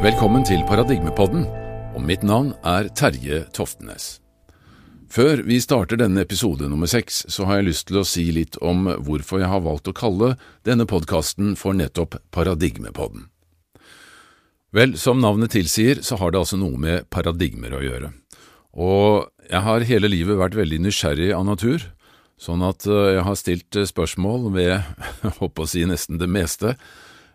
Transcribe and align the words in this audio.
Velkommen 0.00 0.40
til 0.48 0.62
Paradigmepodden, 0.64 1.42
og 1.92 2.04
mitt 2.08 2.22
navn 2.24 2.54
er 2.64 2.86
Terje 2.96 3.42
Toftenes. 3.52 4.14
Før 5.12 5.42
vi 5.44 5.58
starter 5.60 5.98
denne 6.00 6.22
episode 6.24 6.70
nummer 6.72 6.88
seks, 6.88 7.18
så 7.28 7.44
har 7.44 7.58
jeg 7.58 7.66
lyst 7.66 7.86
til 7.90 7.98
å 8.00 8.04
si 8.08 8.24
litt 8.32 8.56
om 8.64 8.88
hvorfor 9.04 9.42
jeg 9.42 9.50
har 9.52 9.60
valgt 9.60 9.90
å 9.92 9.94
kalle 9.98 10.30
denne 10.64 10.86
podkasten 10.88 11.52
for 11.60 11.76
nettopp 11.76 12.16
Paradigmepodden. 12.32 13.26
Vel, 14.72 14.96
som 14.96 15.20
navnet 15.20 15.52
tilsier, 15.52 16.00
så 16.00 16.16
har 16.16 16.32
det 16.32 16.40
altså 16.40 16.56
noe 16.56 16.80
med 16.80 17.04
paradigmer 17.12 17.76
å 17.76 17.82
gjøre. 17.84 18.10
Og 18.80 19.28
jeg 19.52 19.62
har 19.68 19.88
hele 19.92 20.12
livet 20.14 20.40
vært 20.40 20.56
veldig 20.62 20.80
nysgjerrig 20.86 21.28
av 21.36 21.44
natur, 21.44 21.84
sånn 22.40 22.64
at 22.64 22.88
eh, 22.88 23.18
jeg 23.18 23.28
har 23.28 23.36
stilt 23.36 23.82
spørsmål 23.92 24.48
ved, 24.56 24.72
jeg 25.26 25.36
håper 25.44 25.68
å 25.68 25.70
si, 25.76 25.84
nesten 25.84 26.16
det 26.16 26.32
meste. 26.40 26.72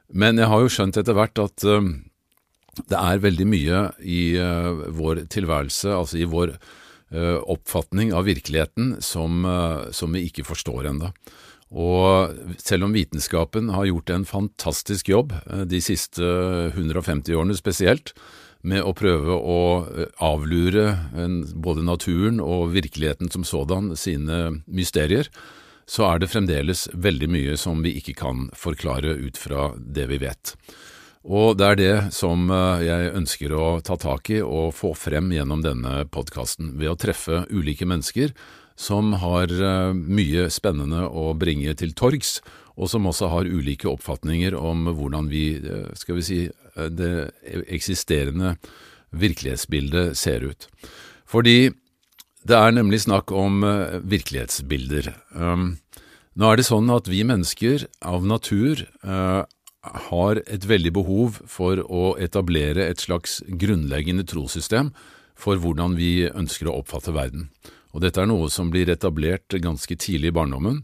Men 0.09 0.41
jeg 0.41 0.49
har 0.49 0.65
jo 0.65 0.75
skjønt 0.79 0.97
etter 0.97 1.13
hvert 1.13 1.45
at 1.45 1.69
uh, 1.69 1.93
det 2.89 2.99
er 2.99 3.23
veldig 3.23 3.47
mye 3.49 3.81
i 4.03 4.35
uh, 4.39 4.85
vår 4.95 5.25
tilværelse, 5.33 5.89
altså 5.95 6.19
i 6.21 6.29
vår 6.29 6.55
uh, 6.55 7.39
oppfatning 7.51 8.13
av 8.15 8.27
virkeligheten, 8.27 8.97
som, 8.99 9.45
som 9.95 10.15
vi 10.15 10.25
ikke 10.29 10.47
forstår 10.47 10.91
enda. 10.91 11.11
Og 11.75 12.35
selv 12.61 12.85
om 12.87 12.93
vitenskapen 12.95 13.71
har 13.73 13.87
gjort 13.89 14.11
en 14.13 14.25
fantastisk 14.29 15.09
jobb 15.09 15.33
de 15.67 15.79
siste 15.83 16.23
150 16.23 17.35
årene 17.35 17.57
spesielt, 17.57 18.13
med 18.65 18.81
å 18.81 18.95
prøve 18.97 19.33
å 19.33 19.59
avlure 20.25 20.85
både 21.53 21.83
naturen 21.85 22.39
og 22.41 22.71
virkeligheten 22.73 23.29
som 23.33 23.45
sådan 23.45 23.91
sine 23.99 24.63
mysterier, 24.65 25.29
så 25.85 26.07
er 26.09 26.21
det 26.21 26.31
fremdeles 26.31 26.87
veldig 26.93 27.29
mye 27.29 27.57
som 27.61 27.83
vi 27.85 27.93
ikke 27.99 28.17
kan 28.17 28.47
forklare 28.57 29.13
ut 29.21 29.37
fra 29.37 29.69
det 29.77 30.07
vi 30.09 30.19
vet. 30.23 30.55
Og 31.25 31.57
det 31.57 31.65
er 31.65 31.79
det 31.79 31.93
som 32.13 32.51
eh, 32.53 32.83
jeg 32.85 33.13
ønsker 33.17 33.53
å 33.57 33.65
ta 33.85 33.97
tak 33.97 34.29
i 34.29 34.43
og 34.45 34.75
få 34.77 34.93
frem 34.97 35.31
gjennom 35.33 35.63
denne 35.65 36.03
podkasten, 36.13 36.75
ved 36.77 36.91
å 36.91 36.99
treffe 37.01 37.45
ulike 37.49 37.87
mennesker 37.89 38.35
som 38.77 39.15
har 39.23 39.49
eh, 39.49 39.93
mye 39.95 40.45
spennende 40.53 41.07
å 41.09 41.31
bringe 41.33 41.73
til 41.79 41.95
torgs, 41.97 42.37
og 42.77 42.91
som 42.91 43.07
også 43.09 43.31
har 43.31 43.49
ulike 43.49 43.89
oppfatninger 43.89 44.53
om 44.53 44.85
hvordan 44.91 45.31
vi, 45.31 45.55
eh, 45.57 45.89
skal 45.97 46.19
vi 46.19 46.27
si, 46.27 46.39
det 46.75 47.31
eksisterende 47.71 48.57
virkelighetsbildet 49.15 50.17
ser 50.19 50.43
ut. 50.43 50.67
Fordi 51.25 51.71
det 52.45 52.57
er 52.59 52.73
nemlig 52.75 52.99
snakk 53.05 53.31
om 53.31 53.63
virkelighetsbilder. 54.03 55.07
Um, 55.31 55.77
nå 56.35 56.49
er 56.51 56.59
det 56.59 56.67
sånn 56.67 56.91
at 56.91 57.07
vi 57.07 57.23
mennesker 57.23 57.87
av 58.03 58.27
natur 58.27 58.83
har 60.09 60.41
et 60.45 60.65
veldig 60.65 60.93
behov 60.95 61.39
for 61.49 61.81
å 61.83 62.15
etablere 62.21 62.87
et 62.89 63.03
slags 63.03 63.41
grunnleggende 63.47 64.25
trossystem 64.27 64.91
for 65.35 65.59
hvordan 65.59 65.97
vi 65.99 66.27
ønsker 66.29 66.69
å 66.69 66.79
oppfatte 66.81 67.13
verden. 67.15 67.49
Og 67.95 68.03
dette 68.03 68.21
er 68.21 68.27
noe 68.27 68.49
som 68.51 68.71
blir 68.71 68.89
etablert 68.91 69.55
ganske 69.63 69.95
tidlig 69.95 70.33
i 70.33 70.35
barndommen. 70.35 70.83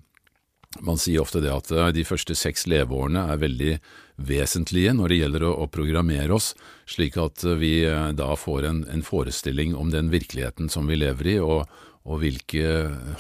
Man 0.80 1.00
sier 1.02 1.24
ofte 1.24 1.42
det 1.44 1.52
at 1.52 1.72
uh, 1.76 1.90
de 1.92 2.06
første 2.08 2.36
seks 2.38 2.64
leveårene 2.72 3.26
er 3.34 3.42
veldig 3.42 3.74
vesentlige 4.22 4.94
når 4.96 5.12
det 5.12 5.18
gjelder 5.20 5.46
å, 5.50 5.68
programmere 5.68 6.38
oss, 6.38 6.54
slik 6.88 7.18
at 7.20 7.44
vi 7.60 7.82
uh, 7.84 8.14
da 8.16 8.30
får 8.40 8.70
en, 8.70 8.84
en, 8.88 9.04
forestilling 9.04 9.76
om 9.76 9.92
den 9.92 10.12
virkeligheten 10.14 10.72
som 10.72 10.88
vi 10.88 11.02
lever 11.02 11.34
i, 11.34 11.38
og, 11.44 11.66
og 12.02 12.22
hvilke 12.24 12.66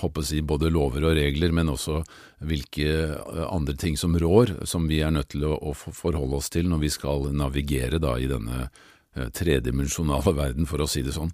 håper 0.02 0.26
jeg, 0.26 0.46
både 0.50 0.72
lover 0.74 1.06
og 1.10 1.18
regler, 1.18 1.54
men 1.54 1.70
også 1.70 2.00
hvilke 2.48 2.88
uh, 3.14 3.44
andre 3.52 3.76
ting 3.78 3.98
som 4.00 4.18
rår, 4.18 4.56
som 4.66 4.88
vi 4.90 5.04
er 5.06 5.14
nødt 5.14 5.34
til 5.36 5.46
å, 5.46 5.58
å 5.58 5.76
forholde 5.76 6.40
oss 6.40 6.50
til 6.54 6.70
når 6.72 6.86
vi 6.86 6.94
skal 6.94 7.30
navigere 7.36 8.02
da 8.02 8.18
i 8.18 8.30
denne 8.32 8.70
tredimensjonale 9.12 10.32
verden, 10.32 10.64
for 10.70 10.80
å 10.80 10.88
si 10.88 11.02
det 11.04 11.12
sånn. 11.12 11.34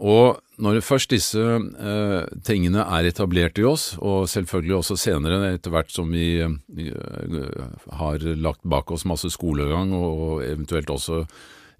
Og 0.00 0.38
når 0.62 0.80
først 0.84 1.12
disse 1.12 1.42
eh, 1.42 2.20
tingene 2.46 2.84
er 2.96 3.08
etablert 3.10 3.58
i 3.60 3.66
oss, 3.66 3.92
og 4.00 4.28
selvfølgelig 4.30 4.76
også 4.78 4.96
senere, 5.00 5.52
etter 5.52 5.74
hvert 5.74 5.92
som 5.92 6.12
vi 6.12 6.40
eh, 6.40 7.66
har 7.98 8.24
lagt 8.40 8.64
bak 8.64 8.92
oss 8.94 9.04
masse 9.08 9.28
skolegang, 9.34 9.92
og 9.96 10.44
eventuelt 10.46 10.90
også 10.92 11.24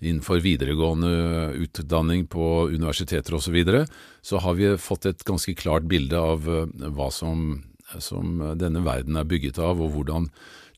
innenfor 0.02 0.42
videregående 0.42 1.52
utdanning 1.62 2.26
på 2.26 2.68
universiteter 2.68 3.36
osv., 3.36 3.44
så, 3.44 3.54
videre, 3.54 3.84
så 4.22 4.40
har 4.42 4.56
vi 4.58 4.72
fått 4.78 5.06
et 5.06 5.24
ganske 5.24 5.54
klart 5.54 5.86
bilde 5.88 6.18
av 6.18 6.48
eh, 6.48 6.88
hva 6.90 7.10
som, 7.14 7.62
som, 8.02 8.42
denne 8.58 8.82
verden 8.84 9.18
er 9.18 9.28
bygget 9.28 9.60
av, 9.62 9.80
og 9.82 9.94
hvordan 9.94 10.28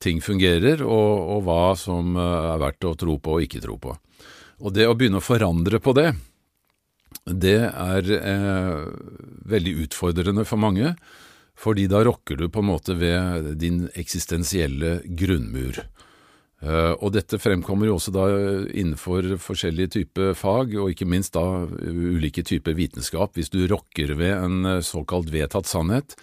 ting 0.05 0.21
fungerer, 0.25 0.85
og, 0.85 1.25
og 1.37 1.45
hva 1.49 1.75
som 1.79 2.17
eh, 2.21 2.53
er 2.53 2.63
verdt 2.63 2.89
å 2.89 2.95
tro 3.01 3.19
på 3.19 3.39
og 3.39 3.47
ikke 3.47 3.65
tro 3.65 3.79
på. 3.81 3.97
Og 4.65 4.77
det 4.77 4.87
å 4.89 4.95
begynne 4.97 5.21
å 5.23 5.25
forandre 5.25 5.81
på 5.83 5.97
det, 5.97 6.13
det 7.25 7.61
er 7.71 8.11
eh, 8.19 8.81
veldig 9.49 9.77
utfordrende 9.87 10.45
for 10.49 10.61
mange, 10.61 10.95
fordi 11.55 11.87
da 11.89 12.03
rokker 12.05 12.37
du 12.37 12.49
på 12.51 12.61
en 12.61 12.71
måte 12.73 12.97
ved 12.99 13.55
din 13.61 13.85
eksistensielle 13.95 14.99
grunnmur. 15.07 15.85
Uh, 16.65 16.95
og 17.05 17.13
dette 17.13 17.37
fremkommer 17.37 17.91
jo 17.91 17.99
også 17.99 18.13
da 18.15 18.25
innenfor 18.73 19.35
forskjellige 19.43 19.95
typer 19.99 20.33
fag, 20.39 20.73
og 20.81 20.95
ikke 20.95 21.09
minst 21.09 21.37
da 21.37 21.67
ulike 21.69 22.45
typer 22.47 22.77
vitenskap. 22.79 23.37
Hvis 23.37 23.53
du 23.53 23.67
rokker 23.69 24.15
ved 24.17 24.33
en 24.39 24.71
eh, 24.71 24.83
såkalt 24.85 25.29
vedtatt 25.35 25.69
sannhet, 25.69 26.17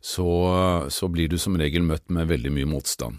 så, 0.00 0.30
så 0.88 1.08
blir 1.12 1.28
du 1.28 1.36
som 1.38 1.58
regel 1.60 1.82
møtt 1.84 2.06
med 2.12 2.30
veldig 2.30 2.52
mye 2.54 2.70
motstand. 2.70 3.18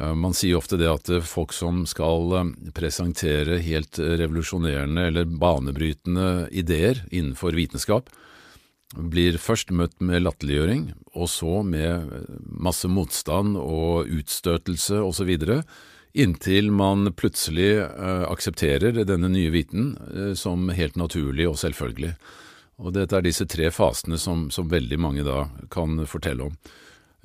Eh, 0.00 0.14
man 0.14 0.34
sier 0.36 0.58
ofte 0.58 0.78
det 0.80 0.88
at 0.90 1.10
eh, 1.12 1.24
folk 1.24 1.54
som 1.56 1.84
skal 1.88 2.36
eh, 2.38 2.52
presentere 2.76 3.60
helt 3.64 3.98
revolusjonerende 3.98 5.08
eller 5.10 5.28
banebrytende 5.28 6.48
ideer 6.52 7.02
innenfor 7.10 7.56
vitenskap, 7.56 8.10
blir 8.94 9.38
først 9.42 9.72
møtt 9.74 9.98
med 9.98 10.22
latterliggjøring, 10.22 10.88
og 11.18 11.28
så 11.32 11.60
med 11.66 12.10
masse 12.46 12.88
motstand 12.88 13.58
og 13.58 14.10
utstøtelse 14.12 15.02
osv., 15.02 15.32
inntil 16.16 16.70
man 16.72 17.10
plutselig 17.12 17.74
aksepterer 18.30 19.02
denne 19.04 19.28
nye 19.28 19.50
viten 19.52 19.90
som 20.38 20.70
helt 20.72 20.96
naturlig 20.96 21.44
og 21.50 21.58
selvfølgelig. 21.60 22.14
Og 22.80 22.94
dette 22.96 23.18
er 23.18 23.24
disse 23.24 23.44
tre 23.48 23.68
fasene 23.72 24.16
som, 24.20 24.46
som 24.52 24.70
veldig 24.70 24.98
mange 25.00 25.26
da 25.26 25.46
kan 25.72 25.98
fortelle 26.08 26.48
om. 26.48 26.56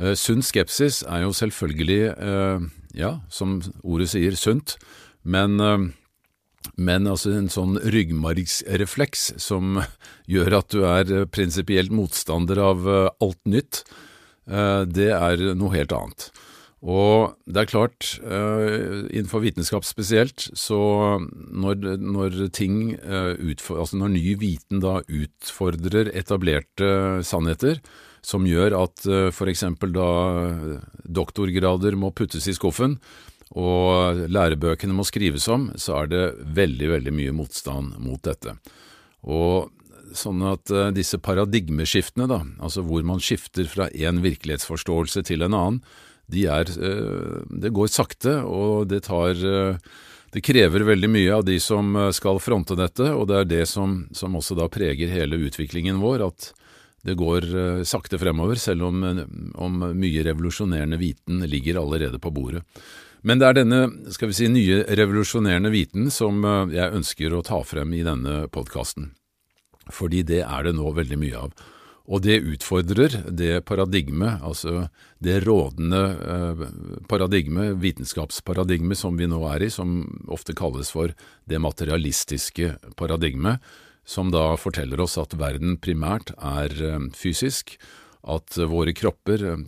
Uh, 0.02 0.12
sunn 0.18 0.44
skepsis 0.44 1.04
er 1.08 1.26
jo 1.26 1.32
selvfølgelig, 1.36 2.02
ja, 2.98 3.14
som 3.32 3.60
ordet 3.84 4.10
sier, 4.12 4.36
sunt, 4.36 4.76
men, 5.24 5.60
men 6.78 7.10
altså 7.10 7.34
en 7.36 7.50
sånn 7.52 7.80
ryggmargsrefleks 7.82 9.32
som 9.42 9.82
gjør 10.34 10.60
at 10.62 10.72
du 10.74 10.86
er 10.88 11.26
prinsipielt 11.34 11.94
motstander 11.94 12.62
av 12.62 12.88
alt 12.92 13.42
nytt, 13.50 13.84
det 14.46 15.12
er 15.14 15.52
noe 15.56 15.76
helt 15.76 15.94
annet. 15.96 16.32
Og 16.82 17.36
det 17.46 17.62
er 17.62 17.70
klart, 17.70 18.08
innenfor 18.26 19.44
vitenskap 19.44 19.86
spesielt, 19.86 20.48
så 20.58 20.80
når, 21.22 21.86
når 22.02 22.40
ting 22.58 22.96
altså 22.98 24.00
når 24.02 24.16
ny 24.16 24.24
viten 24.42 24.82
da 24.82 24.98
utfordrer 25.06 26.10
etablerte 26.18 27.22
sannheter, 27.28 27.78
som 28.26 28.50
gjør 28.50 28.80
at 28.80 29.06
for 29.34 29.50
eksempel 29.50 29.94
da 29.94 30.10
doktorgrader 31.06 31.98
må 32.02 32.10
puttes 32.18 32.50
i 32.50 32.58
skuffen, 32.58 32.98
og 33.58 34.24
lærebøkene 34.32 34.96
må 34.96 35.06
skrives 35.08 35.48
om, 35.52 35.70
så 35.76 36.02
er 36.02 36.12
det 36.12 36.24
veldig, 36.56 36.90
veldig 36.96 37.14
mye 37.16 37.36
motstand 37.36 37.98
mot 38.00 38.22
dette. 38.24 38.56
Og 39.28 39.72
sånn 40.16 40.44
at 40.48 40.72
uh, 40.72 40.90
disse 40.96 41.20
paradigmeskiftene, 41.24 42.30
da, 42.32 42.42
altså 42.64 42.84
hvor 42.86 43.04
man 43.08 43.22
skifter 43.24 43.68
fra 43.72 43.90
én 43.92 44.22
virkelighetsforståelse 44.24 45.26
til 45.28 45.44
en 45.48 45.58
annen, 45.58 45.82
de 46.32 46.46
er, 46.48 46.72
uh, 46.80 47.44
det 47.52 47.74
går 47.76 47.92
sakte, 47.92 48.40
og 48.48 48.88
det 48.92 49.04
tar 49.10 49.36
det 50.32 50.40
krever 50.48 50.86
veldig 50.88 51.10
mye 51.12 51.32
av 51.36 51.44
de 51.44 51.58
som 51.60 51.98
skal 52.16 52.38
fronte 52.40 52.78
dette, 52.80 53.04
og 53.12 53.26
det 53.28 53.36
er 53.36 53.50
det 53.50 53.66
som, 53.68 54.06
som 54.16 54.38
også 54.40 54.56
da 54.56 54.70
preger 54.72 55.12
hele 55.12 55.42
utviklingen 55.44 56.00
vår, 56.00 56.24
at 56.24 56.54
det 57.02 57.18
går 57.18 57.48
eh, 57.58 57.84
sakte 57.88 58.20
fremover, 58.22 58.60
selv 58.62 58.86
om, 58.90 59.04
eh, 59.04 59.24
om, 59.62 59.80
mye 59.98 60.26
revolusjonerende 60.26 61.00
viten 61.02 61.42
ligger 61.50 61.82
allerede 61.82 62.20
på 62.22 62.34
bordet. 62.34 62.64
Men 63.22 63.42
det 63.42 63.48
er 63.48 63.60
denne 63.60 63.82
skal 64.14 64.32
vi 64.32 64.38
si, 64.38 64.48
nye 64.50 64.82
revolusjonerende 64.98 65.72
viten 65.74 66.10
som 66.14 66.42
eh, 66.46 66.78
jeg 66.78 66.98
ønsker 67.02 67.36
å 67.36 67.44
ta 67.46 67.62
frem 67.68 67.94
i 67.94 68.06
denne 68.08 68.48
podkasten. 68.54 69.12
Fordi 69.92 70.24
det 70.26 70.42
er 70.46 70.66
det 70.66 70.76
nå 70.78 70.92
veldig 70.98 71.20
mye 71.22 71.46
av. 71.46 71.54
Og 72.12 72.24
det 72.26 72.42
utfordrer 72.44 73.14
det 73.30 73.62
paradigmet, 73.70 74.42
altså 74.44 74.88
det 75.24 75.44
rådende 75.46 76.02
paradigme, 77.08 77.70
vitenskapsparadigme 77.80 78.98
som 78.98 79.20
vi 79.20 79.30
nå 79.30 79.40
er 79.54 79.68
i, 79.68 79.70
som 79.72 80.02
ofte 80.28 80.56
kalles 80.58 80.92
for 80.92 81.14
det 81.48 81.62
materialistiske 81.62 82.74
paradigmet, 83.00 83.62
som 84.04 84.32
da 84.34 84.56
forteller 84.60 85.00
oss 85.04 85.18
at 85.22 85.38
verden 85.38 85.78
primært 85.82 86.34
er 86.38 86.74
eh, 86.84 87.10
fysisk, 87.16 87.78
at 88.24 88.58
våre 88.70 88.94
kropper 88.98 89.46
eh, 89.54 89.64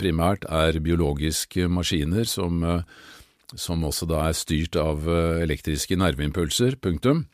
primært 0.00 0.46
er 0.48 0.80
biologiske 0.82 1.68
maskiner 1.72 2.28
som, 2.28 2.62
eh, 2.64 2.82
som 3.54 3.84
også 3.84 4.08
da 4.10 4.26
er 4.28 4.38
styrt 4.38 4.78
av 4.80 5.08
elektriske 5.10 5.98
nerveimpulser, 5.98 6.76
punktum. 6.78 7.24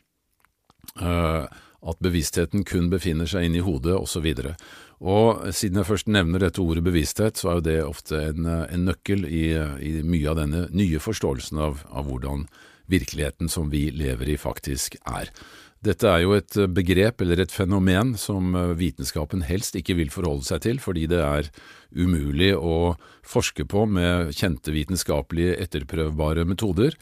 At 0.97 1.99
bevisstheten 2.01 2.63
kun 2.65 2.87
befinner 2.89 3.29
seg 3.29 3.45
inni 3.45 3.61
hodet, 3.61 3.93
osv. 3.93 4.25
Og, 4.25 4.55
og 4.97 5.43
siden 5.53 5.77
jeg 5.77 5.89
først 5.91 6.09
nevner 6.09 6.41
dette 6.41 6.63
ordet 6.63 6.81
bevissthet, 6.87 7.37
så 7.37 7.51
er 7.51 7.59
jo 7.59 7.65
det 7.67 7.77
ofte 7.85 8.23
en, 8.31 8.49
en 8.49 8.87
nøkkel 8.87 9.27
i, 9.29 9.51
i, 9.53 9.91
mye 10.01 10.31
av 10.31 10.39
denne 10.41 10.63
nye 10.73 11.03
forståelsen 11.03 11.61
av, 11.61 11.85
av 11.93 12.09
hvordan 12.09 12.47
virkeligheten 12.89 13.51
som 13.51 13.69
vi 13.69 13.91
lever 13.93 14.33
i, 14.33 14.39
faktisk 14.41 14.97
er. 15.05 15.29
Dette 15.87 16.09
er 16.09 16.23
jo 16.25 16.33
et 16.35 16.57
eh, 16.59 16.67
begrep 16.67 17.21
eller 17.23 17.43
et 17.43 17.53
fenomen 17.53 18.15
som 18.19 18.55
eh, 18.55 18.73
vitenskapen 18.79 19.45
helst 19.47 19.77
ikke 19.79 19.95
vil 19.99 20.11
forholde 20.11 20.47
seg 20.47 20.63
til, 20.65 20.81
fordi 20.83 21.05
det 21.11 21.21
er 21.23 21.51
umulig 21.95 22.51
å 22.57 22.97
forske 23.27 23.67
på 23.69 23.85
med 23.87 24.33
kjente 24.35 24.73
vitenskapelige 24.75 25.55
etterprøvbare 25.63 26.43
metoder. 26.49 26.97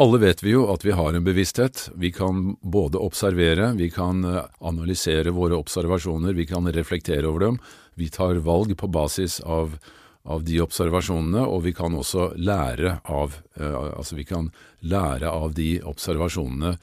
Alle 0.00 0.20
vet 0.20 0.42
vi 0.44 0.54
jo 0.54 0.66
at 0.72 0.84
vi 0.84 0.94
har 0.96 1.16
en 1.16 1.24
bevissthet. 1.24 1.86
Vi 1.96 2.10
kan 2.12 2.56
både 2.60 3.00
observere, 3.00 3.72
vi 3.76 3.90
kan 3.92 4.24
eh, 4.24 4.42
analysere 4.64 5.34
våre 5.36 5.60
observasjoner, 5.60 6.36
vi 6.38 6.48
kan 6.48 6.72
reflektere 6.72 7.28
over 7.28 7.48
dem. 7.48 7.62
Vi 8.00 8.08
tar 8.12 8.40
valg 8.46 8.76
på 8.80 8.88
basis 8.92 9.42
av, 9.44 9.76
av 10.24 10.44
de 10.46 10.62
observasjonene, 10.64 11.44
og 11.44 11.66
vi 11.68 11.76
kan 11.76 11.96
også 11.96 12.30
lære 12.36 12.98
av, 13.08 13.38
altså 13.56 14.18
vi 14.18 14.26
kan 14.28 14.50
lære 14.84 15.30
av 15.32 15.54
de 15.56 15.78
observasjonene 15.80 16.74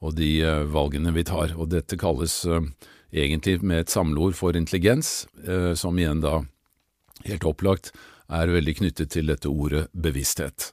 og 0.00 0.16
de 0.16 0.30
eh, 0.44 0.62
valgene 0.72 1.12
vi 1.14 1.24
tar. 1.28 1.54
Og 1.56 1.70
dette 1.72 1.98
kalles 2.00 2.42
eh, 2.48 2.70
egentlig 3.12 3.60
med 3.62 3.84
et 3.84 3.92
samleord 3.92 4.36
for 4.38 4.56
intelligens, 4.56 5.26
eh, 5.44 5.72
som 5.78 5.98
igjen 5.98 6.22
da 6.24 6.40
helt 7.26 7.44
opplagt 7.44 7.92
er 8.30 8.52
veldig 8.52 8.78
knyttet 8.78 9.12
til 9.12 9.28
dette 9.28 9.50
ordet 9.50 9.88
bevissthet. 9.92 10.70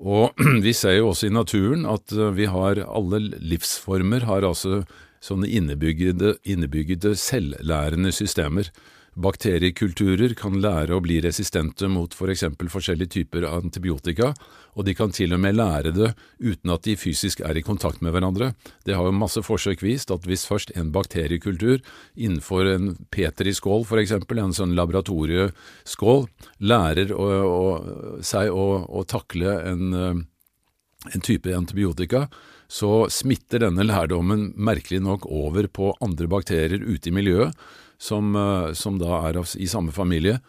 Og 0.00 0.32
vi 0.66 0.72
ser 0.76 0.98
jo 0.98 1.10
også 1.12 1.28
i 1.28 1.34
naturen 1.34 1.84
at 1.90 2.14
vi 2.36 2.48
har 2.50 2.80
alle 2.86 3.20
livsformer 3.36 4.26
har 4.28 4.46
altså 4.46 4.82
sånne 5.24 5.48
innebyggede, 5.48 6.34
innebyggede 6.44 7.14
selvlærende 7.16 8.12
systemer. 8.12 8.68
Bakteriekulturer 9.14 10.32
kan 10.34 10.56
lære 10.58 10.96
å 10.96 11.02
bli 11.02 11.20
resistente 11.22 11.86
mot 11.90 12.14
for 12.16 12.32
eksempel 12.32 12.70
forskjellige 12.72 13.12
typer 13.14 13.46
antibiotika, 13.46 14.32
og 14.74 14.88
de 14.88 14.94
kan 14.98 15.12
til 15.14 15.36
og 15.36 15.42
med 15.44 15.54
lære 15.54 15.92
det 15.94 16.10
uten 16.42 16.72
at 16.74 16.82
de 16.86 16.96
fysisk 16.98 17.44
er 17.46 17.54
i 17.54 17.62
kontakt 17.62 18.02
med 18.02 18.14
hverandre. 18.14 18.52
Det 18.82 18.96
har 18.98 19.06
jo 19.06 19.14
masse 19.14 19.42
forsøk 19.46 19.84
vist 19.86 20.10
at 20.10 20.26
hvis 20.26 20.46
først 20.50 20.74
en 20.74 20.90
bakteriekultur 20.94 21.78
innenfor 22.14 22.72
en 22.72 22.94
petriskål 23.14 23.86
for 23.86 24.02
eksempel, 24.02 24.42
en 24.42 24.56
sånn 24.56 24.74
laboratorieskål, 24.74 26.26
lærer 26.66 27.14
å, 27.14 27.28
å, 27.46 28.18
seg 28.26 28.50
å, 28.50 28.66
å 28.90 29.04
takle 29.06 29.54
en, 29.70 29.94
en 31.14 31.22
type 31.22 31.54
antibiotika, 31.54 32.26
så 32.66 33.06
smitter 33.12 33.62
denne 33.62 33.86
lærdommen 33.86 34.50
merkelig 34.56 35.02
nok 35.04 35.28
over 35.30 35.68
på 35.70 35.92
andre 36.02 36.26
bakterier 36.30 36.82
ute 36.82 37.12
i 37.12 37.14
miljøet, 37.14 37.54
som, 37.98 38.34
eh, 38.36 38.72
som 38.72 38.98
da 38.98 39.20
er 39.28 39.40
i 39.58 39.68
samme 39.70 39.92
familie. 39.92 40.40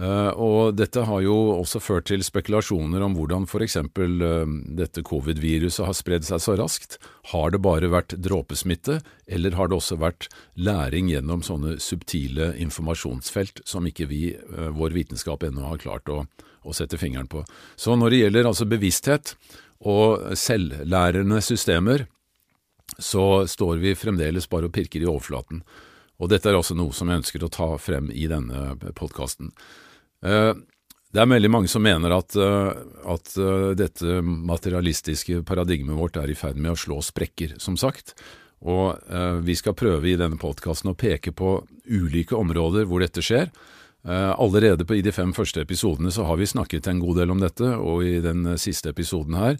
Uh, 0.00 0.32
og 0.40 0.78
dette 0.78 1.02
har 1.04 1.20
jo 1.20 1.34
også 1.58 1.76
ført 1.82 2.06
til 2.08 2.22
spekulasjoner 2.24 3.02
om 3.04 3.12
hvordan 3.18 3.44
f.eks. 3.44 3.74
Uh, 3.84 4.48
dette 4.78 5.02
covid-viruset 5.04 5.84
har 5.84 5.96
spredd 5.96 6.24
seg 6.24 6.40
så 6.40 6.54
raskt. 6.56 6.96
Har 7.34 7.52
det 7.52 7.60
bare 7.60 7.90
vært 7.92 8.14
dråpesmitte, 8.16 9.02
eller 9.28 9.58
har 9.58 9.68
det 9.68 9.76
også 9.76 9.98
vært 10.00 10.30
læring 10.56 11.10
gjennom 11.12 11.44
sånne 11.44 11.76
subtile 11.84 12.54
informasjonsfelt 12.64 13.60
som 13.68 13.88
ikke 13.90 14.08
vi, 14.08 14.22
vår 14.48 14.96
vitenskap, 14.96 15.44
ennå 15.44 15.68
har 15.68 15.82
klart 15.82 16.08
å, 16.08 16.22
å, 16.64 16.72
sette 16.72 16.96
fingeren 16.96 17.28
på. 17.28 17.44
Så 17.76 17.92
når 17.92 18.14
det 18.14 18.22
gjelder 18.22 18.48
altså 18.48 18.70
bevissthet 18.72 19.34
og 19.84 20.32
selvlærende 20.32 21.42
systemer, 21.44 22.06
så 22.96 23.44
står 23.48 23.84
vi 23.84 23.94
fremdeles 23.98 24.48
bare 24.48 24.70
og 24.70 24.74
pirker 24.74 25.04
i 25.04 25.08
overflaten. 25.12 25.60
Og 26.20 26.28
dette 26.28 26.50
er 26.50 26.58
også 26.58 26.76
noe 26.76 26.92
som 26.96 27.08
jeg 27.08 27.22
ønsker 27.22 27.44
å 27.44 27.52
ta 27.52 27.70
frem 27.80 28.10
i 28.12 28.26
denne 28.30 28.74
podkasten. 28.96 29.54
Eh, 30.24 30.52
det 31.10 31.22
er 31.22 31.30
veldig 31.32 31.50
mange 31.50 31.70
som 31.72 31.82
mener 31.82 32.12
at, 32.14 32.36
eh, 32.36 32.70
at, 33.14 33.32
eh, 33.40 33.72
dette 33.74 34.20
materialistiske 34.22 35.42
paradigmet 35.48 35.96
vårt 35.96 36.20
er 36.20 36.30
i 36.30 36.36
ferd 36.38 36.56
med 36.56 36.72
å 36.72 36.78
slå 36.78 37.00
sprekker, 37.02 37.60
som 37.60 37.76
sagt. 37.76 38.14
Og 38.60 39.00
vi 39.40 39.54
skal 39.56 39.72
prøve 39.72 40.04
i 40.04 40.18
denne 40.20 40.36
podkasten 40.36 40.90
å 40.92 40.94
peke 40.94 41.32
på 41.32 41.66
ulike 41.88 42.36
områder 42.36 42.84
hvor 42.84 43.00
dette 43.00 43.22
skjer. 43.24 43.48
Allerede 44.04 44.84
på, 44.84 44.98
i 44.98 45.00
de 45.00 45.12
fem 45.12 45.32
første 45.32 45.64
episodene 45.64 46.12
så 46.12 46.26
har 46.26 46.36
vi 46.36 46.44
snakket 46.44 46.86
en 46.86 47.00
god 47.00 47.16
del 47.16 47.30
om 47.30 47.40
dette, 47.40 47.64
og 47.64 48.04
i 48.04 48.20
den 48.20 48.58
siste 48.58 48.92
episoden 48.92 49.32
her 49.32 49.56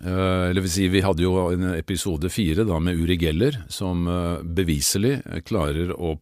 eller 0.00 0.60
vil 0.60 0.70
si, 0.70 0.86
Vi 0.88 1.02
hadde 1.04 1.22
jo 1.22 1.36
en 1.52 1.74
episode 1.76 2.30
fire 2.32 2.64
da 2.66 2.78
med 2.82 2.98
Uri 2.98 3.18
Geller, 3.20 3.58
som 3.68 4.06
uh, 4.08 4.40
beviselig 4.42 5.20
klarer 5.46 5.92
å, 5.92 6.16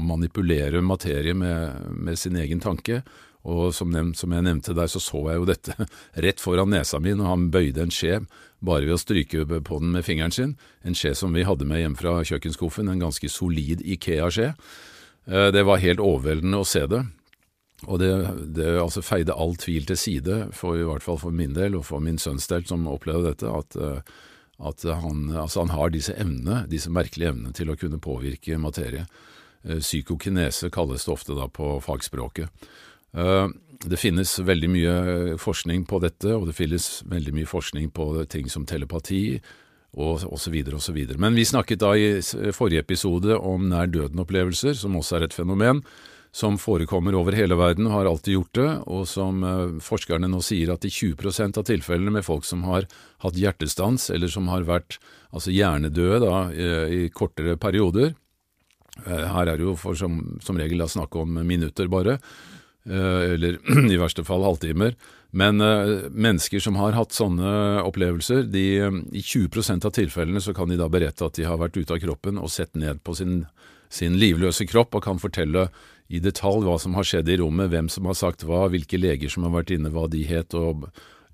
manipulere 0.00 0.80
materie 0.80 1.34
med, 1.34 1.90
med, 1.90 2.18
sin 2.18 2.38
egen 2.40 2.62
tanke. 2.62 3.02
Og 3.48 3.74
som, 3.74 3.90
nevnt, 3.92 4.18
som, 4.20 4.32
jeg 4.32 4.44
nevnte 4.44 4.76
der, 4.76 4.88
så 4.88 5.00
så 5.00 5.24
jeg 5.30 5.40
jo 5.40 5.48
dette 5.48 5.76
rett 6.26 6.40
foran 6.40 6.70
nesa 6.72 7.00
mi 7.00 7.14
når 7.16 7.30
han 7.30 7.50
bøyde 7.52 7.86
en 7.86 7.92
skje 7.94 8.20
bare 8.60 8.84
ved 8.84 8.96
å 8.98 9.00
stryke 9.00 9.46
på 9.48 9.80
den 9.80 9.94
med 9.96 10.04
fingeren 10.04 10.34
sin. 10.34 10.56
En 10.84 10.96
skje 10.96 11.14
som 11.16 11.32
vi 11.36 11.46
hadde 11.48 11.68
med 11.68 11.80
hjem 11.80 11.96
fra 11.96 12.18
kjøkkenskuffen, 12.24 12.88
en 12.88 13.00
ganske 13.00 13.32
solid 13.32 13.84
Ikea-skje. 13.84 14.52
Uh, 15.28 15.48
det 15.52 15.64
var 15.68 15.82
helt 15.82 16.04
overveldende 16.04 16.60
å 16.62 16.68
se 16.68 16.86
det. 16.88 17.04
Og 17.88 18.00
det, 18.02 18.10
det 18.56 18.74
altså 18.80 19.02
feide 19.04 19.32
all 19.32 19.54
tvil 19.56 19.86
til 19.88 19.96
side, 19.96 20.40
for 20.56 20.76
i 20.76 20.84
hvert 20.84 21.04
fall 21.04 21.20
for 21.22 21.32
min 21.32 21.54
del 21.56 21.78
og 21.78 21.86
for 21.88 22.02
min 22.04 22.20
sønns 22.20 22.48
del 22.50 22.66
som 22.68 22.88
opplevde 22.90 23.32
dette, 23.32 23.48
at, 23.48 23.76
eh, 23.80 24.02
at 24.68 24.84
han, 24.84 25.30
altså 25.32 25.64
han, 25.64 25.72
har 25.72 25.94
disse 25.94 26.12
evnene, 26.12 26.66
disse 26.68 26.92
merkelige 26.92 27.32
evnene 27.32 27.54
til 27.56 27.72
å 27.72 27.78
kunne 27.80 28.02
påvirke 28.02 28.60
materie. 28.60 29.06
Eh, 29.64 29.80
psykokinese 29.80 30.68
kalles 30.74 31.08
det 31.08 31.14
ofte 31.14 31.38
da 31.38 31.48
på 31.48 31.78
fagspråket. 31.84 32.52
Eh, 33.16 33.48
det 33.80 33.96
finnes 33.96 34.36
veldig 34.44 34.68
mye 34.68 34.94
forskning 35.40 35.88
på 35.88 36.02
dette, 36.04 36.36
og 36.36 36.50
det 36.50 36.58
finnes 36.58 37.00
veldig 37.08 37.32
mye 37.38 37.48
forskning 37.48 37.88
på 37.96 38.12
ting 38.28 38.52
som 38.52 38.68
telepati 38.68 39.40
og 39.96 40.26
osv. 40.28 40.60
osv. 40.76 40.98
Men 41.16 41.34
vi 41.34 41.48
snakket 41.48 41.80
da 41.80 41.94
i 41.96 42.20
forrige 42.52 42.84
episode 42.84 43.40
om 43.40 43.70
nær 43.72 43.88
døden-opplevelser, 43.88 44.76
som 44.76 45.00
også 45.00 45.16
er 45.16 45.30
et 45.30 45.34
fenomen 45.34 45.80
som 46.32 46.58
forekommer 46.58 47.14
over 47.18 47.34
hele 47.34 47.56
verden 47.58 47.88
og 47.88 47.96
har 47.96 48.08
alltid 48.10 48.36
gjort 48.36 48.58
det, 48.58 48.68
og 48.86 49.06
som 49.10 49.42
eh, 49.46 49.80
forskerne 49.82 50.30
nå 50.30 50.42
sier 50.46 50.70
at 50.70 50.86
i 50.86 50.92
20% 50.92 51.58
av 51.58 51.66
tilfellene 51.66 52.14
med 52.14 52.26
folk 52.26 52.46
som 52.46 52.62
har 52.68 52.86
hatt 53.24 53.38
hjertestans, 53.38 54.08
eller 54.14 54.30
som 54.30 54.46
har 54.52 54.68
vært 54.68 55.00
altså 55.34 55.54
hjernedøde 55.54 56.22
da, 56.22 56.36
i, 56.54 57.08
kortere 57.14 57.56
perioder 57.60 58.12
eh, 59.06 59.26
Her 59.26 59.50
er 59.50 59.58
det 59.58 59.66
jo 59.66 59.76
for 59.78 59.98
som, 59.98 60.22
som 60.42 60.58
regel 60.58 60.82
da 60.82 60.88
snakk 60.90 61.18
om 61.18 61.42
minutter 61.42 61.90
bare, 61.90 62.20
eh, 62.86 63.34
eller 63.34 63.58
i 63.94 63.98
verste 63.98 64.26
fall 64.26 64.46
halvtimer. 64.46 64.94
Men 65.30 65.62
mennesker 66.10 66.58
som 66.58 66.74
har 66.80 66.96
hatt 66.96 67.14
sånne 67.14 67.50
opplevelser, 67.86 68.48
de, 68.50 68.64
i 69.14 69.20
20% 69.22 69.86
av 69.86 69.94
tilfellene 69.94 70.42
så 70.42 70.50
kan 70.54 70.66
de 70.66 70.78
da 70.78 70.88
berette 70.90 71.22
at 71.22 71.38
de 71.38 71.46
har 71.46 71.60
vært 71.60 71.78
ute 71.78 71.94
av 71.94 72.00
kroppen 72.02 72.38
og 72.42 72.50
sett 72.50 72.74
ned 72.74 72.98
på 73.06 73.14
sin, 73.14 73.44
sin 73.86 74.18
livløse 74.18 74.66
kropp 74.66 74.98
og 74.98 75.06
kan 75.06 75.22
fortelle 75.22 75.68
i 76.10 76.20
detalj 76.22 76.66
hva 76.66 76.76
som 76.82 76.96
har 76.98 77.06
skjedd 77.06 77.30
i 77.30 77.38
rommet, 77.40 77.70
hvem 77.70 77.88
som 77.92 78.08
har 78.10 78.18
sagt 78.18 78.42
hva, 78.46 78.64
hvilke 78.72 78.98
leger 78.98 79.30
som 79.30 79.46
har 79.46 79.54
vært 79.60 79.70
inne, 79.76 79.92
hva 79.94 80.08
de 80.10 80.24
het 80.26 80.56
og 80.58 80.88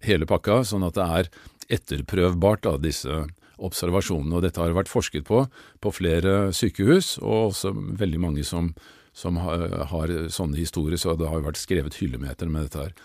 hele 0.04 0.28
pakka, 0.28 0.61
sånn 0.68 0.85
at 0.87 0.99
det 0.99 1.06
er 1.18 1.30
etterprøvbart, 1.78 2.66
da, 2.66 2.76
disse 2.80 3.25
observasjonene. 3.56 4.37
Og 4.37 4.45
dette 4.45 4.61
har 4.61 4.76
vært 4.76 4.92
forsket 4.92 5.26
på 5.28 5.47
på 5.80 5.92
flere 5.95 6.52
sykehus, 6.56 7.16
og 7.23 7.54
også 7.54 7.73
veldig 7.73 8.21
mange 8.23 8.45
som, 8.45 8.75
som 9.16 9.40
har, 9.40 9.66
har, 9.92 10.14
sånne 10.33 10.61
historier, 10.61 11.00
så 11.00 11.16
det 11.16 11.30
har 11.33 11.45
vært 11.47 11.61
skrevet 11.61 11.97
hyllemeter 11.97 12.52
med 12.52 12.68
dette 12.68 12.85
her. 12.85 12.97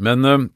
Men 0.00 0.24
eh, 0.24 0.46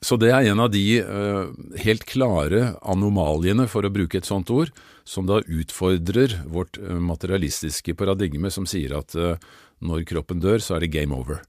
så 0.00 0.16
det 0.16 0.30
er 0.32 0.48
en 0.48 0.62
av 0.62 0.70
de 0.72 0.84
uh, 1.02 1.50
helt 1.82 2.06
klare 2.08 2.76
anomaliene, 2.80 3.66
for 3.68 3.84
å 3.84 3.92
bruke 3.92 4.20
et 4.20 4.28
sånt 4.28 4.48
ord, 4.54 4.70
som 5.04 5.26
da 5.28 5.40
utfordrer 5.40 6.40
vårt 6.50 6.78
uh, 6.78 6.98
materialistiske 7.00 7.94
paradigme 7.98 8.50
som 8.52 8.68
sier 8.68 8.96
at 8.98 9.16
uh, 9.18 9.36
når 9.80 10.06
kroppen 10.08 10.42
dør, 10.42 10.60
så 10.62 10.76
er 10.76 10.84
det 10.84 10.94
game 10.94 11.16
over. 11.16 11.42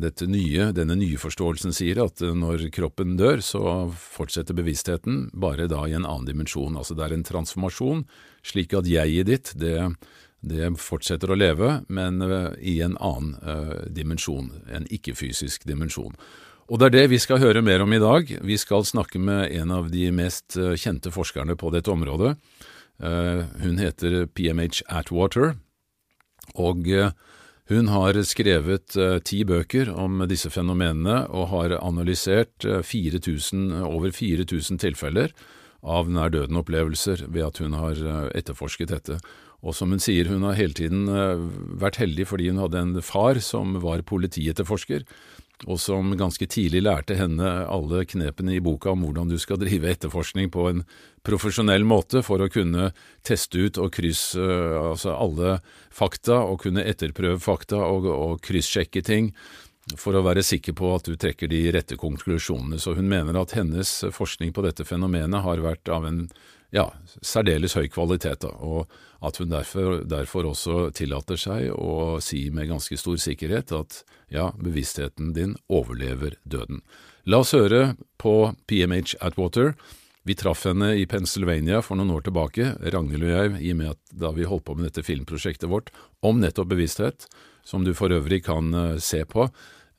Dette 0.00 0.24
nye, 0.24 0.70
denne 0.72 0.94
nye 0.96 1.18
forståelsen 1.20 1.74
sier 1.76 1.98
at 2.00 2.22
når 2.24 2.62
kroppen 2.72 3.18
dør, 3.20 3.42
så 3.44 3.60
fortsetter 3.92 4.56
bevisstheten, 4.56 5.26
bare 5.36 5.66
da 5.68 5.82
i 5.84 5.92
en 5.98 6.06
annen 6.08 6.24
dimensjon. 6.30 6.78
Altså 6.80 6.96
det 6.96 7.04
er 7.04 7.14
en 7.16 7.24
transformasjon, 7.28 8.06
slik 8.40 8.72
at 8.78 8.88
jeget 8.88 9.28
ditt, 9.28 9.52
det, 9.60 9.90
det 10.40 10.70
fortsetter 10.80 11.28
å 11.28 11.36
leve, 11.36 11.74
men 11.92 12.24
i 12.56 12.78
en 12.84 12.96
annen 13.04 13.36
dimensjon, 13.92 14.48
en 14.72 14.88
ikke-fysisk 14.88 15.68
dimensjon. 15.68 16.16
Og 16.70 16.78
det 16.78 16.86
er 16.86 16.94
det 16.94 17.08
vi 17.10 17.18
skal 17.18 17.40
høre 17.42 17.64
mer 17.66 17.82
om 17.82 17.90
i 17.90 17.98
dag. 17.98 18.28
Vi 18.46 18.56
skal 18.60 18.84
snakke 18.86 19.18
med 19.18 19.50
en 19.58 19.72
av 19.74 19.88
de 19.90 20.04
mest 20.14 20.54
eh, 20.54 20.76
kjente 20.78 21.10
forskerne 21.10 21.56
på 21.58 21.72
dette 21.74 21.90
området. 21.90 22.36
Eh, 23.02 23.40
hun 23.64 23.80
heter 23.82 24.28
PMH 24.30 24.84
Atwater, 24.86 25.56
og 26.54 26.86
eh, 26.86 27.10
Hun 27.70 27.86
har 27.86 28.16
skrevet 28.26 28.96
ti 29.22 29.44
bøker 29.46 29.92
om 29.94 30.24
disse 30.26 30.50
fenomenene 30.50 31.28
og 31.30 31.52
har 31.52 31.76
analysert 31.78 32.66
4000, 32.66 33.84
over 33.86 34.10
4000 34.10 34.80
tilfeller 34.82 35.30
av 35.78 36.10
nær 36.10 36.32
døden-opplevelser 36.34 37.28
ved 37.30 37.46
at 37.46 37.60
hun 37.62 37.76
har 37.78 37.94
etterforsket 38.34 38.90
dette. 38.90 39.20
Og 39.62 39.76
som 39.78 39.94
hun 39.94 40.02
sier, 40.02 40.26
hun 40.26 40.42
har 40.48 40.58
hele 40.58 40.74
tiden 40.74 41.06
vært 41.78 42.02
heldig 42.02 42.26
fordi 42.26 42.50
hun 42.50 42.58
hadde 42.58 42.82
en 42.82 42.98
far 43.06 43.38
som 43.38 43.78
var 43.78 44.02
politietterforsker, 44.02 45.06
og 45.66 45.76
som 45.80 46.14
ganske 46.16 46.46
tidlig 46.48 46.80
lærte 46.86 47.16
henne 47.18 47.48
alle 47.68 48.04
knepene 48.08 48.54
i 48.56 48.62
boka 48.64 48.94
om 48.94 49.04
hvordan 49.04 49.28
du 49.28 49.36
skal 49.40 49.60
drive 49.60 49.90
etterforskning 49.90 50.48
på 50.52 50.68
en 50.70 50.84
profesjonell 51.26 51.84
måte 51.84 52.22
for 52.24 52.40
å 52.40 52.48
kunne 52.52 52.90
teste 53.26 53.66
ut 53.66 53.80
og 53.80 53.92
krysse 53.92 54.40
altså 54.40 55.12
alle 55.16 55.58
fakta, 55.92 56.40
og 56.48 56.62
kunne 56.64 56.86
etterprøve 56.88 57.40
fakta 57.44 57.82
og, 57.84 58.08
og 58.08 58.38
kryssjekke 58.46 59.04
ting 59.04 59.34
for 59.98 60.16
å 60.16 60.24
være 60.24 60.44
sikker 60.46 60.76
på 60.78 60.94
at 60.94 61.08
du 61.08 61.16
trekker 61.18 61.50
de 61.50 61.64
rette 61.74 61.98
konklusjonene. 61.98 62.78
Så 62.78 62.94
hun 62.96 63.08
mener 63.10 63.36
at 63.40 63.56
hennes 63.56 63.90
forskning 64.14 64.54
på 64.54 64.64
dette 64.64 64.86
fenomenet 64.86 65.44
har 65.44 65.64
vært 65.64 65.90
av 65.92 66.06
en 66.08 66.24
ja, 66.74 66.86
særdeles 67.22 67.74
høy 67.78 67.88
kvalitet, 67.92 68.44
da, 68.44 68.52
og 68.62 68.90
at 69.24 69.36
hun 69.40 69.52
derfor, 69.52 70.00
derfor, 70.08 70.48
også 70.48 70.90
tillater 70.96 71.38
seg 71.40 71.70
å 71.74 72.18
si 72.24 72.46
med 72.54 72.70
ganske 72.70 72.96
stor 73.00 73.18
sikkerhet 73.20 73.74
at 73.76 74.02
ja, 74.32 74.50
bevisstheten 74.56 75.34
din 75.36 75.56
overlever 75.68 76.38
døden. 76.44 76.80
La 77.28 77.42
oss 77.42 77.52
høre 77.56 77.96
på 78.20 78.54
PMH 78.70 79.18
Atwater. 79.20 79.74
Vi 80.24 80.36
traff 80.36 80.64
henne 80.68 80.92
i 81.00 81.06
Pennsylvania 81.08 81.80
for 81.84 81.98
noen 81.98 82.12
år 82.14 82.24
tilbake, 82.26 82.74
Ragnhild 82.92 83.26
og 83.26 83.34
jeg, 83.34 83.52
i 83.60 83.74
og 83.74 83.78
med 83.80 83.92
at 83.94 84.16
da 84.22 84.32
vi 84.36 84.48
holdt 84.48 84.66
på 84.68 84.76
med 84.76 84.88
dette 84.88 85.04
filmprosjektet 85.04 85.68
vårt 85.70 85.92
om 86.24 86.40
nettopp 86.40 86.70
bevissthet, 86.72 87.26
som 87.64 87.84
du 87.84 87.92
for 87.96 88.12
øvrig 88.12 88.42
kan 88.46 88.72
uh, 88.72 88.98
se 89.00 89.24
på 89.28 89.48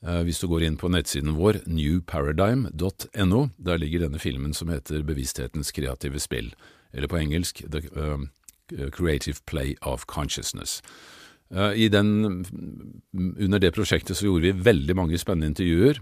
hvis 0.02 0.40
du 0.42 0.48
går 0.50 0.64
inn 0.66 0.76
på 0.80 0.90
nettsiden 0.90 1.36
vår 1.36 1.60
newparadigm.no. 1.70 3.40
Der 3.54 3.78
ligger 3.78 4.02
denne 4.02 4.18
filmen 4.18 4.50
som 4.50 4.72
heter 4.72 5.04
Bevissthetens 5.06 5.70
kreative 5.70 6.18
spill, 6.18 6.48
eller 6.90 7.06
på 7.06 7.20
engelsk 7.20 7.62
The 7.70 7.84
uh, 7.94 8.88
Creative 8.90 9.38
Play 9.46 9.76
of 9.80 10.08
Consciousness. 10.10 10.80
Den, 11.52 12.10
under 13.12 13.60
det 13.60 13.74
prosjektet 13.76 14.16
så 14.16 14.26
gjorde 14.26 14.46
vi 14.48 14.64
veldig 14.64 14.96
mange 14.96 15.18
spennende 15.20 15.52
intervjuer 15.52 16.00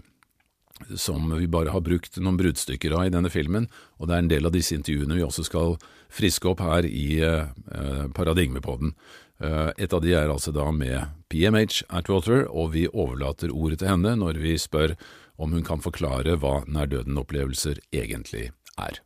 som 0.95 1.37
vi 1.37 1.47
bare 1.47 1.71
har 1.73 1.83
brukt 1.85 2.17
noen 2.21 2.37
bruddstykker 2.39 2.93
av 2.95 3.07
i 3.07 3.13
denne 3.13 3.31
filmen, 3.31 3.67
og 3.99 4.07
det 4.07 4.15
er 4.15 4.23
en 4.23 4.31
del 4.31 4.47
av 4.47 4.55
disse 4.55 4.75
intervjuene 4.77 5.17
vi 5.17 5.25
også 5.25 5.45
skal 5.47 5.75
friske 6.11 6.49
opp 6.51 6.63
her 6.63 6.87
i 6.87 7.21
eh, 7.25 8.07
Paradigmepodden. 8.15 8.95
Eh, 9.41 9.69
et 9.77 9.93
av 9.93 10.01
de 10.01 10.13
er 10.13 10.29
altså 10.29 10.53
da 10.53 10.67
med 10.71 11.09
PMH 11.33 11.83
Atwater, 11.89 12.45
og 12.45 12.73
vi 12.75 12.85
overlater 12.93 13.49
ordet 13.49 13.79
til 13.81 13.89
henne 13.89 14.13
når 14.19 14.37
vi 14.41 14.57
spør 14.61 14.93
om 15.41 15.55
hun 15.55 15.65
kan 15.65 15.81
forklare 15.81 16.35
hva 16.37 16.61
nær-døden-opplevelser 16.69 17.81
egentlig 17.93 18.51
er. 18.77 19.01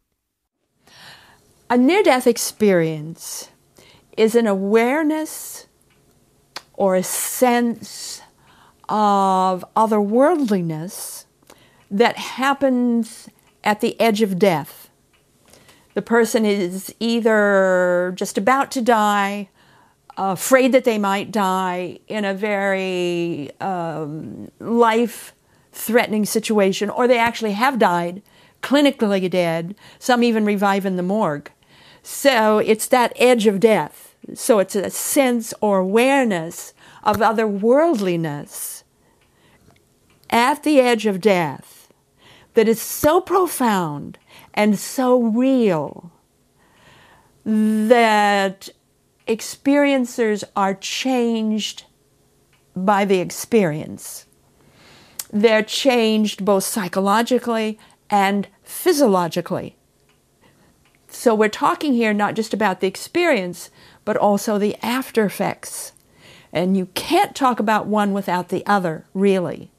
A 1.70 1.78
near-death 1.78 2.28
experience 2.28 3.50
is 4.18 4.36
an 4.36 4.48
awareness 4.48 5.68
or 6.74 6.96
a 6.96 7.04
sense 7.04 8.22
of 8.90 9.64
otherworldliness 9.76 11.26
that 11.90 12.18
happens 12.18 13.30
at 13.64 13.80
the 13.80 14.00
edge 14.00 14.22
of 14.22 14.38
death. 14.38 14.90
The 15.94 16.02
person 16.02 16.46
is 16.46 16.94
either 17.00 18.14
just 18.16 18.38
about 18.38 18.70
to 18.72 18.82
die, 18.82 19.48
afraid 20.18 20.72
that 20.72 20.84
they 20.84 20.98
might 20.98 21.32
die 21.32 22.00
in 22.08 22.26
a 22.26 22.34
very 22.34 23.52
um, 23.60 24.50
life 24.60 25.34
threatening 25.72 26.26
situation, 26.26 26.90
or 26.90 27.08
they 27.08 27.20
actually 27.20 27.52
have 27.52 27.78
died, 27.78 28.22
clinically 28.62 29.30
dead, 29.30 29.76
some 30.00 30.24
even 30.24 30.46
revive 30.46 30.86
in 30.86 30.96
the 30.96 31.04
morgue. 31.04 31.52
So 32.02 32.60
it's 32.60 32.88
that 32.88 33.14
edge 33.18 33.48
of 33.48 33.60
death. 33.60 34.16
So 34.34 34.60
it's 34.60 34.76
a 34.76 34.90
sense 34.90 35.54
or 35.62 35.80
awareness 35.80 36.74
of 37.04 37.18
otherworldliness 37.18 38.84
at 40.30 40.64
the 40.64 40.80
edge 40.80 41.06
of 41.06 41.22
death 41.22 41.92
that 42.56 42.68
is 42.68 42.82
so 42.82 43.22
profound 43.22 44.18
and 44.54 44.80
so 44.80 45.22
real 45.22 46.12
that 47.44 48.70
experiencers 49.28 50.44
are 50.56 50.74
changed 50.74 51.86
by 52.76 53.06
the 53.06 53.20
experience. 53.20 54.26
They're 55.32 55.64
changed 55.64 56.46
both 56.46 56.64
psychologically 56.64 57.80
and 58.10 58.48
physiologically. 58.64 59.76
So 61.08 61.34
we're 61.34 61.50
talking 61.50 61.94
here 61.94 62.14
not 62.14 62.36
just 62.36 62.54
about 62.54 62.82
the 62.82 62.88
experience, 62.88 63.70
but 64.04 64.18
also 64.18 64.58
the 64.60 64.76
after 64.84 65.26
effects. 65.26 65.94
And 66.52 66.78
you 66.78 66.88
can't 66.94 67.36
talk 67.36 67.60
about 67.60 67.88
one 67.88 68.14
without 68.14 68.50
the 68.50 68.66
other, 68.66 69.06
really. 69.14 69.72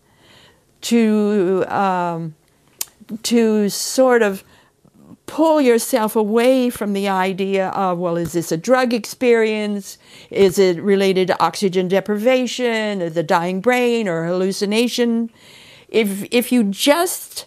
To, 0.83 1.65
um, 1.69 2.35
to 3.23 3.69
sort 3.69 4.23
of 4.23 4.45
pull 5.27 5.61
yourself 5.61 6.17
away 6.17 6.71
from 6.71 6.93
the 6.93 7.09
idea 7.09 7.69
of, 7.71 7.99
well, 7.99 8.17
is 8.17 8.33
this 8.33 8.53
a 8.53 8.57
drug 8.57 8.95
experience? 8.95 9.99
Is 10.31 10.59
it 10.59 10.81
related 10.81 11.27
to 11.29 11.43
oxygen 11.43 11.89
deprivation, 11.89 13.03
or 13.03 13.11
the 13.11 13.23
dying 13.23 13.61
brain, 13.61 14.09
or 14.09 14.25
hallucination? 14.25 15.31
If, 15.89 16.27
if 16.31 16.53
you 16.53 16.65
just 16.65 17.47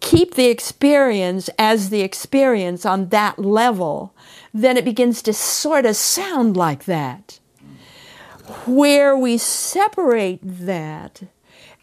keep 0.00 0.34
the 0.34 0.48
experience 0.48 1.50
as 1.58 1.90
the 1.90 2.02
experience 2.02 2.86
on 2.86 3.08
that 3.08 3.38
level, 3.38 4.14
then 4.54 4.76
it 4.76 4.84
begins 4.84 5.22
to 5.22 5.32
sort 5.32 5.86
of 5.86 5.96
sound 5.96 6.56
like 6.56 6.84
that. 6.84 7.40
Where 8.66 9.16
we 9.16 9.38
separate 9.38 10.40
that 10.42 11.22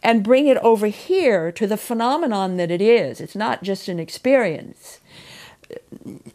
and 0.08 0.24
bring 0.24 0.48
it 0.48 0.56
over 0.60 0.88
here 0.88 1.52
to 1.52 1.68
the 1.68 1.76
phenomenon 1.76 2.56
that 2.56 2.72
it 2.72 2.80
is, 2.82 3.20
it's 3.20 3.36
not 3.36 3.62
just 3.62 3.90
an 3.90 4.00
experience. 4.00 5.02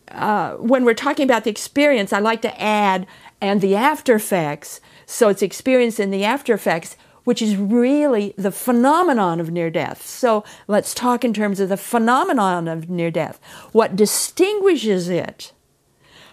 Uh, 0.08 0.56
when 0.56 0.84
we're 0.84 0.92
talking 0.92 1.24
about 1.24 1.44
the 1.44 1.50
experience, 1.50 2.12
I 2.12 2.18
like 2.18 2.42
to 2.42 2.60
add 2.60 3.06
and 3.40 3.62
the 3.62 3.74
after 3.74 4.16
effects. 4.16 4.82
So 5.06 5.30
it's 5.30 5.40
experience 5.40 5.98
and 5.98 6.12
the 6.12 6.22
after 6.22 6.52
effects, 6.52 6.98
which 7.24 7.40
is 7.40 7.56
really 7.56 8.34
the 8.36 8.52
phenomenon 8.52 9.40
of 9.40 9.50
near 9.50 9.70
death. 9.70 10.06
So 10.06 10.44
let's 10.68 10.92
talk 10.92 11.24
in 11.24 11.32
terms 11.32 11.58
of 11.58 11.70
the 11.70 11.78
phenomenon 11.78 12.68
of 12.68 12.90
near 12.90 13.10
death. 13.10 13.40
What 13.72 13.96
distinguishes 13.96 15.08
it 15.08 15.54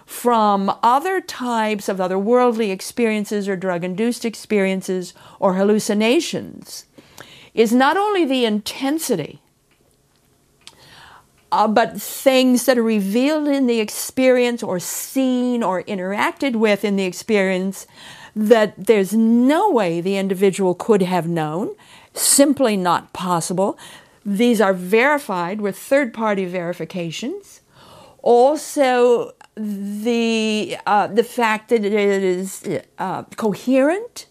from 0.06 0.76
other 0.84 1.22
types 1.22 1.88
of 1.88 2.00
otherworldly 2.00 2.70
experiences 2.70 3.48
or 3.48 3.56
drug 3.56 3.86
induced 3.86 4.26
experiences 4.26 5.14
or 5.40 5.54
hallucinations 5.54 6.84
is 7.60 7.74
not 7.74 7.98
only 7.98 8.24
the 8.24 8.46
intensity, 8.46 9.42
uh, 11.52 11.68
but 11.68 12.02
things 12.02 12.66
that 12.66 12.78
are 12.78 12.84
revealed 12.84 13.50
in 13.50 13.68
the 13.68 13.82
experience 13.82 14.64
or 14.64 14.80
seen 14.80 15.62
or 15.62 15.84
interacted 15.84 16.56
with 16.56 16.86
in 16.86 16.96
the 16.96 17.04
experience 17.04 17.86
that 18.34 18.74
there's 18.78 19.12
no 19.14 19.70
way 19.70 20.00
the 20.00 20.16
individual 20.16 20.74
could 20.74 21.02
have 21.02 21.28
known, 21.28 21.76
simply 22.14 22.78
not 22.78 23.12
possible. 23.12 23.78
These 24.26 24.62
are 24.62 24.74
verified 24.74 25.60
with 25.60 25.78
third 25.78 26.14
party 26.14 26.46
verifications. 26.46 27.60
Also, 28.22 29.34
the 29.56 30.78
uh, 30.86 31.08
the 31.08 31.26
fact 31.26 31.68
that 31.70 31.84
it 31.84 31.94
is 31.94 32.80
uh, 32.98 33.24
coherent, 33.36 34.28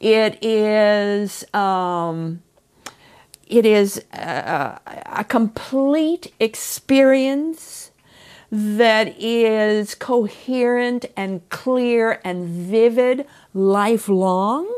it 0.00 0.42
is 0.42 1.44
um, 1.52 2.42
it 3.46 3.64
is 3.64 4.02
a, 4.12 4.80
a, 5.06 5.24
complete 5.24 6.32
experience 6.40 7.92
that 8.50 9.14
is 9.20 9.94
coherent 9.94 11.06
and 11.16 11.48
clear 11.48 12.20
and 12.24 12.48
vivid 12.48 13.26
lifelong, 13.54 14.68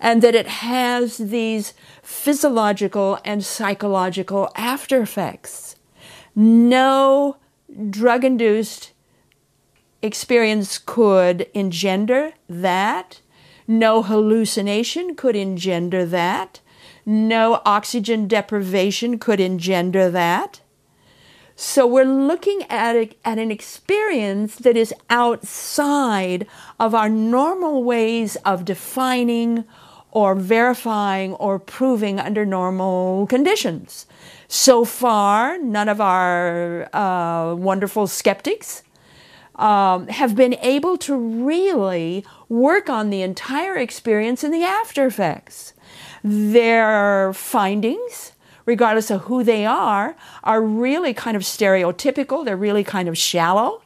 and 0.00 0.22
that 0.22 0.34
it 0.34 0.46
has 0.46 1.18
these 1.18 1.74
physiological 2.02 3.18
and 3.24 3.44
psychological 3.44 4.50
after 4.56 5.02
effects. 5.02 5.76
No 6.34 7.36
drug 7.90 8.24
induced 8.24 8.92
experience 10.00 10.78
could 10.78 11.48
engender 11.52 12.32
that. 12.48 13.20
No 13.66 14.02
hallucination 14.02 15.14
could 15.14 15.36
engender 15.36 16.06
that. 16.06 16.60
No 17.10 17.62
oxygen 17.64 18.28
deprivation 18.28 19.18
could 19.18 19.40
engender 19.40 20.10
that. 20.10 20.60
So 21.56 21.86
we're 21.86 22.04
looking 22.04 22.64
at, 22.68 22.96
a, 22.96 23.10
at 23.24 23.38
an 23.38 23.50
experience 23.50 24.56
that 24.56 24.76
is 24.76 24.92
outside 25.08 26.46
of 26.78 26.94
our 26.94 27.08
normal 27.08 27.82
ways 27.82 28.36
of 28.44 28.66
defining 28.66 29.64
or 30.10 30.34
verifying 30.34 31.32
or 31.36 31.58
proving 31.58 32.20
under 32.20 32.44
normal 32.44 33.26
conditions. 33.26 34.04
So 34.46 34.84
far, 34.84 35.56
none 35.56 35.88
of 35.88 36.02
our 36.02 36.94
uh, 36.94 37.54
wonderful 37.54 38.06
skeptics 38.06 38.82
um, 39.54 40.08
have 40.08 40.36
been 40.36 40.56
able 40.60 40.98
to 40.98 41.16
really 41.16 42.22
work 42.50 42.90
on 42.90 43.08
the 43.08 43.22
entire 43.22 43.76
experience 43.76 44.44
and 44.44 44.52
the 44.52 44.62
after 44.62 45.06
effects. 45.06 45.72
Their 46.24 47.32
findings, 47.32 48.32
regardless 48.66 49.10
of 49.10 49.22
who 49.22 49.44
they 49.44 49.64
are, 49.64 50.16
are 50.44 50.62
really 50.62 51.14
kind 51.14 51.36
of 51.36 51.42
stereotypical, 51.42 52.44
they're 52.44 52.56
really 52.56 52.84
kind 52.84 53.08
of 53.08 53.16
shallow. 53.16 53.82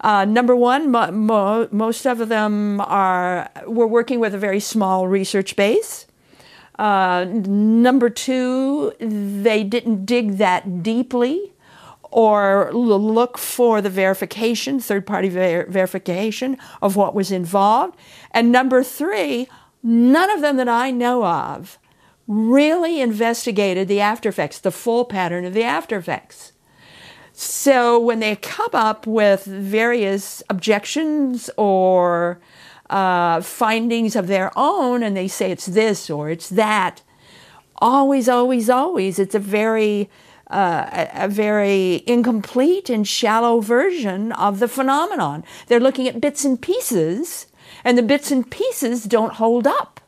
Uh, 0.00 0.24
number 0.24 0.54
one, 0.54 0.90
mo- 0.90 1.10
mo- 1.10 1.68
most 1.70 2.06
of 2.06 2.28
them 2.28 2.80
are, 2.80 3.48
we're 3.66 3.86
working 3.86 4.20
with 4.20 4.34
a 4.34 4.38
very 4.38 4.60
small 4.60 5.08
research 5.08 5.56
base. 5.56 6.06
Uh, 6.78 7.24
number 7.28 8.10
two, 8.10 8.92
they 9.00 9.62
didn't 9.62 10.04
dig 10.04 10.38
that 10.38 10.82
deeply 10.82 11.52
or 12.10 12.70
look 12.72 13.38
for 13.38 13.80
the 13.80 13.90
verification, 13.90 14.78
third 14.78 15.06
party 15.06 15.28
ver- 15.28 15.66
verification 15.68 16.56
of 16.82 16.96
what 16.96 17.14
was 17.14 17.32
involved. 17.32 17.96
And 18.32 18.52
number 18.52 18.84
three, 18.84 19.48
none 19.84 20.30
of 20.30 20.40
them 20.40 20.56
that 20.56 20.68
I 20.68 20.90
know 20.90 21.24
of 21.24 21.78
really 22.26 23.00
investigated 23.00 23.86
the 23.86 24.00
after 24.00 24.30
effects, 24.30 24.58
the 24.58 24.70
full 24.72 25.04
pattern 25.04 25.44
of 25.44 25.54
the 25.54 25.62
after 25.62 25.96
effects. 25.96 26.52
So 27.32 27.98
when 27.98 28.20
they 28.20 28.36
come 28.36 28.70
up 28.72 29.06
with 29.06 29.44
various 29.44 30.42
objections 30.48 31.50
or 31.56 32.40
uh, 32.88 33.40
findings 33.42 34.16
of 34.16 34.26
their 34.26 34.52
own 34.56 35.02
and 35.02 35.16
they 35.16 35.28
say 35.28 35.50
it's 35.50 35.66
this 35.66 36.08
or 36.08 36.30
it's 36.30 36.48
that, 36.48 37.02
always, 37.76 38.28
always, 38.28 38.70
always, 38.70 39.18
it's 39.18 39.34
a 39.34 39.40
very 39.40 40.08
uh, 40.50 40.88
a, 40.92 41.24
a, 41.24 41.28
very 41.28 42.04
incomplete 42.06 42.90
and 42.90 43.08
shallow 43.08 43.60
version 43.60 44.30
of 44.32 44.58
the 44.58 44.68
phenomenon. 44.68 45.42
They're 45.66 45.80
looking 45.80 46.06
at 46.06 46.20
bits 46.20 46.44
and 46.44 46.60
pieces, 46.60 47.46
and 47.84 47.98
the 47.98 48.02
bits 48.02 48.30
and 48.30 48.50
pieces 48.50 49.04
don't 49.04 49.34
hold 49.34 49.66
up. 49.66 50.00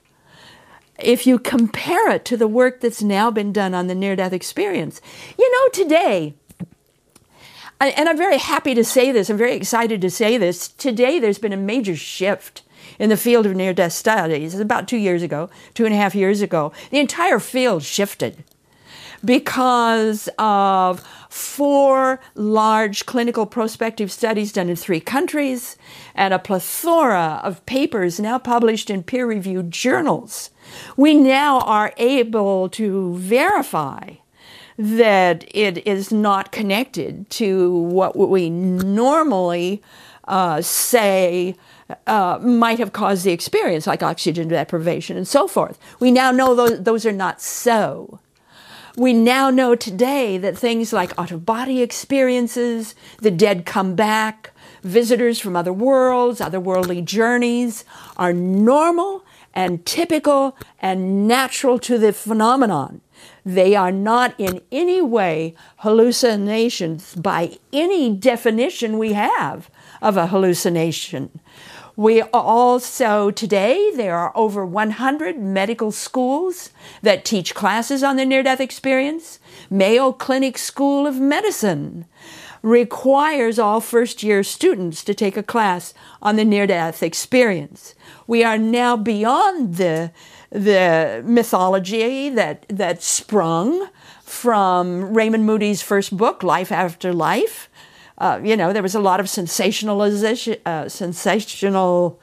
If 0.99 1.27
you 1.27 1.39
compare 1.39 2.11
it 2.11 2.25
to 2.25 2.37
the 2.37 2.49
work 2.49 2.81
that's 2.81 3.03
now 3.03 3.31
been 3.31 3.53
done 3.53 3.75
on 3.75 3.87
the 3.87 3.95
near 3.95 4.17
death 4.17 4.33
experience, 4.33 5.01
you 5.39 5.51
know, 5.53 5.69
today, 5.69 6.35
and 7.79 8.09
I'm 8.09 8.17
very 8.17 8.39
happy 8.39 8.75
to 8.75 8.83
say 8.83 9.13
this, 9.13 9.29
I'm 9.29 9.37
very 9.37 9.55
excited 9.55 10.01
to 10.01 10.11
say 10.11 10.39
this. 10.39 10.69
Today, 10.69 11.19
there's 11.19 11.39
been 11.39 11.53
a 11.53 11.59
major 11.59 11.95
shift 11.95 12.63
in 12.99 13.11
the 13.11 13.17
field 13.19 13.45
of 13.45 13.55
near 13.55 13.75
death 13.75 13.93
studies. 13.93 14.59
About 14.59 14.89
two 14.89 14.97
years 14.97 15.23
ago, 15.23 15.51
two 15.75 15.85
and 15.85 15.95
a 15.95 15.99
half 15.99 16.15
years 16.15 16.41
ago, 16.41 16.73
the 16.91 16.99
entire 16.99 17.39
field 17.39 17.83
shifted 17.83 18.43
because 19.27 20.29
of 20.39 21.01
four 21.29 22.21
large 22.35 23.05
clinical 23.05 23.45
prospective 23.45 24.11
studies 24.11 24.53
done 24.53 24.71
in 24.71 24.77
three 24.77 25.01
countries 25.01 25.77
and 26.15 26.33
a 26.33 26.39
plethora 26.39 27.41
of 27.43 27.65
papers 27.67 28.19
now 28.19 28.39
published 28.39 28.89
in 28.89 29.03
peer 29.03 29.27
reviewed 29.27 29.71
journals. 29.71 30.51
We 30.97 31.15
now 31.15 31.61
are 31.61 31.93
able 31.99 32.69
to 32.71 33.17
verify 33.17 34.15
that 34.79 35.45
it 35.55 35.87
is 35.87 36.13
not 36.13 36.53
connected 36.53 37.29
to 37.31 37.73
what 37.73 38.17
we 38.17 38.51
normally 38.51 39.83
uh, 40.29 40.61
say 40.61 41.57
uh, 42.07 42.39
might 42.43 42.79
have 42.79 42.93
caused 42.93 43.25
the 43.25 43.33
experience, 43.33 43.87
like 43.87 44.03
oxygen 44.03 44.49
deprivation 44.49 45.17
and 45.17 45.27
so 45.27 45.47
forth. 45.47 45.79
We 46.01 46.11
now 46.11 46.31
know 46.31 46.55
those, 46.55 46.83
those 46.83 47.07
are 47.07 47.13
not 47.13 47.41
so. 47.41 48.21
We 48.97 49.13
now 49.13 49.51
know 49.51 49.75
today 49.75 50.39
that 50.39 50.57
things 50.57 50.91
like 50.91 51.13
out 51.19 51.31
of 51.31 51.45
body 51.45 51.83
experiences, 51.83 52.95
the 53.19 53.31
dead 53.31 53.67
come 53.67 53.95
back, 53.95 54.53
visitors 54.83 55.39
from 55.39 55.55
other 55.55 55.73
worlds, 55.73 56.41
otherworldly 56.41 57.05
journeys 57.05 57.85
are 58.17 58.33
normal 58.33 59.23
and 59.53 59.85
typical 59.85 60.57
and 60.81 61.29
natural 61.29 61.79
to 61.81 61.99
the 61.99 62.15
phenomenon. 62.15 63.03
They 63.45 63.77
are 63.77 63.93
not 63.93 64.35
in 64.39 64.63
any 64.73 65.03
way 65.03 65.55
hallucinations 65.79 67.15
by 67.17 67.59
any 67.75 68.15
definition 68.15 68.97
we 68.97 69.13
have 69.13 69.71
of 70.01 70.17
a 70.17 70.29
hallucination. 70.29 71.39
We 71.97 72.21
also, 72.21 73.31
today, 73.31 73.91
there 73.95 74.17
are 74.17 74.31
over 74.35 74.67
100 74.67 75.39
medical 75.39 75.91
schools 75.91 76.69
that 77.01 77.25
teach 77.25 77.55
classes 77.55 78.03
on 78.03 78.17
the 78.17 78.27
near 78.27 78.43
death 78.43 78.61
experience. 78.61 79.39
Mayo 79.71 80.13
Clinic 80.13 80.59
School 80.59 81.07
of 81.07 81.19
Medicine 81.19 82.05
requires 82.61 83.59
all 83.59 83.81
first 83.81 84.23
year 84.23 84.43
students 84.43 85.03
to 85.05 85.15
take 85.15 85.39
a 85.39 85.43
class 85.43 85.95
on 86.21 86.37
the 86.37 86.45
near 86.45 86.67
death 86.67 87.03
experience. 87.03 87.95
We 88.27 88.45
are 88.45 88.59
now 88.59 88.97
beyond 88.99 89.77
the 89.77 90.13
the 90.51 91.23
mythology 91.25 92.31
that, 92.31 92.65
that 92.69 93.03
sprung 93.03 93.89
from 94.23 95.13
Raymond 95.13 95.45
Moody's 95.45 95.83
first 95.83 96.17
book, 96.17 96.43
Life 96.43 96.71
After 96.71 97.13
Life. 97.13 97.69
Uh, 98.19 98.41
you 98.43 98.57
know, 98.57 98.73
there 98.73 98.83
was 98.83 98.95
a 98.95 99.01
lot 99.01 99.21
of 99.21 99.27
sensationalization, 99.27 100.59
uh, 100.65 100.89
sensational, 100.89 102.19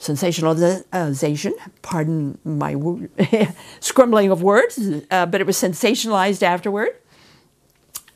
sensationalization. 0.00 1.52
Pardon 1.82 2.38
my 2.44 2.74
scribbling 3.80 4.30
of 4.30 4.42
words, 4.42 4.78
uh, 5.10 5.26
but 5.26 5.40
it 5.40 5.46
was 5.46 5.56
sensationalized 5.56 6.42
afterward. 6.42 6.90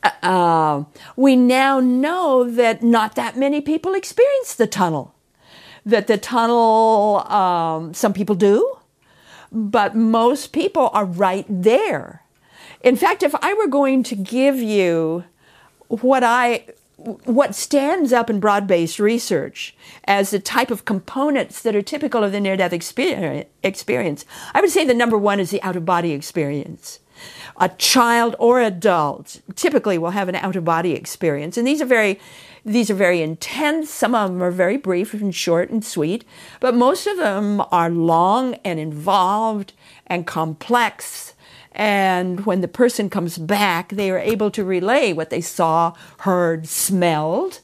Uh, 0.03 0.09
uh, 0.21 0.83
we 1.15 1.35
now 1.35 1.79
know 1.79 2.49
that 2.49 2.83
not 2.83 3.15
that 3.15 3.37
many 3.37 3.61
people 3.61 3.93
experience 3.93 4.55
the 4.55 4.67
tunnel. 4.67 5.15
That 5.85 6.07
the 6.07 6.17
tunnel, 6.17 7.25
um, 7.27 7.93
some 7.93 8.13
people 8.13 8.35
do, 8.35 8.77
but 9.51 9.95
most 9.95 10.51
people 10.51 10.89
are 10.93 11.05
right 11.05 11.45
there. 11.47 12.23
In 12.81 12.97
fact, 12.97 13.23
if 13.23 13.33
I 13.41 13.53
were 13.53 13.67
going 13.67 14.03
to 14.03 14.15
give 14.15 14.57
you 14.57 15.23
what 15.87 16.23
I 16.23 16.65
what 17.25 17.55
stands 17.55 18.13
up 18.13 18.29
in 18.29 18.39
broad-based 18.39 18.99
research 18.99 19.75
as 20.05 20.31
the 20.31 20.39
type 20.39 20.71
of 20.71 20.85
components 20.85 21.61
that 21.61 21.75
are 21.75 21.81
typical 21.81 22.23
of 22.23 22.31
the 22.31 22.39
near-death 22.39 22.73
experience, 22.73 24.25
I 24.53 24.61
would 24.61 24.69
say 24.69 24.85
the 24.85 24.93
number 24.93 25.17
one 25.17 25.39
is 25.39 25.51
the 25.51 25.61
out-of-body 25.63 26.11
experience. 26.11 26.99
A 27.57 27.69
child 27.69 28.35
or 28.39 28.59
adult 28.61 29.41
typically 29.55 29.97
will 29.97 30.11
have 30.11 30.29
an 30.29 30.35
out-of-body 30.35 30.93
experience, 30.93 31.57
and 31.57 31.67
these 31.67 31.81
are 31.81 31.85
very 31.85 32.19
these 32.65 32.89
are 32.89 32.95
very 32.95 33.21
intense. 33.21 33.89
Some 33.89 34.15
of 34.15 34.31
them 34.31 34.41
are 34.41 34.49
very 34.49 34.77
brief 34.77 35.13
and 35.13 35.35
short 35.35 35.69
and 35.69 35.83
sweet, 35.83 36.23
but 36.61 36.73
most 36.73 37.05
of 37.07 37.17
them 37.17 37.61
are 37.71 37.89
long 37.89 38.55
and 38.63 38.79
involved 38.79 39.73
and 40.07 40.25
complex. 40.25 41.32
And 41.73 42.45
when 42.45 42.61
the 42.61 42.67
person 42.67 43.09
comes 43.09 43.37
back, 43.37 43.89
they 43.89 44.11
are 44.11 44.19
able 44.19 44.51
to 44.51 44.63
relay 44.63 45.13
what 45.13 45.29
they 45.29 45.41
saw, 45.41 45.93
heard, 46.19 46.67
smelled, 46.67 47.61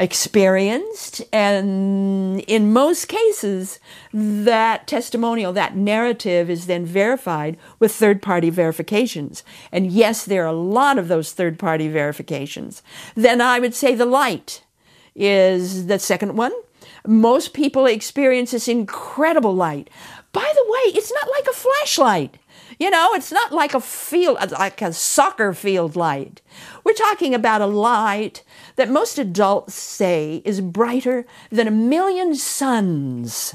experienced. 0.00 1.22
And 1.32 2.40
in 2.42 2.72
most 2.72 3.06
cases, 3.06 3.78
that 4.12 4.86
testimonial, 4.86 5.52
that 5.52 5.76
narrative 5.76 6.48
is 6.48 6.66
then 6.66 6.86
verified 6.86 7.58
with 7.78 7.92
third 7.92 8.22
party 8.22 8.50
verifications. 8.50 9.44
And 9.70 9.92
yes, 9.92 10.24
there 10.24 10.44
are 10.44 10.48
a 10.48 10.52
lot 10.52 10.96
of 10.96 11.08
those 11.08 11.32
third 11.32 11.58
party 11.58 11.88
verifications. 11.88 12.82
Then 13.14 13.40
I 13.40 13.58
would 13.58 13.74
say 13.74 13.94
the 13.94 14.06
light 14.06 14.64
is 15.14 15.86
the 15.86 15.98
second 15.98 16.36
one. 16.36 16.52
Most 17.06 17.52
people 17.52 17.86
experience 17.86 18.52
this 18.52 18.68
incredible 18.68 19.54
light. 19.54 19.90
By 20.32 20.50
the 20.54 20.64
way, 20.66 20.96
it's 20.96 21.12
not 21.12 21.28
like 21.30 21.46
a 21.46 21.52
flashlight. 21.52 22.36
You 22.80 22.88
know, 22.88 23.10
it's 23.12 23.30
not 23.30 23.52
like 23.52 23.74
a 23.74 23.80
field, 23.80 24.38
like 24.52 24.80
a 24.80 24.94
soccer 24.94 25.52
field 25.52 25.96
light. 25.96 26.40
We're 26.82 26.94
talking 26.94 27.34
about 27.34 27.60
a 27.60 27.66
light 27.66 28.42
that 28.76 28.88
most 28.88 29.18
adults 29.18 29.74
say 29.74 30.40
is 30.46 30.62
brighter 30.62 31.26
than 31.50 31.68
a 31.68 31.70
million 31.70 32.34
suns. 32.34 33.54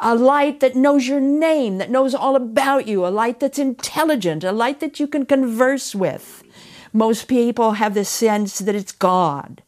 A 0.00 0.16
light 0.16 0.58
that 0.58 0.74
knows 0.74 1.06
your 1.06 1.20
name, 1.20 1.78
that 1.78 1.92
knows 1.92 2.12
all 2.12 2.34
about 2.34 2.88
you, 2.88 3.06
a 3.06 3.08
light 3.08 3.38
that's 3.38 3.58
intelligent, 3.58 4.42
a 4.42 4.50
light 4.50 4.80
that 4.80 4.98
you 4.98 5.06
can 5.06 5.26
converse 5.26 5.94
with. 5.94 6.42
Most 6.92 7.28
people 7.28 7.72
have 7.72 7.94
the 7.94 8.04
sense 8.04 8.58
that 8.58 8.74
it's 8.74 8.90
God. 8.90 9.62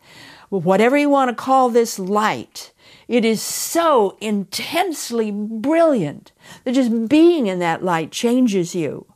Whatever 0.49 0.99
you 0.99 1.09
want 1.09 1.29
to 1.29 1.37
call 1.37 1.69
this 1.69 2.01
light, 2.01 2.73
it 3.09 3.25
is 3.25 3.43
so 3.43 4.17
intensely 4.21 5.31
brilliant 5.31 6.33
that 6.65 6.73
just 6.73 7.09
being 7.09 7.47
in 7.47 7.59
that 7.59 7.85
light 7.85 8.11
changes 8.11 8.75
you. 8.75 9.07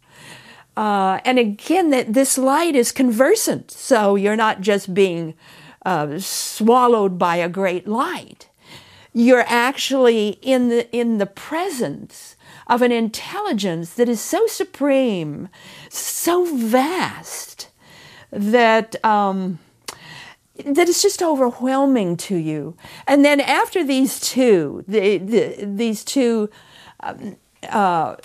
Uh, 0.77 1.20
and 1.25 1.38
again, 1.38 1.90
that 1.90 2.12
this 2.12 2.37
light 2.37 2.77
is 2.77 2.92
conversant, 2.92 3.70
so 3.70 4.14
you're 4.14 4.37
not 4.37 4.61
just 4.61 4.92
being 4.92 5.35
uh, 5.87 6.18
swallowed 6.18 7.18
by 7.18 7.37
a 7.37 7.49
great 7.49 7.88
light. 7.88 8.51
You're 9.14 9.46
actually 9.46 10.38
in 10.42 10.68
the 10.68 10.94
in 10.94 11.16
the 11.16 11.25
presence 11.25 12.37
of 12.66 12.83
an 12.83 12.92
intelligence 12.92 13.94
that 13.94 14.09
is 14.09 14.20
so 14.20 14.46
supreme, 14.46 15.49
so 15.88 16.44
vast 16.44 17.70
that. 18.31 19.03
Um, 19.03 19.59
that 20.64 20.88
is 20.88 21.03
just 21.03 21.23
overwhelming 21.23 22.16
to 22.16 22.37
you. 22.37 22.77
And 23.07 23.25
then 23.25 23.40
after 23.40 23.85
these 23.85 24.21
two, 24.21 24.85
the, 24.88 25.19
the, 25.19 25.64
these 25.64 26.05
two 26.05 26.51
um, 27.01 27.37
uh, 27.69 28.16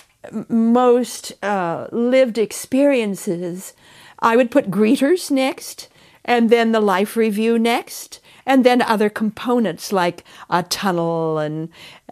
most 0.48 1.32
uh, 1.42 1.88
lived 1.92 2.38
experiences, 2.38 3.74
I 4.20 4.36
would 4.36 4.50
put 4.50 4.70
greeters 4.70 5.30
next, 5.30 5.88
and 6.24 6.50
then 6.50 6.72
the 6.72 6.80
life 6.80 7.16
review 7.16 7.58
next, 7.58 8.20
and 8.46 8.64
then 8.64 8.82
other 8.82 9.10
components 9.10 9.92
like 9.92 10.24
a 10.48 10.62
tunnel 10.62 11.38
and 11.38 11.68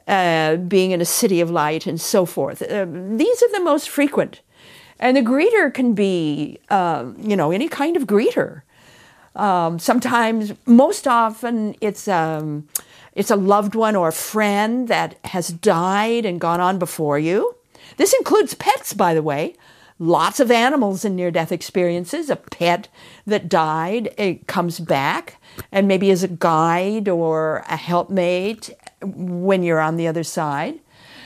uh, 0.06 0.56
being 0.56 0.90
in 0.90 1.00
a 1.00 1.04
city 1.04 1.40
of 1.40 1.50
light 1.50 1.86
and 1.86 2.00
so 2.00 2.24
forth. 2.24 2.62
Uh, 2.62 2.86
these 2.88 3.42
are 3.42 3.52
the 3.52 3.60
most 3.62 3.88
frequent. 3.88 4.40
And 4.98 5.16
the 5.16 5.22
greeter 5.22 5.72
can 5.72 5.94
be, 5.94 6.58
uh, 6.68 7.10
you 7.16 7.36
know, 7.36 7.52
any 7.52 7.68
kind 7.68 7.96
of 7.96 8.06
greeter. 8.06 8.62
Um, 9.36 9.78
sometimes, 9.78 10.52
most 10.66 11.06
often, 11.06 11.76
it's 11.80 12.08
um, 12.08 12.68
it's 13.14 13.30
a 13.30 13.36
loved 13.36 13.74
one 13.74 13.96
or 13.96 14.08
a 14.08 14.12
friend 14.12 14.88
that 14.88 15.18
has 15.26 15.48
died 15.48 16.24
and 16.24 16.40
gone 16.40 16.60
on 16.60 16.78
before 16.78 17.18
you. 17.18 17.54
This 17.96 18.14
includes 18.14 18.54
pets, 18.54 18.92
by 18.92 19.14
the 19.14 19.22
way. 19.22 19.54
Lots 19.98 20.40
of 20.40 20.50
animals 20.50 21.04
in 21.04 21.14
near 21.14 21.30
death 21.30 21.52
experiences. 21.52 22.30
A 22.30 22.36
pet 22.36 22.88
that 23.26 23.48
died 23.48 24.14
it 24.16 24.46
comes 24.46 24.80
back 24.80 25.40
and 25.70 25.86
maybe 25.86 26.10
as 26.10 26.22
a 26.22 26.28
guide 26.28 27.08
or 27.08 27.64
a 27.68 27.76
helpmate 27.76 28.70
when 29.02 29.62
you're 29.62 29.80
on 29.80 29.96
the 29.96 30.08
other 30.08 30.24
side. 30.24 30.80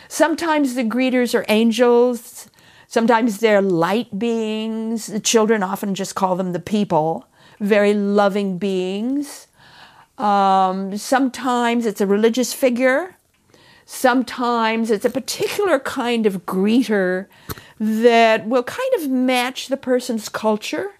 Sometimes 0.08 0.74
the 0.74 0.82
greeters 0.82 1.38
are 1.38 1.44
angels. 1.48 2.50
Sometimes 2.88 3.38
they're 3.38 3.62
light 3.62 4.18
beings. 4.18 5.06
The 5.06 5.20
children 5.20 5.62
often 5.62 5.94
just 5.94 6.16
call 6.16 6.34
them 6.34 6.52
the 6.52 6.60
people 6.60 7.28
very 7.64 7.94
loving 7.94 8.59
beings. 8.59 9.46
Um, 10.18 10.96
sometimes 10.96 11.87
it's 11.87 12.00
a 12.00 12.07
religious 12.07 12.53
figure. 12.53 13.16
Sometimes 13.87 14.90
it's 14.90 15.05
a 15.05 15.11
particular 15.11 15.79
kind 15.79 16.27
of 16.27 16.46
greeter 16.46 17.27
that 17.79 18.46
will 18.46 18.62
kind 18.62 18.94
of 18.98 19.11
match 19.11 19.68
the 19.68 19.77
person's 19.77 20.29
culture. 20.29 20.92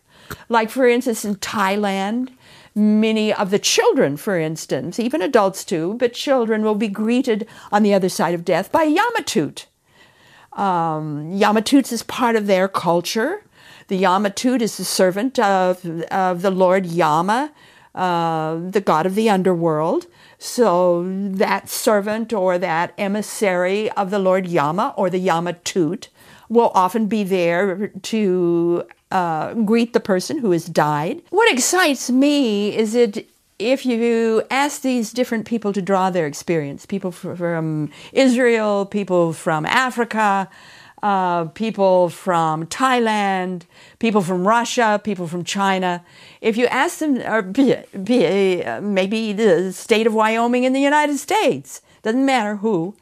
Like, 0.49 0.71
for 0.71 0.87
instance, 0.87 1.25
in 1.25 1.37
Thailand, 1.37 2.31
many 2.75 3.33
of 3.33 3.51
the 3.51 3.59
children, 3.59 4.17
for 4.17 4.39
instance, 4.39 4.99
even 4.99 5.23
adults 5.23 5.65
too, 5.65 5.95
but 5.95 6.13
children 6.13 6.63
will 6.63 6.75
be 6.75 6.89
greeted 6.89 7.47
on 7.71 7.83
the 7.83 7.95
other 7.95 8.09
side 8.09 8.35
of 8.35 8.45
death 8.45 8.73
by 8.73 8.87
Yamatut. 8.87 9.67
Um, 10.53 11.33
Yamatut 11.33 11.93
is 11.93 12.03
part 12.03 12.37
of 12.37 12.47
their 12.47 12.69
culture. 12.69 13.45
The 13.89 14.03
Yamatut 14.03 14.61
is 14.63 14.77
the 14.77 14.85
servant 14.85 15.39
of, 15.39 15.85
of 16.11 16.43
the 16.43 16.51
Lord 16.51 16.87
Yama, 16.87 17.53
uh, 17.95 18.57
the 18.57 18.81
god 18.81 19.07
of 19.07 19.15
the 19.15 19.31
underworld. 19.31 20.07
So 20.39 21.05
that 21.07 21.69
servant 21.69 22.33
or 22.33 22.59
that 22.59 22.93
emissary 22.99 23.91
of 23.93 24.11
the 24.11 24.19
Lord 24.19 24.47
Yama 24.47 24.95
or 24.97 25.09
the 25.11 25.25
Yamatut 25.25 26.09
will 26.49 26.71
often 26.75 27.07
be 27.07 27.25
there 27.25 27.89
to 27.89 28.85
uh, 29.11 29.55
greet 29.55 29.93
the 29.93 30.01
person 30.01 30.39
who 30.39 30.51
has 30.51 30.67
died. 30.67 31.23
What 31.31 31.51
excites 31.53 32.11
me 32.11 32.77
is 32.77 32.95
it 32.95 33.29
if 33.59 33.87
you 33.87 34.43
ask 34.51 34.83
these 34.83 35.13
different 35.13 35.47
people 35.47 35.73
to 35.73 35.81
draw 35.81 36.11
their 36.11 36.27
experience, 36.27 36.85
people 36.87 37.13
from 37.13 37.91
Israel, 38.13 38.85
people 38.85 39.33
from 39.33 39.65
Africa, 39.67 40.49
uh, 41.05 41.45
people 41.49 42.09
from 42.09 42.67
Thailand, 42.67 43.65
people 43.99 44.23
from 44.23 44.49
Russia, 44.49 44.99
people 45.05 45.29
from 45.29 45.45
China. 45.45 46.03
If 46.41 46.57
you 46.57 46.65
ask 46.69 46.99
them, 46.99 47.19
or 47.19 47.43
be, 47.43 47.77
be, 48.03 48.65
uh, 48.65 48.81
maybe 48.81 49.35
the 49.35 49.71
state 49.75 50.07
of 50.07 50.15
Wyoming 50.15 50.65
in 50.65 50.73
the 50.73 50.81
United 50.81 51.19
States, 51.19 51.83
doesn't 52.03 52.25
matter 52.25 52.57
who, 52.57 52.97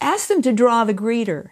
ask 0.00 0.28
them 0.28 0.42
to 0.42 0.52
draw 0.52 0.84
the 0.84 0.94
greeter. 0.94 1.48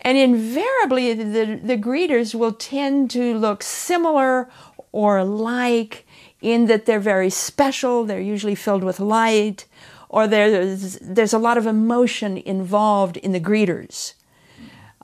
And 0.00 0.18
invariably, 0.18 1.14
the, 1.14 1.58
the 1.62 1.78
greeters 1.78 2.34
will 2.34 2.52
tend 2.52 3.10
to 3.12 3.34
look 3.38 3.62
similar 3.62 4.50
or 4.92 5.16
alike 5.16 6.06
in 6.42 6.66
that 6.66 6.84
they're 6.84 7.00
very 7.00 7.30
special, 7.30 8.04
they're 8.04 8.20
usually 8.20 8.54
filled 8.54 8.84
with 8.84 9.00
light, 9.00 9.64
or 10.10 10.26
there's, 10.26 10.98
there's 10.98 11.32
a 11.32 11.38
lot 11.38 11.56
of 11.56 11.66
emotion 11.66 12.36
involved 12.36 13.16
in 13.16 13.32
the 13.32 13.40
greeters. 13.40 14.12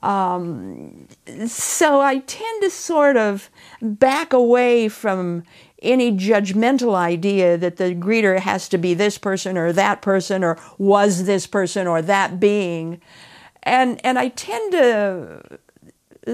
Um, 0.03 1.09
so 1.47 2.01
I 2.01 2.19
tend 2.19 2.63
to 2.63 2.71
sort 2.71 3.17
of 3.17 3.51
back 3.81 4.33
away 4.33 4.89
from 4.89 5.43
any 5.83 6.13
judgmental 6.13 6.95
idea 6.95 7.57
that 7.59 7.77
the 7.77 7.95
greeter 7.95 8.39
has 8.39 8.69
to 8.69 8.79
be 8.79 8.95
this 8.95 9.19
person 9.19 9.57
or 9.57 9.73
that 9.73 10.03
person 10.03 10.43
or 10.45 10.59
was 10.79 11.25
this 11.25 11.47
person 11.47 11.87
or 11.87 12.03
that 12.03 12.41
being. 12.41 13.01
And, 13.63 14.01
and 14.05 14.19
I 14.19 14.29
tend 14.29 14.73
to 14.73 15.59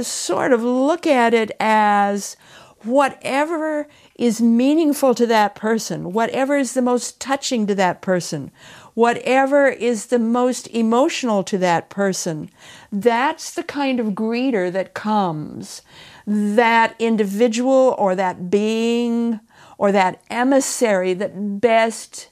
sort 0.03 0.53
of 0.53 0.63
look 0.63 1.07
at 1.07 1.35
it 1.35 1.51
as 1.61 2.37
whatever 2.85 3.87
is 4.17 4.41
meaningful 4.41 5.15
to 5.15 5.27
that 5.27 5.55
person, 5.55 6.13
whatever 6.13 6.57
is 6.57 6.75
the 6.75 6.83
most 6.83 7.21
touching 7.21 7.67
to 7.67 7.75
that 7.75 8.01
person, 8.03 8.51
whatever 8.95 9.69
is 9.69 10.07
the 10.07 10.19
most 10.19 10.67
emotional 10.69 11.43
to 11.45 11.59
that 11.59 11.91
person, 11.91 12.51
that's 12.93 13.55
the 13.55 13.63
kind 13.63 13.99
of 13.99 14.09
greeter 14.09 14.71
that 14.71 14.93
comes. 14.93 15.81
That 16.27 16.95
individual 16.99 17.97
or 17.99 18.15
that 18.15 18.51
being 18.51 19.41
or 19.79 19.91
that 19.91 20.23
emissary 20.31 21.15
that 21.15 21.61
best 21.61 22.29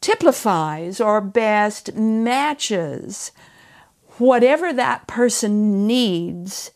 typifies 0.00 1.00
or 1.00 1.20
best 1.20 1.94
matches 1.94 3.32
whatever 4.20 4.72
that 4.72 5.06
person 5.06 5.86
needs 5.86 6.70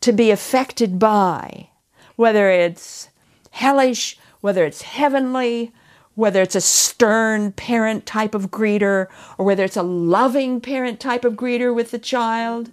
to 0.00 0.12
be 0.12 0.30
affected 0.30 0.98
by, 0.98 1.68
whether 2.16 2.50
it's 2.50 3.08
hellish, 3.50 4.18
whether 4.40 4.64
it's 4.64 4.82
heavenly, 4.82 5.72
whether 6.14 6.42
it's 6.42 6.54
a 6.54 6.60
stern 6.60 7.52
parent 7.52 8.06
type 8.06 8.34
of 8.34 8.50
greeter 8.50 9.06
or 9.38 9.44
whether 9.44 9.64
it's 9.64 9.76
a 9.76 9.82
loving 9.82 10.60
parent 10.60 11.00
type 11.00 11.24
of 11.24 11.34
greeter 11.34 11.74
with 11.74 11.90
the 11.90 11.98
child, 11.98 12.70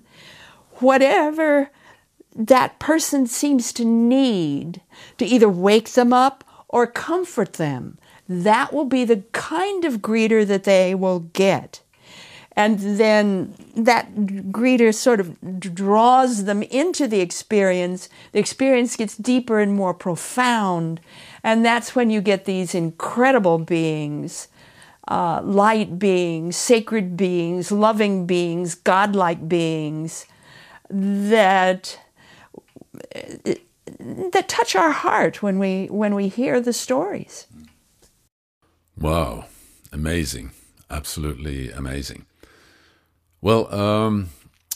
whatever 0.75 1.69
that 2.35 2.79
person 2.79 3.27
seems 3.27 3.73
to 3.73 3.85
need 3.85 4.81
to 5.17 5.25
either 5.25 5.49
wake 5.49 5.89
them 5.91 6.13
up 6.13 6.43
or 6.67 6.85
comfort 6.85 7.53
them, 7.53 7.97
that 8.27 8.71
will 8.71 8.85
be 8.85 9.03
the 9.03 9.23
kind 9.31 9.85
of 9.85 10.01
greeter 10.01 10.45
that 10.45 10.63
they 10.63 10.93
will 10.93 11.19
get. 11.19 11.81
And 12.55 12.79
then 12.79 13.53
that 13.75 14.13
greeter 14.15 14.93
sort 14.93 15.21
of 15.21 15.37
draws 15.73 16.43
them 16.43 16.61
into 16.63 17.07
the 17.07 17.21
experience. 17.21 18.09
The 18.33 18.39
experience 18.39 18.97
gets 18.97 19.15
deeper 19.15 19.59
and 19.59 19.73
more 19.73 19.93
profound. 19.93 20.99
And 21.43 21.65
that's 21.65 21.95
when 21.95 22.09
you 22.09 22.21
get 22.21 22.45
these 22.45 22.75
incredible 22.75 23.59
beings 23.59 24.47
uh, 25.09 25.41
light 25.43 25.97
beings, 25.97 26.55
sacred 26.55 27.17
beings, 27.17 27.71
loving 27.71 28.25
beings, 28.25 28.75
godlike 28.75 29.49
beings 29.49 30.25
that 30.89 31.99
that 33.99 34.47
touch 34.47 34.75
our 34.75 34.91
heart 34.91 35.41
when 35.41 35.57
we 35.59 35.87
when 35.87 36.13
we 36.13 36.27
hear 36.27 36.61
the 36.61 36.73
stories. 36.73 37.47
Wow, 38.97 39.45
amazing, 39.91 40.51
absolutely 40.89 41.71
amazing. 41.71 42.25
Well, 43.41 43.73
um, 43.73 44.29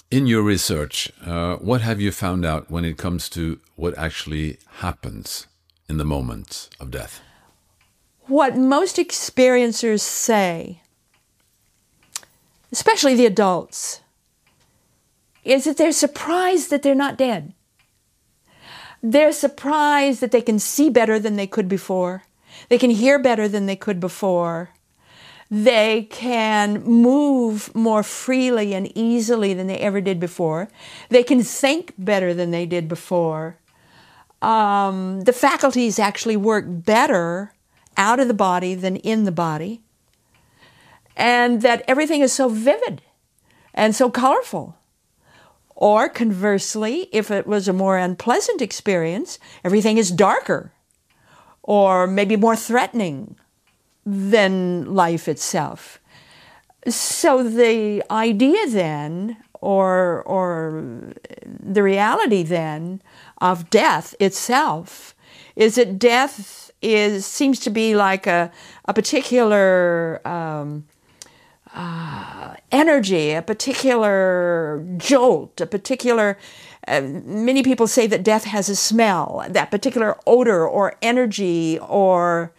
in 0.10 0.26
your 0.26 0.42
research, 0.42 1.12
uh, 1.24 1.58
what 1.58 1.82
have 1.82 2.00
you 2.00 2.12
found 2.12 2.46
out 2.46 2.72
when 2.72 2.86
it 2.86 2.98
comes 2.98 3.30
to 3.30 3.60
what 3.76 3.98
actually 3.98 4.58
happens 4.78 5.48
in 5.90 5.98
the 5.98 6.06
moment 6.06 6.70
of 6.80 6.92
death? 6.92 7.22
What 8.28 8.58
most 8.58 8.98
experiencers 8.98 10.02
say, 10.02 10.82
especially 12.72 13.16
the 13.16 13.26
adults, 13.26 14.02
is 15.44 15.66
that 15.66 15.78
they're 15.78 15.92
surprised 15.92 16.70
that 16.70 16.84
they're 16.84 16.96
not 16.96 17.18
dead. 17.18 17.54
They're 19.02 19.34
surprised 19.34 20.22
that 20.22 20.32
they 20.32 20.42
can 20.42 20.60
see 20.60 20.90
better 20.90 21.20
than 21.20 21.36
they 21.36 21.48
could 21.48 21.68
before. 21.68 22.24
They 22.70 22.78
can 22.78 22.90
hear 22.90 23.20
better 23.20 23.50
than 23.50 23.66
they 23.66 23.76
could 23.76 24.00
before. 24.00 24.70
They 25.52 26.08
can 26.10 26.82
move 26.84 27.76
more 27.76 28.04
freely 28.04 28.74
and 28.74 28.90
easily 28.98 29.54
than 29.54 29.68
they 29.68 29.78
ever 29.78 30.00
did 30.00 30.20
before. 30.20 30.70
They 31.10 31.24
can 31.24 31.44
think 31.44 31.94
better 31.98 32.34
than 32.34 32.52
they 32.52 32.66
did 32.66 32.88
before. 32.88 33.58
Um, 34.44 35.22
the 35.22 35.34
faculties 35.34 36.00
actually 36.00 36.36
work 36.36 36.66
better 36.68 37.54
out 37.96 38.20
of 38.20 38.28
the 38.28 38.34
body 38.34 38.76
than 38.76 38.98
in 38.98 39.24
the 39.24 39.32
body. 39.32 39.82
And 41.16 41.62
that 41.62 41.84
everything 41.88 42.22
is 42.22 42.34
so 42.34 42.50
vivid 42.50 43.02
and 43.74 43.96
so 43.96 44.10
colorful. 44.10 44.78
Or 45.76 46.10
conversely, 46.10 47.08
if 47.12 47.32
it 47.32 47.48
was 47.48 47.68
a 47.68 47.74
more 47.74 47.98
unpleasant 47.98 48.62
experience, 48.62 49.40
everything 49.64 49.98
is 49.98 50.12
darker 50.12 50.72
or 51.62 52.06
maybe 52.06 52.36
more 52.36 52.56
threatening 52.56 53.38
than 54.06 54.94
life 54.94 55.28
itself. 55.30 56.00
So 56.88 57.44
the 57.44 58.04
idea 58.12 58.68
then, 58.68 59.38
or, 59.64 60.24
or 60.24 60.84
the 61.46 61.82
reality 61.82 62.44
then, 62.44 63.02
of 63.38 63.70
death 63.70 64.14
itself 64.20 65.16
is 65.56 65.76
that 65.76 65.98
death 65.98 66.70
is 66.82 67.26
seems 67.26 67.60
to 67.62 67.70
be 67.70 67.96
like 67.96 68.28
a, 68.28 68.52
a 68.86 68.94
particular 68.94 70.22
um, 70.28 70.86
uh, 71.74 72.56
energy, 72.72 73.32
a 73.32 73.42
particular 73.42 74.86
jolt, 74.98 75.62
a 75.62 75.66
particular. 75.66 76.38
Uh, 76.86 77.02
many 77.24 77.64
people 77.64 77.88
say 77.88 78.06
that 78.06 78.24
death 78.24 78.44
has 78.44 78.68
a 78.68 78.76
smell, 78.76 79.46
that 79.50 79.72
particular 79.72 80.18
odor 80.28 80.68
or 80.68 80.96
energy 81.02 81.80
or 81.88 82.52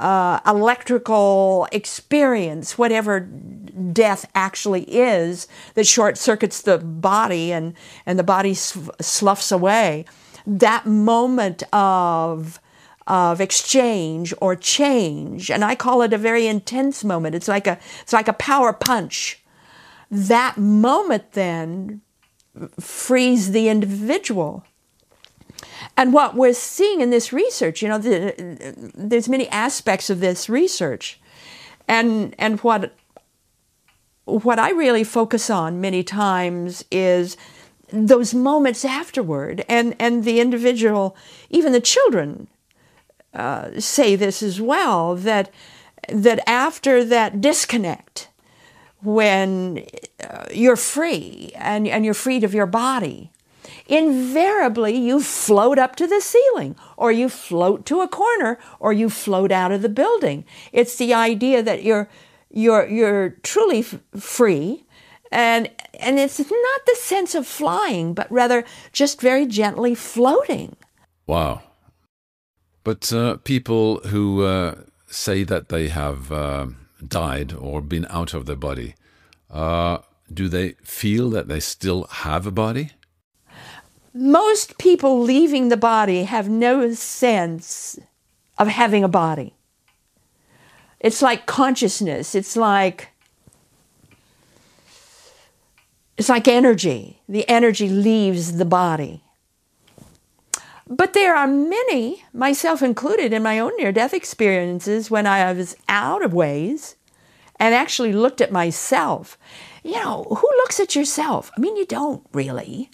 uh, 0.00 0.40
electrical 0.46 1.66
experience, 1.72 2.78
whatever 2.78 3.20
death 3.20 4.28
actually 4.34 4.82
is, 4.82 5.48
that 5.74 5.86
short 5.86 6.18
circuits 6.18 6.62
the 6.62 6.78
body 6.78 7.52
and, 7.52 7.74
and 8.04 8.18
the 8.18 8.24
body 8.24 8.54
sloughs 8.54 9.52
away. 9.52 10.04
That 10.46 10.86
moment 10.86 11.62
of 11.72 12.60
of 13.08 13.40
exchange 13.40 14.34
or 14.40 14.56
change, 14.56 15.48
and 15.48 15.64
I 15.64 15.76
call 15.76 16.02
it 16.02 16.12
a 16.12 16.18
very 16.18 16.48
intense 16.48 17.04
moment. 17.04 17.36
It's 17.36 17.46
like 17.46 17.66
a 17.68 17.78
it's 18.02 18.12
like 18.12 18.26
a 18.26 18.32
power 18.32 18.72
punch. 18.72 19.44
That 20.10 20.56
moment 20.56 21.32
then 21.32 22.00
frees 22.80 23.52
the 23.52 23.68
individual 23.68 24.64
and 25.96 26.12
what 26.12 26.34
we're 26.34 26.52
seeing 26.52 27.00
in 27.00 27.10
this 27.10 27.32
research, 27.32 27.80
you 27.80 27.88
know, 27.88 27.98
the, 27.98 28.92
there's 28.94 29.28
many 29.28 29.48
aspects 29.48 30.10
of 30.10 30.20
this 30.20 30.48
research, 30.48 31.18
and 31.88 32.34
and 32.38 32.60
what 32.60 32.94
what 34.24 34.58
I 34.58 34.70
really 34.70 35.04
focus 35.04 35.48
on 35.48 35.80
many 35.80 36.02
times 36.02 36.84
is 36.90 37.36
those 37.92 38.34
moments 38.34 38.84
afterward, 38.84 39.64
and 39.68 39.96
and 39.98 40.24
the 40.24 40.40
individual, 40.40 41.16
even 41.48 41.72
the 41.72 41.80
children, 41.80 42.48
uh, 43.32 43.80
say 43.80 44.16
this 44.16 44.42
as 44.42 44.60
well 44.60 45.14
that 45.16 45.50
that 46.10 46.46
after 46.46 47.04
that 47.04 47.40
disconnect, 47.40 48.28
when 49.02 49.86
uh, 50.28 50.44
you're 50.52 50.76
free 50.76 51.52
and 51.54 51.88
and 51.88 52.04
you're 52.04 52.14
freed 52.14 52.44
of 52.44 52.52
your 52.52 52.66
body 52.66 53.30
invariably 53.86 54.96
you 54.96 55.20
float 55.20 55.78
up 55.78 55.96
to 55.96 56.06
the 56.06 56.20
ceiling 56.20 56.76
or 56.96 57.12
you 57.12 57.28
float 57.28 57.86
to 57.86 58.00
a 58.00 58.08
corner 58.08 58.58
or 58.80 58.92
you 58.92 59.10
float 59.10 59.52
out 59.52 59.72
of 59.72 59.82
the 59.82 59.88
building. 59.88 60.44
It's 60.72 60.96
the 60.96 61.14
idea 61.14 61.62
that 61.62 61.82
you're 61.82 62.08
you're 62.50 62.86
you're 62.86 63.30
truly 63.42 63.82
free 63.82 64.84
and 65.32 65.70
and 65.98 66.18
it's 66.18 66.38
not 66.38 66.80
the 66.86 66.96
sense 66.96 67.34
of 67.34 67.46
flying 67.46 68.14
but 68.14 68.30
rather 68.30 68.64
just 68.92 69.20
very 69.20 69.46
gently 69.46 69.94
floating. 69.94 70.76
Wow. 71.26 71.62
But 72.84 73.12
uh, 73.12 73.38
people 73.38 73.98
who 74.06 74.44
uh, 74.44 74.76
say 75.08 75.42
that 75.42 75.70
they 75.70 75.88
have 75.88 76.30
uh, 76.30 76.66
died 77.06 77.52
or 77.52 77.80
been 77.80 78.06
out 78.10 78.32
of 78.32 78.46
their 78.46 78.54
body, 78.54 78.94
uh, 79.50 79.98
do 80.32 80.48
they 80.48 80.74
feel 80.84 81.30
that 81.30 81.48
they 81.48 81.58
still 81.60 82.04
have 82.04 82.46
a 82.46 82.52
body? 82.52 82.90
Most 84.16 84.78
people 84.78 85.20
leaving 85.20 85.68
the 85.68 85.76
body 85.76 86.24
have 86.24 86.48
no 86.48 86.92
sense 86.94 87.98
of 88.58 88.68
having 88.68 89.04
a 89.04 89.08
body. 89.08 89.54
It's 91.00 91.20
like 91.20 91.46
consciousness. 91.46 92.34
It's 92.34 92.56
like 92.56 93.10
it's 96.16 96.30
like 96.30 96.48
energy. 96.48 97.20
The 97.28 97.46
energy 97.48 97.88
leaves 97.88 98.56
the 98.56 98.64
body. 98.64 99.22
But 100.88 101.12
there 101.12 101.34
are 101.34 101.48
many, 101.48 102.24
myself 102.32 102.80
included, 102.80 103.32
in 103.32 103.42
my 103.42 103.58
own 103.58 103.76
near 103.76 103.92
death 103.92 104.14
experiences 104.14 105.10
when 105.10 105.26
I 105.26 105.52
was 105.52 105.76
out 105.88 106.24
of 106.24 106.32
ways 106.32 106.96
and 107.58 107.74
actually 107.74 108.12
looked 108.12 108.40
at 108.40 108.52
myself. 108.52 109.36
You 109.82 109.96
know, 109.96 110.24
who 110.24 110.48
looks 110.58 110.80
at 110.80 110.94
yourself? 110.94 111.50
I 111.56 111.60
mean, 111.60 111.76
you 111.76 111.86
don't 111.86 112.24
really. 112.32 112.88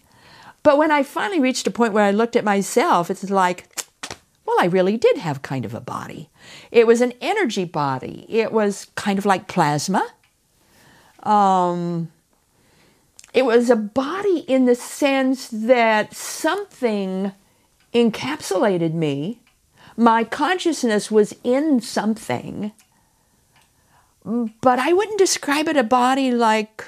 But 0.63 0.79
when 0.79 0.91
I 0.91 1.03
finally 1.03 1.41
reached 1.41 1.67
a 1.67 1.71
point 1.71 1.93
where 1.93 2.05
I 2.05 2.11
looked 2.11 2.37
at 2.37 2.45
myself, 2.45 3.11
it's 3.11 3.29
like, 3.31 3.67
well, 4.47 4.57
I 4.61 4.67
really 4.67 4.97
did 4.97 5.19
have 5.19 5.43
kind 5.43 5.65
of 5.65 5.75
a 5.75 5.81
body. 5.81 6.29
It 6.71 6.87
was 6.87 7.01
an 7.01 7.13
energy 7.21 7.65
body, 7.65 8.27
it 8.29 8.53
was 8.53 8.87
kind 8.95 9.19
of 9.19 9.27
like 9.27 9.49
plasma. 9.49 10.07
Um, 11.23 12.11
it 13.33 13.45
was 13.45 13.71
a 13.71 13.77
body 13.77 14.41
in 14.41 14.67
the 14.67 14.75
sense 14.75 15.49
that 15.49 16.15
something 16.15 17.33
encapsulated 17.95 18.93
me. 18.93 19.41
My 19.97 20.25
consciousness 20.25 21.11
was 21.11 21.35
in 21.45 21.81
something, 21.81 22.73
but 24.25 24.79
I 24.79 24.93
wouldn't 24.93 25.19
describe 25.19 25.69
it 25.69 25.77
a 25.77 25.83
body 25.83 26.31
like 26.31 26.85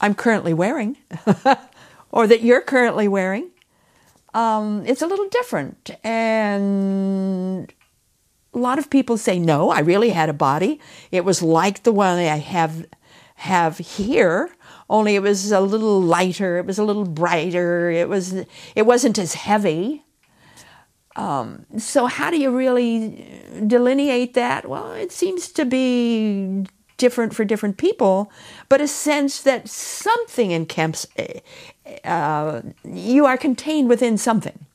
I'm 0.00 0.14
currently 0.14 0.54
wearing. 0.54 0.96
or 2.10 2.26
that 2.26 2.42
you're 2.42 2.60
currently 2.60 3.08
wearing, 3.08 3.50
um, 4.34 4.84
it's 4.86 5.02
a 5.02 5.06
little 5.06 5.28
different. 5.28 5.90
And 6.04 7.72
a 8.52 8.58
lot 8.58 8.78
of 8.78 8.90
people 8.90 9.16
say, 9.16 9.38
no, 9.38 9.70
I 9.70 9.80
really 9.80 10.10
had 10.10 10.28
a 10.28 10.34
body. 10.34 10.80
It 11.10 11.24
was 11.24 11.42
like 11.42 11.82
the 11.82 11.92
one 11.92 12.18
I 12.18 12.38
have 12.38 12.86
have 13.40 13.78
here, 13.78 14.50
only 14.90 15.14
it 15.14 15.22
was 15.22 15.50
a 15.50 15.60
little 15.60 15.98
lighter, 15.98 16.58
it 16.58 16.66
was 16.66 16.78
a 16.78 16.84
little 16.84 17.06
brighter, 17.06 17.90
it 17.90 18.06
was 18.06 18.34
it 18.74 18.84
wasn't 18.84 19.18
as 19.18 19.32
heavy. 19.32 20.04
Um, 21.16 21.64
so 21.78 22.04
how 22.04 22.30
do 22.30 22.38
you 22.38 22.50
really 22.50 23.42
delineate 23.66 24.34
that? 24.34 24.68
Well, 24.68 24.92
it 24.92 25.10
seems 25.10 25.48
to 25.52 25.64
be 25.64 26.66
different 27.00 27.34
for 27.34 27.44
different 27.44 27.76
people, 27.76 28.30
but 28.68 28.80
a 28.80 28.86
sense 28.86 29.42
that 29.42 29.68
something 29.68 30.52
in 30.52 30.66
camps, 30.66 31.06
uh, 32.04 32.60
you 32.84 33.26
are 33.26 33.38
contained 33.38 33.88
within 33.88 34.18
something. 34.18 34.66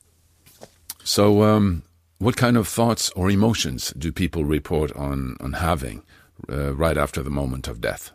So, 1.04 1.44
um, 1.44 1.84
what 2.18 2.36
kind 2.36 2.58
of 2.58 2.68
thoughts 2.68 3.12
or 3.16 3.30
emotions 3.30 3.94
do 3.98 4.12
people 4.12 4.44
report 4.44 4.92
on, 4.96 5.38
on 5.40 5.54
having 5.54 6.02
uh, 6.50 6.74
right 6.74 6.98
after 6.98 7.22
the 7.24 7.30
moment 7.30 7.68
of 7.68 7.80
death? 7.80 8.12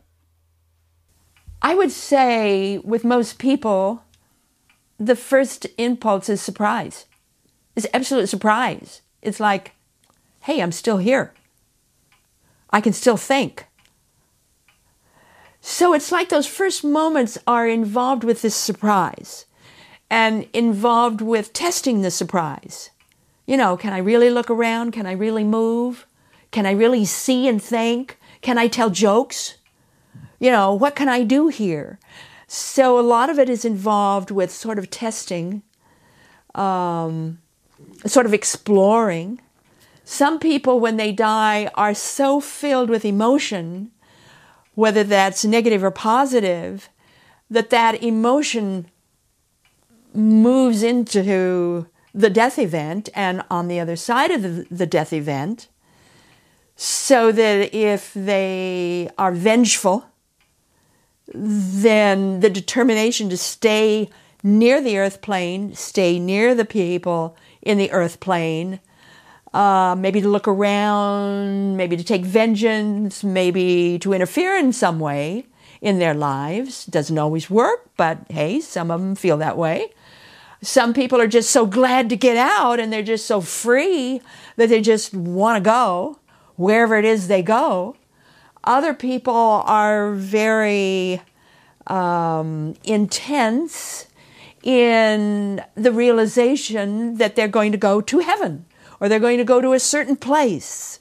I 1.62 1.74
would 1.74 1.92
say, 1.92 2.78
with 2.78 3.04
most 3.04 3.38
people, 3.38 4.02
the 4.98 5.16
first 5.16 5.66
impulse 5.78 6.28
is 6.28 6.40
surprise. 6.42 7.06
It's 7.76 7.86
absolute 7.94 8.28
surprise. 8.28 9.02
It's 9.22 9.40
like, 9.40 9.72
hey, 10.40 10.60
I'm 10.60 10.72
still 10.72 10.98
here. 10.98 11.32
I 12.70 12.80
can 12.80 12.92
still 12.92 13.16
think. 13.16 13.66
So 15.60 15.92
it's 15.92 16.10
like 16.10 16.28
those 16.28 16.46
first 16.46 16.84
moments 16.84 17.36
are 17.46 17.68
involved 17.68 18.24
with 18.24 18.42
this 18.42 18.54
surprise 18.54 19.44
and 20.08 20.48
involved 20.52 21.20
with 21.20 21.52
testing 21.52 22.02
the 22.02 22.10
surprise. 22.10 22.90
You 23.46 23.56
know, 23.56 23.76
can 23.76 23.92
I 23.92 23.98
really 23.98 24.30
look 24.30 24.50
around? 24.50 24.92
Can 24.92 25.06
I 25.06 25.12
really 25.12 25.44
move? 25.44 26.06
Can 26.50 26.66
I 26.66 26.72
really 26.72 27.04
see 27.04 27.46
and 27.46 27.62
think? 27.62 28.18
Can 28.40 28.58
I 28.58 28.68
tell 28.68 28.90
jokes? 28.90 29.56
You 30.38 30.50
know, 30.50 30.72
what 30.72 30.96
can 30.96 31.08
I 31.08 31.22
do 31.22 31.48
here? 31.48 31.98
So 32.46 32.98
a 32.98 33.02
lot 33.02 33.30
of 33.30 33.38
it 33.38 33.48
is 33.48 33.64
involved 33.64 34.30
with 34.30 34.50
sort 34.50 34.78
of 34.78 34.90
testing, 34.90 35.62
um, 36.54 37.38
sort 38.06 38.26
of 38.26 38.34
exploring. 38.34 39.40
Some 40.04 40.40
people, 40.40 40.80
when 40.80 40.96
they 40.96 41.12
die, 41.12 41.70
are 41.74 41.94
so 41.94 42.40
filled 42.40 42.90
with 42.90 43.04
emotion 43.04 43.92
whether 44.74 45.04
that's 45.04 45.44
negative 45.44 45.82
or 45.82 45.90
positive, 45.90 46.88
that 47.50 47.70
that 47.70 48.02
emotion 48.02 48.86
moves 50.14 50.82
into 50.82 51.86
the 52.14 52.30
death 52.30 52.58
event 52.58 53.08
and 53.14 53.44
on 53.50 53.68
the 53.68 53.78
other 53.78 53.96
side 53.96 54.30
of 54.30 54.42
the, 54.42 54.66
the 54.70 54.86
death 54.86 55.12
event 55.12 55.68
so 56.82 57.30
that 57.30 57.74
if 57.74 58.14
they 58.14 59.10
are 59.18 59.32
vengeful, 59.32 60.06
then 61.34 62.40
the 62.40 62.48
determination 62.48 63.28
to 63.28 63.36
stay 63.36 64.08
near 64.42 64.80
the 64.80 64.96
earth 64.96 65.20
plane, 65.20 65.74
stay 65.74 66.18
near 66.18 66.54
the 66.54 66.64
people 66.64 67.36
in 67.60 67.76
the 67.76 67.90
earth 67.90 68.18
plane, 68.18 68.80
uh, 69.52 69.96
maybe 69.98 70.20
to 70.20 70.28
look 70.28 70.46
around, 70.46 71.76
maybe 71.76 71.96
to 71.96 72.04
take 72.04 72.24
vengeance, 72.24 73.24
maybe 73.24 73.98
to 73.98 74.12
interfere 74.12 74.56
in 74.56 74.72
some 74.72 75.00
way 75.00 75.46
in 75.80 75.98
their 75.98 76.14
lives. 76.14 76.84
Doesn't 76.86 77.18
always 77.18 77.50
work, 77.50 77.90
but 77.96 78.18
hey, 78.30 78.60
some 78.60 78.90
of 78.90 79.00
them 79.00 79.14
feel 79.14 79.36
that 79.38 79.56
way. 79.56 79.92
Some 80.62 80.92
people 80.92 81.20
are 81.20 81.26
just 81.26 81.50
so 81.50 81.66
glad 81.66 82.08
to 82.10 82.16
get 82.16 82.36
out 82.36 82.78
and 82.78 82.92
they're 82.92 83.02
just 83.02 83.26
so 83.26 83.40
free 83.40 84.20
that 84.56 84.68
they 84.68 84.80
just 84.80 85.14
want 85.14 85.56
to 85.56 85.68
go 85.68 86.18
wherever 86.56 86.96
it 86.96 87.04
is 87.04 87.28
they 87.28 87.42
go. 87.42 87.96
Other 88.62 88.92
people 88.92 89.32
are 89.64 90.12
very 90.12 91.22
um, 91.86 92.74
intense 92.84 94.06
in 94.62 95.64
the 95.74 95.90
realization 95.90 97.16
that 97.16 97.34
they're 97.34 97.48
going 97.48 97.72
to 97.72 97.78
go 97.78 98.02
to 98.02 98.18
heaven 98.18 98.66
or 99.00 99.08
they're 99.08 99.18
going 99.18 99.38
to 99.38 99.44
go 99.44 99.60
to 99.60 99.72
a 99.72 99.80
certain 99.80 100.16
place. 100.16 101.00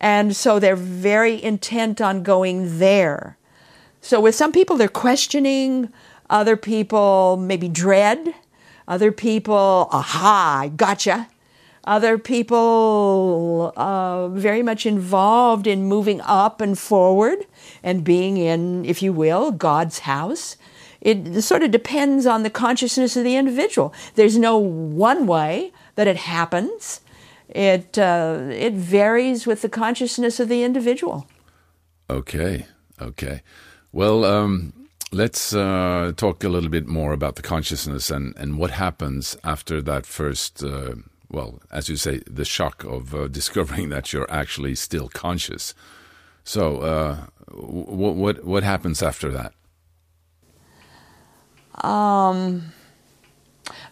And 0.00 0.34
so 0.36 0.58
they're 0.58 0.76
very 0.76 1.42
intent 1.42 2.00
on 2.00 2.22
going 2.22 2.78
there. 2.78 3.36
So 4.00 4.20
with 4.20 4.34
some 4.34 4.52
people, 4.52 4.76
they're 4.76 4.88
questioning, 4.88 5.92
other 6.30 6.56
people 6.56 7.36
maybe 7.36 7.68
dread, 7.68 8.34
other 8.86 9.12
people, 9.12 9.88
aha, 9.90 10.60
I 10.62 10.68
gotcha. 10.68 11.28
Other 11.84 12.18
people 12.18 13.72
uh, 13.76 14.28
very 14.28 14.62
much 14.62 14.84
involved 14.84 15.66
in 15.66 15.84
moving 15.84 16.20
up 16.20 16.60
and 16.60 16.78
forward 16.78 17.46
and 17.82 18.04
being 18.04 18.36
in, 18.36 18.84
if 18.84 19.02
you 19.02 19.12
will, 19.12 19.52
God's 19.52 20.00
house. 20.00 20.56
It 21.00 21.40
sort 21.42 21.62
of 21.62 21.70
depends 21.70 22.26
on 22.26 22.42
the 22.42 22.50
consciousness 22.50 23.16
of 23.16 23.24
the 23.24 23.36
individual. 23.36 23.94
There's 24.16 24.36
no 24.36 24.58
one 24.58 25.26
way 25.26 25.72
that 25.94 26.06
it 26.06 26.16
happens. 26.16 27.00
It 27.48 27.98
uh, 27.98 28.40
it 28.50 28.74
varies 28.74 29.46
with 29.46 29.62
the 29.62 29.68
consciousness 29.68 30.40
of 30.40 30.48
the 30.48 30.62
individual. 30.62 31.26
Okay, 32.10 32.66
okay. 33.00 33.42
Well, 33.92 34.24
um, 34.24 34.72
let's 35.12 35.54
uh, 35.54 36.12
talk 36.16 36.44
a 36.44 36.48
little 36.48 36.68
bit 36.68 36.86
more 36.86 37.12
about 37.12 37.36
the 37.36 37.42
consciousness 37.42 38.10
and, 38.10 38.36
and 38.36 38.58
what 38.58 38.70
happens 38.70 39.36
after 39.44 39.80
that 39.82 40.06
first, 40.06 40.62
uh, 40.62 40.94
well, 41.30 41.60
as 41.70 41.88
you 41.88 41.96
say, 41.96 42.20
the 42.26 42.44
shock 42.44 42.84
of 42.84 43.14
uh, 43.14 43.28
discovering 43.38 43.88
that 43.90 44.12
you're 44.12 44.30
actually 44.30 44.74
still 44.74 45.08
conscious. 45.08 45.74
So, 46.44 46.78
uh, 46.78 47.16
what 47.50 48.14
what 48.14 48.44
what 48.44 48.62
happens 48.62 49.02
after 49.02 49.30
that? 49.30 49.52
Um, 51.86 52.72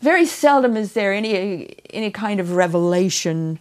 very 0.00 0.26
seldom 0.26 0.76
is 0.76 0.92
there 0.92 1.12
any 1.12 1.76
any 1.90 2.10
kind 2.10 2.40
of 2.40 2.52
revelation 2.52 3.58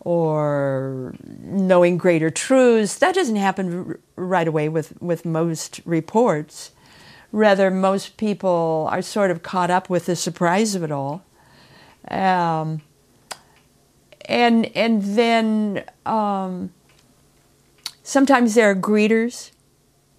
or 0.00 1.14
knowing 1.42 1.98
greater 1.98 2.30
truths. 2.30 2.96
That 2.98 3.14
doesn't 3.14 3.36
happen 3.36 3.98
right 4.16 4.48
away 4.48 4.68
with, 4.68 5.00
with 5.02 5.24
most 5.24 5.80
reports. 5.84 6.72
Rather, 7.30 7.70
most 7.70 8.16
people 8.16 8.88
are 8.90 9.02
sort 9.02 9.30
of 9.30 9.42
caught 9.42 9.70
up 9.70 9.90
with 9.90 10.06
the 10.06 10.16
surprise 10.16 10.74
of 10.74 10.82
it 10.82 10.90
all. 10.90 11.24
Um, 12.10 12.80
and, 14.24 14.74
and 14.74 15.02
then 15.02 15.84
um, 16.06 16.72
sometimes 18.02 18.54
there 18.54 18.70
are 18.70 18.74
greeters. 18.74 19.50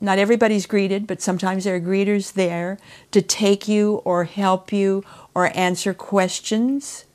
Not 0.02 0.20
everybody's 0.20 0.66
greeted, 0.66 1.08
but 1.08 1.22
sometimes 1.22 1.64
there 1.64 1.76
are 1.76 1.82
greeters 1.82 2.34
there 2.34 2.78
to 3.12 3.22
take 3.22 3.68
you 3.68 3.96
or 4.06 4.26
help 4.26 4.72
you 4.72 5.04
or 5.40 5.52
answer 5.56 5.94
questions 5.94 7.06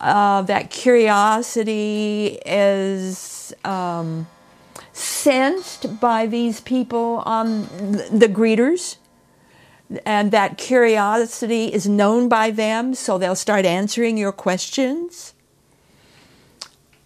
uh, 0.00 0.42
that 0.42 0.70
curiosity 0.70 2.38
is 2.44 3.54
um, 3.64 4.26
sensed 4.92 6.00
by 6.00 6.26
these 6.26 6.60
people 6.60 7.22
on 7.24 7.62
the 7.62 8.28
greeters 8.30 8.96
and 10.04 10.30
that 10.32 10.58
curiosity 10.58 11.72
is 11.72 11.86
known 11.86 12.28
by 12.28 12.50
them, 12.50 12.94
so 12.94 13.18
they'll 13.18 13.34
start 13.34 13.64
answering 13.64 14.16
your 14.16 14.32
questions. 14.32 15.34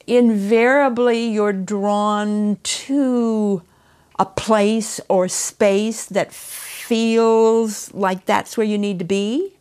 Invariably, 0.06 1.26
you're 1.26 1.52
drawn 1.52 2.58
to 2.62 3.62
a 4.18 4.24
place 4.24 5.00
or 5.08 5.28
space 5.28 6.06
that 6.06 6.32
feels 6.32 7.92
like 7.92 8.24
that's 8.24 8.56
where 8.56 8.66
you 8.66 8.78
need 8.78 9.00
to 9.00 9.04
be. 9.04 9.55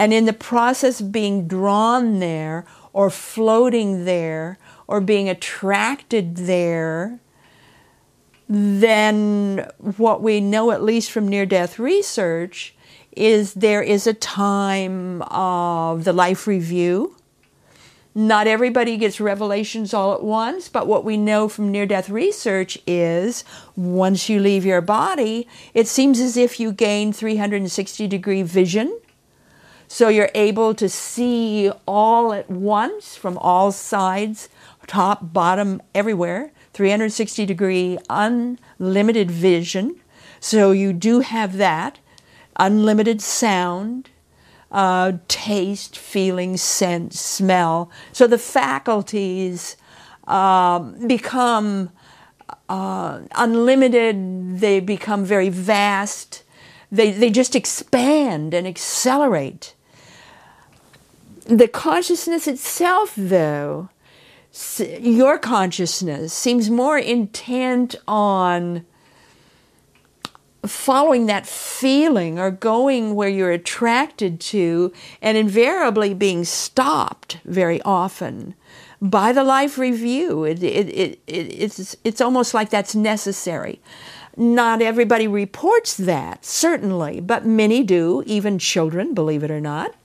And 0.00 0.14
in 0.14 0.24
the 0.24 0.32
process 0.32 1.02
of 1.02 1.12
being 1.12 1.46
drawn 1.46 2.20
there 2.20 2.64
or 2.94 3.10
floating 3.10 4.06
there 4.06 4.58
or 4.88 4.98
being 5.02 5.28
attracted 5.28 6.36
there, 6.36 7.20
then 8.48 9.68
what 9.98 10.22
we 10.22 10.40
know, 10.40 10.70
at 10.70 10.82
least 10.82 11.10
from 11.10 11.28
near 11.28 11.44
death 11.44 11.78
research, 11.78 12.74
is 13.14 13.52
there 13.52 13.82
is 13.82 14.06
a 14.06 14.14
time 14.14 15.20
of 15.24 16.04
the 16.04 16.14
life 16.14 16.46
review. 16.46 17.14
Not 18.14 18.46
everybody 18.46 18.96
gets 18.96 19.20
revelations 19.20 19.92
all 19.92 20.14
at 20.14 20.22
once, 20.22 20.70
but 20.70 20.86
what 20.86 21.04
we 21.04 21.18
know 21.18 21.46
from 21.46 21.70
near 21.70 21.84
death 21.84 22.08
research 22.08 22.78
is 22.86 23.44
once 23.76 24.30
you 24.30 24.40
leave 24.40 24.64
your 24.64 24.80
body, 24.80 25.46
it 25.74 25.86
seems 25.86 26.20
as 26.20 26.38
if 26.38 26.58
you 26.58 26.72
gain 26.72 27.12
360 27.12 28.08
degree 28.08 28.42
vision 28.42 28.98
so 29.92 30.08
you're 30.08 30.30
able 30.36 30.72
to 30.72 30.88
see 30.88 31.68
all 31.84 32.32
at 32.32 32.48
once 32.48 33.16
from 33.16 33.36
all 33.38 33.72
sides, 33.72 34.48
top, 34.86 35.32
bottom, 35.32 35.82
everywhere, 35.96 36.52
360 36.74 37.44
degree 37.44 37.98
unlimited 38.08 39.32
vision. 39.32 39.96
So 40.38 40.70
you 40.70 40.92
do 40.92 41.20
have 41.20 41.56
that 41.56 41.98
unlimited 42.54 43.20
sound, 43.20 44.10
uh, 44.70 45.14
taste, 45.26 45.98
feeling, 45.98 46.56
sense, 46.56 47.18
smell. 47.18 47.90
So 48.12 48.28
the 48.28 48.38
faculties 48.38 49.76
uh, 50.28 50.78
become 51.04 51.90
uh, 52.68 53.22
unlimited, 53.34 54.60
they 54.60 54.78
become 54.78 55.24
very 55.24 55.48
vast, 55.48 56.44
they, 56.92 57.10
they 57.10 57.30
just 57.30 57.56
expand 57.56 58.54
and 58.54 58.68
accelerate. 58.68 59.74
The 61.50 61.66
consciousness 61.66 62.46
itself, 62.46 63.12
though, 63.16 63.88
your 64.78 65.36
consciousness 65.36 66.32
seems 66.32 66.70
more 66.70 66.96
intent 66.96 67.96
on 68.06 68.86
following 70.64 71.26
that 71.26 71.48
feeling 71.48 72.38
or 72.38 72.52
going 72.52 73.16
where 73.16 73.28
you're 73.28 73.50
attracted 73.50 74.38
to 74.38 74.92
and 75.20 75.36
invariably 75.36 76.14
being 76.14 76.44
stopped 76.44 77.38
very 77.44 77.82
often 77.82 78.54
by 79.02 79.32
the 79.32 79.42
life 79.42 79.76
review. 79.76 80.44
It, 80.44 80.62
it, 80.62 80.88
it, 80.88 81.20
it's, 81.26 81.96
it's 82.04 82.20
almost 82.20 82.54
like 82.54 82.70
that's 82.70 82.94
necessary. 82.94 83.80
Not 84.36 84.80
everybody 84.80 85.26
reports 85.26 85.96
that, 85.96 86.44
certainly, 86.44 87.20
but 87.20 87.44
many 87.44 87.82
do, 87.82 88.22
even 88.24 88.60
children, 88.60 89.14
believe 89.14 89.42
it 89.42 89.50
or 89.50 89.60
not. 89.60 89.96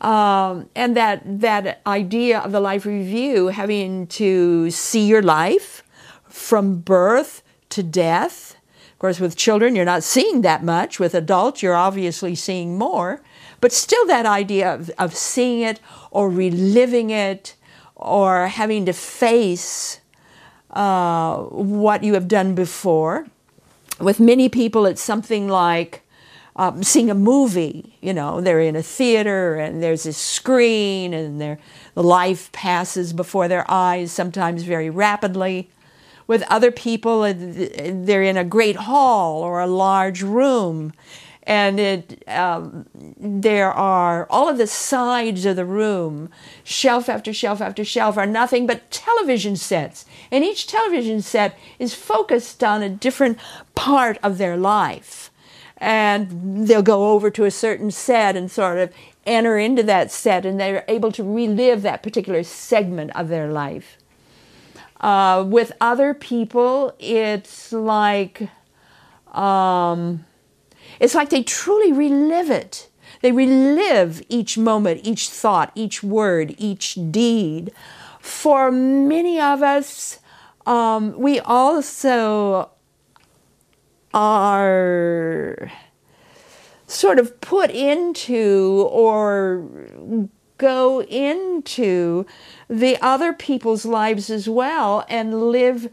Um, 0.00 0.68
and 0.74 0.96
that 0.96 1.22
that 1.40 1.80
idea 1.86 2.40
of 2.40 2.52
the 2.52 2.60
life 2.60 2.84
review, 2.84 3.48
having 3.48 4.06
to 4.08 4.70
see 4.70 5.06
your 5.06 5.22
life 5.22 5.82
from 6.28 6.80
birth 6.80 7.42
to 7.70 7.82
death. 7.82 8.56
Of 8.92 8.98
course, 8.98 9.20
with 9.20 9.36
children, 9.36 9.76
you're 9.76 9.84
not 9.84 10.02
seeing 10.02 10.42
that 10.42 10.62
much. 10.64 10.98
With 10.98 11.14
adults, 11.14 11.62
you're 11.62 11.74
obviously 11.74 12.34
seeing 12.34 12.78
more. 12.78 13.22
But 13.60 13.72
still, 13.72 14.06
that 14.06 14.26
idea 14.26 14.74
of, 14.74 14.90
of 14.98 15.14
seeing 15.14 15.60
it 15.60 15.80
or 16.10 16.28
reliving 16.28 17.10
it 17.10 17.54
or 17.96 18.48
having 18.48 18.84
to 18.86 18.92
face 18.92 20.00
uh, 20.70 21.38
what 21.38 22.02
you 22.02 22.14
have 22.14 22.28
done 22.28 22.54
before. 22.54 23.26
With 24.00 24.18
many 24.20 24.48
people, 24.48 24.86
it's 24.86 25.02
something 25.02 25.48
like 25.48 26.02
um, 26.56 26.82
seeing 26.82 27.10
a 27.10 27.14
movie. 27.14 27.96
You 28.00 28.14
know, 28.14 28.40
they're 28.40 28.60
in 28.60 28.76
a 28.76 28.82
theater 28.82 29.56
and 29.56 29.82
there's 29.82 30.06
a 30.06 30.12
screen 30.12 31.14
and 31.14 31.40
the 31.40 31.58
life 31.94 32.50
passes 32.52 33.12
before 33.12 33.48
their 33.48 33.68
eyes, 33.70 34.12
sometimes 34.12 34.62
very 34.62 34.90
rapidly. 34.90 35.70
With 36.26 36.42
other 36.48 36.70
people, 36.70 37.22
they're 37.22 38.22
in 38.22 38.36
a 38.36 38.44
great 38.44 38.76
hall 38.76 39.42
or 39.42 39.60
a 39.60 39.66
large 39.66 40.22
room 40.22 40.92
and 41.46 41.78
it 41.78 42.22
um, 42.28 42.86
there 42.94 43.70
are 43.70 44.26
all 44.30 44.48
of 44.48 44.58
the 44.58 44.66
sides 44.66 45.44
of 45.44 45.56
the 45.56 45.64
room 45.64 46.30
shelf 46.62 47.08
after 47.08 47.32
shelf 47.32 47.60
after 47.60 47.84
shelf 47.84 48.16
are 48.16 48.26
nothing 48.26 48.66
but 48.66 48.90
television 48.90 49.56
sets 49.56 50.06
and 50.30 50.42
each 50.42 50.66
television 50.66 51.20
set 51.20 51.56
is 51.78 51.94
focused 51.94 52.64
on 52.64 52.82
a 52.82 52.88
different 52.88 53.38
part 53.74 54.18
of 54.22 54.38
their 54.38 54.56
life 54.56 55.30
and 55.78 56.66
they'll 56.68 56.82
go 56.82 57.12
over 57.12 57.30
to 57.30 57.44
a 57.44 57.50
certain 57.50 57.90
set 57.90 58.36
and 58.36 58.50
sort 58.50 58.78
of 58.78 58.92
enter 59.26 59.58
into 59.58 59.82
that 59.82 60.10
set 60.10 60.44
and 60.44 60.60
they're 60.60 60.84
able 60.88 61.10
to 61.10 61.22
relive 61.22 61.82
that 61.82 62.02
particular 62.02 62.42
segment 62.42 63.10
of 63.14 63.28
their 63.28 63.50
life 63.50 63.98
uh, 65.00 65.44
with 65.46 65.72
other 65.80 66.14
people 66.14 66.94
it's 66.98 67.72
like 67.72 68.48
um, 69.34 70.24
it's 71.00 71.14
like 71.14 71.30
they 71.30 71.42
truly 71.42 71.92
relive 71.92 72.50
it. 72.50 72.88
They 73.20 73.32
relive 73.32 74.22
each 74.28 74.56
moment, 74.56 75.00
each 75.04 75.28
thought, 75.28 75.72
each 75.74 76.02
word, 76.02 76.54
each 76.58 76.98
deed. 77.10 77.72
For 78.20 78.70
many 78.70 79.40
of 79.40 79.62
us, 79.62 80.20
um, 80.66 81.18
we 81.18 81.40
also 81.40 82.70
are 84.14 85.72
sort 86.86 87.18
of 87.18 87.40
put 87.40 87.70
into 87.70 88.88
or 88.90 89.66
go 90.56 91.02
into 91.02 92.24
the 92.68 92.96
other 93.02 93.32
people's 93.32 93.84
lives 93.84 94.30
as 94.30 94.48
well 94.48 95.04
and 95.08 95.50
live 95.50 95.90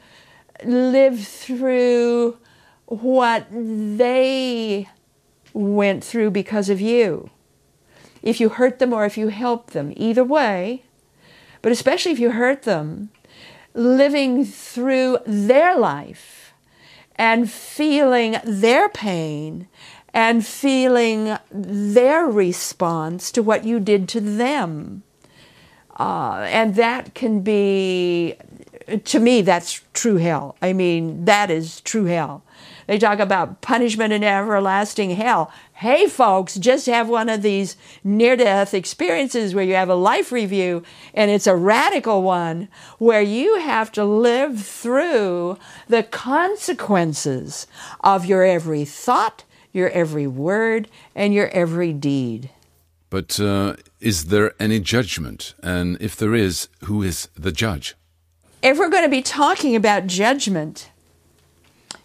live 0.64 1.20
through 1.26 2.38
what 2.86 3.48
they 3.52 4.88
went 5.54 6.04
through 6.04 6.30
because 6.30 6.70
of 6.70 6.80
you. 6.80 7.32
If 8.22 8.40
you 8.40 8.50
hurt 8.50 8.78
them 8.78 8.94
or 8.94 9.06
if 9.06 9.18
you 9.18 9.30
help 9.30 9.72
them, 9.72 9.92
either 9.96 10.24
way, 10.24 10.84
but 11.64 11.72
especially 11.72 12.12
if 12.12 12.20
you 12.20 12.32
hurt 12.32 12.62
them, 12.62 13.10
living 13.74 14.46
through 14.46 15.18
their 15.26 15.76
life 15.76 16.41
and 17.22 17.52
feeling 17.52 18.38
their 18.44 18.90
pain 18.90 19.68
and 20.12 20.44
feeling 20.44 21.38
their 21.52 22.26
response 22.26 23.32
to 23.32 23.44
what 23.44 23.64
you 23.64 23.80
did 23.80 24.10
to 24.10 24.20
them. 24.20 25.04
Uh, 26.00 26.48
and 26.50 26.74
that 26.74 27.14
can 27.14 27.42
be, 27.42 28.36
to 29.06 29.20
me, 29.20 29.44
that's 29.44 29.82
true 29.94 30.18
hell. 30.18 30.58
I 30.64 30.74
mean, 30.74 31.26
that 31.26 31.52
is 31.52 31.82
true 31.82 32.06
hell. 32.06 32.44
They 32.88 32.98
talk 32.98 33.20
about 33.20 33.62
punishment 33.62 34.14
and 34.14 34.24
everlasting 34.24 35.12
hell. 35.12 35.52
Hey, 35.74 36.08
folks, 36.08 36.56
just 36.56 36.86
have 36.86 37.10
one 37.10 37.30
of 37.30 37.42
these 37.42 37.76
near 38.04 38.36
death 38.36 38.74
experiences 38.74 39.56
where 39.56 39.64
you 39.64 39.74
have 39.74 39.90
a 39.90 39.96
life 39.96 40.32
review 40.32 40.84
and 41.14 41.32
it's 41.32 41.48
a 41.48 41.56
radical 41.56 42.22
one 42.22 42.68
where 43.00 43.22
you 43.22 43.60
have 43.60 43.92
to 43.94 44.06
live 44.06 44.62
through 44.64 45.58
the 45.88 46.04
consequences 46.04 47.68
of 48.02 48.26
your 48.26 48.44
every 48.44 48.86
thought, 48.86 49.44
your 49.72 49.90
every 49.90 50.28
word, 50.28 50.88
and 51.16 51.34
your 51.34 51.50
every 51.50 51.94
deed. 51.94 52.50
But 53.10 53.40
uh, 53.40 53.76
is 54.00 54.26
there 54.26 54.54
any 54.60 54.80
judgment? 54.80 55.54
And 55.62 55.98
if 56.00 56.16
there 56.16 56.34
is, 56.34 56.70
who 56.86 57.04
is 57.04 57.28
the 57.36 57.52
judge? 57.52 57.96
If 58.64 58.78
we're 58.78 58.90
going 58.90 59.04
to 59.04 59.10
be 59.10 59.24
talking 59.24 59.76
about 59.76 60.06
judgment, 60.06 60.91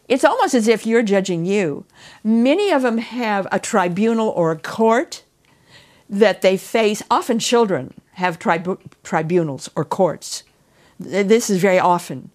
it's 0.08 0.24
almost 0.24 0.54
as 0.54 0.68
if 0.68 0.86
you're 0.86 1.02
judging 1.02 1.44
you. 1.44 1.84
Many 2.22 2.70
of 2.70 2.82
them 2.82 2.98
have 2.98 3.46
a 3.50 3.58
tribunal 3.58 4.28
or 4.28 4.52
a 4.52 4.58
court 4.58 5.24
that 6.08 6.42
they 6.42 6.56
face. 6.56 7.02
Often 7.10 7.40
children 7.40 7.94
have 8.12 8.38
tribu- 8.38 8.78
tribunals 9.02 9.68
or 9.74 9.84
courts. 9.84 10.44
This 10.98 11.50
is 11.50 11.60
very 11.60 11.78
often, 11.78 12.30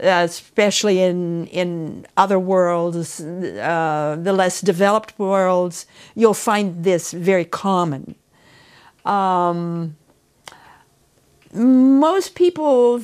uh, 0.00 0.26
especially 0.28 1.00
in, 1.00 1.46
in 1.48 2.06
other 2.16 2.38
worlds, 2.38 3.20
uh, 3.20 4.16
the 4.20 4.32
less 4.32 4.60
developed 4.60 5.18
worlds. 5.18 5.86
You'll 6.14 6.34
find 6.34 6.84
this 6.84 7.12
very 7.12 7.44
common. 7.44 8.14
Um, 9.04 9.96
most 11.52 12.34
people 12.34 13.02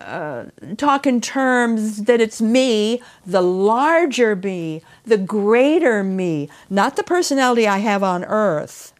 uh, 0.00 0.46
talk 0.76 1.06
in 1.06 1.20
terms 1.20 2.04
that 2.04 2.20
it's 2.20 2.40
me, 2.40 3.02
the 3.26 3.42
larger 3.42 4.34
me, 4.34 4.82
the 5.04 5.18
greater 5.18 6.02
me, 6.02 6.48
not 6.68 6.96
the 6.96 7.02
personality 7.02 7.66
I 7.66 7.78
have 7.78 8.02
on 8.02 8.24
earth, 8.24 8.92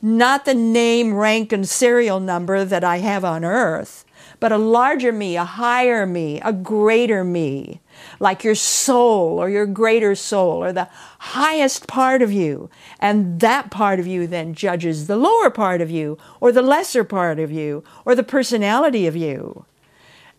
not 0.00 0.44
the 0.44 0.54
name, 0.54 1.14
rank, 1.14 1.52
and 1.52 1.68
serial 1.68 2.20
number 2.20 2.64
that 2.64 2.84
I 2.84 2.98
have 2.98 3.24
on 3.24 3.44
earth, 3.44 4.04
but 4.40 4.52
a 4.52 4.58
larger 4.58 5.12
me, 5.12 5.36
a 5.36 5.44
higher 5.44 6.06
me, 6.06 6.40
a 6.42 6.52
greater 6.52 7.24
me, 7.24 7.80
like 8.20 8.44
your 8.44 8.54
soul 8.54 9.40
or 9.40 9.50
your 9.50 9.66
greater 9.66 10.14
soul 10.14 10.62
or 10.62 10.72
the 10.72 10.88
highest 11.18 11.88
part 11.88 12.22
of 12.22 12.30
you. 12.30 12.70
And 13.00 13.40
that 13.40 13.72
part 13.72 13.98
of 13.98 14.06
you 14.06 14.28
then 14.28 14.54
judges 14.54 15.08
the 15.08 15.16
lower 15.16 15.50
part 15.50 15.80
of 15.80 15.90
you 15.90 16.16
or 16.40 16.52
the 16.52 16.62
lesser 16.62 17.02
part 17.02 17.40
of 17.40 17.50
you 17.50 17.82
or 18.04 18.14
the 18.14 18.22
personality 18.22 19.08
of 19.08 19.16
you 19.16 19.64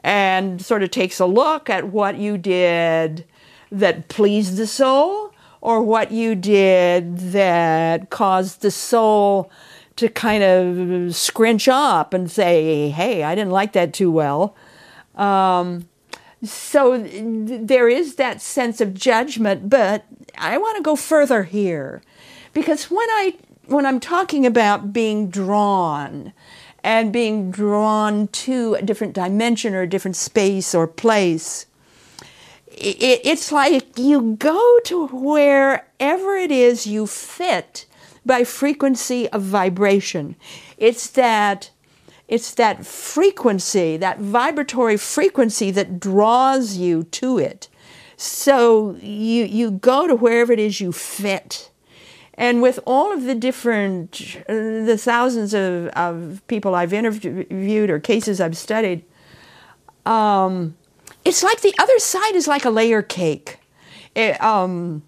and 0.04 0.62
sort 0.62 0.84
of 0.84 0.92
takes 0.92 1.20
a 1.20 1.26
look 1.26 1.70
at 1.70 1.90
what 1.90 2.18
you 2.18 2.38
did 2.38 3.26
that 3.72 4.08
pleased 4.08 4.58
the 4.58 4.68
soul 4.68 5.34
or 5.62 5.82
what 5.82 6.12
you 6.12 6.36
did 6.36 7.18
that 7.18 8.10
caused 8.10 8.62
the 8.62 8.72
soul 8.72 9.52
to 9.98 10.08
kind 10.08 10.44
of 10.44 11.16
scrunch 11.16 11.68
up 11.68 12.14
and 12.14 12.32
say, 12.32 12.90
hey, 12.90 13.24
I 13.24 13.36
didn't 13.36 13.52
like 13.52 13.74
that 13.74 13.94
too 13.94 14.10
well. 14.10 14.56
Um, 15.16 15.90
so 16.44 17.04
th- 17.04 17.62
there 17.64 17.90
is 17.90 18.16
that 18.16 18.42
sense 18.42 18.80
of 18.80 18.94
judgment, 18.94 19.70
but 19.70 20.06
I 20.38 20.58
want 20.58 20.78
to 20.78 20.84
go 20.84 20.96
further 20.96 21.44
here 21.44 22.02
because 22.54 22.90
when 22.90 23.10
I 23.10 23.36
when 23.66 23.86
I'm 23.86 24.00
talking 24.00 24.46
about 24.46 24.94
being 24.94 25.30
drawn 25.30 26.34
and 26.84 27.14
being 27.14 27.52
drawn 27.52 28.28
to 28.30 28.76
a 28.76 28.82
different 28.82 29.14
dimension 29.14 29.74
or 29.74 29.82
a 29.82 29.90
different 29.90 30.16
space 30.16 30.74
or 30.74 30.88
place. 30.88 31.66
It's 32.68 33.52
like 33.52 33.98
you 33.98 34.38
go 34.40 34.80
to 34.86 35.08
wherever 35.08 36.36
it 36.36 36.52
is 36.52 36.88
you 36.88 37.08
fit 37.08 37.86
by 38.26 38.44
frequency 38.44 39.28
of 39.30 39.42
vibration. 39.42 40.36
It's 40.78 41.10
that 41.12 41.72
it's 42.28 42.54
that 42.54 42.86
frequency, 42.86 43.98
that 43.98 44.20
vibratory 44.20 44.98
frequency 44.98 45.72
that 45.72 46.00
draws 46.00 46.78
you 46.78 47.04
to 47.04 47.40
it. 47.40 47.68
So 48.16 48.96
you 49.02 49.46
you 49.46 49.72
go 49.72 50.08
to 50.08 50.16
wherever 50.16 50.54
it 50.54 50.60
is 50.60 50.80
you 50.80 50.92
fit. 50.92 51.69
And 52.40 52.62
with 52.62 52.80
all 52.88 53.12
of 53.12 53.26
the 53.26 53.36
different, 53.36 54.38
uh, 54.48 54.54
the 54.54 54.98
thousands 54.98 55.54
of, 55.54 55.88
of 55.88 56.42
people 56.48 56.74
I've 56.74 56.94
interviewed 56.94 57.90
or 57.90 58.00
cases 58.00 58.40
I've 58.40 58.56
studied, 58.56 59.04
um, 60.06 60.78
it's 61.26 61.44
like 61.44 61.60
the 61.60 61.76
other 61.78 62.00
side 62.00 62.36
is 62.36 62.48
like 62.48 62.64
a 62.64 62.70
layer 62.70 63.02
cake. 63.02 63.60
It, 64.16 64.42
um, 64.42 65.04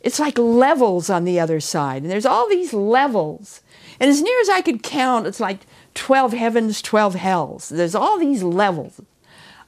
it's 0.00 0.20
like 0.20 0.38
levels 0.38 1.10
on 1.10 1.24
the 1.24 1.40
other 1.40 1.58
side. 1.58 2.02
And 2.02 2.10
there's 2.10 2.24
all 2.24 2.48
these 2.48 2.72
levels. 2.72 3.62
And 3.98 4.08
as 4.08 4.22
near 4.22 4.40
as 4.40 4.48
I 4.48 4.60
could 4.60 4.84
count, 4.84 5.26
it's 5.26 5.40
like 5.40 5.66
12 5.94 6.34
heavens, 6.34 6.80
12 6.80 7.16
hells. 7.16 7.68
There's 7.68 7.96
all 7.96 8.16
these 8.16 8.44
levels. 8.44 9.00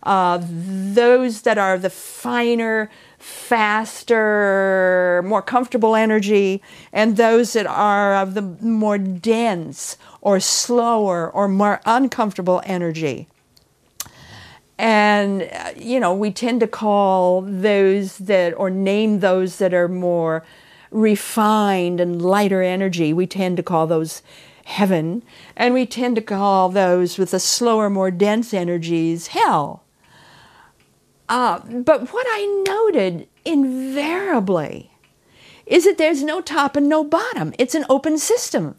Uh, 0.05 0.39
those 0.41 1.43
that 1.43 1.59
are 1.59 1.79
the 1.79 1.91
finer, 1.91 2.89
faster, 3.29 5.23
more 5.27 5.43
comfortable 5.43 5.95
energy, 5.95 6.63
and 6.93 7.17
those 7.17 7.53
that 7.53 7.67
are 7.67 8.17
of 8.17 8.35
the 8.35 8.43
more 8.43 8.99
dense 8.99 9.97
or 10.21 10.41
slower 10.41 11.31
or 11.31 11.47
more 11.47 11.81
uncomfortable 11.85 12.63
energy. 12.65 13.29
And, 14.79 15.43
uh, 15.43 15.73
you 15.77 16.01
know, 16.01 16.15
we 16.15 16.31
tend 16.31 16.61
to 16.61 16.67
call 16.67 17.43
those 17.43 18.19
that, 18.19 18.55
or 18.57 18.71
name 18.71 19.21
those 19.21 19.59
that 19.59 19.75
are 19.75 19.89
more 19.89 20.45
refined 20.91 22.01
and 22.01 22.23
lighter 22.23 22.63
energy, 22.63 23.13
we 23.13 23.27
tend 23.27 23.57
to 23.59 23.63
call 23.63 23.87
those 23.87 24.23
heaven. 24.65 25.23
And 25.57 25.75
we 25.75 25.85
tend 25.87 26.17
to 26.17 26.23
call 26.23 26.69
those 26.69 27.19
with 27.19 27.33
the 27.33 27.41
slower, 27.41 27.91
more 27.91 28.11
dense 28.11 28.55
energies 28.55 29.29
hell. 29.29 29.83
Uh, 31.29 31.61
but 31.61 32.13
what 32.13 32.27
I 32.29 32.65
noted 32.67 33.29
invariably 33.45 34.91
is 35.67 35.85
that 35.85 35.99
there's 35.99 36.23
no 36.23 36.41
top 36.41 36.77
and 36.77 36.89
no 36.89 37.05
bottom. 37.05 37.53
It's 37.59 37.75
an 37.75 37.85
open 37.91 38.19
system. 38.19 38.77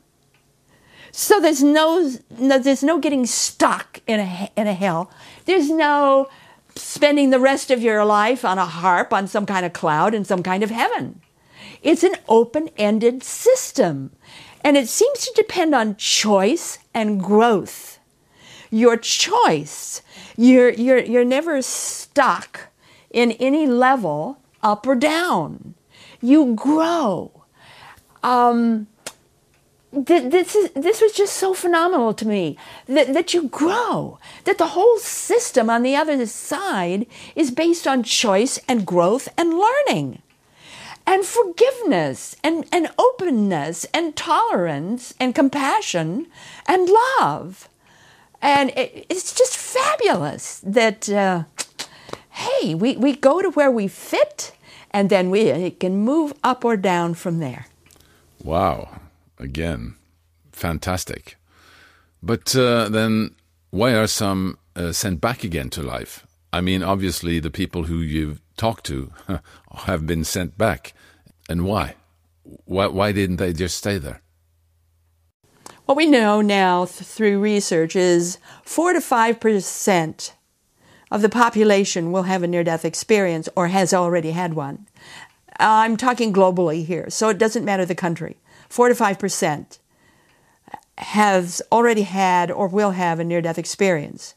So 1.12 1.40
there's 1.40 1.64
no, 1.64 2.12
no 2.38 2.60
there's 2.60 2.84
no 2.84 3.00
getting 3.00 3.26
stuck 3.26 4.00
in 4.08 4.20
a 4.20 4.52
in 4.56 4.68
a 4.68 4.74
hell. 4.74 5.12
There's 5.46 5.70
no 5.70 6.28
spending 6.76 7.30
the 7.30 7.40
rest 7.40 7.72
of 7.72 7.82
your 7.82 8.06
life 8.06 8.46
on 8.46 8.58
a 8.58 8.66
harp 8.66 9.12
on 9.14 9.28
some 9.28 9.46
kind 9.46 9.66
of 9.66 9.74
cloud 9.74 10.14
in 10.14 10.24
some 10.24 10.44
kind 10.44 10.64
of 10.64 10.70
heaven. 10.70 11.22
It's 11.82 12.04
an 12.04 12.16
open 12.28 12.70
ended 12.78 13.24
system. 13.24 14.12
And 14.64 14.76
it 14.76 14.90
seems 14.90 15.20
to 15.26 15.34
depend 15.36 15.74
on 15.74 15.96
choice 15.96 16.80
and 16.94 17.22
growth. 17.22 18.00
Your 18.70 18.98
choice, 18.98 20.02
you're, 20.40 20.70
you're, 20.70 21.00
you're 21.00 21.26
never 21.26 21.62
stuck 21.62 22.70
in 23.12 23.34
any 23.34 23.68
level, 23.68 24.40
up 24.64 24.88
or 24.88 24.96
down. 24.96 25.74
You 26.22 26.56
grow. 26.56 27.44
Um, 28.24 28.88
th- 29.92 30.32
this, 30.32 30.56
is, 30.56 30.72
this 30.72 31.02
was 31.02 31.12
just 31.12 31.34
so 31.34 31.54
phenomenal 31.54 32.14
to 32.14 32.26
me 32.26 32.58
that, 32.88 33.14
that 33.14 33.34
you 33.34 33.50
grow, 33.50 34.18
that 34.46 34.58
the 34.58 34.68
whole 34.68 34.98
system 35.00 35.70
on 35.70 35.84
the 35.84 35.98
other 35.98 36.26
side 36.26 37.06
is 37.36 37.52
based 37.52 37.86
on 37.86 38.02
choice 38.02 38.62
and 38.66 38.86
growth 38.88 39.28
and 39.38 39.60
learning 39.60 40.22
and 41.06 41.26
forgiveness 41.26 42.38
and, 42.46 42.66
and 42.72 42.88
openness 42.98 43.86
and 43.94 44.16
tolerance 44.16 45.14
and 45.20 45.36
compassion 45.36 46.28
and 46.66 46.90
love. 47.20 47.68
And 48.42 48.70
it, 48.72 49.06
it's 49.10 49.34
just 49.34 49.58
fabulous 49.58 50.62
that, 50.66 51.10
uh, 51.10 51.44
hey, 52.30 52.76
we, 52.76 52.96
we 52.98 53.16
go 53.16 53.42
to 53.42 53.50
where 53.52 53.72
we 53.72 53.88
fit 53.88 54.54
and 54.92 55.10
then 55.10 55.30
we 55.30 55.72
can 55.72 55.98
move 55.98 56.34
up 56.44 56.66
or 56.66 56.78
down 56.78 57.14
from 57.14 57.40
there. 57.40 57.68
Wow. 58.44 59.00
Again, 59.38 59.96
fantastic. 60.52 61.38
But 62.22 62.56
uh, 62.56 62.90
then 62.90 63.36
why 63.72 63.94
are 63.94 64.08
some 64.08 64.58
uh, 64.76 64.92
sent 64.92 65.22
back 65.22 65.44
again 65.44 65.70
to 65.72 65.82
life? 65.82 66.26
I 66.52 66.62
mean, 66.62 66.84
obviously, 66.84 67.40
the 67.40 67.52
people 67.52 67.84
who 67.84 67.98
you've 67.98 68.42
talked 68.58 68.86
to 68.88 69.12
have 69.86 70.08
been 70.08 70.24
sent 70.24 70.58
back. 70.58 70.94
And 71.48 71.66
why? 71.66 71.96
Why, 72.66 72.88
why 72.88 73.12
didn't 73.12 73.38
they 73.38 73.54
just 73.54 73.78
stay 73.78 73.98
there? 73.98 74.22
What 75.90 75.98
we 75.98 76.06
know 76.06 76.40
now 76.40 76.86
through 76.86 77.40
research 77.40 77.96
is 77.96 78.38
4 78.64 78.94
to 78.94 79.00
5% 79.00 80.32
of 81.10 81.24
the 81.24 81.30
population 81.30 82.12
will 82.12 82.30
have 82.30 82.44
a 82.44 82.48
near 82.48 82.64
death 82.64 82.86
experience 82.86 83.50
or 83.56 83.70
has 83.70 83.92
already 83.92 84.30
had 84.30 84.54
one. 84.54 84.86
I'm 85.60 85.98
talking 85.98 86.32
globally 86.32 86.86
here, 86.86 87.10
so 87.10 87.30
it 87.30 87.40
doesn't 87.40 87.66
matter 87.66 87.88
the 87.88 87.96
country. 87.96 88.38
4 88.70 88.90
to 88.90 88.94
5% 88.94 89.80
has 91.00 91.60
already 91.72 92.04
had 92.04 92.52
or 92.52 92.68
will 92.68 92.92
have 92.92 93.20
a 93.20 93.24
near 93.24 93.42
death 93.42 93.58
experience. 93.58 94.36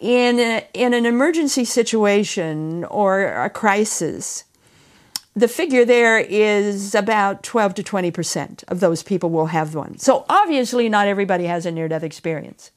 In, 0.00 0.40
a, 0.40 0.66
in 0.72 0.94
an 0.94 1.04
emergency 1.04 1.66
situation 1.66 2.82
or 2.84 3.26
a 3.26 3.50
crisis, 3.50 4.44
the 5.36 5.48
figure 5.48 5.84
there 5.84 6.18
is 6.18 6.94
about 6.94 7.42
12 7.42 7.74
to 7.74 7.82
20% 7.82 8.64
of 8.68 8.80
those 8.80 9.02
people 9.02 9.28
will 9.28 9.46
have 9.46 9.74
one. 9.74 9.98
So 9.98 10.24
obviously, 10.30 10.88
not 10.88 11.06
everybody 11.06 11.44
has 11.44 11.66
a 11.66 11.70
near 11.70 11.88
death 11.88 12.02
experience. 12.02 12.70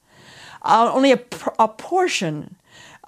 Uh, 0.60 0.90
only 0.92 1.10
a, 1.12 1.20
a 1.58 1.68
portion 1.68 2.56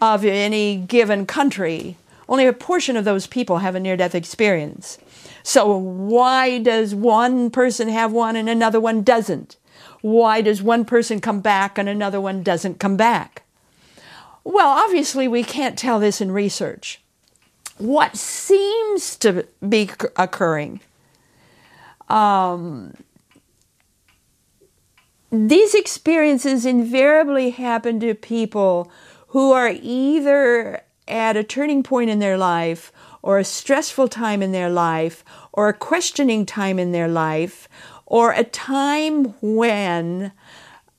of 0.00 0.24
any 0.24 0.76
given 0.78 1.26
country, 1.26 1.96
only 2.30 2.46
a 2.46 2.53
portion 2.55 2.96
of 2.96 3.05
those 3.05 3.26
people 3.26 3.59
have 3.59 3.74
a 3.74 3.80
near 3.80 3.94
death 3.94 4.14
experience. 4.14 4.98
So, 5.42 5.76
why 5.76 6.59
does 6.59 6.94
one 6.94 7.50
person 7.50 7.88
have 7.88 8.11
one 8.11 8.36
and 8.36 8.48
another 8.48 8.80
one 8.80 9.03
doesn't? 9.03 9.57
Why 10.00 10.40
does 10.40 10.62
one 10.62 10.86
person 10.86 11.20
come 11.20 11.40
back 11.40 11.76
and 11.76 11.90
another 11.90 12.20
one 12.20 12.42
doesn't 12.42 12.80
come 12.80 12.96
back? 12.96 13.42
Well, 14.44 14.68
obviously, 14.68 15.28
we 15.28 15.44
can't 15.44 15.78
tell 15.78 16.00
this 16.00 16.22
in 16.22 16.32
research. 16.32 17.01
What 17.83 18.16
seems 18.16 19.16
to 19.16 19.45
be 19.68 19.91
occurring 20.16 20.80
um, 22.09 22.95
these 25.33 25.74
experiences 25.74 26.64
invariably 26.64 27.51
happen 27.51 27.99
to 28.01 28.14
people 28.14 28.93
who 29.28 29.51
are 29.51 29.72
either 29.83 30.83
at 31.09 31.37
a 31.37 31.43
turning 31.43 31.83
point 31.83 32.11
in 32.11 32.20
their 32.20 32.39
life 32.39 32.93
or 33.22 33.39
a 33.39 33.45
stressful 33.45 34.09
time 34.09 34.43
in 34.43 34.53
their 34.53 34.70
life 34.70 35.24
or 35.53 35.68
a 35.68 35.74
questioning 35.74 36.47
time 36.47 36.78
in 36.78 36.93
their 36.93 37.09
life 37.09 37.68
or 38.07 38.30
a 38.33 38.45
time 38.45 39.35
when 39.41 40.30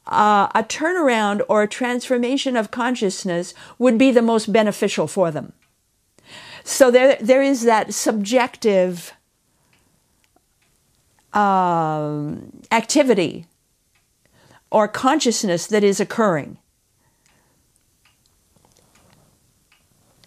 uh, 0.08 0.50
a 0.54 0.64
turnaround 0.64 1.42
or 1.48 1.62
a 1.64 1.68
transformation 1.68 2.58
of 2.58 2.72
consciousness 2.72 3.54
would 3.78 3.98
be 3.98 4.12
the 4.12 4.22
most 4.22 4.52
beneficial 4.52 5.08
for 5.08 5.32
them. 5.32 5.54
So 6.64 6.90
there, 6.90 7.18
there 7.20 7.42
is 7.42 7.64
that 7.64 7.94
subjective 7.94 9.14
um, 11.34 12.62
activity 12.72 13.46
or 14.72 14.88
consciousness 14.88 15.68
that 15.68 15.84
is 15.84 16.00
occurring. 16.00 16.58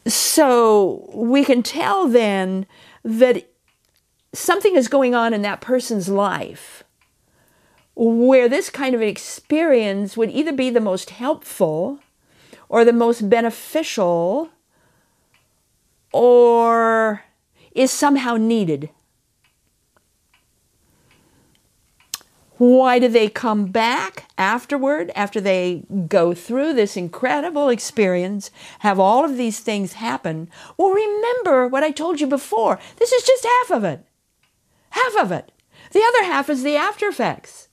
So 0.06 1.10
we 1.12 1.44
can 1.44 1.62
tell 1.62 2.06
then 2.06 2.66
that 3.02 3.48
something 4.32 4.76
is 4.76 4.88
going 4.88 5.14
on 5.14 5.34
in 5.34 5.42
that 5.42 5.60
person's 5.60 6.08
life 6.08 6.84
where 7.96 8.48
this 8.48 8.68
kind 8.68 8.94
of 8.94 9.00
experience 9.00 10.16
would 10.16 10.30
either 10.30 10.52
be 10.52 10.68
the 10.68 10.80
most 10.80 11.10
helpful 11.10 11.98
or 12.68 12.84
the 12.84 12.92
most 12.92 13.28
beneficial 13.30 14.50
or 16.16 17.22
is 17.72 17.90
somehow 17.90 18.36
needed. 18.36 18.88
Why 22.56 22.98
do 22.98 23.06
they 23.06 23.28
come 23.28 23.66
back 23.66 24.30
afterward, 24.38 25.12
after 25.14 25.42
they 25.42 25.84
go 26.08 26.32
through 26.32 26.72
this 26.72 26.96
incredible 26.96 27.68
experience, 27.68 28.50
have 28.78 28.98
all 28.98 29.26
of 29.26 29.36
these 29.36 29.60
things 29.60 29.92
happen? 29.92 30.48
Well, 30.78 30.88
remember 30.88 31.68
what 31.68 31.84
I 31.84 31.90
told 31.90 32.18
you 32.18 32.26
before. 32.26 32.80
This 32.96 33.12
is 33.12 33.22
just 33.22 33.44
half 33.44 33.76
of 33.76 33.84
it. 33.84 34.06
Half 34.88 35.16
of 35.18 35.32
it. 35.32 35.52
The 35.92 36.02
other 36.02 36.24
half 36.24 36.48
is 36.48 36.62
the 36.62 36.76
after 36.76 37.08
effects. 37.08 37.68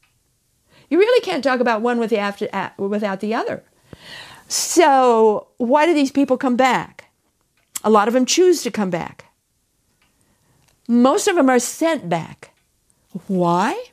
You 0.90 1.00
really 1.00 1.24
can't 1.24 1.46
talk 1.46 1.62
about 1.62 1.82
one 1.82 1.98
with 1.98 2.10
the 2.10 2.18
after, 2.18 2.50
without 2.78 3.22
the 3.22 3.34
other. 3.34 3.64
So, 4.50 5.48
why 5.58 5.86
do 5.86 5.94
these 5.94 6.12
people 6.12 6.36
come 6.36 6.58
back? 6.58 7.03
A 7.84 7.90
lot 7.90 8.08
of 8.08 8.14
them 8.14 8.26
choose 8.26 8.64
to 8.64 8.72
come 8.72 8.90
back. 8.90 9.26
Most 10.88 11.28
of 11.28 11.36
them 11.36 11.50
are 11.50 11.60
sent 11.60 12.10
back. 12.10 12.52
Why? 13.28 13.92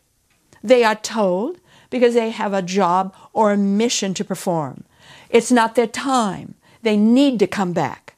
They 0.63 0.85
are 0.85 0.95
told 0.95 1.59
because 1.89 2.15
they 2.15 2.31
have 2.31 2.53
a 2.53 2.63
job 2.63 3.15
or 3.33 3.53
a 3.53 3.57
mission 3.57 4.15
to 4.15 4.25
perform. 4.25 4.85
It's 5.29 5.51
not 5.51 5.75
their 5.75 5.87
time. 5.87 6.55
They 6.83 6.97
need 6.97 7.39
to 7.41 7.47
come 7.47 7.73
back. 7.73 8.17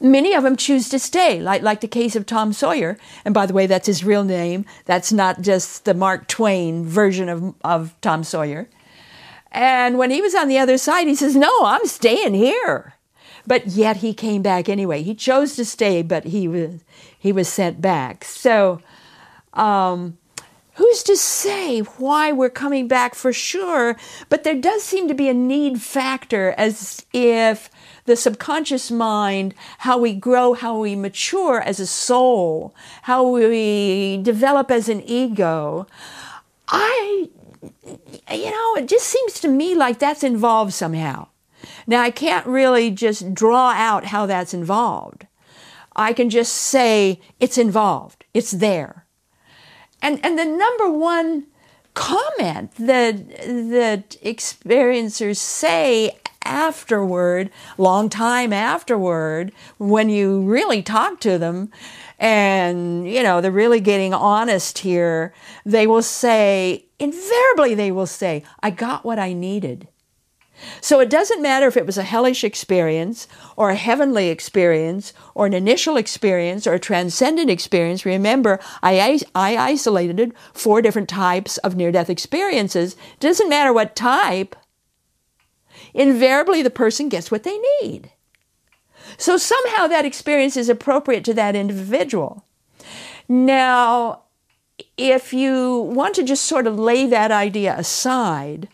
Many 0.00 0.34
of 0.34 0.42
them 0.42 0.56
choose 0.56 0.88
to 0.90 0.98
stay, 0.98 1.40
like, 1.40 1.62
like 1.62 1.80
the 1.80 1.88
case 1.88 2.16
of 2.16 2.26
Tom 2.26 2.52
Sawyer. 2.52 2.98
And 3.24 3.32
by 3.32 3.46
the 3.46 3.54
way, 3.54 3.66
that's 3.66 3.86
his 3.86 4.04
real 4.04 4.24
name. 4.24 4.66
That's 4.84 5.12
not 5.12 5.40
just 5.40 5.84
the 5.84 5.94
Mark 5.94 6.28
Twain 6.28 6.84
version 6.84 7.28
of, 7.28 7.54
of 7.64 7.98
Tom 8.02 8.22
Sawyer. 8.22 8.68
And 9.50 9.96
when 9.96 10.10
he 10.10 10.20
was 10.20 10.34
on 10.34 10.48
the 10.48 10.58
other 10.58 10.76
side, 10.76 11.06
he 11.06 11.14
says, 11.14 11.34
No, 11.34 11.50
I'm 11.64 11.86
staying 11.86 12.34
here. 12.34 12.95
But 13.46 13.68
yet 13.68 13.98
he 13.98 14.12
came 14.12 14.42
back 14.42 14.68
anyway. 14.68 15.02
He 15.02 15.14
chose 15.14 15.56
to 15.56 15.64
stay, 15.64 16.02
but 16.02 16.24
he 16.24 16.48
was, 16.48 16.80
he 17.18 17.32
was 17.32 17.48
sent 17.48 17.80
back. 17.80 18.24
So, 18.24 18.80
um, 19.52 20.18
Who's 20.76 21.02
to 21.04 21.16
say 21.16 21.80
why 21.80 22.32
we're 22.32 22.50
coming 22.50 22.86
back 22.86 23.14
for 23.14 23.32
sure? 23.32 23.96
But 24.28 24.44
there 24.44 24.54
does 24.54 24.82
seem 24.82 25.08
to 25.08 25.14
be 25.14 25.30
a 25.30 25.34
need 25.34 25.80
factor 25.80 26.54
as 26.58 27.06
if 27.14 27.70
the 28.04 28.14
subconscious 28.14 28.90
mind, 28.90 29.54
how 29.78 29.96
we 29.96 30.12
grow, 30.12 30.52
how 30.52 30.78
we 30.78 30.94
mature 30.94 31.62
as 31.62 31.80
a 31.80 31.86
soul, 31.86 32.74
how 33.02 33.26
we 33.26 34.18
develop 34.18 34.70
as 34.70 34.90
an 34.90 35.00
ego. 35.08 35.86
I, 36.68 37.30
you 38.30 38.50
know, 38.50 38.74
it 38.76 38.86
just 38.86 39.06
seems 39.06 39.40
to 39.40 39.48
me 39.48 39.74
like 39.74 39.98
that's 39.98 40.22
involved 40.22 40.74
somehow. 40.74 41.28
Now, 41.86 42.02
I 42.02 42.10
can't 42.10 42.46
really 42.46 42.90
just 42.90 43.34
draw 43.34 43.70
out 43.70 44.06
how 44.06 44.26
that's 44.26 44.54
involved. 44.54 45.26
I 45.94 46.12
can 46.12 46.28
just 46.28 46.52
say 46.52 47.20
it's 47.40 47.56
involved, 47.56 48.24
it's 48.34 48.50
there. 48.50 49.06
And, 50.02 50.24
and 50.24 50.38
the 50.38 50.44
number 50.44 50.90
one 50.90 51.46
comment 51.94 52.72
that, 52.78 53.28
that 53.28 54.10
experiencers 54.22 55.38
say 55.38 56.12
afterward, 56.46 57.50
long 57.78 58.08
time 58.08 58.52
afterward, 58.52 59.52
when 59.78 60.08
you 60.08 60.42
really 60.42 60.82
talk 60.82 61.18
to 61.20 61.38
them, 61.38 61.70
and 62.18 63.10
you 63.10 63.22
know 63.22 63.40
they're 63.40 63.50
really 63.50 63.80
getting 63.80 64.14
honest 64.14 64.78
here, 64.78 65.34
they 65.64 65.86
will 65.86 66.02
say, 66.02 66.86
invariably, 66.98 67.74
they 67.74 67.90
will 67.90 68.06
say, 68.06 68.42
I 68.62 68.70
got 68.70 69.04
what 69.04 69.18
I 69.18 69.32
needed. 69.32 69.88
So 70.80 71.00
it 71.00 71.10
doesn't 71.10 71.42
matter 71.42 71.66
if 71.66 71.76
it 71.76 71.86
was 71.86 71.98
a 71.98 72.02
hellish 72.02 72.42
experience 72.44 73.28
or 73.56 73.70
a 73.70 73.76
heavenly 73.76 74.28
experience 74.28 75.12
or 75.34 75.46
an 75.46 75.52
initial 75.52 75.96
experience 75.96 76.66
or 76.66 76.74
a 76.74 76.80
transcendent 76.80 77.50
experience. 77.50 78.06
Remember, 78.06 78.58
I, 78.82 79.20
I 79.34 79.56
isolated 79.56 80.34
four 80.52 80.82
different 80.82 81.08
types 81.08 81.58
of 81.58 81.76
near 81.76 81.92
death 81.92 82.10
experiences. 82.10 82.94
It 82.94 83.20
doesn't 83.20 83.48
matter 83.48 83.72
what 83.72 83.96
type, 83.96 84.56
invariably 85.94 86.62
the 86.62 86.70
person 86.70 87.08
gets 87.08 87.30
what 87.30 87.42
they 87.42 87.58
need. 87.82 88.10
So 89.18 89.36
somehow 89.36 89.86
that 89.86 90.04
experience 90.04 90.56
is 90.56 90.68
appropriate 90.68 91.24
to 91.24 91.34
that 91.34 91.56
individual. 91.56 92.44
Now, 93.28 94.22
if 94.96 95.32
you 95.32 95.78
want 95.78 96.14
to 96.14 96.22
just 96.22 96.44
sort 96.44 96.66
of 96.66 96.78
lay 96.78 97.06
that 97.06 97.30
idea 97.30 97.74
aside 97.76 98.68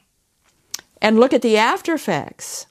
and 1.03 1.21
look 1.21 1.35
at 1.35 1.43
the 1.43 1.59
after 1.59 1.93
effects, 1.93 2.67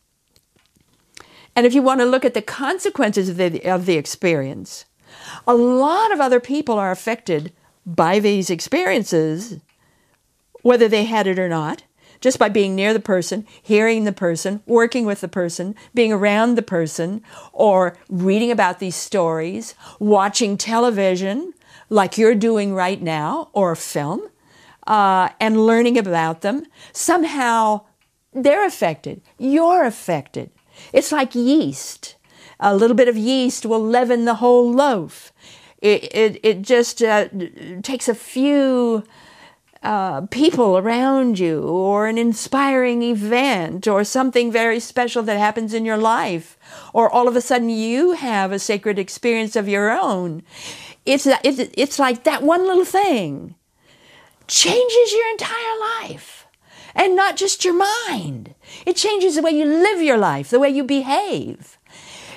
and 1.55 1.67
if 1.67 1.73
you 1.75 1.83
want 1.83 1.99
to 1.99 2.05
look 2.05 2.25
at 2.25 2.33
the 2.33 2.41
consequences 2.41 3.29
of 3.29 3.37
the, 3.37 3.63
of 3.69 3.85
the 3.85 3.97
experience, 3.97 4.85
a 5.45 5.53
lot 5.53 6.11
of 6.11 6.19
other 6.19 6.39
people 6.39 6.79
are 6.79 6.91
affected 6.91 7.51
by 7.85 8.17
these 8.17 8.49
experiences, 8.49 9.59
whether 10.63 10.87
they 10.87 11.03
had 11.03 11.27
it 11.27 11.37
or 11.37 11.49
not 11.49 11.83
just 12.21 12.37
by 12.37 12.47
being 12.47 12.75
near 12.75 12.93
the 12.93 12.99
person, 12.99 13.45
hearing 13.61 14.03
the 14.03 14.11
person, 14.11 14.61
working 14.67 15.05
with 15.05 15.21
the 15.21 15.27
person, 15.27 15.75
being 15.93 16.13
around 16.13 16.53
the 16.53 16.61
person, 16.61 17.23
or 17.51 17.97
reading 18.09 18.51
about 18.51 18.77
these 18.77 18.95
stories, 18.95 19.73
watching 19.99 20.55
television 20.55 21.51
like 21.89 22.17
you're 22.17 22.35
doing 22.35 22.73
right 22.73 23.01
now, 23.01 23.49
or 23.53 23.75
film, 23.75 24.21
uh, 24.85 25.29
and 25.39 25.65
learning 25.65 25.97
about 25.97 26.41
them. 26.41 26.63
Somehow 26.93 27.81
they're 28.33 28.65
affected. 28.65 29.21
You're 29.37 29.83
affected. 29.85 30.51
It's 30.93 31.11
like 31.11 31.35
yeast. 31.35 32.15
A 32.59 32.75
little 32.75 32.95
bit 32.95 33.07
of 33.07 33.17
yeast 33.17 33.65
will 33.65 33.83
leaven 33.83 34.25
the 34.25 34.35
whole 34.35 34.71
loaf. 34.71 35.33
It, 35.79 36.03
it, 36.15 36.39
it 36.43 36.61
just 36.61 37.01
uh, 37.01 37.27
takes 37.81 38.07
a 38.07 38.15
few 38.15 39.03
uh, 39.83 40.21
people 40.27 40.77
around 40.77 41.39
you 41.39 41.63
or 41.63 42.05
an 42.05 42.17
inspiring 42.17 43.01
event 43.01 43.87
or 43.87 44.03
something 44.03 44.51
very 44.51 44.79
special 44.79 45.23
that 45.23 45.39
happens 45.39 45.73
in 45.73 45.85
your 45.85 45.97
life 45.97 46.57
or 46.93 47.09
all 47.09 47.27
of 47.27 47.35
a 47.35 47.41
sudden 47.41 47.67
you 47.67 48.11
have 48.11 48.51
a 48.51 48.59
sacred 48.59 48.99
experience 48.99 49.55
of 49.55 49.67
your 49.67 49.89
own 49.89 50.43
it's 51.07 51.25
it's, 51.25 51.71
it's 51.75 51.97
like 51.97 52.25
that 52.25 52.43
one 52.43 52.67
little 52.67 52.85
thing 52.85 53.55
changes 54.47 55.13
your 55.13 55.31
entire 55.31 55.79
life 56.03 56.40
and 56.95 57.15
not 57.15 57.37
just 57.37 57.65
your 57.65 57.73
mind 57.73 58.53
it 58.85 58.95
changes 58.95 59.35
the 59.35 59.41
way 59.41 59.51
you 59.51 59.65
live 59.65 60.01
your 60.01 60.17
life 60.17 60.49
the 60.49 60.59
way 60.59 60.69
you 60.69 60.83
behave 60.83 61.77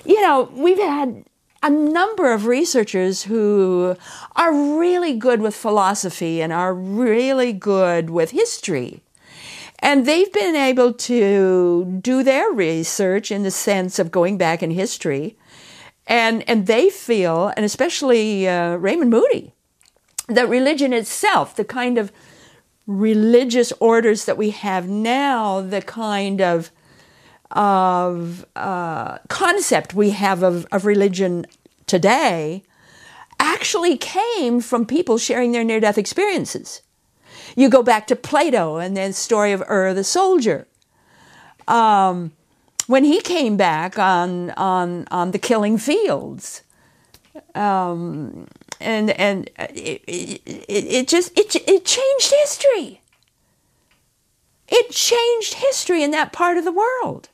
you 0.04 0.20
know 0.20 0.50
we've 0.54 0.78
had 0.78 1.24
a 1.64 1.70
number 1.70 2.30
of 2.30 2.44
researchers 2.44 3.22
who 3.22 3.96
are 4.36 4.52
really 4.52 5.16
good 5.16 5.40
with 5.40 5.56
philosophy 5.56 6.42
and 6.42 6.52
are 6.52 6.74
really 6.74 7.54
good 7.54 8.10
with 8.10 8.32
history. 8.32 9.00
And 9.78 10.04
they've 10.04 10.30
been 10.30 10.56
able 10.56 10.92
to 10.92 11.98
do 12.02 12.22
their 12.22 12.50
research 12.52 13.30
in 13.30 13.44
the 13.44 13.50
sense 13.50 13.98
of 13.98 14.10
going 14.10 14.36
back 14.36 14.62
in 14.62 14.72
history. 14.72 15.38
And, 16.06 16.46
and 16.46 16.66
they 16.66 16.90
feel, 16.90 17.50
and 17.56 17.64
especially 17.64 18.46
uh, 18.46 18.76
Raymond 18.76 19.10
Moody, 19.10 19.54
that 20.28 20.50
religion 20.50 20.92
itself, 20.92 21.56
the 21.56 21.64
kind 21.64 21.96
of 21.96 22.12
religious 22.86 23.72
orders 23.80 24.24
that 24.24 24.36
we 24.36 24.50
have 24.50 24.88
now, 24.88 25.60
the 25.60 25.82
kind 25.82 26.40
of 26.40 26.70
of 27.50 28.44
uh, 28.56 29.18
concept 29.28 29.94
we 29.94 30.10
have 30.10 30.42
of, 30.42 30.66
of 30.72 30.84
religion 30.84 31.46
today 31.86 32.64
actually 33.38 33.96
came 33.96 34.60
from 34.60 34.84
people 34.84 35.18
sharing 35.18 35.52
their 35.52 35.62
near 35.62 35.78
death 35.78 35.98
experiences. 35.98 36.82
You 37.54 37.68
go 37.68 37.82
back 37.82 38.06
to 38.08 38.16
Plato 38.16 38.78
and 38.78 38.96
the 38.96 39.12
story 39.12 39.52
of 39.52 39.62
Ur 39.68 39.94
the 39.94 40.02
soldier. 40.02 40.66
Um, 41.68 42.32
when 42.86 43.04
he 43.04 43.20
came 43.20 43.56
back 43.56 43.98
on, 43.98 44.50
on, 44.50 45.06
on 45.10 45.30
the 45.30 45.38
killing 45.38 45.78
fields, 45.78 46.62
um, 47.54 48.48
and, 48.80 49.10
and 49.10 49.50
uh, 49.58 49.66
it, 49.70 50.02
it, 50.06 50.42
it 50.68 51.08
just 51.08 51.38
it, 51.38 51.54
it 51.56 51.84
changed 51.84 52.32
history. 52.32 53.00
It 54.68 54.90
changed 54.90 55.54
history 55.54 56.02
in 56.02 56.10
that 56.12 56.32
part 56.32 56.56
of 56.56 56.64
the 56.64 56.72
world. 56.72 57.28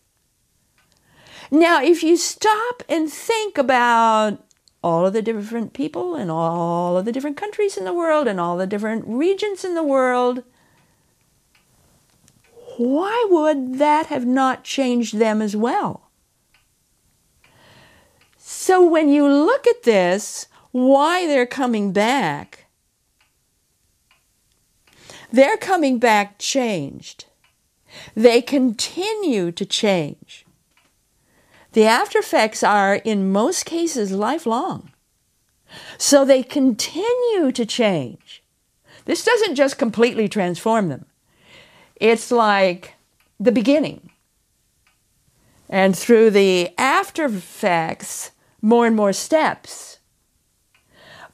Now, 1.50 1.82
if 1.82 2.02
you 2.02 2.16
stop 2.16 2.82
and 2.88 3.10
think 3.10 3.58
about 3.58 4.38
all 4.82 5.06
of 5.06 5.12
the 5.12 5.22
different 5.22 5.72
people 5.72 6.14
and 6.14 6.30
all 6.30 6.96
of 6.96 7.04
the 7.04 7.12
different 7.12 7.36
countries 7.36 7.76
in 7.76 7.84
the 7.84 7.92
world 7.92 8.26
and 8.26 8.40
all 8.40 8.56
the 8.56 8.66
different 8.66 9.04
regions 9.06 9.64
in 9.64 9.74
the 9.74 9.82
world, 9.82 10.42
why 12.78 13.26
would 13.28 13.78
that 13.78 14.06
have 14.06 14.26
not 14.26 14.64
changed 14.64 15.18
them 15.18 15.42
as 15.42 15.54
well? 15.54 16.10
So 18.38 18.88
when 18.88 19.08
you 19.08 19.26
look 19.28 19.66
at 19.66 19.82
this, 19.82 20.46
why 20.72 21.26
they're 21.26 21.46
coming 21.46 21.92
back, 21.92 22.66
they're 25.32 25.56
coming 25.56 25.98
back 25.98 26.38
changed. 26.38 27.26
They 28.14 28.40
continue 28.40 29.50
to 29.52 29.64
change. 29.64 30.46
The 31.72 31.84
after 31.84 32.18
effects 32.18 32.62
are, 32.62 32.96
in 32.96 33.30
most 33.30 33.64
cases, 33.64 34.12
lifelong. 34.12 34.90
So 35.98 36.24
they 36.24 36.42
continue 36.42 37.52
to 37.52 37.64
change. 37.66 38.42
This 39.04 39.24
doesn't 39.24 39.54
just 39.54 39.78
completely 39.78 40.28
transform 40.28 40.88
them, 40.88 41.06
it's 41.96 42.30
like 42.30 42.94
the 43.38 43.52
beginning. 43.52 44.10
And 45.68 45.96
through 45.96 46.30
the 46.30 46.70
after 46.76 47.26
effects, 47.26 48.32
more 48.60 48.86
and 48.86 48.96
more 48.96 49.12
steps. 49.12 49.99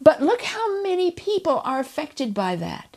But 0.07 0.23
look 0.23 0.43
how 0.43 0.83
many 0.83 1.11
people 1.11 1.61
are 1.65 1.81
affected 1.81 2.33
by 2.33 2.55
that. 2.55 2.97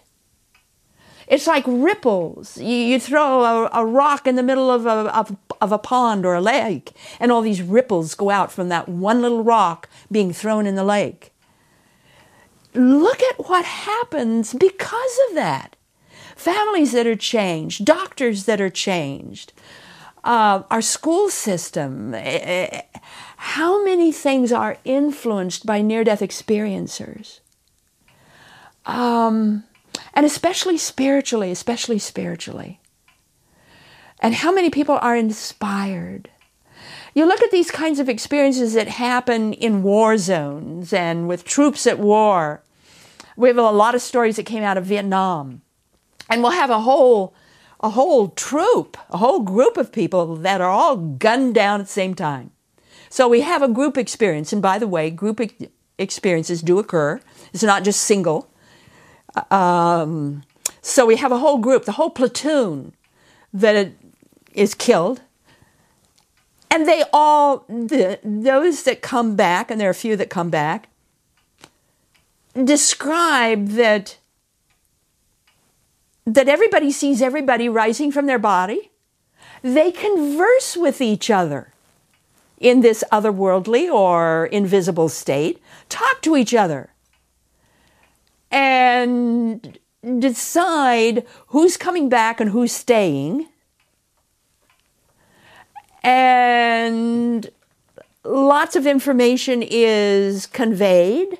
It's 1.27 1.47
like 1.47 1.63
ripples. 1.65 2.59
You, 2.59 2.75
you 2.75 2.99
throw 2.99 3.43
a, 3.43 3.69
a, 3.73 3.83
rock 3.83 4.27
in 4.27 4.35
the 4.35 4.43
middle 4.43 4.69
of 4.69 4.85
a, 4.85 5.17
of, 5.17 5.35
of 5.59 5.71
a 5.71 5.79
pond 5.79 6.23
or 6.23 6.35
a 6.35 6.39
lake, 6.39 6.91
and 7.19 7.31
all 7.31 7.41
these 7.41 7.63
ripples 7.63 8.13
go 8.13 8.29
out 8.29 8.51
from 8.51 8.69
that 8.69 8.87
one 8.87 9.23
little 9.23 9.43
rock 9.43 9.89
being 10.11 10.31
thrown 10.31 10.67
in 10.67 10.75
the 10.75 10.83
lake. 10.83 11.33
Look 12.75 13.23
at 13.23 13.39
what 13.49 13.65
happens 13.65 14.53
because 14.53 15.19
of 15.29 15.35
that. 15.35 15.75
Families 16.35 16.91
that 16.91 17.07
are 17.07 17.15
changed, 17.15 17.85
doctors 17.85 18.43
that 18.43 18.61
are 18.61 18.69
changed, 18.69 19.51
uh, 20.23 20.61
our 20.69 20.81
school 20.83 21.29
system. 21.29 22.13
Eh, 22.13 22.19
eh, 22.21 22.81
how 23.41 23.81
many 23.85 24.11
things 24.11 24.51
are 24.51 24.77
influenced 24.83 25.65
by 25.65 25.81
near 25.81 26.03
death 26.03 26.19
experiencers? 26.19 27.39
Um, 28.85 29.63
and 30.13 30.25
especially 30.25 30.77
spiritually, 30.77 31.49
especially 31.49 31.99
spiritually. 31.99 32.81
And 34.19 34.35
how 34.35 34.51
many 34.51 34.69
people 34.69 34.99
are 35.01 35.15
inspired? 35.15 36.29
You 37.13 37.25
look 37.25 37.41
at 37.41 37.49
these 37.49 37.71
kinds 37.71 37.99
of 37.99 38.09
experiences 38.09 38.73
that 38.73 38.89
happen 38.89 39.53
in 39.53 39.83
war 39.83 40.17
zones 40.17 40.91
and 40.91 41.29
with 41.29 41.45
troops 41.45 41.87
at 41.87 41.97
war. 41.97 42.61
We 43.37 43.47
have 43.47 43.57
a 43.57 43.71
lot 43.71 43.95
of 43.95 44.01
stories 44.01 44.35
that 44.35 44.47
came 44.47 44.63
out 44.63 44.77
of 44.77 44.83
Vietnam. 44.83 45.61
And 46.29 46.43
we'll 46.43 46.51
have 46.51 46.69
a 46.69 46.81
whole 46.81 47.33
a 47.79 47.91
whole 47.91 48.27
troop, 48.31 48.97
a 49.09 49.17
whole 49.17 49.39
group 49.39 49.77
of 49.77 49.93
people 49.93 50.35
that 50.35 50.59
are 50.59 50.69
all 50.69 50.97
gunned 50.97 51.55
down 51.55 51.79
at 51.79 51.87
the 51.87 51.93
same 51.93 52.13
time. 52.13 52.51
So 53.09 53.27
we 53.27 53.41
have 53.41 53.61
a 53.61 53.67
group 53.67 53.97
experience, 53.97 54.53
and 54.53 54.61
by 54.61 54.77
the 54.77 54.87
way, 54.87 55.09
group 55.09 55.41
experiences 55.97 56.61
do 56.61 56.79
occur. 56.79 57.19
It's 57.53 57.63
not 57.63 57.83
just 57.83 58.01
single. 58.01 58.49
Um, 59.51 60.43
so 60.81 61.05
we 61.05 61.17
have 61.17 61.31
a 61.31 61.39
whole 61.39 61.57
group, 61.57 61.85
the 61.85 61.93
whole 61.93 62.09
platoon 62.09 62.93
that 63.53 63.91
is 64.53 64.75
killed. 64.75 65.21
And 66.71 66.87
they 66.87 67.03
all, 67.11 67.65
the, 67.67 68.19
those 68.23 68.83
that 68.83 69.01
come 69.01 69.35
back, 69.35 69.71
and 69.71 69.81
there 69.81 69.87
are 69.87 69.91
a 69.91 69.95
few 69.95 70.15
that 70.15 70.29
come 70.29 70.49
back, 70.49 70.89
describe 72.63 73.69
that 73.69 74.17
that 76.25 76.47
everybody 76.47 76.91
sees 76.91 77.23
everybody 77.23 77.67
rising 77.67 78.11
from 78.11 78.27
their 78.27 78.37
body. 78.37 78.91
They 79.63 79.91
converse 79.91 80.77
with 80.77 81.01
each 81.01 81.31
other 81.31 81.73
in 82.59 82.81
this 82.81 83.03
otherworldly 83.11 83.91
or 83.91 84.47
invisible 84.47 85.09
state, 85.09 85.61
talk 85.87 86.21
to 86.21 86.35
each 86.35 86.53
other 86.53 86.93
and 88.51 89.79
decide 90.19 91.25
who's 91.47 91.77
coming 91.77 92.09
back 92.09 92.39
and 92.39 92.51
who's 92.51 92.71
staying. 92.71 93.47
and 96.03 97.49
lots 98.23 98.75
of 98.75 98.87
information 98.87 99.63
is 99.63 100.45
conveyed 100.47 101.37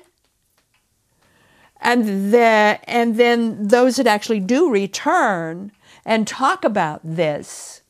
and 1.80 2.32
the, 2.32 2.78
and 2.84 3.16
then 3.16 3.68
those 3.68 3.96
that 3.96 4.06
actually 4.06 4.40
do 4.40 4.70
return 4.70 5.72
and 6.04 6.26
talk 6.26 6.62
about 6.64 7.00
this 7.02 7.80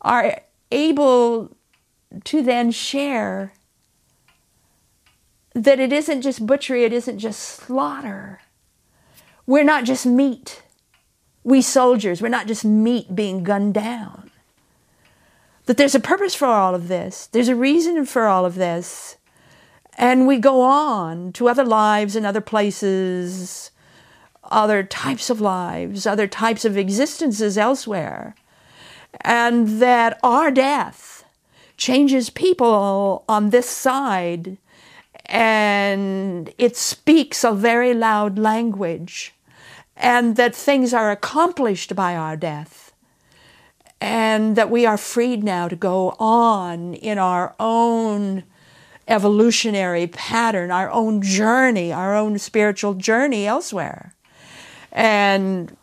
are 0.00 0.40
able 0.72 1.54
to 2.24 2.42
then 2.42 2.70
share 2.70 3.52
that 5.54 5.80
it 5.80 5.92
isn't 5.92 6.22
just 6.22 6.46
butchery, 6.46 6.84
it 6.84 6.92
isn't 6.92 7.18
just 7.18 7.40
slaughter. 7.40 8.40
We're 9.46 9.64
not 9.64 9.84
just 9.84 10.06
meat. 10.06 10.62
We 11.42 11.62
soldiers, 11.62 12.20
we're 12.20 12.28
not 12.28 12.46
just 12.46 12.64
meat 12.64 13.14
being 13.14 13.42
gunned 13.42 13.74
down. 13.74 14.30
That 15.66 15.76
there's 15.76 15.94
a 15.94 16.00
purpose 16.00 16.34
for 16.34 16.46
all 16.46 16.74
of 16.74 16.88
this, 16.88 17.26
there's 17.26 17.48
a 17.48 17.56
reason 17.56 18.04
for 18.06 18.26
all 18.26 18.44
of 18.44 18.56
this. 18.56 19.16
And 19.98 20.26
we 20.26 20.38
go 20.38 20.62
on 20.62 21.32
to 21.34 21.48
other 21.48 21.64
lives 21.64 22.16
and 22.16 22.24
other 22.24 22.40
places, 22.40 23.70
other 24.44 24.82
types 24.82 25.28
of 25.28 25.40
lives, 25.40 26.06
other 26.06 26.26
types 26.26 26.64
of 26.64 26.76
existences 26.76 27.58
elsewhere. 27.58 28.34
And 29.20 29.80
that 29.82 30.18
our 30.22 30.50
death 30.50 31.19
changes 31.80 32.28
people 32.28 33.24
on 33.26 33.50
this 33.50 33.68
side 33.68 34.58
and 35.24 36.52
it 36.58 36.76
speaks 36.76 37.42
a 37.42 37.52
very 37.52 37.94
loud 37.94 38.36
language, 38.38 39.32
and 39.96 40.34
that 40.34 40.54
things 40.54 40.92
are 40.92 41.12
accomplished 41.12 41.94
by 41.94 42.16
our 42.16 42.36
death, 42.36 42.92
and 44.00 44.56
that 44.56 44.70
we 44.70 44.84
are 44.84 44.96
freed 44.96 45.44
now 45.44 45.68
to 45.68 45.76
go 45.76 46.16
on 46.18 46.94
in 46.94 47.16
our 47.16 47.54
own 47.60 48.42
evolutionary 49.06 50.08
pattern, 50.08 50.72
our 50.72 50.90
own 50.90 51.22
journey, 51.22 51.92
our 51.92 52.16
own 52.16 52.36
spiritual 52.36 52.94
journey 52.94 53.46
elsewhere. 53.46 54.14
And 54.90 55.76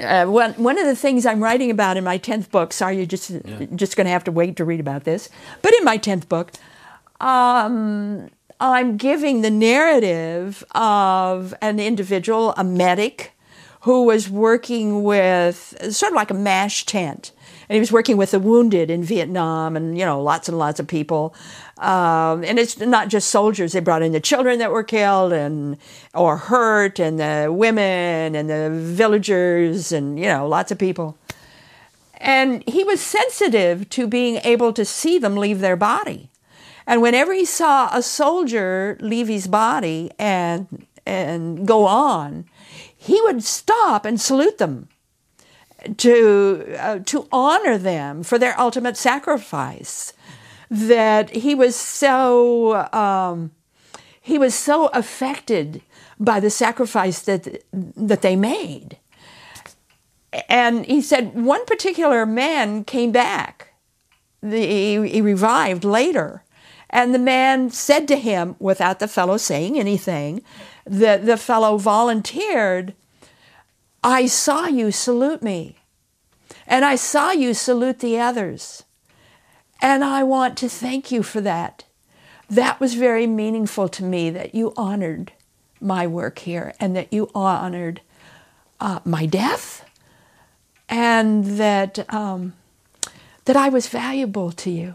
uh, 0.00 0.26
one, 0.26 0.52
one 0.54 0.78
of 0.78 0.86
the 0.86 0.96
things 0.96 1.24
I'm 1.26 1.42
writing 1.42 1.70
about 1.70 1.96
in 1.96 2.04
my 2.04 2.18
10th 2.18 2.50
book, 2.50 2.72
sorry, 2.72 2.96
you're 2.96 3.06
just, 3.06 3.30
yeah. 3.30 3.66
just 3.74 3.96
going 3.96 4.06
to 4.06 4.10
have 4.10 4.24
to 4.24 4.32
wait 4.32 4.56
to 4.56 4.64
read 4.64 4.80
about 4.80 5.04
this, 5.04 5.28
but 5.62 5.74
in 5.74 5.84
my 5.84 5.98
10th 5.98 6.28
book, 6.28 6.52
um, 7.20 8.28
I'm 8.60 8.96
giving 8.96 9.42
the 9.42 9.50
narrative 9.50 10.64
of 10.74 11.54
an 11.60 11.80
individual, 11.80 12.54
a 12.56 12.64
medic, 12.64 13.32
who 13.82 14.04
was 14.04 14.28
working 14.28 15.04
with 15.04 15.76
sort 15.94 16.12
of 16.12 16.16
like 16.16 16.30
a 16.30 16.34
MASH 16.34 16.86
tent 16.86 17.32
and 17.68 17.74
he 17.74 17.80
was 17.80 17.90
working 17.90 18.16
with 18.16 18.30
the 18.30 18.40
wounded 18.40 18.90
in 18.90 19.02
Vietnam, 19.02 19.76
and 19.76 19.98
you 19.98 20.04
know, 20.04 20.22
lots 20.22 20.48
and 20.48 20.58
lots 20.58 20.78
of 20.78 20.86
people. 20.86 21.34
Um, 21.78 22.44
and 22.44 22.58
it's 22.58 22.78
not 22.78 23.08
just 23.08 23.30
soldiers; 23.30 23.72
they 23.72 23.80
brought 23.80 24.02
in 24.02 24.12
the 24.12 24.20
children 24.20 24.58
that 24.60 24.70
were 24.70 24.84
killed 24.84 25.32
and 25.32 25.76
or 26.14 26.36
hurt, 26.36 26.98
and 26.98 27.18
the 27.18 27.52
women 27.52 28.34
and 28.34 28.48
the 28.48 28.70
villagers, 28.70 29.92
and 29.92 30.18
you 30.18 30.26
know, 30.26 30.46
lots 30.46 30.70
of 30.70 30.78
people. 30.78 31.18
And 32.18 32.62
he 32.68 32.82
was 32.84 33.00
sensitive 33.00 33.88
to 33.90 34.06
being 34.06 34.36
able 34.36 34.72
to 34.72 34.84
see 34.84 35.18
them 35.18 35.36
leave 35.36 35.60
their 35.60 35.76
body. 35.76 36.30
And 36.86 37.02
whenever 37.02 37.34
he 37.34 37.44
saw 37.44 37.90
a 37.92 38.02
soldier 38.02 38.96
leave 39.00 39.28
his 39.28 39.48
body 39.48 40.10
and 40.18 40.86
and 41.04 41.66
go 41.66 41.86
on, 41.86 42.46
he 42.96 43.20
would 43.22 43.42
stop 43.42 44.04
and 44.04 44.20
salute 44.20 44.58
them 44.58 44.88
to, 45.94 46.76
uh, 46.78 46.98
to 47.00 47.28
honor 47.30 47.78
them 47.78 48.22
for 48.22 48.38
their 48.38 48.58
ultimate 48.60 48.96
sacrifice. 48.96 50.12
That 50.68 51.30
he 51.30 51.54
was 51.54 51.76
so 51.76 52.74
um, 52.92 53.52
he 54.20 54.36
was 54.36 54.52
so 54.52 54.88
affected 54.88 55.80
by 56.18 56.40
the 56.40 56.50
sacrifice 56.50 57.20
that 57.22 57.62
that 57.72 58.22
they 58.22 58.34
made. 58.34 58.98
And 60.48 60.84
he 60.86 61.00
said 61.00 61.40
one 61.40 61.64
particular 61.66 62.26
man 62.26 62.82
came 62.82 63.12
back. 63.12 63.74
The, 64.42 64.58
he, 64.58 65.08
he 65.08 65.20
revived 65.20 65.84
later. 65.84 66.42
And 66.90 67.14
the 67.14 67.20
man 67.20 67.70
said 67.70 68.08
to 68.08 68.16
him, 68.16 68.56
without 68.58 68.98
the 68.98 69.08
fellow 69.08 69.36
saying 69.36 69.78
anything, 69.78 70.42
that 70.84 71.26
the 71.26 71.36
fellow 71.36 71.78
volunteered 71.78 72.94
I 74.06 74.26
saw 74.26 74.66
you 74.68 74.92
salute 74.92 75.42
me, 75.42 75.78
and 76.64 76.84
I 76.84 76.94
saw 76.94 77.32
you 77.32 77.52
salute 77.54 77.98
the 77.98 78.20
others. 78.20 78.84
And 79.82 80.04
I 80.04 80.22
want 80.22 80.56
to 80.58 80.68
thank 80.68 81.10
you 81.10 81.24
for 81.24 81.40
that. 81.40 81.82
That 82.48 82.78
was 82.78 82.94
very 82.94 83.26
meaningful 83.26 83.88
to 83.88 84.04
me 84.04 84.30
that 84.30 84.54
you 84.54 84.72
honored 84.76 85.32
my 85.80 86.06
work 86.06 86.38
here 86.38 86.72
and 86.78 86.94
that 86.94 87.12
you 87.12 87.32
honored 87.34 88.00
uh, 88.78 89.00
my 89.04 89.26
death 89.26 89.84
and 90.88 91.44
that, 91.58 92.06
um, 92.14 92.54
that 93.46 93.56
I 93.56 93.70
was 93.70 93.88
valuable 93.88 94.52
to 94.52 94.70
you. 94.70 94.94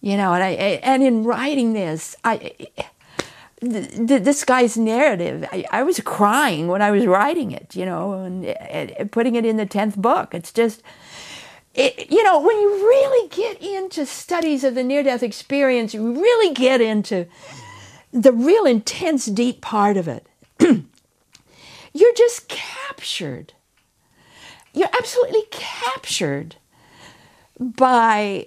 You 0.00 0.16
know, 0.16 0.34
and 0.34 0.44
I 0.44 0.50
and 0.50 1.02
in 1.02 1.24
writing 1.24 1.72
this, 1.72 2.14
I 2.22 2.52
this 3.60 4.44
guy's 4.44 4.76
narrative, 4.76 5.44
I, 5.50 5.64
I, 5.70 5.82
was 5.82 6.00
crying 6.00 6.68
when 6.68 6.80
I 6.80 6.90
was 6.90 7.06
writing 7.06 7.50
it, 7.50 7.74
you 7.74 7.84
know, 7.84 8.12
and, 8.12 8.44
and 8.44 9.10
putting 9.10 9.34
it 9.34 9.44
in 9.44 9.56
the 9.56 9.66
10th 9.66 9.96
book. 9.96 10.34
It's 10.34 10.52
just, 10.52 10.82
it, 11.74 12.10
you 12.10 12.22
know, 12.22 12.40
when 12.40 12.56
you 12.58 12.68
really 12.68 13.28
get 13.28 13.60
into 13.60 14.06
studies 14.06 14.64
of 14.64 14.74
the 14.74 14.84
near 14.84 15.02
death 15.02 15.22
experience, 15.22 15.92
you 15.92 16.12
really 16.12 16.54
get 16.54 16.80
into 16.80 17.26
the 18.12 18.32
real 18.32 18.64
intense, 18.64 19.26
deep 19.26 19.60
part 19.60 19.96
of 19.96 20.08
it. 20.08 20.26
You're 21.92 22.14
just 22.14 22.48
captured. 22.48 23.54
You're 24.72 24.90
absolutely 24.96 25.44
captured 25.50 26.56
by 27.58 28.46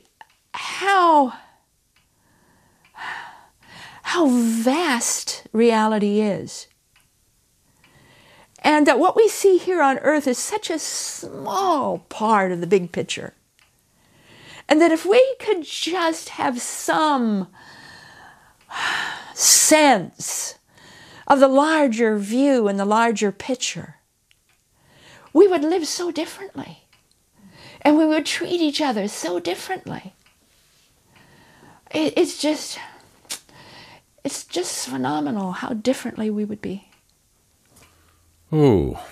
how 0.53 1.34
how 4.12 4.28
vast 4.28 5.47
reality 5.53 6.20
is. 6.20 6.68
And 8.59 8.86
that 8.86 8.99
what 8.99 9.16
we 9.16 9.30
see 9.30 9.57
here 9.57 9.82
on 9.82 9.99
earth 9.99 10.28
is 10.28 10.38
such 10.38 10.70
a 10.70 10.80
small 10.80 11.99
part 12.09 12.51
of 12.51 12.59
the 12.59 12.68
big 12.68 12.91
picture. 12.91 13.34
And 14.68 14.82
that 14.82 14.91
if 14.91 15.05
we 15.05 15.36
could 15.39 15.64
just 15.64 16.28
have 16.30 16.59
some 16.59 17.47
sense 19.34 20.55
of 21.26 21.39
the 21.39 21.47
larger 21.47 22.18
view 22.18 22.68
and 22.68 22.78
the 22.78 22.84
larger 22.84 23.32
picture, 23.32 23.95
we 25.32 25.47
would 25.47 25.64
live 25.64 25.88
so 25.88 26.12
differently. 26.12 26.80
And 27.82 27.97
we 27.97 28.05
would 28.05 28.26
treat 28.26 28.59
each 28.59 28.82
other 28.82 29.07
so 29.07 29.39
differently. 29.39 30.14
it's 31.93 32.41
just 32.41 32.78
it's 34.24 34.43
just 34.43 34.88
phenomenal 34.88 35.51
how 35.53 35.69
differently 35.69 36.30
we 36.30 36.45
would 36.45 36.61
be. 36.61 36.89
Oh, 38.51 39.03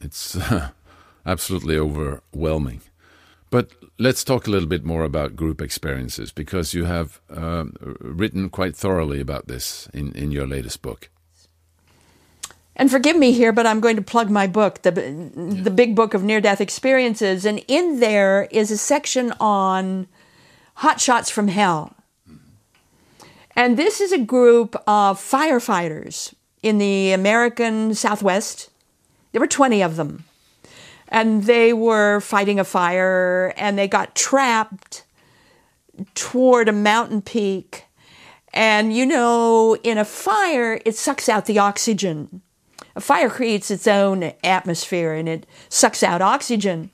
it's 0.00 0.36
uh, 0.36 0.70
absolutely 1.26 1.76
overwhelming. 1.76 2.80
But 3.50 3.72
let's 3.98 4.24
talk 4.24 4.46
a 4.46 4.50
little 4.50 4.68
bit 4.68 4.84
more 4.84 5.04
about 5.04 5.36
group 5.36 5.60
experiences 5.60 6.32
because 6.32 6.74
you 6.74 6.84
have 6.84 7.20
um, 7.30 7.74
written 8.00 8.50
quite 8.50 8.76
thoroughly 8.76 9.20
about 9.20 9.48
this 9.48 9.88
in, 9.94 10.12
in 10.12 10.30
your 10.30 10.46
latest 10.46 10.82
book. 10.82 11.08
And 12.76 12.90
forgive 12.90 13.16
me 13.16 13.32
here, 13.32 13.52
but 13.52 13.66
I'm 13.66 13.80
going 13.80 13.96
to 13.96 14.02
plug 14.02 14.30
my 14.30 14.46
book, 14.46 14.82
the, 14.82 14.92
the 14.92 15.70
big 15.70 15.96
book 15.96 16.14
of 16.14 16.22
near 16.22 16.40
death 16.40 16.60
experiences. 16.60 17.44
And 17.44 17.64
in 17.66 17.98
there 17.98 18.46
is 18.52 18.70
a 18.70 18.78
section 18.78 19.32
on 19.40 20.06
hot 20.74 21.00
shots 21.00 21.28
from 21.28 21.48
hell. 21.48 21.96
And 23.58 23.76
this 23.76 24.00
is 24.00 24.12
a 24.12 24.18
group 24.18 24.76
of 24.86 25.18
firefighters 25.18 26.32
in 26.62 26.78
the 26.78 27.10
American 27.10 27.92
Southwest. 27.92 28.70
There 29.32 29.40
were 29.40 29.48
20 29.48 29.82
of 29.82 29.96
them. 29.96 30.22
And 31.08 31.42
they 31.42 31.72
were 31.72 32.20
fighting 32.20 32.60
a 32.60 32.64
fire 32.64 33.52
and 33.56 33.76
they 33.76 33.88
got 33.88 34.14
trapped 34.14 35.02
toward 36.14 36.68
a 36.68 36.72
mountain 36.72 37.20
peak. 37.20 37.86
And 38.54 38.94
you 38.94 39.04
know, 39.04 39.74
in 39.82 39.98
a 39.98 40.04
fire, 40.04 40.80
it 40.84 40.94
sucks 40.94 41.28
out 41.28 41.46
the 41.46 41.58
oxygen. 41.58 42.42
A 42.94 43.00
fire 43.00 43.28
creates 43.28 43.72
its 43.72 43.88
own 43.88 44.34
atmosphere 44.44 45.14
and 45.14 45.28
it 45.28 45.46
sucks 45.68 46.04
out 46.04 46.22
oxygen. 46.22 46.92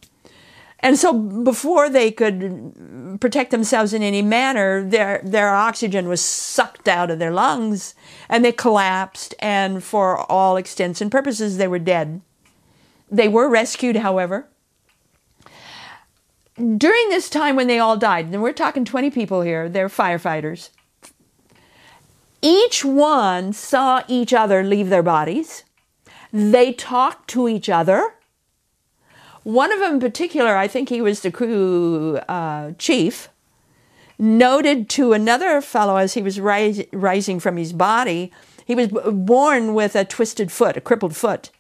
And 0.85 0.99
so 0.99 1.15
before 1.15 1.89
they 1.89 2.11
could 2.13 3.19
protect 3.21 3.51
themselves 3.51 3.95
in 3.95 4.03
any 4.03 4.21
manner, 4.21 4.85
their, 4.85 5.23
their 5.25 5.49
oxygen 5.55 6.09
was 6.09 6.21
sucked 6.21 6.89
out 6.89 7.11
of 7.11 7.19
their 7.19 7.33
lungs 7.33 7.95
and 8.29 8.45
they 8.45 8.53
collapsed. 8.53 9.35
And 9.39 9.83
for 9.83 10.31
all 10.31 10.59
extents 10.59 11.01
and 11.01 11.11
purposes, 11.11 11.57
they 11.57 11.69
were 11.69 11.79
dead. 11.79 12.21
They 13.11 13.29
were 13.29 13.49
rescued, 13.49 13.97
however. 13.97 14.49
during 16.57 17.09
this 17.09 17.31
time 17.31 17.57
when 17.57 17.67
they 17.67 17.79
all 17.79 17.97
died, 17.97 18.27
and 18.27 18.43
we're 18.43 18.53
talking 18.53 18.85
20 18.85 19.11
people 19.11 19.41
here, 19.43 19.69
they're 19.69 19.89
firefighters, 19.89 20.71
each 22.43 22.85
one 22.85 23.53
saw 23.55 24.03
each 24.07 24.35
other 24.35 24.63
leave 24.63 24.91
their 24.91 25.03
bodies. 25.03 25.65
They 26.33 26.73
talked 26.73 27.29
to 27.31 27.49
each 27.49 27.69
other. 27.71 28.14
One 29.45 29.73
of 29.73 29.79
them 29.79 29.95
in 29.95 30.01
particular, 30.01 30.57
I 30.57 30.67
think 30.67 30.89
he 30.89 31.01
was 31.01 31.21
the 31.21 31.31
crew 31.31 32.17
uh, 32.29 32.73
chief, 32.79 33.29
noted 34.19 34.89
to 34.91 35.13
another 35.13 35.61
fellow 35.61 35.97
as 35.97 36.15
he 36.15 36.23
was 36.23 36.41
ris- 36.41 36.85
rising 36.93 37.39
from 37.41 37.57
his 37.57 37.73
body, 37.73 38.33
he 38.65 38.75
was 38.75 38.89
born 38.89 39.75
with 39.75 39.95
a 39.95 40.05
twisted 40.05 40.51
foot, 40.51 40.77
a 40.77 40.81
crippled 40.81 41.15
foot. 41.15 41.51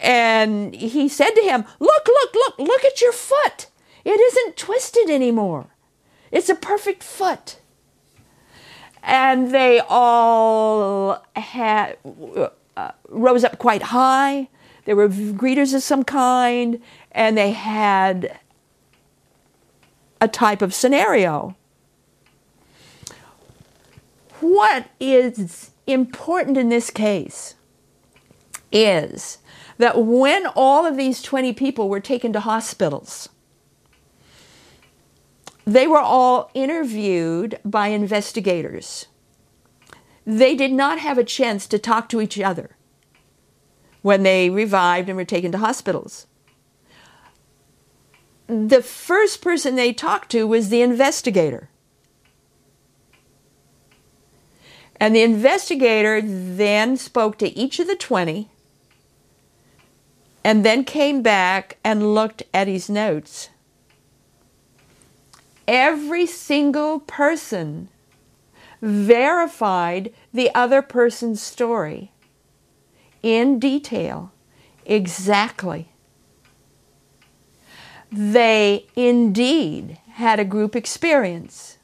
And 0.00 0.74
he 0.74 1.08
said 1.08 1.30
to 1.30 1.42
him, 1.42 1.64
Look, 1.80 2.06
look, 2.06 2.34
look, 2.34 2.58
look 2.58 2.84
at 2.84 3.00
your 3.00 3.12
foot. 3.12 3.66
It 4.04 4.20
isn't 4.20 4.56
twisted 4.56 5.10
anymore. 5.10 5.66
It's 6.30 6.48
a 6.48 6.54
perfect 6.54 7.02
foot. 7.02 7.58
And 9.02 9.52
they 9.52 9.80
all 9.88 11.24
had, 11.34 11.96
uh, 12.76 12.90
rose 13.08 13.42
up 13.42 13.58
quite 13.58 13.82
high. 13.82 14.48
They 14.86 14.94
were 14.94 15.08
greeters 15.08 15.74
of 15.74 15.82
some 15.82 16.04
kind, 16.04 16.80
and 17.10 17.36
they 17.36 17.50
had 17.50 18.38
a 20.20 20.28
type 20.28 20.62
of 20.62 20.72
scenario. 20.72 21.56
What 24.40 24.86
is 25.00 25.72
important 25.88 26.56
in 26.56 26.68
this 26.68 26.90
case 26.90 27.56
is 28.70 29.38
that 29.78 30.04
when 30.04 30.46
all 30.54 30.86
of 30.86 30.96
these 30.96 31.20
20 31.20 31.52
people 31.52 31.88
were 31.88 32.00
taken 32.00 32.32
to 32.32 32.40
hospitals, 32.40 33.28
they 35.64 35.88
were 35.88 35.98
all 35.98 36.48
interviewed 36.54 37.58
by 37.64 37.88
investigators. 37.88 39.06
They 40.24 40.54
did 40.54 40.72
not 40.72 41.00
have 41.00 41.18
a 41.18 41.24
chance 41.24 41.66
to 41.66 41.78
talk 41.78 42.08
to 42.10 42.20
each 42.20 42.38
other 42.38 42.75
when 44.06 44.22
they 44.22 44.48
revived 44.48 45.08
and 45.08 45.16
were 45.16 45.24
taken 45.24 45.50
to 45.50 45.58
hospitals. 45.58 46.28
The 48.46 48.80
first 48.80 49.42
person 49.42 49.74
they 49.74 49.92
talked 49.92 50.30
to 50.30 50.46
was 50.46 50.68
the 50.68 50.80
investigator. 50.80 51.70
And 55.00 55.12
the 55.12 55.24
investigator 55.24 56.22
then 56.22 56.96
spoke 56.96 57.36
to 57.38 57.58
each 57.58 57.80
of 57.80 57.88
the 57.88 57.96
20 57.96 58.48
and 60.44 60.64
then 60.64 60.84
came 60.84 61.20
back 61.20 61.78
and 61.82 62.14
looked 62.14 62.44
at 62.54 62.68
his 62.68 62.88
notes. 62.88 63.48
Every 65.66 66.26
single 66.26 67.00
person 67.00 67.88
verified 68.80 70.14
the 70.32 70.54
other 70.54 70.80
person's 70.80 71.42
story 71.42 72.12
in 73.26 73.58
detail, 73.58 74.30
exactly. 74.84 75.88
They 78.12 78.86
indeed 78.94 79.98
had 80.12 80.38
a 80.38 80.44
group 80.44 80.76
experience. 80.76 81.78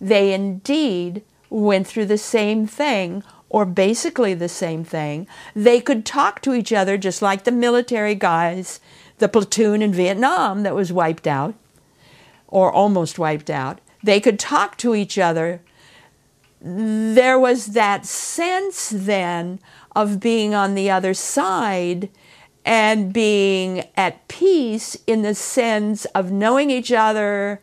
They 0.00 0.34
indeed 0.34 1.22
went 1.48 1.86
through 1.86 2.06
the 2.06 2.18
same 2.18 2.66
thing 2.66 3.22
or 3.48 3.64
basically 3.64 4.34
the 4.34 4.48
same 4.48 4.82
thing. 4.82 5.28
They 5.54 5.80
could 5.80 6.04
talk 6.04 6.42
to 6.42 6.52
each 6.52 6.72
other 6.72 6.98
just 6.98 7.22
like 7.22 7.44
the 7.44 7.52
military 7.52 8.16
guys, 8.16 8.80
the 9.18 9.28
platoon 9.28 9.82
in 9.82 9.92
Vietnam 9.92 10.64
that 10.64 10.74
was 10.74 10.92
wiped 10.92 11.28
out 11.28 11.54
or 12.48 12.72
almost 12.72 13.20
wiped 13.20 13.50
out. 13.50 13.80
They 14.02 14.18
could 14.18 14.40
talk 14.40 14.76
to 14.78 14.96
each 14.96 15.16
other. 15.16 15.60
There 16.60 17.38
was 17.38 17.66
that 17.66 18.04
sense 18.04 18.92
then 18.92 19.60
of 19.94 20.20
being 20.20 20.54
on 20.54 20.74
the 20.74 20.90
other 20.90 21.14
side 21.14 22.08
and 22.64 23.12
being 23.12 23.84
at 23.96 24.26
peace 24.28 24.96
in 25.06 25.22
the 25.22 25.34
sense 25.34 26.04
of 26.06 26.30
knowing 26.30 26.70
each 26.70 26.92
other, 26.92 27.60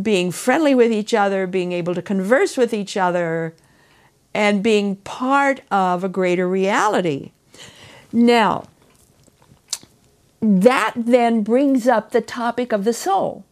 being 0.00 0.30
friendly 0.30 0.74
with 0.74 0.92
each 0.92 1.12
other, 1.12 1.46
being 1.46 1.72
able 1.72 1.94
to 1.94 2.02
converse 2.02 2.56
with 2.56 2.72
each 2.72 2.96
other, 2.96 3.54
and 4.32 4.62
being 4.62 4.96
part 4.96 5.60
of 5.70 6.04
a 6.04 6.08
greater 6.08 6.48
reality. 6.48 7.32
Now, 8.12 8.64
that 10.40 10.92
then 10.96 11.42
brings 11.42 11.86
up 11.86 12.10
the 12.10 12.20
topic 12.20 12.72
of 12.72 12.84
the 12.84 12.92
soul. 12.92 13.44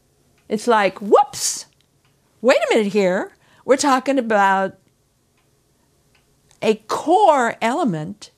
It's 0.48 0.66
like, 0.66 0.98
whoops, 1.01 1.66
wait 2.40 2.59
a 2.59 2.74
minute 2.74 2.92
here. 2.92 3.32
We're 3.64 3.76
talking 3.76 4.18
about 4.18 4.80
a 6.62 6.76
core 6.86 7.56
element 7.61 8.30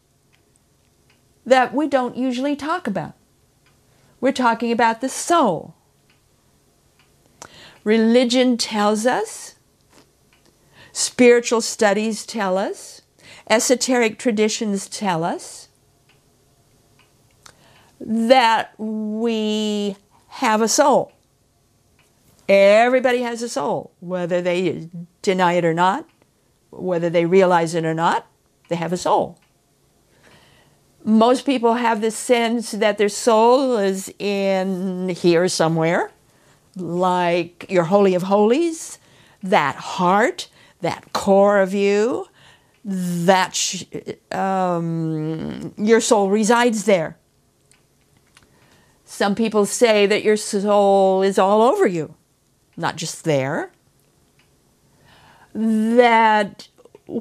that 1.44 1.74
we 1.74 1.88
don't 1.88 2.16
usually 2.16 2.56
talk 2.56 2.86
about. 2.86 3.14
We're 4.20 4.32
talking 4.32 4.70
about 4.70 5.00
the 5.00 5.08
soul. 5.08 5.74
Religion 7.82 8.56
tells 8.56 9.06
us, 9.06 9.56
spiritual 10.92 11.60
studies 11.60 12.24
tell 12.24 12.56
us, 12.56 13.02
esoteric 13.50 14.18
traditions 14.18 14.88
tell 14.88 15.24
us 15.24 15.68
that 17.98 18.72
we 18.78 19.96
have 20.28 20.60
a 20.60 20.68
soul. 20.68 21.12
Everybody 22.48 23.22
has 23.22 23.42
a 23.42 23.48
soul, 23.48 23.92
whether 24.00 24.40
they 24.40 24.88
deny 25.22 25.54
it 25.54 25.64
or 25.64 25.74
not, 25.74 26.08
whether 26.72 27.08
they 27.08 27.26
realize 27.26 27.74
it 27.74 27.84
or 27.84 27.94
not, 27.94 28.26
they 28.68 28.76
have 28.76 28.92
a 28.92 28.96
soul. 28.96 29.38
Most 31.04 31.44
people 31.44 31.74
have 31.74 32.00
this 32.00 32.16
sense 32.16 32.72
that 32.72 32.98
their 32.98 33.08
soul 33.08 33.76
is 33.76 34.12
in 34.18 35.08
here 35.10 35.48
somewhere 35.48 36.10
like 36.76 37.66
your 37.68 37.84
Holy 37.84 38.14
of 38.14 38.22
Holies, 38.22 38.98
that 39.42 39.76
heart, 39.76 40.48
that 40.80 41.12
core 41.12 41.60
of 41.60 41.74
you, 41.74 42.26
that 42.84 43.54
sh- 43.54 43.84
um, 44.30 45.74
your 45.76 46.00
soul 46.00 46.30
resides 46.30 46.84
there. 46.84 47.18
Some 49.04 49.34
people 49.34 49.66
say 49.66 50.06
that 50.06 50.24
your 50.24 50.36
soul 50.36 51.22
is 51.22 51.38
all 51.38 51.62
over 51.62 51.86
you, 51.86 52.14
not 52.76 52.96
just 52.96 53.24
there. 53.24 53.70
That 55.54 56.68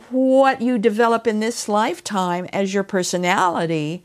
what 0.10 0.62
you 0.62 0.78
develop 0.78 1.28
in 1.28 1.40
this 1.40 1.68
lifetime 1.68 2.46
as 2.54 2.74
your 2.74 2.84
personality 2.84 4.04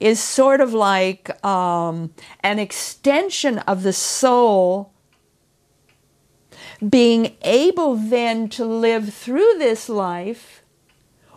is 0.00 0.18
sort 0.18 0.60
of 0.60 0.72
like 0.72 1.44
um, 1.44 2.12
an 2.40 2.58
extension 2.58 3.58
of 3.60 3.82
the 3.82 3.92
soul 3.92 4.92
being 6.88 7.36
able 7.42 7.94
then 7.94 8.48
to 8.48 8.64
live 8.64 9.12
through 9.12 9.54
this 9.58 9.88
life 9.88 10.62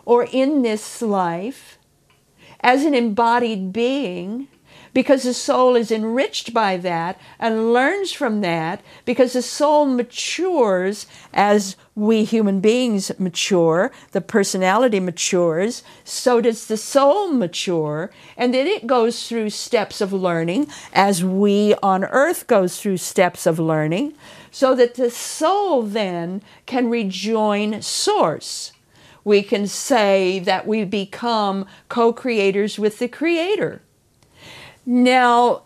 or 0.06 0.26
in 0.32 0.62
this 0.62 1.02
life 1.02 1.78
as 2.60 2.84
an 2.84 2.94
embodied 2.94 3.72
being 3.72 4.48
because 4.94 5.24
the 5.24 5.34
soul 5.34 5.74
is 5.74 5.90
enriched 5.90 6.54
by 6.54 6.76
that 6.78 7.20
and 7.38 7.72
learns 7.72 8.12
from 8.12 8.40
that 8.40 8.80
because 9.04 9.34
the 9.34 9.42
soul 9.42 9.84
matures 9.84 11.06
as 11.34 11.76
we 11.96 12.24
human 12.24 12.60
beings 12.60 13.12
mature, 13.18 13.92
the 14.12 14.20
personality 14.20 15.00
matures, 15.00 15.82
so 16.04 16.40
does 16.40 16.66
the 16.66 16.76
soul 16.76 17.28
mature, 17.28 18.10
and 18.36 18.54
then 18.54 18.66
it 18.66 18.86
goes 18.86 19.28
through 19.28 19.50
steps 19.50 20.00
of 20.00 20.12
learning 20.12 20.66
as 20.92 21.24
we 21.24 21.74
on 21.82 22.04
earth 22.04 22.46
goes 22.46 22.80
through 22.80 22.96
steps 22.96 23.46
of 23.46 23.58
learning, 23.58 24.14
so 24.50 24.74
that 24.74 24.94
the 24.94 25.10
soul 25.10 25.82
then 25.82 26.42
can 26.66 26.88
rejoin 26.88 27.82
source. 27.82 28.72
We 29.24 29.42
can 29.42 29.66
say 29.66 30.38
that 30.40 30.66
we 30.66 30.84
become 30.84 31.66
co 31.88 32.12
creators 32.12 32.78
with 32.78 32.98
the 32.98 33.08
Creator. 33.08 33.80
Now, 34.86 35.62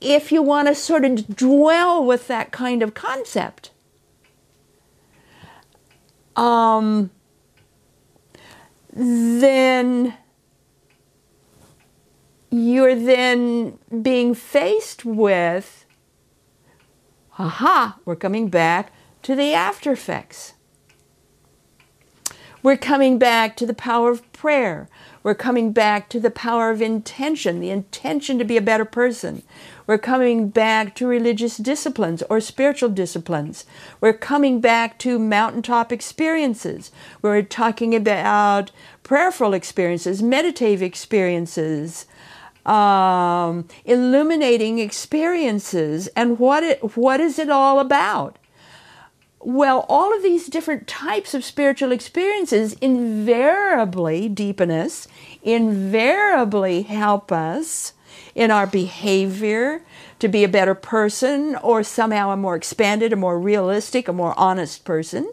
if 0.00 0.32
you 0.32 0.42
want 0.42 0.68
to 0.68 0.74
sort 0.74 1.04
of 1.04 1.36
dwell 1.36 2.04
with 2.04 2.26
that 2.28 2.50
kind 2.50 2.82
of 2.82 2.94
concept, 2.94 3.70
um, 6.36 7.10
then 8.92 10.14
you're 12.50 12.94
then 12.94 13.78
being 14.02 14.34
faced 14.34 15.04
with, 15.04 15.86
aha, 17.38 17.98
we're 18.04 18.16
coming 18.16 18.48
back 18.48 18.92
to 19.22 19.34
the 19.34 19.54
after 19.54 19.92
effects. 19.92 20.54
We're 22.62 22.76
coming 22.76 23.18
back 23.18 23.56
to 23.56 23.66
the 23.66 23.74
power 23.74 24.10
of 24.10 24.30
prayer. 24.32 24.88
We're 25.22 25.34
coming 25.34 25.72
back 25.72 26.08
to 26.08 26.20
the 26.20 26.30
power 26.30 26.70
of 26.70 26.82
intention, 26.82 27.60
the 27.60 27.70
intention 27.70 28.38
to 28.38 28.44
be 28.44 28.56
a 28.56 28.62
better 28.62 28.84
person. 28.84 29.42
We're 29.86 29.98
coming 29.98 30.48
back 30.48 30.94
to 30.96 31.06
religious 31.06 31.56
disciplines 31.56 32.22
or 32.28 32.40
spiritual 32.40 32.88
disciplines. 32.88 33.64
We're 34.00 34.12
coming 34.12 34.60
back 34.60 34.98
to 35.00 35.18
mountaintop 35.18 35.92
experiences. 35.92 36.90
We're 37.20 37.42
talking 37.42 37.94
about 37.94 38.72
prayerful 39.02 39.54
experiences, 39.54 40.22
meditative 40.22 40.82
experiences, 40.82 42.06
um, 42.66 43.68
illuminating 43.84 44.78
experiences. 44.78 46.08
And 46.16 46.38
what, 46.38 46.62
it, 46.62 46.96
what 46.96 47.20
is 47.20 47.38
it 47.38 47.50
all 47.50 47.78
about? 47.78 48.38
Well, 49.44 49.86
all 49.88 50.14
of 50.14 50.22
these 50.22 50.46
different 50.46 50.86
types 50.86 51.34
of 51.34 51.44
spiritual 51.44 51.90
experiences 51.90 52.74
invariably 52.74 54.28
deepen 54.28 54.70
us, 54.70 55.08
invariably 55.42 56.82
help 56.82 57.32
us 57.32 57.92
in 58.36 58.52
our 58.52 58.68
behavior 58.68 59.82
to 60.20 60.28
be 60.28 60.44
a 60.44 60.48
better 60.48 60.76
person 60.76 61.56
or 61.56 61.82
somehow 61.82 62.30
a 62.30 62.36
more 62.36 62.54
expanded, 62.54 63.12
a 63.12 63.16
more 63.16 63.38
realistic, 63.38 64.06
a 64.06 64.12
more 64.12 64.38
honest 64.38 64.84
person. 64.84 65.32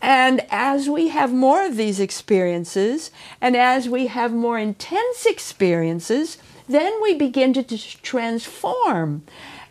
And 0.00 0.44
as 0.50 0.90
we 0.90 1.08
have 1.08 1.32
more 1.32 1.64
of 1.64 1.76
these 1.76 2.00
experiences, 2.00 3.12
and 3.40 3.56
as 3.56 3.88
we 3.88 4.08
have 4.08 4.32
more 4.32 4.58
intense 4.58 5.26
experiences, 5.26 6.38
then 6.68 7.00
we 7.00 7.14
begin 7.14 7.52
to 7.52 7.62
transform. 8.02 9.22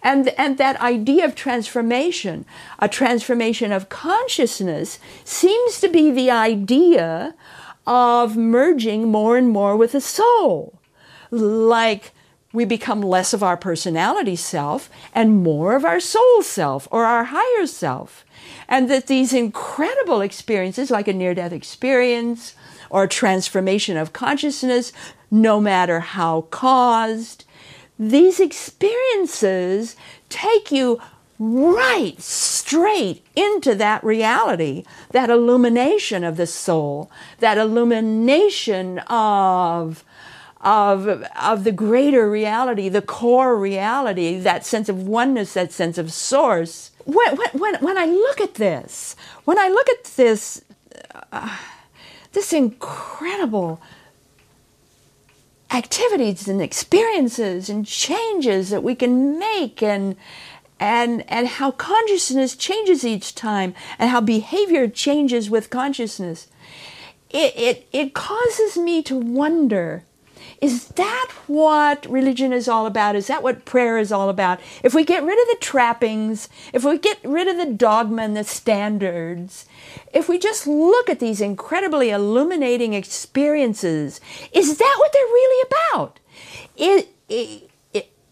And, 0.04 0.30
and 0.30 0.58
that 0.58 0.82
idea 0.82 1.26
of 1.26 1.36
transformation, 1.36 2.45
a 2.80 2.88
transformation 2.88 3.72
of 3.72 3.89
consciousness, 3.89 4.99
seems 5.24 5.80
to 5.80 5.89
be 5.89 6.12
the 6.12 6.32
idea 6.32 7.36
of 7.86 8.36
merging 8.36 9.10
more 9.10 9.38
and 9.38 9.49
more 9.49 9.76
with 9.76 9.91
the 9.91 10.02
soul. 10.02 10.80
Like 11.30 12.12
we 12.54 12.66
become 12.66 13.02
less 13.02 13.34
of 13.34 13.43
our 13.43 13.58
personality 13.58 14.36
self 14.36 14.89
and 15.14 15.43
more 15.43 15.76
of 15.76 15.86
our 15.86 15.99
soul 15.99 16.41
self 16.41 16.88
or 16.91 17.06
our 17.06 17.26
higher 17.26 17.66
self. 17.66 18.26
And 18.68 18.89
that 18.89 19.08
these 19.08 19.34
incredible 19.34 20.22
experiences, 20.22 20.91
like 20.91 21.08
a 21.08 21.14
near 21.14 21.34
death 21.34 21.54
experience 21.54 22.56
or 22.89 23.04
a 23.04 23.10
transformation 23.10 23.97
of 23.97 24.14
consciousness, 24.14 24.91
no 25.30 25.62
matter 25.62 25.99
how 26.02 26.41
caused, 26.49 27.45
these 28.02 28.39
experiences 28.39 29.95
take 30.28 30.72
you 30.72 30.99
right 31.38 32.20
straight 32.20 33.24
into 33.36 33.76
that 33.76 34.04
reality, 34.04 34.84
that 35.12 35.30
illumination 35.30 36.24
of 36.24 36.36
the 36.36 36.47
soul, 36.47 37.12
that 37.39 37.60
illumination 37.60 38.97
of, 39.08 40.04
of, 40.62 41.24
of 41.39 41.64
the 41.64 41.72
greater 41.72 42.30
reality, 42.30 42.89
the 42.89 43.04
core 43.04 43.56
reality, 43.56 44.39
that 44.39 44.66
sense 44.66 44.89
of 44.89 45.08
oneness, 45.08 45.54
that 45.54 45.72
sense 45.72 45.99
of 45.99 46.12
source. 46.12 46.89
When, 47.06 47.38
when, 47.54 47.76
when 47.76 47.97
I 47.99 48.06
look 48.06 48.41
at 48.41 48.56
this, 48.56 49.16
when 49.45 49.60
I 49.60 49.70
look 49.70 49.89
at 49.89 50.06
this, 50.06 50.64
uh, 51.32 51.58
this 52.32 52.52
incredible 52.52 53.80
activities 55.74 56.47
and 56.47 56.61
experiences 56.61 57.69
and 57.69 57.86
changes 57.86 58.69
that 58.69 58.84
we 58.84 58.95
can 58.95 59.39
make 59.39 59.82
and 59.82 60.15
and 60.80 61.24
and 61.30 61.47
how 61.47 61.72
consciousness 61.72 62.55
changes 62.55 63.05
each 63.05 63.36
time 63.36 63.74
and 63.99 64.09
how 64.09 64.19
behavior 64.19 64.88
changes 64.88 65.49
with 65.49 65.69
consciousness. 65.69 66.47
It 67.30 67.53
it, 67.55 67.88
it 67.91 68.13
causes 68.13 68.78
me 68.78 69.01
to 69.03 69.15
wonder 69.15 70.03
is 70.62 70.89
that 70.89 71.32
what 71.47 72.05
religion 72.05 72.53
is 72.53 72.68
all 72.68 72.86
about? 72.86 73.16
Is 73.16 73.26
that 73.28 73.41
what 73.41 73.66
prayer 73.66 73.97
is 73.97 74.12
all 74.12 74.30
about? 74.30 74.59
If 74.84 74.93
we 74.93 75.03
get 75.03 75.24
rid 75.24 75.41
of 75.41 75.47
the 75.47 75.57
trappings, 75.59 76.49
if 76.72 76.84
we 76.84 76.99
get 76.99 77.18
rid 77.24 77.47
of 77.47 77.57
the 77.57 77.74
dogma 77.74 78.22
and 78.22 78.38
the 78.38 78.43
standards, 78.43 79.66
if 80.14 80.30
we 80.30 80.38
just 80.38 80.68
look 80.68 81.09
at 81.09 81.20
these 81.20 81.41
incredibly 81.41 82.12
illuminating 82.12 82.93
experiences, 82.93 84.22
is 84.53 84.78
that 84.78 84.95
what 84.99 85.12
they're 85.12 85.24
really 85.24 85.68
about? 85.72 86.20
Is, 86.78 87.05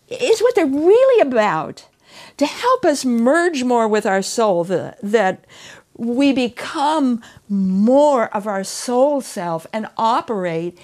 is 0.07 0.39
what 0.39 0.53
they're 0.53 0.67
really 0.67 1.21
about 1.21 1.87
to 2.37 2.45
help 2.45 2.85
us 2.85 3.03
merge 3.03 3.63
more 3.63 3.87
with 3.87 4.05
our 4.05 4.21
soul, 4.21 4.63
the, 4.63 4.95
that 5.01 5.45
we 5.97 6.31
become 6.31 7.21
more 7.49 8.33
of 8.35 8.47
our 8.47 8.63
soul 8.63 9.19
self 9.19 9.67
and 9.73 9.87
operate 9.97 10.77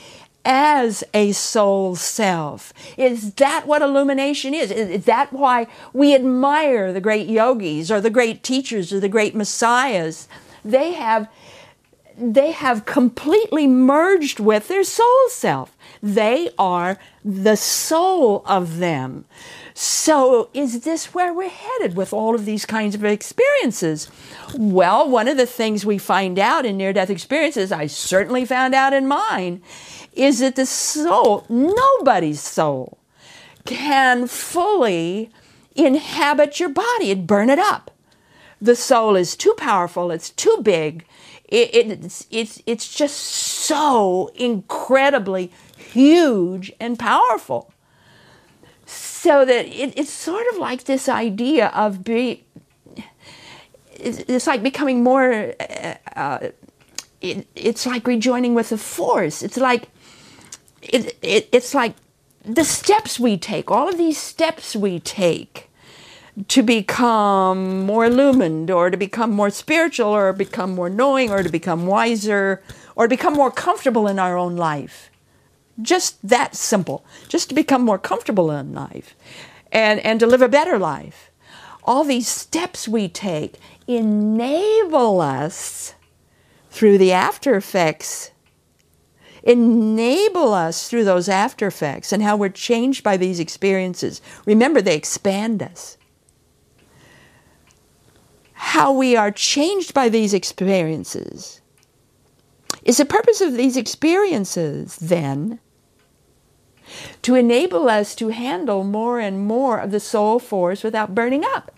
as 0.46 1.04
a 1.14 1.32
soul 1.32 1.96
self. 1.96 2.72
Is 2.98 3.34
that 3.34 3.66
what 3.68 3.82
illumination 3.82 4.54
is? 4.54 4.72
Is 4.72 5.06
that 5.06 5.34
why 5.34 5.68
we 5.91 6.14
admire 6.14 6.93
the 6.93 7.02
great 7.02 7.28
yogis 7.28 7.91
or 7.91 8.00
the 8.00 8.10
great 8.10 8.43
teachers 8.43 8.93
or 8.93 9.00
the 9.00 9.10
great 9.10 9.36
messiahs? 9.36 10.28
They 10.64 10.93
have 10.93 11.28
they 12.18 12.52
have 12.52 12.86
completely 12.86 13.68
merged 13.68 14.39
with 14.39 14.70
their 14.70 14.86
soul 14.86 15.30
self. 15.30 15.76
They 16.02 16.50
are 16.58 16.98
the 17.26 17.58
soul 17.58 18.41
of 18.46 18.78
them. 18.78 19.26
So, 19.74 20.50
is 20.54 20.82
this 20.82 21.14
where 21.14 21.34
we're 21.34 21.50
headed 21.50 21.98
with 21.98 22.14
all 22.14 22.34
of 22.34 22.46
these 22.46 22.66
kinds 22.66 22.96
of 22.96 23.04
experiences? 23.04 24.10
Well, 24.58 25.10
one 25.10 25.28
of 25.28 25.36
the 25.36 25.46
things 25.46 25.86
we 25.86 25.98
find 25.98 26.39
out 26.39 26.66
in 26.66 26.78
near 26.78 26.93
death 26.93 27.10
experiences, 27.10 27.74
I 27.74 27.88
certainly 27.88 28.46
found 28.46 28.74
out 28.74 28.93
in 28.93 29.06
mine, 29.06 29.62
is 30.16 30.39
that 30.39 30.55
the 30.55 30.66
soul, 30.66 31.45
nobody's 31.49 32.41
soul, 32.41 32.97
can 33.66 34.28
fully 34.28 35.30
inhabit 35.76 36.59
your 36.59 36.70
body 36.70 37.11
and 37.11 37.28
burn 37.28 37.49
it 37.49 37.59
up. 37.59 37.91
The 38.61 38.76
soul 38.76 39.16
is 39.16 39.36
too 39.36 39.53
powerful, 39.57 40.11
it's 40.11 40.30
too 40.30 40.59
big, 40.63 41.05
it, 41.45 41.76
it's, 41.76 42.26
it's, 42.32 42.61
it's 42.66 42.93
just 42.93 43.18
so 43.18 44.32
incredibly 44.36 45.51
huge 45.78 46.72
and 46.80 46.97
powerful. 46.97 47.72
So 48.86 49.43
that 49.45 49.66
it, 49.66 49.97
it's 49.97 50.11
sort 50.11 50.45
of 50.53 50.57
like 50.57 50.86
this 50.86 51.09
idea 51.09 51.68
of 51.68 52.03
being, 52.03 52.43
it's 53.93 54.47
like 54.47 54.63
becoming 54.63 55.03
more, 55.03 55.53
uh, 55.59 55.95
uh, 56.16 56.39
it, 57.22 57.47
it's 57.55 57.86
like 57.86 58.07
rejoining 58.07 58.53
with 58.53 58.70
the 58.70 58.78
force. 58.78 59.41
It's 59.41 59.57
like 59.57 59.89
it, 60.82 61.18
it, 61.22 61.49
it's 61.51 61.74
like 61.74 61.95
the 62.43 62.63
steps 62.63 63.20
we 63.20 63.38
take, 63.38 63.72
all 63.72 63.89
of 63.89 63.97
these 63.97 64.18
steps 64.18 64.76
we 64.76 64.99
take 64.99 65.70
to 66.47 66.61
become 66.61 67.86
more 67.86 68.05
illumined 68.05 68.70
or 68.70 68.89
to 68.89 68.97
become 68.97 69.32
more 69.32 69.49
spiritual 69.49 70.09
or 70.09 70.34
become 70.34 70.76
more 70.76 70.89
knowing 70.89 71.32
or 71.32 71.41
to 71.41 71.49
become 71.49 71.88
wiser 71.88 72.61
or 72.95 73.05
to 73.05 73.09
become 73.09 73.34
more 73.34 73.51
comfortable 73.51 74.07
in 74.07 74.20
our 74.20 74.38
own 74.38 74.55
life. 74.55 75.09
Just 75.82 76.18
that 76.28 76.55
simple. 76.55 77.05
Just 77.30 77.49
to 77.49 77.55
become 77.55 77.82
more 77.84 77.97
comfortable 77.97 78.51
in 78.51 78.74
life 78.74 79.16
and, 79.72 79.99
and 80.01 80.20
to 80.20 80.28
live 80.28 80.41
a 80.41 80.49
better 80.49 80.78
life. 80.78 81.32
All 81.84 82.03
these 82.03 82.28
steps 82.28 82.88
we 82.88 83.07
take 83.07 83.55
enable 83.88 85.22
us 85.22 85.95
through 86.76 86.98
the 86.98 87.14
after 87.14 87.56
effects 87.56 88.32
enable 89.44 90.54
us 90.54 90.90
through 90.90 91.06
those 91.06 91.30
after 91.30 91.68
effects 91.68 92.12
and 92.12 92.22
how 92.22 92.36
we're 92.36 92.50
changed 92.50 93.02
by 93.02 93.16
these 93.16 93.40
experiences. 93.40 94.22
Remember, 94.46 94.82
they 94.82 94.98
expand 94.98 95.64
us. 95.64 95.98
How 98.52 98.92
we 98.92 99.16
are 99.16 99.32
changed 99.32 99.94
by 99.94 100.10
these 100.10 100.34
experiences. 100.34 101.62
Is 102.84 102.98
the 102.98 103.06
purpose 103.06 103.40
of 103.40 103.54
these 103.54 103.78
experiences 103.78 104.98
then 104.98 105.60
to 107.22 107.36
enable 107.36 107.88
us 107.88 108.16
to 108.16 108.28
handle 108.30 108.84
more 108.84 109.22
and 109.22 109.40
more 109.40 109.80
of 109.80 109.92
the 109.92 110.02
soul 110.02 110.40
force 110.40 110.84
without 110.84 111.16
burning 111.16 111.46
up? 111.46 111.72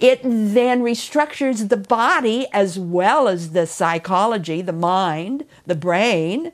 It 0.00 0.22
then 0.22 0.82
restructures 0.82 1.68
the 1.68 1.76
body 1.76 2.46
as 2.54 2.78
well 2.78 3.28
as 3.28 3.50
the 3.50 3.66
psychology, 3.66 4.62
the 4.62 4.72
mind, 4.72 5.44
the 5.66 5.74
brain. 5.74 6.52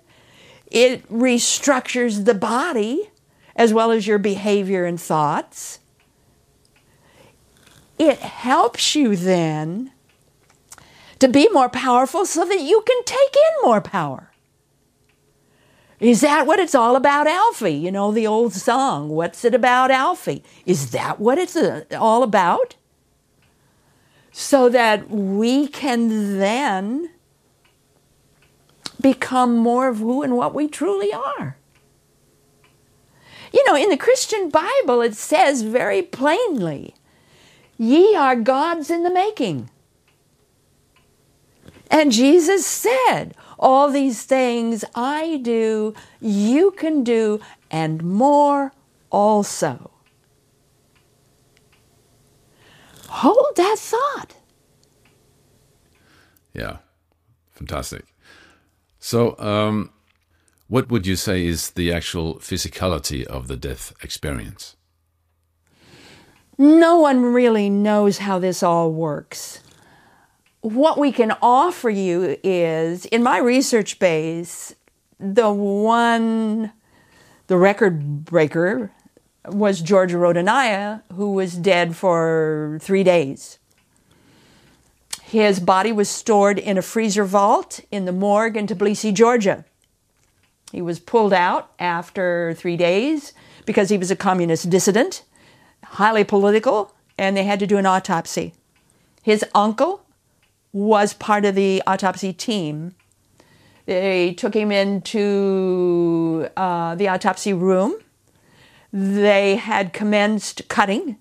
It 0.67 1.09
restructures 1.09 2.25
the 2.25 2.35
body 2.35 3.09
as 3.55 3.73
well 3.73 3.93
as 3.93 4.09
your 4.09 4.19
behavior 4.19 4.85
and 4.85 5.01
thoughts. 5.01 5.79
It 8.01 8.19
helps 8.19 8.97
you 8.97 9.15
then 9.15 9.93
to 11.21 11.29
be 11.29 11.49
more 11.51 11.69
powerful 11.69 12.27
so 12.27 12.45
that 12.45 12.61
you 12.61 12.83
can 12.85 13.05
take 13.05 13.37
in 13.37 13.63
more 13.63 13.81
power. 13.81 14.33
Is 16.01 16.21
that 16.21 16.49
what 16.49 16.59
it's 16.59 16.75
all 16.75 16.97
about, 16.97 17.29
Alfie? 17.29 17.71
You 17.71 17.93
know, 17.93 18.11
the 18.11 18.27
old 18.27 18.53
song, 18.53 19.11
What's 19.11 19.45
It 19.45 19.55
About, 19.55 19.93
Alfie? 19.93 20.43
Is 20.67 20.91
that 20.91 21.21
what 21.21 21.39
it's 21.39 21.55
uh, 21.55 21.85
all 21.93 22.25
about? 22.25 22.75
So 24.39 24.69
that 24.69 25.09
we 25.09 25.67
can 25.67 26.37
then 26.39 27.09
become 29.01 29.57
more 29.57 29.89
of 29.89 29.97
who 29.97 30.23
and 30.23 30.37
what 30.37 30.53
we 30.53 30.69
truly 30.69 31.11
are. 31.11 31.57
You 33.51 33.65
know, 33.65 33.75
in 33.75 33.89
the 33.89 33.97
Christian 33.97 34.51
Bible, 34.51 35.01
it 35.01 35.15
says 35.15 35.63
very 35.63 36.03
plainly, 36.03 36.95
Ye 37.79 38.15
are 38.15 38.37
gods 38.37 38.91
in 38.91 39.05
the 39.05 39.11
making. 39.11 39.71
And 41.91 42.13
Jesus 42.13 42.67
said, 42.67 43.35
All 43.59 43.91
these 43.91 44.25
things 44.25 44.85
I 44.95 45.41
do, 45.43 45.95
you 46.21 46.73
can 46.73 47.03
do, 47.05 47.41
and 47.71 48.03
more 48.03 48.73
also. 49.11 49.96
Hold 53.21 53.57
that 53.57 53.79
thought. 53.79 54.35
Yeah, 56.53 56.77
fantastic. 57.51 58.05
So, 58.99 59.39
um, 59.39 59.91
what 60.69 60.91
would 60.91 61.07
you 61.07 61.17
say 61.17 61.47
is 61.47 61.71
the 61.71 61.95
actual 61.95 62.35
physicality 62.35 63.25
of 63.25 63.49
the 63.49 63.57
death 63.57 63.95
experience? 64.03 64.77
No 66.59 66.99
one 66.99 67.23
really 67.23 67.71
knows 67.71 68.19
how 68.19 68.39
this 68.39 68.63
all 68.63 68.93
works. 68.93 69.63
What 70.61 70.99
we 70.99 71.11
can 71.11 71.33
offer 71.41 71.89
you 71.89 72.37
is, 72.45 73.07
in 73.07 73.23
my 73.23 73.39
research 73.39 73.99
base, 73.99 74.75
the 75.19 75.51
one, 75.51 76.71
the 77.47 77.57
record 77.57 78.27
breaker 78.27 78.91
was 79.49 79.81
George 79.81 80.13
Rodonaia, 80.13 81.03
who 81.15 81.33
was 81.33 81.55
dead 81.55 81.97
for 81.97 82.79
three 82.81 83.05
days. 83.05 83.59
His 85.23 85.59
body 85.59 85.93
was 85.93 86.09
stored 86.09 86.59
in 86.59 86.79
a 86.79 86.83
freezer 86.83 87.25
vault 87.25 87.81
in 87.91 88.05
the 88.05 88.13
morgue 88.13 88.57
in 88.57 88.67
Tbilisi, 88.67 89.13
Georgia. 89.13 89.65
He 90.73 90.81
was 90.83 91.01
pulled 91.01 91.33
out 91.33 91.73
after 91.79 92.55
three 92.55 92.77
days 92.77 93.33
because 93.65 93.91
he 93.91 93.99
was 93.99 94.11
a 94.11 94.17
communist 94.17 94.71
dissident, 94.71 95.25
highly 95.85 96.25
political, 96.25 96.95
and 97.19 97.37
they 97.37 97.45
had 97.45 97.59
to 97.61 97.67
do 97.67 97.77
an 97.77 97.87
autopsy. 97.87 98.53
His 99.23 99.45
uncle 99.55 100.03
was 100.73 101.15
part 101.15 101.45
of 101.45 101.55
the 101.55 101.83
autopsy 101.87 102.33
team. 102.33 102.95
They 103.87 104.35
took 104.35 104.55
him 104.55 104.71
into 104.71 106.49
uh, 106.57 106.95
the 106.97 107.09
autopsy 107.09 107.53
room. 107.53 107.97
They 108.99 109.57
had 109.57 109.93
commenced 109.93 110.69
cutting. 110.69 111.19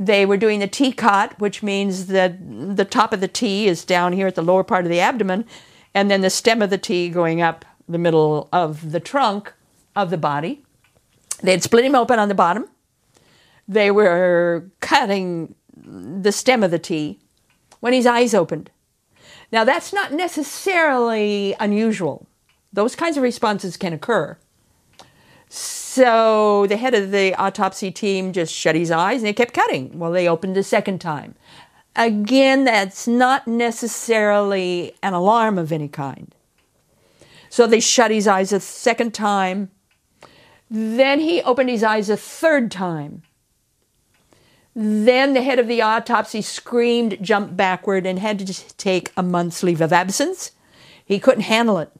They 0.00 0.26
were 0.26 0.36
doing 0.36 0.58
the 0.58 0.66
T 0.66 0.90
cut, 0.90 1.38
which 1.38 1.62
means 1.62 2.08
that 2.08 2.40
the 2.76 2.84
top 2.84 3.12
of 3.12 3.20
the 3.20 3.28
T 3.28 3.68
is 3.68 3.84
down 3.84 4.12
here 4.12 4.26
at 4.26 4.34
the 4.34 4.42
lower 4.42 4.64
part 4.64 4.84
of 4.84 4.90
the 4.90 4.98
abdomen, 4.98 5.44
and 5.94 6.10
then 6.10 6.22
the 6.22 6.28
stem 6.28 6.60
of 6.60 6.70
the 6.70 6.78
T 6.78 7.08
going 7.08 7.40
up 7.40 7.64
the 7.88 7.98
middle 7.98 8.48
of 8.52 8.90
the 8.90 8.98
trunk 8.98 9.52
of 9.94 10.10
the 10.10 10.18
body. 10.18 10.64
They'd 11.40 11.62
split 11.62 11.84
him 11.84 11.94
open 11.94 12.18
on 12.18 12.26
the 12.26 12.34
bottom. 12.34 12.68
They 13.68 13.92
were 13.92 14.68
cutting 14.80 15.54
the 15.76 16.32
stem 16.32 16.64
of 16.64 16.72
the 16.72 16.80
T 16.80 17.20
when 17.78 17.92
his 17.92 18.06
eyes 18.06 18.34
opened. 18.34 18.72
Now, 19.52 19.62
that's 19.62 19.92
not 19.92 20.12
necessarily 20.12 21.54
unusual. 21.60 22.26
Those 22.72 22.96
kinds 22.96 23.16
of 23.16 23.22
responses 23.22 23.76
can 23.76 23.92
occur. 23.92 24.36
So 25.94 26.66
the 26.68 26.78
head 26.78 26.94
of 26.94 27.10
the 27.10 27.34
autopsy 27.34 27.90
team 27.90 28.32
just 28.32 28.50
shut 28.50 28.74
his 28.74 28.90
eyes 28.90 29.18
and 29.18 29.26
they 29.26 29.34
kept 29.34 29.52
cutting. 29.52 29.98
Well, 29.98 30.10
they 30.10 30.26
opened 30.26 30.56
a 30.56 30.62
second 30.62 31.02
time. 31.02 31.34
Again, 31.94 32.64
that's 32.64 33.06
not 33.06 33.46
necessarily 33.46 34.94
an 35.02 35.12
alarm 35.12 35.58
of 35.58 35.70
any 35.70 35.88
kind. 35.88 36.34
So 37.50 37.66
they 37.66 37.80
shut 37.80 38.10
his 38.10 38.26
eyes 38.26 38.54
a 38.54 38.60
second 38.60 39.12
time. 39.12 39.70
Then 40.70 41.20
he 41.20 41.42
opened 41.42 41.68
his 41.68 41.82
eyes 41.82 42.08
a 42.08 42.16
third 42.16 42.70
time. 42.70 43.20
Then 44.74 45.34
the 45.34 45.42
head 45.42 45.58
of 45.58 45.68
the 45.68 45.82
autopsy 45.82 46.40
screamed, 46.40 47.18
jumped 47.20 47.54
backward, 47.54 48.06
and 48.06 48.18
had 48.18 48.38
to 48.38 48.76
take 48.78 49.12
a 49.14 49.22
month's 49.22 49.62
leave 49.62 49.82
of 49.82 49.92
absence. 49.92 50.52
He 51.04 51.20
couldn't 51.20 51.42
handle 51.42 51.76
it. 51.76 51.92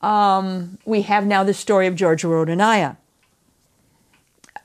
Um, 0.00 0.78
we 0.84 1.02
have 1.02 1.26
now 1.26 1.44
the 1.44 1.54
story 1.54 1.86
of 1.86 1.94
George 1.96 2.22
Rodonaia. 2.22 2.96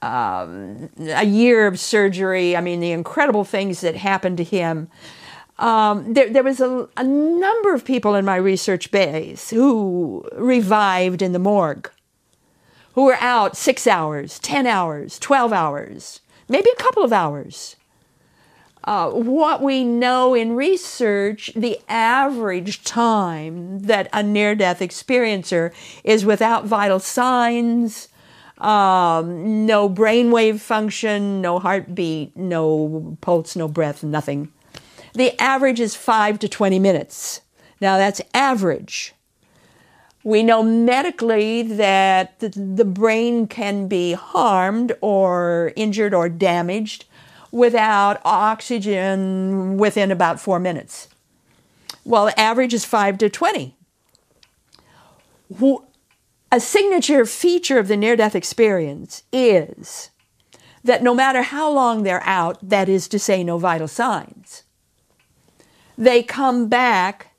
Um, 0.01 0.89
a 0.99 1.25
year 1.25 1.65
of 1.65 1.79
surgery, 1.79 2.57
I 2.57 2.61
mean, 2.61 2.81
the 2.81 2.91
incredible 2.91 3.45
things 3.45 3.81
that 3.81 3.95
happened 3.95 4.38
to 4.38 4.43
him. 4.43 4.89
Um, 5.59 6.13
there, 6.13 6.29
there 6.29 6.43
was 6.43 6.59
a, 6.59 6.89
a 6.97 7.03
number 7.03 7.73
of 7.73 7.86
people 7.86 8.15
in 8.15 8.25
my 8.25 8.36
research 8.36 8.91
base 8.91 9.49
who 9.49 10.27
revived 10.34 11.21
in 11.21 11.31
the 11.31 11.39
morgue, 11.39 11.89
who 12.93 13.05
were 13.05 13.17
out 13.19 13.55
six 13.55 13.88
hours, 13.88 14.39
10 14.39 14.67
hours, 14.67 15.17
12 15.19 15.53
hours, 15.53 16.19
maybe 16.49 16.69
a 16.69 16.81
couple 16.81 17.03
of 17.03 17.13
hours. 17.13 17.75
Uh, 18.84 19.09
what 19.11 19.61
we 19.61 19.84
know 19.84 20.34
in 20.34 20.55
research, 20.55 21.51
the 21.55 21.79
average 21.88 22.84
time 22.84 23.79
that 23.79 24.09
a 24.11 24.21
near 24.21 24.55
death 24.55 24.79
experiencer 24.79 25.71
is 26.03 26.25
without 26.25 26.65
vital 26.65 26.99
signs, 26.99 28.09
um, 28.57 29.65
no 29.65 29.89
brainwave 29.89 30.59
function, 30.59 31.41
no 31.41 31.59
heartbeat, 31.59 32.36
no 32.36 33.17
pulse, 33.21 33.55
no 33.55 33.69
breath, 33.69 34.03
nothing. 34.03 34.51
The 35.13 35.39
average 35.41 35.79
is 35.79 35.95
5 35.95 36.39
to 36.39 36.49
20 36.49 36.77
minutes. 36.79 37.41
Now 37.79 37.97
that's 37.97 38.21
average. 38.34 39.13
We 40.25 40.43
know 40.43 40.63
medically 40.63 41.63
that 41.63 42.39
the, 42.39 42.49
the 42.49 42.86
brain 42.86 43.47
can 43.47 43.88
be 43.88 44.13
harmed 44.13 44.93
or 45.01 45.73
injured 45.75 46.13
or 46.13 46.29
damaged 46.29 47.05
without 47.53 48.19
oxygen 48.25 49.77
within 49.77 50.09
about 50.09 50.41
four 50.41 50.59
minutes. 50.59 51.07
Well, 52.03 52.25
the 52.25 52.37
average 52.37 52.73
is 52.73 52.83
5 52.83 53.19
to 53.19 53.29
20. 53.29 53.77
A 56.51 56.59
signature 56.59 57.25
feature 57.25 57.77
of 57.77 57.87
the 57.87 57.95
near 57.95 58.15
death 58.15 58.35
experience 58.35 59.21
is 59.31 60.09
that 60.83 61.03
no 61.03 61.13
matter 61.13 61.43
how 61.43 61.69
long 61.71 62.01
they're 62.01 62.23
out, 62.23 62.57
that 62.67 62.89
is 62.89 63.07
to 63.09 63.19
say, 63.19 63.43
no 63.43 63.59
vital 63.59 63.87
signs, 63.87 64.63
they 65.95 66.23
come 66.23 66.67
back 66.67 67.35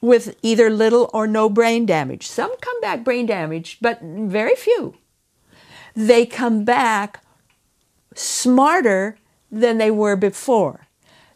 with 0.00 0.36
either 0.40 0.70
little 0.70 1.10
or 1.12 1.26
no 1.26 1.48
brain 1.48 1.84
damage. 1.84 2.28
Some 2.28 2.56
come 2.60 2.80
back 2.80 3.02
brain 3.02 3.26
damaged, 3.26 3.78
but 3.80 4.00
very 4.00 4.54
few. 4.54 4.94
They 5.96 6.26
come 6.26 6.64
back 6.64 7.23
smarter 8.14 9.16
than 9.50 9.78
they 9.78 9.90
were 9.90 10.16
before. 10.16 10.86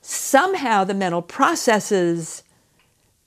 Somehow 0.01 0.85
the 0.85 0.95
mental 0.95 1.23
processes 1.23 2.43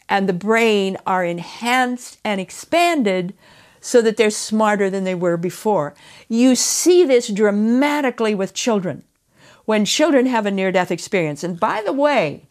and 0.10 0.28
the 0.28 0.34
brain 0.34 0.98
are 1.06 1.24
enhanced 1.24 2.20
and 2.26 2.42
expanded 2.42 3.34
so 3.80 4.02
that 4.02 4.18
they're 4.18 4.30
smarter 4.30 4.90
than 4.90 5.04
they 5.04 5.16
were 5.16 5.38
before. 5.38 5.96
You 6.28 6.56
see 6.56 7.04
this 7.04 7.28
dramatically 7.28 8.36
with 8.36 8.54
children 8.54 9.04
when 9.66 9.86
children 9.86 10.26
have 10.26 10.46
a 10.46 10.52
near 10.52 10.72
death 10.72 10.92
experience. 10.92 11.44
And 11.44 11.60
by 11.60 11.82
the 11.82 11.94
way, 11.94 12.48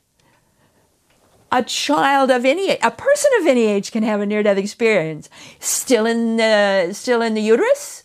a 1.52 1.62
child 1.62 2.30
of 2.30 2.44
any 2.44 2.70
age, 2.70 2.78
a 2.82 2.90
person 2.90 3.30
of 3.40 3.46
any 3.46 3.66
age 3.66 3.92
can 3.92 4.02
have 4.02 4.20
a 4.20 4.26
near 4.26 4.42
death 4.42 4.56
experience. 4.56 5.28
Still 5.58 6.06
in 6.06 6.36
the, 6.36 6.92
still 6.92 7.22
in 7.22 7.34
the 7.34 7.42
uterus, 7.42 7.99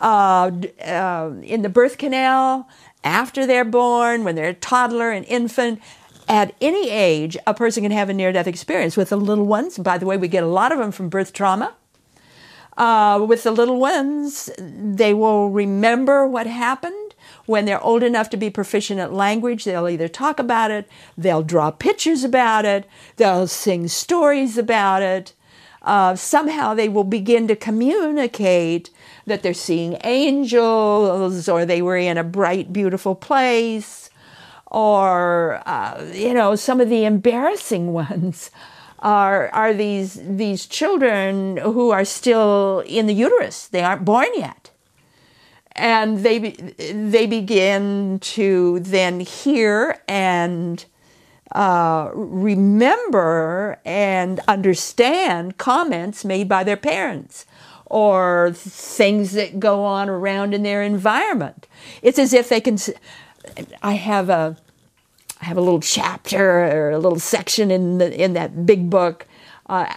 uh, 0.00 0.50
uh, 0.84 1.32
in 1.42 1.62
the 1.62 1.68
birth 1.68 1.98
canal, 1.98 2.68
after 3.04 3.46
they're 3.46 3.64
born, 3.64 4.24
when 4.24 4.34
they're 4.34 4.48
a 4.48 4.54
toddler, 4.54 5.10
an 5.10 5.24
infant. 5.24 5.80
At 6.28 6.54
any 6.60 6.90
age, 6.90 7.36
a 7.46 7.54
person 7.54 7.84
can 7.84 7.92
have 7.92 8.08
a 8.08 8.12
near 8.12 8.32
death 8.32 8.48
experience. 8.48 8.96
With 8.96 9.10
the 9.10 9.16
little 9.16 9.46
ones, 9.46 9.78
by 9.78 9.96
the 9.96 10.06
way, 10.06 10.16
we 10.16 10.26
get 10.26 10.42
a 10.42 10.48
lot 10.48 10.72
of 10.72 10.78
them 10.78 10.90
from 10.90 11.08
birth 11.08 11.32
trauma. 11.32 11.74
Uh, 12.76 13.24
with 13.26 13.44
the 13.44 13.52
little 13.52 13.78
ones, 13.78 14.50
they 14.58 15.14
will 15.14 15.50
remember 15.50 16.26
what 16.26 16.46
happened 16.46 17.06
when 17.46 17.64
they're 17.64 17.82
old 17.82 18.02
enough 18.02 18.28
to 18.30 18.36
be 18.36 18.50
proficient 18.50 19.00
at 19.00 19.12
language, 19.12 19.64
they'll 19.64 19.88
either 19.88 20.08
talk 20.08 20.38
about 20.38 20.70
it, 20.70 20.88
they'll 21.16 21.42
draw 21.42 21.70
pictures 21.70 22.24
about 22.24 22.64
it, 22.64 22.86
they'll 23.16 23.46
sing 23.46 23.88
stories 23.88 24.58
about 24.58 25.02
it. 25.02 25.32
Uh, 25.82 26.16
somehow 26.16 26.74
they 26.74 26.88
will 26.88 27.04
begin 27.04 27.46
to 27.46 27.54
communicate 27.54 28.90
that 29.26 29.42
they're 29.42 29.54
seeing 29.54 29.98
angels 30.04 31.48
or 31.48 31.64
they 31.64 31.82
were 31.82 31.96
in 31.96 32.16
a 32.16 32.24
bright, 32.24 32.72
beautiful 32.72 33.14
place 33.14 34.10
or, 34.66 35.62
uh, 35.66 36.04
you 36.12 36.34
know, 36.34 36.56
some 36.56 36.80
of 36.80 36.88
the 36.88 37.04
embarrassing 37.04 37.92
ones. 37.92 38.50
Are, 39.00 39.50
are 39.50 39.74
these 39.74 40.18
these 40.24 40.66
children 40.66 41.58
who 41.58 41.90
are 41.90 42.04
still 42.04 42.82
in 42.86 43.06
the 43.06 43.12
uterus? 43.12 43.68
They 43.68 43.82
aren't 43.82 44.06
born 44.06 44.28
yet 44.34 44.70
and 45.76 46.20
they 46.20 46.50
they 46.50 47.26
begin 47.26 48.18
to 48.20 48.80
then 48.80 49.20
hear 49.20 50.00
and 50.08 50.84
uh, 51.52 52.10
remember 52.14 53.78
and 53.84 54.40
understand 54.48 55.58
comments 55.58 56.24
made 56.24 56.48
by 56.48 56.64
their 56.64 56.76
parents 56.76 57.46
or 57.86 58.52
things 58.52 59.32
that 59.32 59.60
go 59.60 59.84
on 59.84 60.08
around 60.08 60.54
in 60.54 60.62
their 60.62 60.82
environment. 60.82 61.66
It's 62.02 62.18
as 62.18 62.32
if 62.32 62.48
they 62.48 62.60
can. 62.60 62.78
I 63.82 63.92
have 63.92 64.28
a, 64.28 64.56
I 65.40 65.44
have 65.44 65.56
a 65.56 65.60
little 65.60 65.80
chapter 65.80 66.64
or 66.64 66.90
a 66.90 66.98
little 66.98 67.20
section 67.20 67.70
in 67.70 67.98
the 67.98 68.22
in 68.22 68.32
that 68.34 68.66
big 68.66 68.90
book. 68.90 69.26
Uh, 69.68 69.92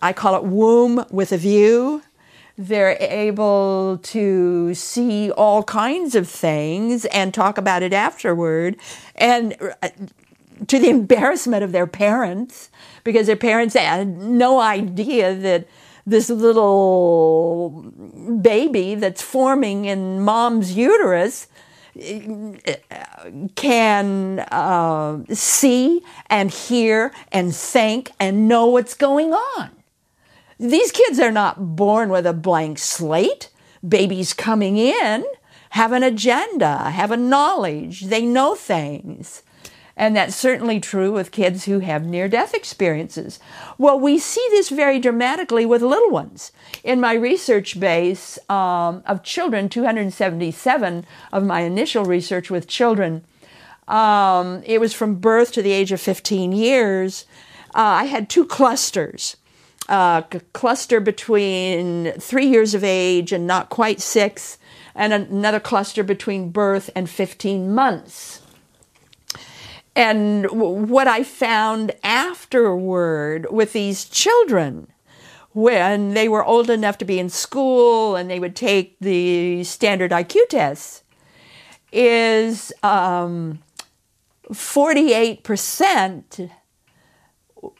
I 0.00 0.12
call 0.12 0.36
it 0.36 0.44
"Womb 0.44 1.04
with 1.10 1.32
a 1.32 1.38
View." 1.38 2.02
They're 2.58 2.98
able 3.00 3.98
to 4.02 4.74
see 4.74 5.30
all 5.30 5.62
kinds 5.62 6.14
of 6.14 6.28
things 6.28 7.06
and 7.06 7.32
talk 7.32 7.56
about 7.56 7.82
it 7.82 7.94
afterward, 7.94 8.76
and 9.16 9.56
uh, 9.82 9.88
to 10.66 10.78
the 10.78 10.90
embarrassment 10.98 11.64
of 11.64 11.72
their 11.72 11.86
parents, 11.86 12.68
because 13.02 13.28
their 13.28 13.36
parents 13.36 13.74
had 13.74 14.18
no 14.18 14.60
idea 14.60 15.34
that 15.34 15.66
this 16.10 16.30
little 16.30 17.92
baby 18.40 18.94
that's 18.94 19.22
forming 19.22 19.84
in 19.84 20.20
mom's 20.20 20.76
uterus 20.76 21.46
can 23.56 24.40
uh, 24.40 25.18
see 25.32 26.02
and 26.28 26.50
hear 26.50 27.12
and 27.32 27.54
think 27.54 28.12
and 28.20 28.48
know 28.48 28.66
what's 28.66 28.94
going 28.94 29.32
on. 29.32 29.70
These 30.58 30.92
kids 30.92 31.18
are 31.18 31.32
not 31.32 31.76
born 31.76 32.10
with 32.10 32.26
a 32.26 32.32
blank 32.32 32.78
slate. 32.78 33.48
Babies 33.86 34.34
coming 34.34 34.76
in 34.76 35.24
have 35.70 35.92
an 35.92 36.02
agenda, 36.02 36.90
have 36.90 37.10
a 37.10 37.16
knowledge, 37.16 38.02
they 38.02 38.26
know 38.26 38.54
things. 38.54 39.42
And 40.00 40.16
that's 40.16 40.34
certainly 40.34 40.80
true 40.80 41.12
with 41.12 41.30
kids 41.30 41.66
who 41.66 41.80
have 41.80 42.06
near 42.06 42.26
death 42.26 42.54
experiences. 42.54 43.38
Well, 43.76 44.00
we 44.00 44.18
see 44.18 44.44
this 44.48 44.70
very 44.70 44.98
dramatically 44.98 45.66
with 45.66 45.82
little 45.82 46.08
ones. 46.08 46.52
In 46.82 47.02
my 47.02 47.12
research 47.12 47.78
base 47.78 48.38
um, 48.48 49.02
of 49.04 49.22
children, 49.22 49.68
277 49.68 51.04
of 51.34 51.44
my 51.44 51.60
initial 51.60 52.06
research 52.06 52.50
with 52.50 52.66
children, 52.66 53.26
um, 53.88 54.62
it 54.64 54.80
was 54.80 54.94
from 54.94 55.16
birth 55.16 55.52
to 55.52 55.60
the 55.60 55.72
age 55.72 55.92
of 55.92 56.00
15 56.00 56.52
years. 56.52 57.26
Uh, 57.74 58.00
I 58.00 58.04
had 58.04 58.30
two 58.30 58.46
clusters. 58.46 59.36
Uh, 59.86 60.22
a 60.32 60.40
cluster 60.54 61.00
between 61.00 62.12
three 62.12 62.46
years 62.46 62.72
of 62.72 62.82
age 62.82 63.32
and 63.32 63.46
not 63.46 63.68
quite 63.68 64.00
six, 64.00 64.56
and 64.94 65.12
another 65.12 65.60
cluster 65.60 66.02
between 66.02 66.48
birth 66.48 66.88
and 66.96 67.10
15 67.10 67.74
months. 67.74 68.39
And 69.96 70.48
what 70.50 71.08
I 71.08 71.24
found 71.24 71.92
afterward 72.04 73.46
with 73.50 73.72
these 73.72 74.04
children, 74.04 74.88
when 75.52 76.14
they 76.14 76.28
were 76.28 76.44
old 76.44 76.70
enough 76.70 76.98
to 76.98 77.04
be 77.04 77.18
in 77.18 77.28
school 77.28 78.14
and 78.14 78.30
they 78.30 78.38
would 78.38 78.54
take 78.54 78.96
the 79.00 79.64
standard 79.64 80.12
IQ 80.12 80.48
tests, 80.48 81.02
is 81.92 82.72
um, 82.84 83.58
48% 84.48 86.50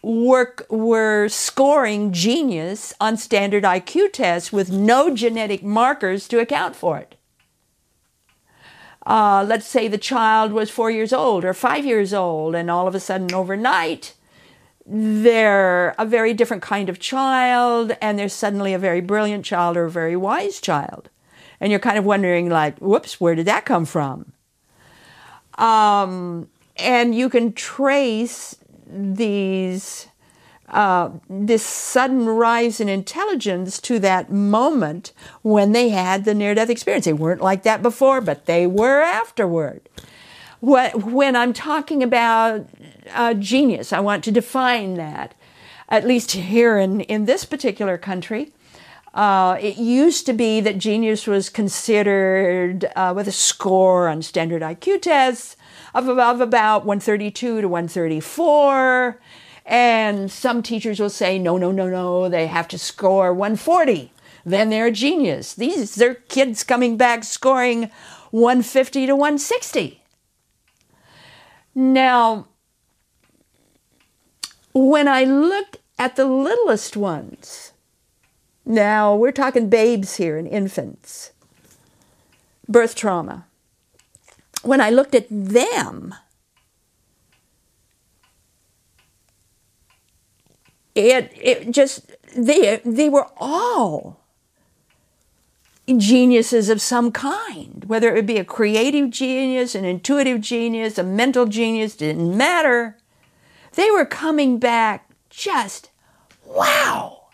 were, 0.03 0.57
were 0.69 1.29
scoring 1.29 2.13
genius 2.13 2.93
on 3.01 3.17
standard 3.17 3.63
IQ 3.63 4.13
tests 4.13 4.53
with 4.53 4.71
no 4.71 5.15
genetic 5.15 5.63
markers 5.63 6.27
to 6.29 6.41
account 6.41 6.75
for 6.75 6.99
it 6.99 7.15
uh, 9.11 9.45
let's 9.45 9.67
say 9.67 9.89
the 9.89 9.99
child 9.99 10.53
was 10.53 10.71
four 10.71 10.89
years 10.89 11.13
old 11.13 11.45
or 11.45 11.53
five 11.53 11.85
years 11.85 12.15
old, 12.15 12.55
and 12.55 12.71
all 12.71 12.87
of 12.87 12.95
a 12.95 13.01
sudden 13.01 13.35
overnight, 13.35 14.15
they're 14.87 15.97
a 15.99 16.07
very 16.07 16.33
different 16.33 16.63
kind 16.63 16.89
of 16.89 17.01
child, 17.01 17.91
and 18.01 18.17
they're 18.17 18.29
suddenly 18.29 18.73
a 18.73 18.79
very 18.79 19.01
brilliant 19.01 19.45
child 19.45 19.77
or 19.77 19.87
a 19.87 19.91
very 19.91 20.15
wise 20.15 20.61
child. 20.61 21.11
And 21.59 21.73
you're 21.73 21.81
kind 21.81 21.99
of 21.99 22.05
wondering, 22.05 22.49
like, 22.49 22.79
whoops, 22.79 23.21
where 23.21 23.35
did 23.35 23.47
that 23.47 23.65
come 23.65 23.85
from? 23.85 24.33
Um, 25.59 26.49
and 26.77 27.13
you 27.13 27.29
can 27.29 27.53
trace 27.53 28.55
these 28.87 30.07
uh, 30.71 31.11
this 31.29 31.65
sudden 31.65 32.27
rise 32.27 32.81
in 32.81 32.89
intelligence 32.89 33.81
to 33.81 33.99
that 33.99 34.31
moment 34.31 35.13
when 35.43 35.73
they 35.73 35.89
had 35.89 36.25
the 36.25 36.35
near 36.35 36.55
death 36.55 36.71
experience. 36.71 37.05
They 37.05 37.13
weren't 37.13 37.41
like 37.41 37.65
that 37.65 37.83
before, 37.83 38.21
but 38.21 38.47
they 38.47 38.67
were 38.67 39.03
afterward. 39.03 39.89
What, 40.61 41.05
when 41.05 41.35
I'm 41.37 41.53
talking 41.53 42.03
about 42.03 42.69
uh, 43.13 43.35
genius, 43.35 43.93
I 43.93 44.01
want 44.01 44.23
to 44.25 44.31
define 44.31 44.95
that, 44.95 45.35
at 45.89 46.07
least 46.07 46.33
here 46.33 46.79
in, 46.79 47.01
in 47.03 47.25
this 47.25 47.45
particular 47.45 47.99
country. 47.99 48.53
Uh, 49.13 49.59
it 49.61 49.77
used 49.77 50.25
to 50.27 50.33
be 50.33 50.61
that 50.61 50.79
genius 50.79 51.27
was 51.27 51.49
considered 51.49 52.85
uh, 52.95 53.13
with 53.17 53.27
a 53.27 53.33
score 53.33 54.07
on 54.07 54.23
standard 54.23 54.63
IQ 54.63 55.03
tests 55.03 55.57
of, 55.95 56.09
of 56.09 56.41
about 56.41 56.85
132 56.85 57.63
to 57.63 57.69
134 57.69 59.21
and 59.67 60.31
some 60.31 60.63
teachers 60.63 61.01
will 61.01 61.11
say, 61.11 61.39
no, 61.39 61.57
no, 61.57 61.71
no, 61.71 61.89
no, 61.89 62.29
they 62.29 62.47
have 62.47 62.69
to 62.69 62.79
score 62.79 63.33
140. 63.33 64.13
Then 64.45 64.71
they're 64.71 64.87
a 64.87 64.93
genius. 64.93 65.55
These 65.55 66.01
are 66.01 66.15
kids 66.15 66.65
coming 66.65 66.97
back 66.97 67.25
scoring 67.25 67.91
150 68.31 69.07
to 69.07 69.15
160. 69.15 70.03
Now, 71.75 72.49
when 74.73 75.09
I 75.09 75.25
look 75.25 75.77
at 75.99 76.17
the 76.17 76.25
littlest 76.25 76.97
ones, 76.97 77.73
now 78.65 79.15
we're 79.15 79.33
talking 79.33 79.69
babes 79.69 80.17
here 80.17 80.37
and 80.37 80.49
infants, 80.49 81.33
birth 82.69 82.95
trauma. 82.95 83.47
When 84.63 84.81
I 84.81 84.91
looked 84.91 85.15
at 85.15 85.27
them, 85.31 86.15
it 90.95 91.33
it 91.37 91.71
just 91.71 92.13
they 92.37 92.81
they 92.85 93.09
were 93.09 93.29
all 93.37 94.21
geniuses 95.97 96.69
of 96.69 96.81
some 96.81 97.11
kind, 97.11 97.85
whether 97.87 98.09
it 98.09 98.15
would 98.15 98.27
be 98.27 98.39
a 98.39 98.45
creative 98.45 99.11
genius, 99.11 99.75
an 99.75 99.85
intuitive 99.85 100.41
genius, 100.41 100.99
a 100.99 101.03
mental 101.03 101.47
genius, 101.47 101.97
didn't 101.97 102.37
matter. 102.37 102.97
They 103.75 103.91
were 103.91 104.05
coming 104.05 104.59
back 104.59 105.11
just 105.31 105.91
wow, 106.45 107.29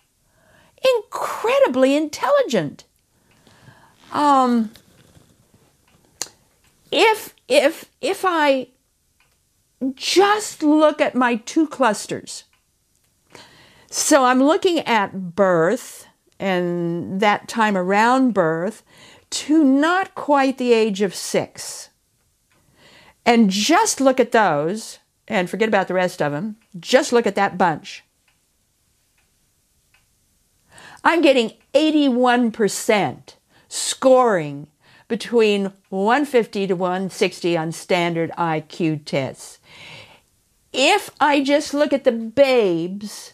incredibly 0.96 1.96
intelligent. 1.96 2.84
Um, 4.12 4.70
if 6.90 7.34
if 7.48 7.86
if 8.00 8.24
I 8.24 8.68
just 9.94 10.62
look 10.62 11.00
at 11.00 11.14
my 11.14 11.36
two 11.36 11.66
clusters 11.66 12.44
so 13.97 14.24
I'm 14.24 14.43
looking 14.43 14.81
at 14.81 15.35
birth 15.35 16.06
and 16.39 17.18
that 17.23 17.48
time 17.48 17.78
around 17.78 18.35
birth 18.35 18.82
to 19.31 19.64
not 19.64 20.14
quite 20.14 20.59
the 20.59 20.74
age 20.74 21.01
of 21.01 21.14
six. 21.14 21.89
And 23.24 23.48
just 23.48 23.98
look 23.98 24.20
at 24.20 24.32
those 24.32 24.98
and 25.27 25.48
forget 25.48 25.66
about 25.66 25.89
the 25.89 25.94
rest 25.94 26.20
of 26.20 26.31
them. 26.31 26.56
Just 26.78 27.10
look 27.10 27.27
at 27.27 27.36
that 27.36 27.56
bunch. 27.56 28.05
I'm 31.02 31.23
getting 31.23 31.55
81% 31.73 33.35
scoring 33.66 34.66
between 35.09 35.73
150 35.89 36.66
to 36.66 36.77
160 36.77 37.56
on 37.56 37.73
standard 37.73 38.31
IQ 38.36 39.06
tests. 39.06 39.59
If 40.74 41.09
I 41.18 41.43
just 41.43 41.73
look 41.73 41.94
at 41.94 42.05
the 42.05 42.12
babes, 42.12 43.32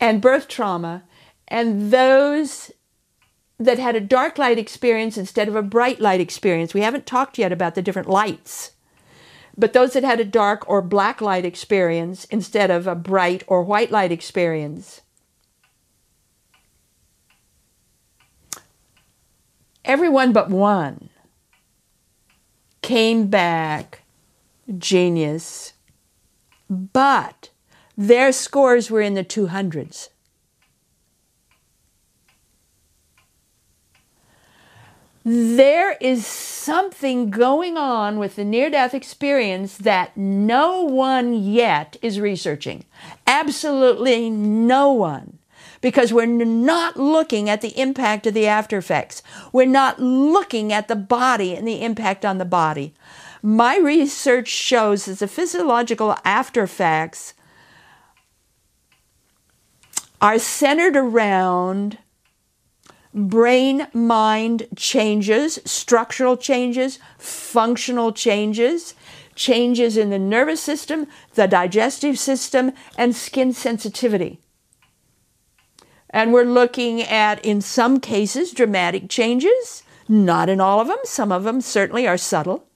and 0.00 0.22
birth 0.22 0.48
trauma, 0.48 1.04
and 1.46 1.92
those 1.92 2.72
that 3.58 3.78
had 3.78 3.94
a 3.94 4.00
dark 4.00 4.38
light 4.38 4.58
experience 4.58 5.18
instead 5.18 5.46
of 5.46 5.54
a 5.54 5.62
bright 5.62 6.00
light 6.00 6.20
experience. 6.20 6.72
We 6.72 6.80
haven't 6.80 7.06
talked 7.06 7.36
yet 7.36 7.52
about 7.52 7.74
the 7.74 7.82
different 7.82 8.08
lights, 8.08 8.72
but 9.56 9.74
those 9.74 9.92
that 9.92 10.02
had 10.02 10.18
a 10.18 10.24
dark 10.24 10.68
or 10.68 10.80
black 10.80 11.20
light 11.20 11.44
experience 11.44 12.24
instead 12.26 12.70
of 12.70 12.86
a 12.86 12.94
bright 12.94 13.44
or 13.46 13.62
white 13.62 13.90
light 13.90 14.10
experience. 14.10 15.02
Everyone 19.84 20.32
but 20.32 20.48
one 20.48 21.10
came 22.80 23.26
back 23.26 24.02
genius, 24.78 25.74
but 26.70 27.50
their 28.00 28.32
scores 28.32 28.90
were 28.90 29.02
in 29.02 29.14
the 29.14 29.24
200s. 29.24 30.08
there 35.22 35.98
is 36.00 36.26
something 36.26 37.30
going 37.30 37.76
on 37.76 38.18
with 38.18 38.36
the 38.36 38.44
near 38.44 38.70
death 38.70 38.94
experience 38.94 39.76
that 39.76 40.16
no 40.16 40.82
one 40.82 41.34
yet 41.34 41.96
is 42.00 42.18
researching. 42.18 42.84
Absolutely 43.26 44.30
no 44.30 44.90
one. 44.90 45.38
Because 45.82 46.12
we're 46.12 46.26
not 46.26 46.96
looking 46.96 47.48
at 47.48 47.60
the 47.60 47.78
impact 47.78 48.26
of 48.26 48.34
the 48.34 48.46
after 48.46 48.78
effects. 48.78 49.22
We're 49.52 49.66
not 49.66 50.00
looking 50.00 50.72
at 50.72 50.88
the 50.88 50.96
body 50.96 51.54
and 51.54 51.68
the 51.68 51.82
impact 51.82 52.24
on 52.24 52.38
the 52.38 52.44
body. 52.44 52.94
My 53.42 53.76
research 53.76 54.48
shows 54.48 55.04
that 55.04 55.18
the 55.18 55.28
physiological 55.28 56.16
after 56.24 56.62
effects 56.62 57.34
are 60.20 60.38
centered 60.38 60.96
around 60.96 61.98
brain 63.14 63.86
mind 63.92 64.66
changes, 64.76 65.58
structural 65.64 66.36
changes, 66.36 66.98
functional 67.18 68.12
changes, 68.12 68.94
changes 69.34 69.96
in 69.96 70.10
the 70.10 70.18
nervous 70.18 70.60
system, 70.60 71.06
the 71.34 71.46
digestive 71.46 72.18
system, 72.18 72.72
and 72.96 73.16
skin 73.16 73.52
sensitivity. 73.52 74.38
And 76.10 76.32
we're 76.32 76.44
looking 76.44 77.02
at, 77.02 77.44
in 77.44 77.60
some 77.60 78.00
cases, 78.00 78.52
dramatic 78.52 79.08
changes, 79.08 79.82
not 80.08 80.48
in 80.48 80.60
all 80.60 80.80
of 80.80 80.88
them. 80.88 80.98
Some 81.04 81.32
of 81.32 81.44
them 81.44 81.60
certainly 81.60 82.06
are 82.06 82.18
subtle. 82.18 82.66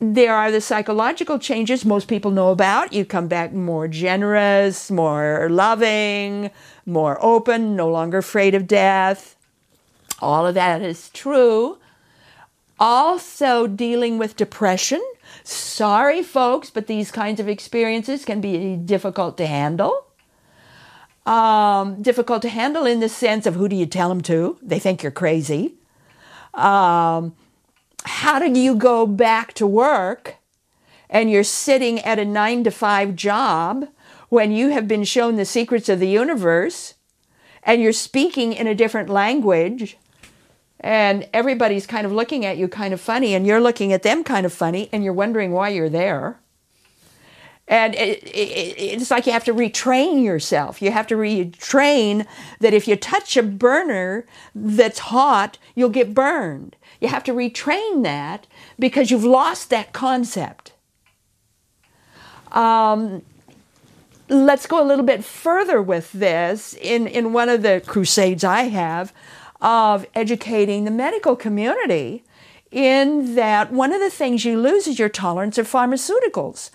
There 0.00 0.34
are 0.34 0.50
the 0.50 0.60
psychological 0.60 1.38
changes 1.38 1.84
most 1.84 2.06
people 2.06 2.30
know 2.30 2.50
about. 2.50 2.92
You 2.92 3.04
come 3.04 3.26
back 3.26 3.52
more 3.52 3.88
generous, 3.88 4.90
more 4.90 5.48
loving, 5.50 6.50
more 6.86 7.18
open, 7.20 7.74
no 7.74 7.88
longer 7.88 8.18
afraid 8.18 8.54
of 8.54 8.68
death. 8.68 9.34
All 10.20 10.46
of 10.46 10.54
that 10.54 10.82
is 10.82 11.10
true. 11.10 11.78
Also, 12.78 13.66
dealing 13.66 14.18
with 14.18 14.36
depression. 14.36 15.02
Sorry, 15.42 16.22
folks, 16.22 16.70
but 16.70 16.86
these 16.86 17.10
kinds 17.10 17.40
of 17.40 17.48
experiences 17.48 18.24
can 18.24 18.40
be 18.40 18.76
difficult 18.76 19.36
to 19.38 19.46
handle. 19.46 20.06
Um, 21.26 22.00
difficult 22.00 22.42
to 22.42 22.48
handle 22.48 22.86
in 22.86 23.00
the 23.00 23.08
sense 23.08 23.46
of 23.46 23.56
who 23.56 23.68
do 23.68 23.74
you 23.74 23.84
tell 23.84 24.08
them 24.08 24.20
to? 24.22 24.58
They 24.62 24.78
think 24.78 25.02
you're 25.02 25.12
crazy. 25.12 25.74
Um, 26.54 27.34
how 28.08 28.38
do 28.38 28.58
you 28.58 28.74
go 28.74 29.06
back 29.06 29.52
to 29.54 29.66
work 29.66 30.36
and 31.10 31.30
you're 31.30 31.44
sitting 31.44 31.98
at 32.00 32.18
a 32.18 32.24
nine 32.24 32.64
to 32.64 32.70
five 32.70 33.14
job 33.14 33.86
when 34.28 34.50
you 34.50 34.70
have 34.70 34.88
been 34.88 35.04
shown 35.04 35.36
the 35.36 35.44
secrets 35.44 35.88
of 35.88 36.00
the 36.00 36.08
universe 36.08 36.94
and 37.62 37.82
you're 37.82 37.92
speaking 37.92 38.52
in 38.52 38.66
a 38.66 38.74
different 38.74 39.08
language 39.08 39.96
and 40.80 41.28
everybody's 41.32 41.86
kind 41.86 42.06
of 42.06 42.12
looking 42.12 42.44
at 42.44 42.56
you 42.56 42.68
kind 42.68 42.94
of 42.94 43.00
funny 43.00 43.34
and 43.34 43.46
you're 43.46 43.60
looking 43.60 43.92
at 43.92 44.02
them 44.02 44.24
kind 44.24 44.46
of 44.46 44.52
funny 44.52 44.88
and 44.92 45.04
you're 45.04 45.12
wondering 45.12 45.52
why 45.52 45.68
you're 45.68 45.88
there 45.88 46.38
and 47.68 47.94
it, 47.94 48.22
it, 48.24 48.74
it's 48.78 49.10
like 49.10 49.26
you 49.26 49.32
have 49.32 49.44
to 49.44 49.52
retrain 49.52 50.24
yourself. 50.24 50.80
You 50.80 50.90
have 50.90 51.06
to 51.08 51.16
retrain 51.16 52.26
that 52.60 52.72
if 52.72 52.88
you 52.88 52.96
touch 52.96 53.36
a 53.36 53.42
burner 53.42 54.26
that's 54.54 54.98
hot, 54.98 55.58
you'll 55.74 55.90
get 55.90 56.14
burned. 56.14 56.76
You 57.00 57.08
have 57.08 57.24
to 57.24 57.32
retrain 57.32 58.02
that 58.02 58.46
because 58.78 59.10
you've 59.10 59.24
lost 59.24 59.70
that 59.70 59.92
concept. 59.92 60.72
Um, 62.52 63.22
let's 64.28 64.66
go 64.66 64.82
a 64.82 64.86
little 64.86 65.04
bit 65.04 65.24
further 65.24 65.80
with 65.80 66.12
this. 66.12 66.74
In, 66.74 67.06
in 67.06 67.32
one 67.32 67.48
of 67.48 67.62
the 67.62 67.82
crusades 67.86 68.44
I 68.44 68.62
have 68.62 69.12
of 69.60 70.06
educating 70.14 70.84
the 70.84 70.90
medical 70.90 71.36
community, 71.36 72.24
in 72.70 73.34
that 73.34 73.72
one 73.72 73.92
of 73.92 74.00
the 74.00 74.10
things 74.10 74.44
you 74.44 74.60
lose 74.60 74.86
is 74.86 74.98
your 74.98 75.08
tolerance 75.08 75.56
of 75.56 75.66
pharmaceuticals. 75.66 76.70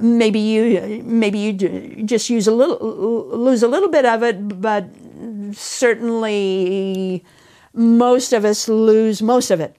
Maybe 0.00 0.38
you 0.38 1.02
maybe 1.04 1.38
you 1.38 1.52
just 2.04 2.30
use 2.30 2.46
a 2.46 2.52
little 2.52 2.78
lose 3.36 3.62
a 3.62 3.68
little 3.68 3.88
bit 3.88 4.04
of 4.04 4.22
it, 4.22 4.60
but 4.60 4.84
certainly 5.52 7.24
most 7.72 8.32
of 8.32 8.44
us 8.44 8.68
lose 8.68 9.22
most 9.22 9.50
of 9.50 9.60
it. 9.60 9.76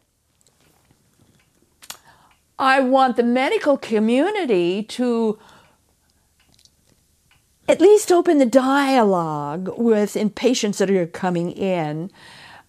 I 2.57 2.79
want 2.79 3.17
the 3.17 3.23
medical 3.23 3.77
community 3.77 4.83
to 4.83 5.39
at 7.67 7.81
least 7.81 8.11
open 8.11 8.37
the 8.37 8.45
dialogue 8.45 9.69
with 9.77 10.15
patients 10.35 10.77
that 10.77 10.91
are 10.91 11.07
coming 11.07 11.51
in. 11.51 12.11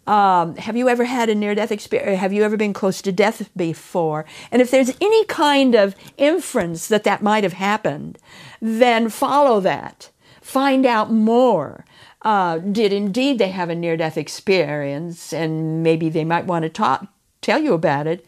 Um, 0.06 0.56
have 0.56 0.76
you 0.76 0.88
ever 0.88 1.04
had 1.04 1.28
a 1.28 1.34
near 1.34 1.54
death 1.54 1.70
experience? 1.70 2.20
Have 2.20 2.32
you 2.32 2.42
ever 2.42 2.56
been 2.56 2.72
close 2.72 3.02
to 3.02 3.12
death 3.12 3.50
before? 3.56 4.24
And 4.50 4.62
if 4.62 4.70
there's 4.70 4.96
any 5.00 5.24
kind 5.26 5.74
of 5.74 5.94
inference 6.16 6.88
that 6.88 7.04
that 7.04 7.22
might 7.22 7.44
have 7.44 7.52
happened, 7.52 8.18
then 8.60 9.08
follow 9.08 9.60
that. 9.60 10.10
Find 10.40 10.86
out 10.86 11.12
more 11.12 11.84
uh, 12.22 12.58
did 12.58 12.92
indeed 12.92 13.38
they 13.38 13.50
have 13.50 13.70
a 13.70 13.74
near 13.74 13.96
death 13.96 14.16
experience, 14.16 15.32
and 15.32 15.82
maybe 15.82 16.08
they 16.08 16.24
might 16.24 16.46
want 16.46 16.62
to 16.62 16.68
talk, 16.68 17.06
tell 17.40 17.60
you 17.60 17.74
about 17.74 18.06
it. 18.06 18.24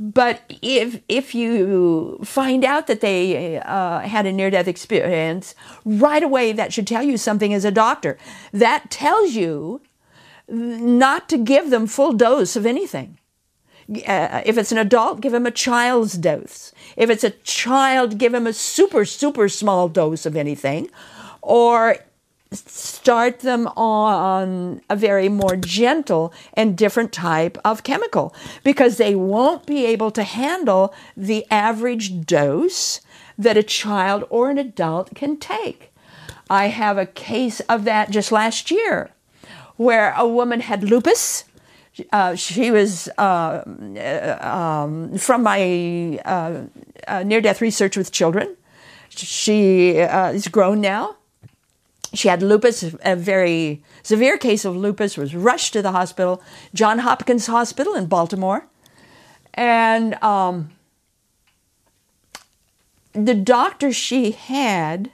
But 0.00 0.42
if 0.62 1.00
if 1.08 1.34
you 1.34 2.20
find 2.22 2.64
out 2.64 2.86
that 2.86 3.00
they 3.00 3.58
uh, 3.58 4.00
had 4.00 4.26
a 4.26 4.32
near 4.32 4.50
death 4.50 4.68
experience, 4.68 5.56
right 5.84 6.22
away 6.22 6.52
that 6.52 6.72
should 6.72 6.86
tell 6.86 7.02
you 7.02 7.16
something 7.16 7.52
as 7.52 7.64
a 7.64 7.72
doctor. 7.72 8.16
That 8.52 8.90
tells 8.90 9.32
you 9.32 9.80
not 10.48 11.28
to 11.28 11.36
give 11.36 11.70
them 11.70 11.86
full 11.86 12.12
dose 12.12 12.54
of 12.54 12.64
anything. 12.64 13.18
Uh, 14.06 14.42
if 14.44 14.58
it's 14.58 14.70
an 14.70 14.78
adult, 14.78 15.20
give 15.20 15.34
him 15.34 15.46
a 15.46 15.50
child's 15.50 16.14
dose. 16.14 16.72
If 16.96 17.10
it's 17.10 17.24
a 17.24 17.30
child, 17.30 18.18
give 18.18 18.34
him 18.34 18.46
a 18.46 18.52
super, 18.52 19.04
super 19.04 19.48
small 19.48 19.88
dose 19.88 20.26
of 20.26 20.36
anything. 20.36 20.90
Or 21.42 21.96
start 22.52 23.40
them 23.40 23.66
on 23.68 24.80
a 24.88 24.96
very 24.96 25.28
more 25.28 25.56
gentle 25.56 26.32
and 26.54 26.76
different 26.76 27.12
type 27.12 27.58
of 27.64 27.82
chemical 27.82 28.34
because 28.64 28.96
they 28.96 29.14
won't 29.14 29.66
be 29.66 29.84
able 29.84 30.10
to 30.10 30.22
handle 30.22 30.94
the 31.16 31.44
average 31.50 32.24
dose 32.24 33.00
that 33.36 33.56
a 33.56 33.62
child 33.62 34.24
or 34.30 34.50
an 34.50 34.58
adult 34.58 35.14
can 35.14 35.36
take. 35.36 35.92
I 36.50 36.68
have 36.68 36.96
a 36.96 37.06
case 37.06 37.60
of 37.60 37.84
that 37.84 38.10
just 38.10 38.32
last 38.32 38.70
year 38.70 39.10
where 39.76 40.14
a 40.16 40.26
woman 40.26 40.60
had 40.60 40.82
lupus. 40.82 41.44
Uh, 42.12 42.34
she 42.34 42.70
was 42.70 43.08
uh, 43.18 43.62
um, 44.40 45.18
from 45.18 45.42
my 45.42 46.20
uh, 46.24 46.62
uh 47.06 47.22
near 47.24 47.40
death 47.40 47.60
research 47.60 47.96
with 47.96 48.10
children. 48.12 48.56
She 49.10 50.00
uh, 50.00 50.32
is 50.32 50.48
grown 50.48 50.80
now 50.80 51.17
she 52.14 52.28
had 52.28 52.42
lupus, 52.42 52.94
a 53.02 53.16
very 53.16 53.82
severe 54.02 54.38
case 54.38 54.64
of 54.64 54.76
lupus, 54.76 55.16
was 55.16 55.34
rushed 55.34 55.72
to 55.74 55.82
the 55.82 55.92
hospital, 55.92 56.42
John 56.74 57.00
Hopkins 57.00 57.46
Hospital 57.46 57.94
in 57.94 58.06
Baltimore. 58.06 58.66
And 59.54 60.14
um, 60.22 60.70
the 63.12 63.34
doctor 63.34 63.92
she 63.92 64.30
had, 64.30 65.10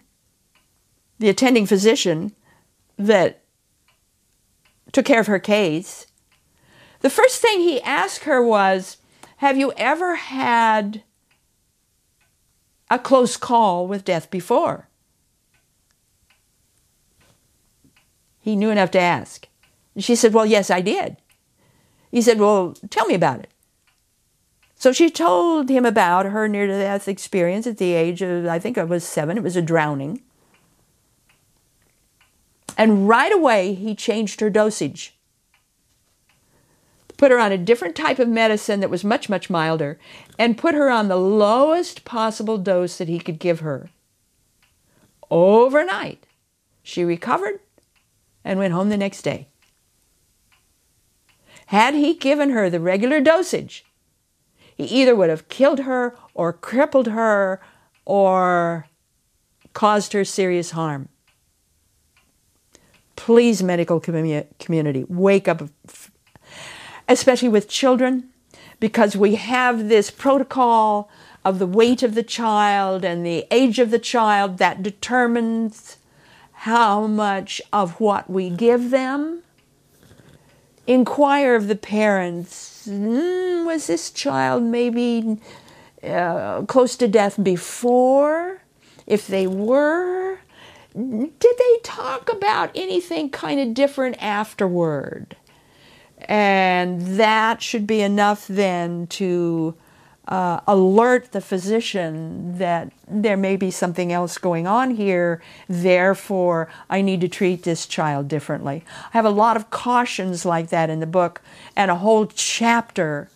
the 1.19 1.29
attending 1.29 1.67
physician 1.67 2.33
that 2.97 3.43
took 4.93 5.05
care 5.05 5.21
of 5.21 5.27
her 5.27 5.41
case, 5.41 6.07
the 7.01 7.11
first 7.11 7.41
thing 7.43 7.61
he 7.61 7.83
asked 7.83 8.25
her 8.25 8.43
was, 8.43 8.99
Have 9.39 9.57
you 9.57 9.73
ever 9.77 10.15
had 10.15 11.03
a 12.91 12.99
close 12.99 13.37
call 13.37 13.87
with 13.87 14.05
death 14.05 14.31
before? 14.31 14.89
He 18.45 18.57
knew 18.57 18.69
enough 18.69 18.91
to 18.91 19.01
ask. 19.01 19.49
And 19.95 20.05
she 20.05 20.15
said, 20.15 20.35
Well, 20.35 20.45
yes, 20.45 20.69
I 20.69 20.83
did. 20.83 21.17
He 22.11 22.21
said, 22.21 22.39
Well, 22.39 22.75
tell 22.91 23.07
me 23.07 23.15
about 23.15 23.41
it. 23.41 23.49
So 24.75 24.93
she 24.93 25.09
told 25.09 25.71
him 25.71 25.87
about 25.87 26.27
her 26.27 26.47
near 26.47 26.67
death 26.67 27.09
experience 27.09 27.67
at 27.67 27.79
the 27.79 27.95
age 27.95 28.21
of, 28.21 28.45
I 28.47 28.59
think 28.59 28.77
I 28.77 28.85
was 28.85 29.03
seven. 29.03 29.39
It 29.39 29.43
was 29.43 29.57
a 29.57 29.63
drowning. 29.63 30.21
And 32.77 33.09
right 33.09 33.33
away, 33.33 33.73
he 33.73 33.95
changed 33.95 34.41
her 34.41 34.51
dosage. 34.51 35.17
Put 37.17 37.31
her 37.31 37.39
on 37.39 37.51
a 37.51 37.57
different 37.57 37.97
type 37.97 38.19
of 38.19 38.29
medicine 38.29 38.81
that 38.81 38.91
was 38.91 39.05
much, 39.05 39.31
much 39.31 39.49
milder, 39.49 39.99
and 40.39 40.59
put 40.59 40.75
her 40.75 40.91
on 40.91 41.09
the 41.09 41.17
lowest 41.17 42.05
possible 42.05 42.59
dose 42.59 42.99
that 42.99 43.09
he 43.09 43.19
could 43.19 43.39
give 43.39 43.61
her. 43.61 43.89
Overnight, 45.31 46.27
she 46.83 47.05
recovered 47.05 47.61
and 48.45 48.59
went 48.59 48.75
home 48.75 48.89
the 48.89 48.97
next 48.97 49.23
day. 49.23 49.49
Had 51.67 51.95
he 51.95 52.15
given 52.15 52.51
her 52.51 52.69
the 52.69 52.81
regular 52.81 53.21
dosage, 53.21 53.85
he 54.77 54.85
either 54.85 55.15
would 55.15 55.31
have 55.31 55.49
killed 55.49 55.81
her 55.81 56.17
or 56.35 56.53
crippled 56.53 57.09
her 57.09 57.61
or 58.05 58.87
caused 59.73 60.13
her 60.13 60.25
serious 60.25 60.73
harm. 60.73 61.09
Please, 63.17 63.63
medical 63.63 64.01
commu- 64.01 64.47
community, 64.59 65.05
wake 65.09 65.49
up, 65.49 65.63
especially 67.09 67.49
with 67.49 67.69
children, 67.69 68.29
because 68.81 69.17
we 69.17 69.37
have 69.37 69.89
this 69.89 70.11
protocol 70.11 71.09
of 71.45 71.59
the 71.59 71.67
weight 71.67 72.03
of 72.03 72.15
the 72.15 72.23
child 72.23 73.05
and 73.05 73.25
the 73.25 73.47
age 73.51 73.79
of 73.79 73.91
the 73.91 73.99
child 73.99 74.59
that 74.59 74.83
determines 74.83 75.99
how 76.65 77.07
much 77.07 77.61
of 77.75 78.01
what 78.01 78.31
we 78.31 78.49
give 78.49 78.89
them. 78.89 79.43
Inquire 80.87 81.57
of 81.57 81.69
the 81.69 81.77
parents 81.77 82.89
mm, 82.89 83.67
was 83.67 83.87
this 83.87 84.11
child 84.11 84.63
maybe 84.63 85.39
uh, 86.03 86.63
close 86.63 86.97
to 86.97 87.07
death 87.07 87.37
before? 87.45 88.63
If 89.07 89.27
they 89.27 89.47
were, 89.47 90.39
did 90.95 91.33
they 91.59 91.77
talk 91.83 92.33
about 92.33 92.71
anything 92.75 93.29
kind 93.29 93.61
of 93.61 93.75
different 93.75 94.17
afterward? 94.23 95.37
And 96.19 97.19
that 97.19 97.61
should 97.61 97.87
be 97.87 98.01
enough 98.01 98.47
then 98.49 99.07
to 99.09 99.75
uh, 100.29 100.61
alert 100.67 101.33
the 101.33 101.41
physician 101.41 102.59
that 102.59 102.91
there 103.07 103.37
may 103.37 103.57
be 103.57 103.71
something 103.71 104.13
else 104.13 104.39
going 104.39 104.67
on 104.67 104.93
here, 104.93 105.43
therefore, 105.69 106.69
I 106.89 107.03
need 107.03 107.21
to 107.21 107.29
treat 107.29 107.63
this 107.63 107.87
child 107.87 108.29
differently. 108.29 108.85
I 109.07 109.11
have 109.13 109.27
a 109.27 109.31
lot 109.31 109.57
of 109.57 109.71
cautions 109.71 110.45
like 110.45 110.71
that 110.71 110.89
in 110.89 111.01
the 111.01 111.07
book 111.07 111.43
and 111.77 111.91
a 111.91 111.97
whole 111.97 112.27
chapter 112.27 113.29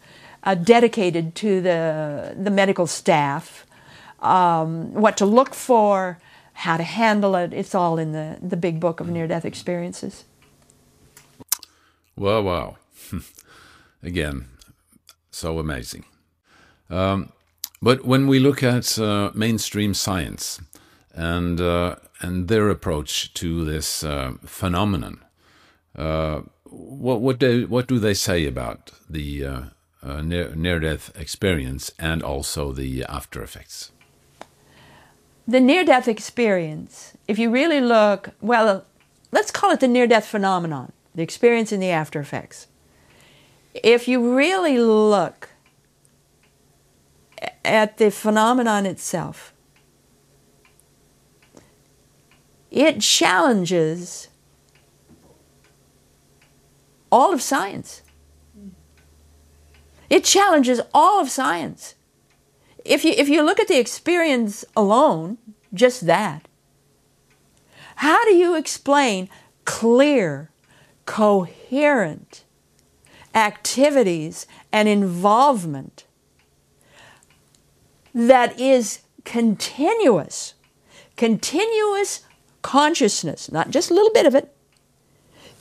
uh, 0.44 0.55
dedicated 0.55 1.35
to 1.36 1.60
the, 1.60 2.35
the 2.40 2.51
medical 2.51 2.86
staff, 2.86 3.66
um, 4.20 4.94
what 4.94 5.16
to 5.19 5.27
look 5.27 5.55
for, 5.55 6.19
how 6.55 6.77
to 6.77 6.82
handle 6.82 7.35
it. 7.35 7.52
It's 7.52 7.74
all 7.74 7.98
in 7.98 8.12
the, 8.12 8.39
the 8.40 8.56
big 8.56 8.81
book 8.81 9.01
of 9.01 9.09
near 9.09 9.27
death 9.27 9.44
experiences. 9.44 10.24
Wow, 12.16 12.40
wow. 12.40 12.77
Again, 14.02 14.48
so 15.31 15.59
amazing. 15.59 16.05
Um, 16.90 17.32
but 17.81 18.05
when 18.05 18.27
we 18.27 18.39
look 18.39 18.62
at 18.62 18.98
uh, 18.98 19.31
mainstream 19.35 19.94
science 19.94 20.60
and 21.15 21.60
uh, 21.60 21.97
and 22.20 22.48
their 22.48 22.69
approach 22.70 23.32
to 23.35 23.65
this 23.65 24.02
uh, 24.02 24.32
phenomenon, 24.44 25.24
uh, 25.97 26.43
what 26.65 27.20
what 27.20 27.39
do 27.39 27.66
what 27.69 27.86
do 27.86 27.98
they 27.98 28.15
say 28.15 28.47
about 28.47 28.93
the 29.09 29.44
uh, 29.44 29.62
uh, 30.02 30.23
near 30.23 30.55
near 30.55 30.81
death 30.81 31.12
experience 31.16 31.93
and 31.98 32.23
also 32.23 32.73
the 32.73 33.05
after 33.05 33.43
effects? 33.43 33.93
The 35.47 35.60
near 35.60 35.85
death 35.85 36.09
experience, 36.09 37.15
if 37.27 37.39
you 37.39 37.51
really 37.51 37.81
look, 37.81 38.31
well, 38.43 38.85
let's 39.32 39.51
call 39.51 39.70
it 39.70 39.81
the 39.81 39.89
near 39.89 40.06
death 40.06 40.27
phenomenon, 40.27 40.93
the 41.15 41.23
experience 41.23 41.73
and 41.73 41.82
the 41.82 41.90
after 41.90 42.20
effects. 42.20 42.66
If 43.73 44.09
you 44.09 44.36
really 44.36 44.78
look 44.78 45.47
at 47.65 47.98
the 47.98 48.10
phenomenon 48.10 48.86
itself. 48.86 49.52
It 52.70 53.01
challenges 53.01 54.28
all 57.10 57.32
of 57.32 57.43
science. 57.43 58.02
It 60.10 60.24
challenges 60.24 60.81
all 60.94 61.20
of 61.20 61.31
science. 61.31 61.94
If 62.85 63.05
you, 63.05 63.12
if 63.16 63.28
you 63.28 63.43
look 63.43 63.60
at 63.60 63.69
the 63.69 63.78
experience 63.78 64.65
alone, 64.77 65.39
just 65.74 66.06
that, 66.06 66.48
how 67.97 68.24
do 68.24 68.35
you 68.35 68.56
explain 68.56 69.28
clear, 69.65 70.51
coherent 71.05 72.44
activities 73.35 74.47
and 74.73 74.89
involvement 74.89 76.05
that 78.18 78.58
is 78.58 79.02
continuous, 79.24 80.54
continuous 81.16 82.24
consciousness, 82.62 83.52
not 83.52 83.70
just 83.70 83.92
a 83.92 83.94
little 83.94 84.12
bit 84.12 84.26
of 84.26 84.34
it, 84.34 84.52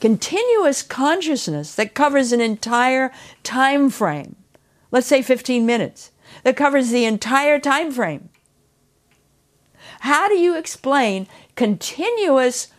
continuous 0.01 0.81
consciousness 0.81 1.75
that 1.75 1.93
covers 1.93 2.31
an 2.31 2.41
entire 2.41 3.11
time 3.43 3.91
frame. 3.91 4.35
Let's 4.89 5.05
say 5.05 5.21
15 5.21 5.67
minutes. 5.67 6.11
That 6.43 6.57
covers 6.57 6.89
the 6.89 7.05
entire 7.05 7.59
time 7.59 7.91
frame. 7.91 8.29
How 10.01 10.27
do 10.27 10.35
you 10.35 10.57
explain 10.57 11.27
continuous, 11.55 12.69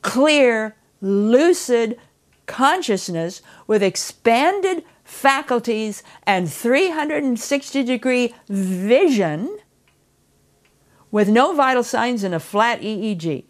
clear, 0.00 0.74
lucid 1.00 1.98
consciousness 2.46 3.42
with 3.66 3.82
expanded 3.82 4.84
faculties, 5.12 6.02
and 6.26 6.50
360 6.50 7.84
degree 7.84 8.34
vision 8.48 9.58
with 11.10 11.28
no 11.28 11.54
vital 11.54 11.84
signs 11.84 12.24
and 12.24 12.34
a 12.34 12.40
flat 12.40 12.80
EEG. 12.80 13.44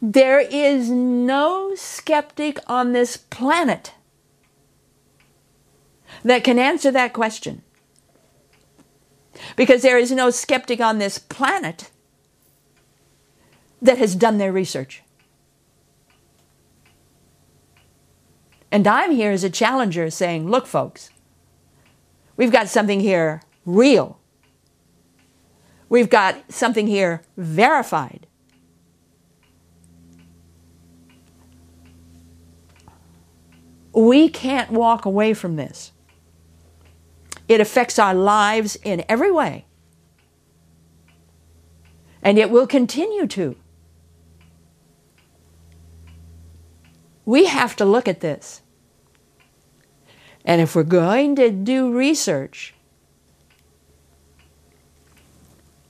There 0.00 0.40
is 0.40 0.90
no 0.90 1.74
skeptic 1.74 2.60
on 2.68 2.92
this 2.92 3.16
planet 3.16 3.94
that 6.22 6.44
can 6.44 6.58
answer 6.58 6.92
that 6.92 7.14
question. 7.14 7.62
Because 9.56 9.82
there 9.82 9.98
is 9.98 10.12
no 10.12 10.30
skeptic 10.30 10.80
on 10.80 10.98
this 10.98 11.18
planet 11.18 11.90
that 13.80 13.98
has 13.98 14.14
done 14.14 14.38
their 14.38 14.52
research. 14.52 15.02
And 18.76 18.86
I'm 18.86 19.12
here 19.12 19.30
as 19.30 19.42
a 19.42 19.48
challenger 19.48 20.10
saying, 20.10 20.50
look, 20.50 20.66
folks, 20.66 21.08
we've 22.36 22.52
got 22.52 22.68
something 22.68 23.00
here 23.00 23.40
real. 23.64 24.20
We've 25.88 26.10
got 26.10 26.52
something 26.52 26.86
here 26.86 27.22
verified. 27.38 28.26
We 33.94 34.28
can't 34.28 34.70
walk 34.70 35.06
away 35.06 35.32
from 35.32 35.56
this. 35.56 35.92
It 37.48 37.62
affects 37.62 37.98
our 37.98 38.12
lives 38.12 38.76
in 38.84 39.06
every 39.08 39.30
way. 39.32 39.64
And 42.22 42.36
it 42.36 42.50
will 42.50 42.66
continue 42.66 43.26
to. 43.28 43.56
We 47.24 47.46
have 47.46 47.74
to 47.76 47.86
look 47.86 48.06
at 48.06 48.20
this. 48.20 48.60
And 50.46 50.60
if 50.60 50.76
we're 50.76 50.84
going 50.84 51.34
to 51.36 51.50
do 51.50 51.92
research, 51.92 52.72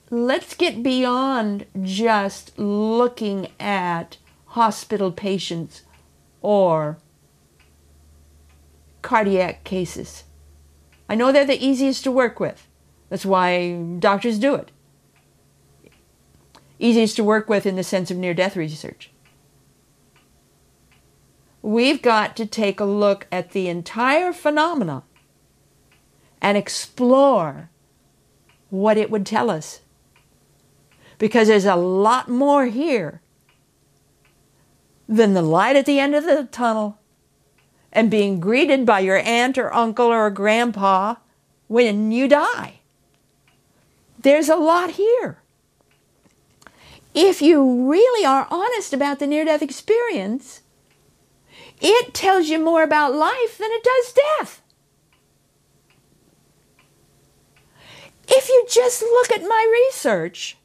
let's 0.09 0.55
get 0.55 0.81
beyond 0.81 1.67
just 1.83 2.57
looking 2.57 3.49
at 3.59 4.17
hospital 4.47 5.11
patients 5.11 5.83
or 6.41 6.97
cardiac 9.03 9.63
cases. 9.63 10.23
I 11.07 11.13
know 11.13 11.31
they're 11.31 11.45
the 11.45 11.63
easiest 11.63 12.03
to 12.05 12.11
work 12.11 12.39
with. 12.39 12.67
That's 13.09 13.25
why 13.25 13.73
doctors 13.99 14.39
do 14.39 14.55
it. 14.55 14.71
Easiest 16.79 17.15
to 17.17 17.23
work 17.23 17.47
with 17.47 17.67
in 17.67 17.75
the 17.75 17.83
sense 17.83 18.09
of 18.09 18.17
near 18.17 18.33
death 18.33 18.55
research 18.55 19.11
we've 21.61 22.01
got 22.01 22.35
to 22.37 22.45
take 22.45 22.79
a 22.79 22.85
look 22.85 23.27
at 23.31 23.51
the 23.51 23.67
entire 23.67 24.33
phenomena 24.33 25.03
and 26.41 26.57
explore 26.57 27.69
what 28.69 28.97
it 28.97 29.09
would 29.09 29.25
tell 29.25 29.49
us. 29.49 29.81
Because 31.17 31.47
there's 31.47 31.65
a 31.65 31.75
lot 31.75 32.29
more 32.29 32.67
here 32.67 33.21
than 35.07 35.33
the 35.33 35.41
light 35.41 35.75
at 35.75 35.85
the 35.85 35.99
end 35.99 36.13
of 36.15 36.25
the 36.25 36.47
tunnel 36.51 36.99
and 37.91 38.11
being 38.11 38.39
greeted 38.39 38.85
by 38.85 38.99
your 38.99 39.17
aunt 39.17 39.57
or 39.57 39.73
uncle 39.73 40.07
or 40.07 40.29
grandpa 40.29 41.15
when 41.67 42.11
you 42.11 42.27
die. 42.27 42.79
There's 44.19 44.49
a 44.49 44.55
lot 44.55 44.91
here. 44.91 45.39
If 47.13 47.41
you 47.41 47.89
really 47.89 48.25
are 48.25 48.47
honest 48.51 48.93
about 48.93 49.19
the 49.19 49.27
near 49.27 49.45
death 49.45 49.61
experience, 49.61 50.61
it 51.79 52.13
tells 52.13 52.47
you 52.47 52.59
more 52.63 52.83
about 52.83 53.15
life 53.15 53.57
than 53.57 53.69
it 53.71 53.83
does 53.83 54.13
death. 54.13 54.61
If 58.27 58.49
you 58.49 58.65
just 58.69 59.01
look 59.01 59.31
at 59.31 59.41
my 59.41 59.85
research, 59.87 60.57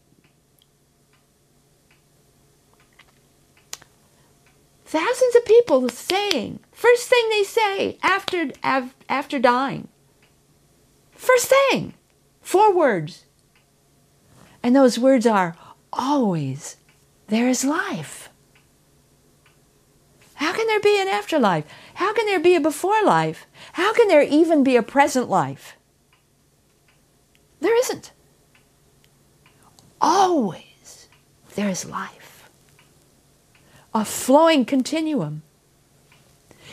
thousands 4.85 5.37
of 5.37 5.45
people 5.45 5.89
saying, 5.89 6.61
first 6.73 7.09
thing 7.09 7.29
they 7.31 7.45
say 7.45 7.99
after, 8.03 8.51
after 8.63 9.39
dying, 9.39 9.89
first 11.13 11.47
thing, 11.71 11.95
four 12.41 12.75
words 12.75 13.25
And 14.63 14.77
those 14.77 14.99
words 14.99 15.27
are 15.27 15.57
always 15.93 16.77
there 17.29 17.49
is 17.49 17.65
life. 17.65 18.22
How 20.43 20.53
can 20.53 20.67
there 20.67 20.81
be 20.81 21.01
an 21.01 21.07
afterlife? 21.07 21.65
How 21.95 22.13
can 22.13 22.27
there 22.27 22.41
be 22.41 22.57
a 22.57 22.61
before 22.61 23.01
life? 23.05 23.47
How 23.75 23.93
can 23.93 24.09
there 24.09 24.23
even 24.23 24.65
be 24.65 24.75
a 24.75 24.83
present 24.83 25.31
life? 25.31 25.77
There 27.61 27.79
isn't. 27.79 28.11
Always 30.01 31.09
there 31.55 31.69
is 31.69 31.85
life. 31.85 32.51
A 33.95 34.05
flowing 34.05 34.65
continuum. 34.65 35.43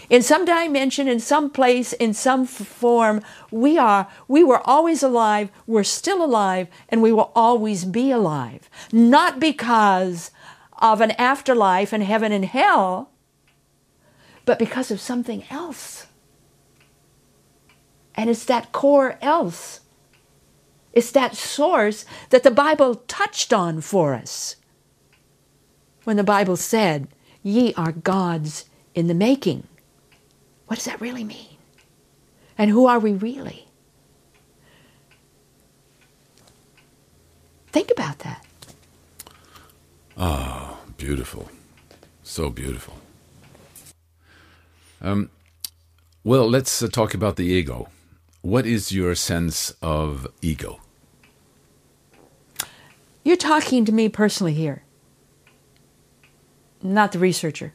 In 0.09 0.23
some 0.23 0.45
dimension, 0.45 1.07
in 1.07 1.19
some 1.19 1.51
place, 1.51 1.93
in 1.93 2.15
some 2.15 2.47
form, 2.47 3.21
we 3.51 3.77
are, 3.77 4.07
we 4.27 4.43
were 4.43 4.67
always 4.67 5.03
alive, 5.03 5.51
we're 5.67 5.83
still 5.83 6.23
alive, 6.23 6.69
and 6.89 7.03
we 7.03 7.11
will 7.11 7.31
always 7.35 7.85
be 7.85 8.09
alive. 8.09 8.67
Not 8.91 9.39
because 9.39 10.31
of 10.81 11.01
an 11.01 11.11
afterlife 11.11 11.93
and 11.93 12.01
heaven 12.01 12.31
and 12.31 12.45
hell, 12.45 13.11
but 14.49 14.57
because 14.57 14.89
of 14.89 14.99
something 14.99 15.43
else. 15.51 16.07
And 18.15 18.31
it's 18.31 18.45
that 18.45 18.71
core 18.71 19.19
else. 19.21 19.81
It's 20.91 21.11
that 21.11 21.35
source 21.35 22.03
that 22.31 22.41
the 22.41 22.49
Bible 22.49 22.95
touched 23.07 23.53
on 23.53 23.79
for 23.79 24.15
us. 24.15 24.55
When 26.03 26.17
the 26.17 26.23
Bible 26.23 26.55
said, 26.55 27.09
Ye 27.43 27.75
are 27.75 27.91
gods 27.91 28.65
in 28.95 29.05
the 29.05 29.13
making. 29.13 29.67
What 30.65 30.77
does 30.77 30.85
that 30.85 30.99
really 30.99 31.23
mean? 31.23 31.57
And 32.57 32.71
who 32.71 32.87
are 32.87 32.97
we 32.97 33.13
really? 33.13 33.67
Think 37.67 37.91
about 37.91 38.17
that. 38.25 38.43
Ah, 40.17 40.79
beautiful. 40.97 41.51
So 42.23 42.49
beautiful. 42.49 42.95
Um, 45.01 45.29
well, 46.23 46.49
let's 46.49 46.81
uh, 46.81 46.87
talk 46.87 47.13
about 47.13 47.37
the 47.37 47.45
ego. 47.45 47.87
What 48.41 48.65
is 48.65 48.91
your 48.91 49.15
sense 49.15 49.71
of 49.81 50.27
ego? 50.41 50.79
You're 53.23 53.37
talking 53.37 53.85
to 53.85 53.91
me 53.91 54.09
personally 54.09 54.53
here, 54.53 54.83
not 56.81 57.11
the 57.11 57.19
researcher. 57.19 57.73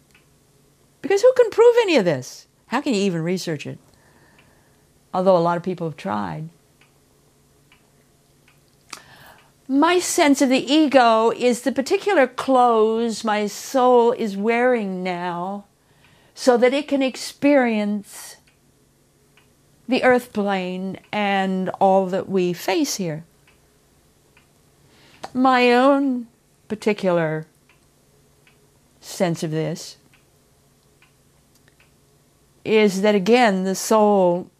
Because 1.02 1.22
who 1.22 1.32
can 1.36 1.50
prove 1.50 1.74
any 1.82 1.96
of 1.96 2.04
this? 2.04 2.46
How 2.68 2.80
can 2.80 2.94
you 2.94 3.00
even 3.00 3.22
research 3.22 3.66
it? 3.66 3.78
Although 5.12 5.36
a 5.36 5.38
lot 5.38 5.56
of 5.56 5.62
people 5.62 5.86
have 5.86 5.96
tried. 5.96 6.48
My 9.68 9.98
sense 9.98 10.42
of 10.42 10.48
the 10.48 10.72
ego 10.72 11.30
is 11.30 11.62
the 11.62 11.72
particular 11.72 12.26
clothes 12.26 13.24
my 13.24 13.46
soul 13.46 14.12
is 14.12 14.36
wearing 14.36 15.02
now 15.02 15.64
so 16.34 16.56
that 16.56 16.74
it 16.74 16.88
can 16.88 17.02
experience 17.02 18.36
the 19.86 20.02
earth 20.02 20.32
plane 20.32 20.98
and 21.12 21.68
all 21.80 22.06
that 22.06 22.28
we 22.28 22.52
face 22.52 22.96
here. 22.96 23.24
My 25.32 25.72
own 25.72 26.26
particular 26.68 27.46
sense 29.00 29.42
of 29.42 29.50
this 29.50 29.96
is 32.64 33.02
that 33.02 33.14
again 33.14 33.64
the 33.64 33.74
soul 33.74 34.50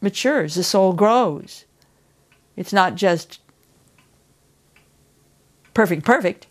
matures, 0.00 0.54
the 0.54 0.64
soul 0.64 0.92
grows. 0.92 1.64
It's 2.56 2.72
not 2.72 2.94
just 2.94 3.40
perfect, 5.74 6.04
perfect, 6.04 6.46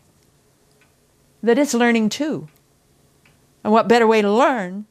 that 1.42 1.58
it's 1.58 1.74
learning 1.74 2.08
too. 2.08 2.48
And 3.64 3.72
what 3.72 3.88
better 3.88 4.06
way 4.06 4.22
to 4.22 4.32
learn 4.32 4.86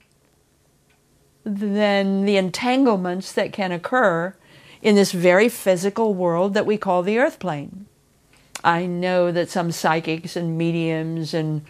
than 1.44 2.26
the 2.26 2.38
entanglements 2.38 3.32
that 3.32 3.54
can 3.54 3.72
occur 3.72 4.36
in 4.82 4.96
this 4.96 5.12
very 5.12 5.50
physical 5.50 6.14
world 6.14 6.54
that 6.54 6.66
we 6.66 6.78
call 6.78 7.02
the 7.04 7.18
earth 7.18 7.40
plane? 7.40 7.86
I 8.64 8.86
know 8.86 9.32
that 9.32 9.50
some 9.50 9.72
psychics 9.72 10.36
and 10.36 10.58
mediums 10.58 11.34
and 11.34 11.64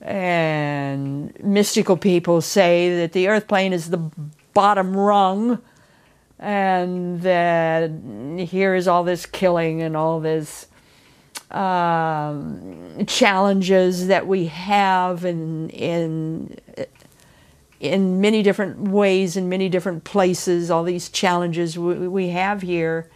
and 0.00 1.38
mystical 1.44 1.96
people 1.96 2.40
say 2.40 2.96
that 2.96 3.12
the 3.12 3.28
earth 3.28 3.46
plane 3.46 3.74
is 3.74 3.90
the 3.90 4.10
bottom 4.54 4.96
rung 4.96 5.60
and 6.38 7.20
that 7.20 7.90
here 8.38 8.74
is 8.74 8.88
all 8.88 9.04
this 9.04 9.26
killing 9.26 9.82
and 9.82 9.94
all 9.94 10.18
this 10.18 10.68
um, 11.50 13.04
challenges 13.06 14.06
that 14.06 14.26
we 14.26 14.46
have 14.46 15.24
in 15.24 15.70
in 15.70 16.56
in 17.80 18.20
many 18.20 18.42
different 18.42 18.78
ways 18.78 19.36
in 19.36 19.48
many 19.48 19.68
different 19.68 20.04
places 20.04 20.70
all 20.70 20.84
these 20.84 21.08
challenges 21.08 21.78
we, 21.78 22.06
we 22.06 22.28
have 22.28 22.62
here 22.62 23.10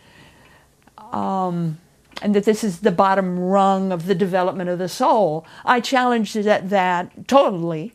um, 1.13 1.79
and 2.23 2.35
that 2.35 2.45
this 2.45 2.65
is 2.65 2.81
the 2.81 2.91
bottom 2.91 3.39
rung 3.39 3.93
of 3.93 4.07
the 4.07 4.15
development 4.15 4.71
of 4.71 4.79
the 4.79 4.89
soul. 4.89 5.47
I 5.65 5.81
challenge 5.81 6.33
that, 6.35 6.71
that 6.71 7.29
totally. 7.29 7.93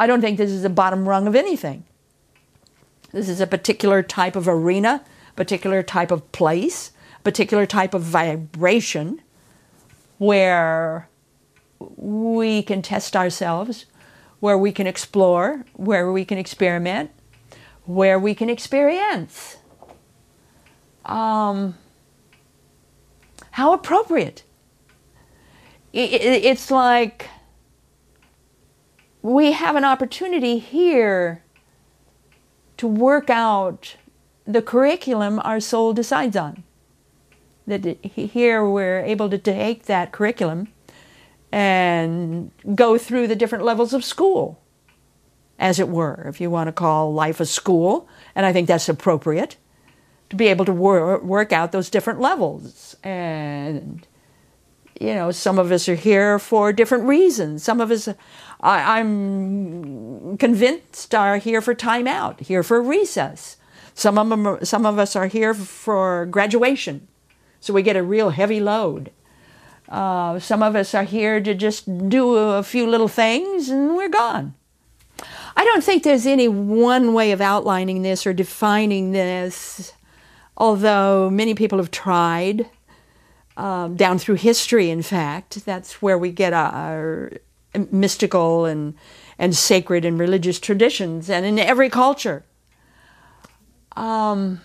I 0.00 0.06
don't 0.06 0.20
think 0.20 0.38
this 0.38 0.50
is 0.50 0.62
the 0.62 0.70
bottom 0.70 1.08
rung 1.08 1.26
of 1.26 1.34
anything. 1.34 1.84
This 3.12 3.28
is 3.28 3.40
a 3.40 3.46
particular 3.46 4.02
type 4.02 4.36
of 4.36 4.48
arena, 4.48 5.04
particular 5.36 5.82
type 5.82 6.10
of 6.10 6.30
place, 6.32 6.92
particular 7.24 7.66
type 7.66 7.94
of 7.94 8.02
vibration 8.02 9.22
where 10.18 11.08
we 11.78 12.62
can 12.62 12.82
test 12.82 13.16
ourselves, 13.16 13.86
where 14.40 14.58
we 14.58 14.72
can 14.72 14.86
explore, 14.86 15.64
where 15.74 16.12
we 16.12 16.24
can 16.24 16.38
experiment, 16.38 17.10
where 17.84 18.18
we 18.18 18.34
can 18.34 18.50
experience. 18.50 19.56
Um, 21.04 21.76
how 23.52 23.72
appropriate. 23.72 24.42
It's 25.92 26.70
like 26.70 27.30
we 29.22 29.52
have 29.52 29.74
an 29.74 29.84
opportunity 29.84 30.58
here 30.58 31.42
to 32.76 32.86
work 32.86 33.30
out 33.30 33.96
the 34.46 34.62
curriculum 34.62 35.40
our 35.42 35.60
soul 35.60 35.92
decides 35.92 36.36
on. 36.36 36.62
That 37.68 37.84
here 38.04 38.68
we're 38.68 39.02
able 39.02 39.28
to 39.30 39.38
take 39.38 39.84
that 39.84 40.10
curriculum 40.10 40.68
and 41.52 42.50
go 42.74 42.98
through 42.98 43.28
the 43.28 43.36
different 43.36 43.64
levels 43.64 43.92
of 43.92 44.04
school, 44.04 44.60
as 45.58 45.78
it 45.78 45.88
were, 45.88 46.26
if 46.28 46.40
you 46.40 46.50
want 46.50 46.68
to 46.68 46.72
call 46.72 47.12
life 47.12 47.40
a 47.40 47.46
school, 47.46 48.08
and 48.34 48.46
I 48.46 48.52
think 48.52 48.68
that's 48.68 48.88
appropriate 48.88 49.56
to 50.30 50.36
be 50.36 50.48
able 50.48 50.64
to 50.64 50.72
wor- 50.72 51.18
work 51.20 51.52
out 51.52 51.72
those 51.72 51.90
different 51.90 52.20
levels. 52.20 52.96
And, 53.02 54.06
you 55.00 55.14
know, 55.14 55.30
some 55.30 55.58
of 55.58 55.72
us 55.72 55.88
are 55.88 55.94
here 55.94 56.38
for 56.38 56.72
different 56.72 57.04
reasons. 57.04 57.62
Some 57.62 57.80
of 57.80 57.90
us, 57.90 58.08
I, 58.60 59.00
am 59.00 60.36
convinced, 60.38 61.14
are 61.14 61.38
here 61.38 61.60
for 61.60 61.74
time 61.74 62.06
out, 62.06 62.40
here 62.40 62.62
for 62.62 62.82
recess. 62.82 63.56
Some 63.94 64.18
of, 64.18 64.28
them 64.28 64.58
some 64.64 64.86
of 64.86 64.98
us 64.98 65.16
are 65.16 65.26
here 65.26 65.54
for 65.54 66.26
graduation, 66.26 67.08
so 67.60 67.72
we 67.72 67.82
get 67.82 67.96
a 67.96 68.02
real 68.02 68.30
heavy 68.30 68.60
load. 68.60 69.10
Uh, 69.88 70.38
some 70.38 70.62
of 70.62 70.76
us 70.76 70.94
are 70.94 71.04
here 71.04 71.40
to 71.40 71.54
just 71.54 72.08
do 72.08 72.36
a 72.36 72.62
few 72.62 72.86
little 72.86 73.08
things 73.08 73.68
and 73.68 73.96
we're 73.96 74.08
gone. 74.08 74.54
I 75.56 75.64
don't 75.64 75.82
think 75.82 76.02
there's 76.02 76.26
any 76.26 76.46
one 76.46 77.14
way 77.14 77.32
of 77.32 77.40
outlining 77.40 78.02
this 78.02 78.26
or 78.26 78.32
defining 78.32 79.12
this 79.12 79.92
although 80.58 81.30
many 81.30 81.54
people 81.54 81.78
have 81.78 81.90
tried. 81.90 82.68
Um, 83.56 83.96
down 83.96 84.18
through 84.18 84.36
history, 84.36 84.88
in 84.88 85.02
fact, 85.02 85.64
that's 85.64 86.00
where 86.00 86.16
we 86.16 86.30
get 86.30 86.52
our, 86.52 87.32
mystical 87.90 88.66
and, 88.66 88.94
and 89.36 89.56
sacred 89.56 90.04
and 90.04 90.16
religious 90.16 90.60
traditions, 90.60 91.28
and 91.28 91.44
in 91.44 91.58
every 91.58 91.90
culture. 91.90 92.44
Um, 93.96 94.60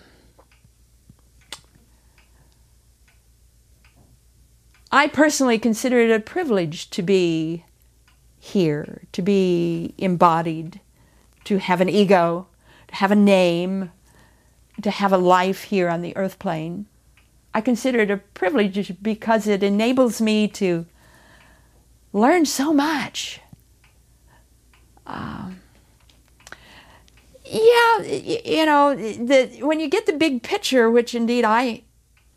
I 4.94 5.08
personally 5.08 5.58
consider 5.58 5.98
it 5.98 6.12
a 6.12 6.20
privilege 6.20 6.88
to 6.90 7.02
be 7.02 7.64
here, 8.38 9.02
to 9.10 9.22
be 9.22 9.92
embodied, 9.98 10.78
to 11.42 11.58
have 11.58 11.80
an 11.80 11.88
ego, 11.88 12.46
to 12.86 12.94
have 12.94 13.10
a 13.10 13.16
name, 13.16 13.90
to 14.80 14.92
have 14.92 15.12
a 15.12 15.18
life 15.18 15.64
here 15.64 15.88
on 15.88 16.02
the 16.02 16.16
earth 16.16 16.38
plane. 16.38 16.86
I 17.52 17.60
consider 17.60 18.02
it 18.02 18.10
a 18.12 18.18
privilege 18.18 18.94
because 19.02 19.48
it 19.48 19.64
enables 19.64 20.20
me 20.20 20.46
to 20.62 20.86
learn 22.12 22.46
so 22.46 22.72
much. 22.72 23.40
Um, 25.08 25.60
yeah, 27.44 28.00
you 28.00 28.64
know, 28.64 28.94
the, 28.94 29.58
when 29.60 29.80
you 29.80 29.88
get 29.88 30.06
the 30.06 30.12
big 30.12 30.44
picture, 30.44 30.88
which 30.88 31.16
indeed 31.16 31.44
I 31.44 31.82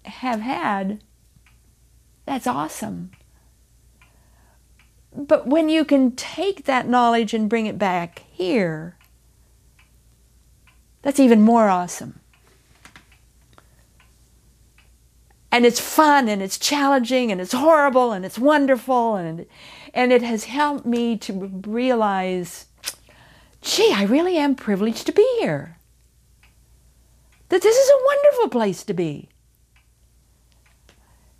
have 0.06 0.40
had, 0.40 1.04
That's 2.28 2.46
awesome. 2.46 3.12
But 5.16 5.48
when 5.48 5.70
you 5.70 5.86
can 5.86 6.12
take 6.12 6.66
that 6.66 6.86
knowledge 6.86 7.34
and 7.34 7.50
bring 7.50 7.66
it 7.66 7.80
back 7.80 8.26
here, 8.30 8.98
that's 11.02 11.22
even 11.22 11.42
more 11.42 11.70
awesome. 11.70 12.20
And 15.54 15.66
it's 15.66 15.80
fun 15.80 16.28
and 16.28 16.44
it's 16.44 16.60
challenging 16.60 17.32
and 17.32 17.40
it's 17.40 17.54
horrible 17.54 18.12
and 18.12 18.26
it's 18.26 18.38
wonderful 18.38 19.16
and 19.16 19.46
and 19.94 20.12
it 20.12 20.22
has 20.22 20.44
helped 20.44 20.86
me 20.86 21.18
to 21.20 21.62
realize 21.66 22.66
gee, 23.62 23.94
I 23.96 24.04
really 24.04 24.36
am 24.38 24.54
privileged 24.54 25.06
to 25.06 25.14
be 25.14 25.26
here. 25.40 25.78
That 27.48 27.62
this 27.62 27.78
is 27.78 27.90
a 27.90 28.06
wonderful 28.06 28.50
place 28.50 28.84
to 28.84 28.94
be. 28.94 29.30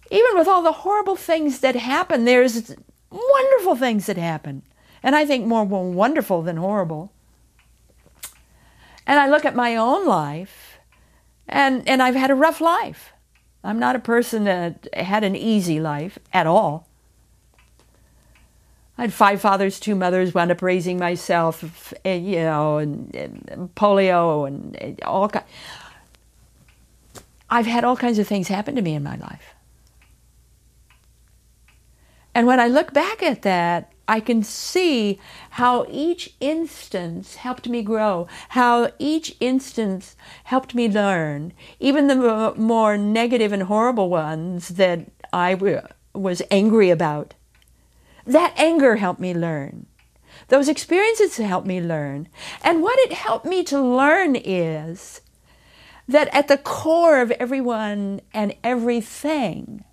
Even 0.10 0.38
with 0.38 0.48
all 0.48 0.62
the 0.62 0.72
horrible 0.72 1.16
things 1.16 1.60
that 1.60 1.76
happen, 1.76 2.26
there's 2.26 2.76
wonderful 3.10 3.76
things 3.76 4.06
that 4.06 4.18
happen. 4.18 4.64
And 5.04 5.16
I 5.16 5.26
think 5.26 5.46
more 5.46 5.64
wonderful 5.64 6.42
than 6.42 6.58
horrible. 6.58 7.12
And 9.06 9.20
I 9.20 9.30
look 9.30 9.46
at 9.46 9.56
my 9.56 9.76
own 9.76 10.06
life, 10.06 10.80
and, 11.48 11.88
and 11.88 12.02
I've 12.04 12.16
had 12.16 12.32
a 12.32 12.36
rough 12.36 12.60
life. 12.60 13.14
I'm 13.64 13.80
not 13.80 13.96
a 13.96 14.00
person 14.00 14.44
that 14.46 14.88
had 14.94 15.24
an 15.24 15.36
easy 15.36 15.80
life 15.80 16.20
at 16.34 16.48
all. 16.48 16.88
I 18.98 19.04
had 19.04 19.14
five 19.14 19.40
fathers, 19.40 19.80
two 19.80 19.96
mothers, 19.96 20.34
wound 20.34 20.52
up 20.52 20.62
raising 20.62 20.98
myself, 20.98 21.94
and, 22.04 22.26
you 22.26 22.38
know, 22.38 22.78
and, 22.80 23.16
and 23.16 23.76
polio 23.76 24.48
and, 24.48 24.76
and 24.78 25.02
all 25.04 25.30
kinds. 25.30 25.46
I've 27.50 27.68
had 27.68 27.84
all 27.84 27.96
kinds 27.96 28.20
of 28.20 28.28
things 28.28 28.48
happen 28.48 28.76
to 28.76 28.82
me 28.82 28.96
in 28.96 29.04
my 29.04 29.16
life. 29.16 29.54
And 32.38 32.46
when 32.46 32.60
I 32.60 32.68
look 32.68 32.94
back 32.94 33.24
at 33.24 33.42
that, 33.42 33.92
I 34.08 34.20
can 34.20 34.44
see 34.44 35.20
how 35.50 35.88
each 35.90 36.36
instance 36.40 37.34
helped 37.34 37.68
me 37.68 37.82
grow, 37.82 38.28
how 38.50 38.92
each 39.00 39.36
instance 39.40 40.16
helped 40.44 40.76
me 40.76 40.88
learn, 40.88 41.52
even 41.80 42.06
the 42.06 42.54
more 42.56 42.96
negative 42.96 43.52
and 43.52 43.64
horrible 43.64 44.12
ones 44.12 44.68
that 44.68 45.08
I 45.34 45.82
was 46.14 46.44
angry 46.52 46.92
about. 46.92 47.34
That 48.28 48.54
anger 48.56 48.98
helped 48.98 49.20
me 49.20 49.34
learn. 49.34 49.88
Those 50.50 50.70
experiences 50.70 51.38
helped 51.38 51.66
me 51.66 51.82
learn. 51.82 52.28
And 52.64 52.84
what 52.84 53.00
it 53.00 53.14
helped 53.14 53.48
me 53.48 53.64
to 53.64 53.82
learn 53.82 54.36
is 54.36 55.22
that 56.08 56.32
at 56.32 56.50
the 56.50 56.60
core 56.60 57.20
of 57.20 57.32
everyone 57.32 58.22
and 58.32 58.54
everything, 58.64 59.84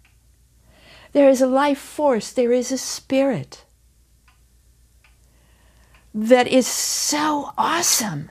there 1.14 1.28
is 1.28 1.40
a 1.40 1.46
life 1.46 1.78
force, 1.78 2.32
there 2.32 2.52
is 2.52 2.70
a 2.70 2.76
spirit 2.76 3.64
that 6.12 6.46
is 6.48 6.66
so 6.66 7.52
awesome. 7.56 8.30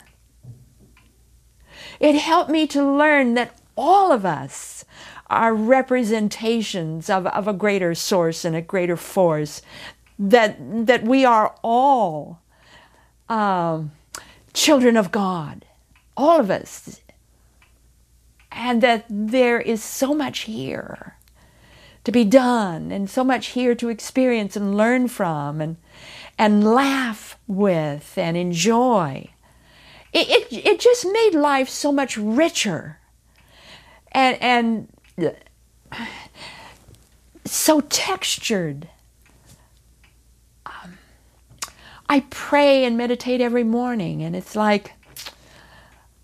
It 1.99 2.15
helped 2.15 2.51
me 2.51 2.67
to 2.67 2.83
learn 2.83 3.33
that 3.35 3.57
all 3.77 4.11
of 4.11 4.25
us 4.25 4.83
are 5.27 5.55
representations 5.55 7.09
of, 7.09 7.25
of 7.27 7.47
a 7.47 7.53
greater 7.53 7.95
source 7.95 8.43
and 8.43 8.55
a 8.55 8.61
greater 8.61 8.97
force, 8.97 9.61
that, 10.19 10.57
that 10.85 11.03
we 11.03 11.23
are 11.23 11.55
all 11.63 12.41
um, 13.29 13.91
children 14.53 14.97
of 14.97 15.11
God, 15.11 15.65
all 16.17 16.41
of 16.41 16.51
us, 16.51 17.01
and 18.51 18.83
that 18.83 19.05
there 19.09 19.59
is 19.59 19.81
so 19.81 20.13
much 20.13 20.41
here 20.41 21.15
to 22.03 22.11
be 22.11 22.23
done 22.23 22.91
and 22.91 23.09
so 23.09 23.23
much 23.23 23.47
here 23.47 23.75
to 23.75 23.89
experience 23.89 24.55
and 24.55 24.75
learn 24.75 25.07
from 25.07 25.61
and 25.61 25.77
and 26.37 26.63
laugh 26.63 27.37
with 27.47 28.17
and 28.17 28.35
enjoy. 28.35 29.29
It, 30.11 30.29
it, 30.29 30.65
it 30.65 30.79
just 30.79 31.05
made 31.11 31.31
life 31.33 31.69
so 31.69 31.91
much 31.91 32.17
richer 32.17 32.99
and, 34.11 34.37
and 34.41 35.35
so 37.45 37.81
textured. 37.81 38.89
Um, 40.65 40.97
I 42.09 42.21
pray 42.29 42.85
and 42.85 42.97
meditate 42.97 43.41
every 43.41 43.63
morning, 43.63 44.21
and 44.21 44.35
it's 44.35 44.55
like 44.55 44.93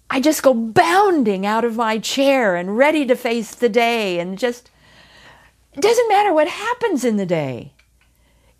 I 0.10 0.19
just 0.19 0.43
go 0.43 0.53
bounding 0.53 1.45
out 1.45 1.65
of 1.65 1.76
my 1.76 1.99
chair 1.99 2.56
and 2.56 2.77
ready 2.77 3.06
to 3.06 3.15
face 3.15 3.53
the 3.53 3.69
day, 3.69 4.19
and 4.19 4.38
just 4.38 4.69
it 5.73 5.81
doesn't 5.81 6.09
matter 6.09 6.33
what 6.33 6.47
happens 6.47 7.05
in 7.05 7.17
the 7.17 7.25
day. 7.25 7.73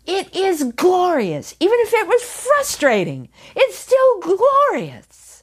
It 0.06 0.34
is 0.34 0.72
glorious. 0.74 1.54
Even 1.60 1.78
if 1.80 1.92
it 1.92 2.06
was 2.06 2.22
frustrating, 2.22 3.28
it's 3.54 3.76
still 3.76 4.20
glorious. 4.20 5.42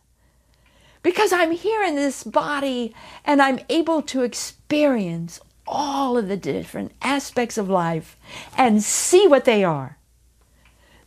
Because 1.03 1.31
I'm 1.31 1.51
here 1.51 1.83
in 1.83 1.95
this 1.95 2.23
body 2.23 2.93
and 3.23 3.41
I'm 3.41 3.59
able 3.69 4.01
to 4.03 4.23
experience 4.23 5.39
all 5.67 6.17
of 6.17 6.27
the 6.27 6.37
different 6.37 6.93
aspects 7.01 7.57
of 7.57 7.69
life 7.69 8.17
and 8.57 8.81
see 8.81 9.27
what 9.27 9.45
they 9.45 9.63
are. 9.63 9.97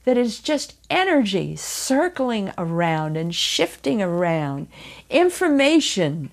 That 0.04 0.16
is 0.16 0.40
just 0.40 0.76
energy 0.88 1.56
circling 1.56 2.52
around 2.56 3.16
and 3.16 3.34
shifting 3.34 4.00
around, 4.00 4.68
information. 5.10 6.30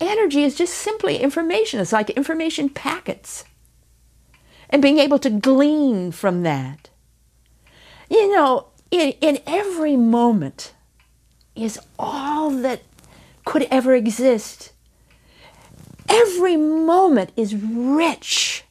Energy 0.00 0.42
is 0.42 0.54
just 0.54 0.74
simply 0.74 1.18
information. 1.18 1.80
It's 1.80 1.92
like 1.92 2.10
information 2.10 2.68
packets 2.68 3.44
and 4.70 4.82
being 4.82 4.98
able 4.98 5.18
to 5.20 5.30
glean 5.30 6.12
from 6.12 6.42
that. 6.42 6.90
You 8.10 8.34
know, 8.34 8.66
in, 8.90 9.14
in 9.20 9.38
every 9.46 9.96
moment 9.96 10.74
is 11.54 11.78
all 11.98 12.50
that 12.50 12.82
could 13.44 13.66
ever 13.70 13.94
exist. 13.94 14.72
Every 16.08 16.56
moment 16.56 17.30
is 17.36 17.54
rich 17.54 18.64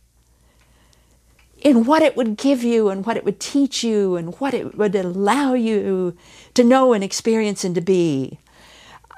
in 1.61 1.85
what 1.85 2.01
it 2.01 2.17
would 2.17 2.35
give 2.35 2.63
you 2.63 2.89
and 2.89 3.05
what 3.05 3.15
it 3.15 3.23
would 3.23 3.39
teach 3.39 3.83
you 3.83 4.17
and 4.17 4.35
what 4.39 4.53
it 4.53 4.77
would 4.77 4.95
allow 4.95 5.53
you 5.53 6.15
to 6.53 6.63
know 6.63 6.93
and 6.93 7.03
experience 7.03 7.63
and 7.63 7.73
to 7.75 7.81
be. 7.81 8.39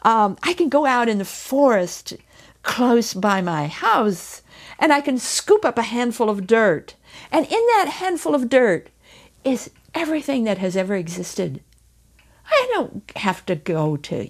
Um, 0.06 0.38
I 0.44 0.54
can 0.54 0.70
go 0.70 0.86
out 0.86 1.10
in 1.10 1.18
the 1.18 1.26
forest 1.26 2.14
close 2.62 3.14
by 3.16 3.42
my 3.42 3.68
house 3.68 4.44
and 4.78 4.94
I 4.94 5.02
can 5.02 5.18
scoop 5.18 5.66
up 5.66 5.80
a 5.80 5.84
handful 5.84 6.30
of 6.30 6.46
dirt. 6.46 6.96
And 7.32 7.46
in 7.46 7.52
that 7.52 7.88
handful 8.00 8.36
of 8.36 8.48
dirt 8.48 8.90
is 9.44 9.72
everything 9.96 10.44
that 10.44 10.60
has 10.60 10.78
ever 10.78 10.96
existed. 10.96 11.62
I 12.48 12.70
don't 12.74 13.12
have 13.16 13.46
to 13.48 13.56
go 13.56 13.98
to 13.98 14.30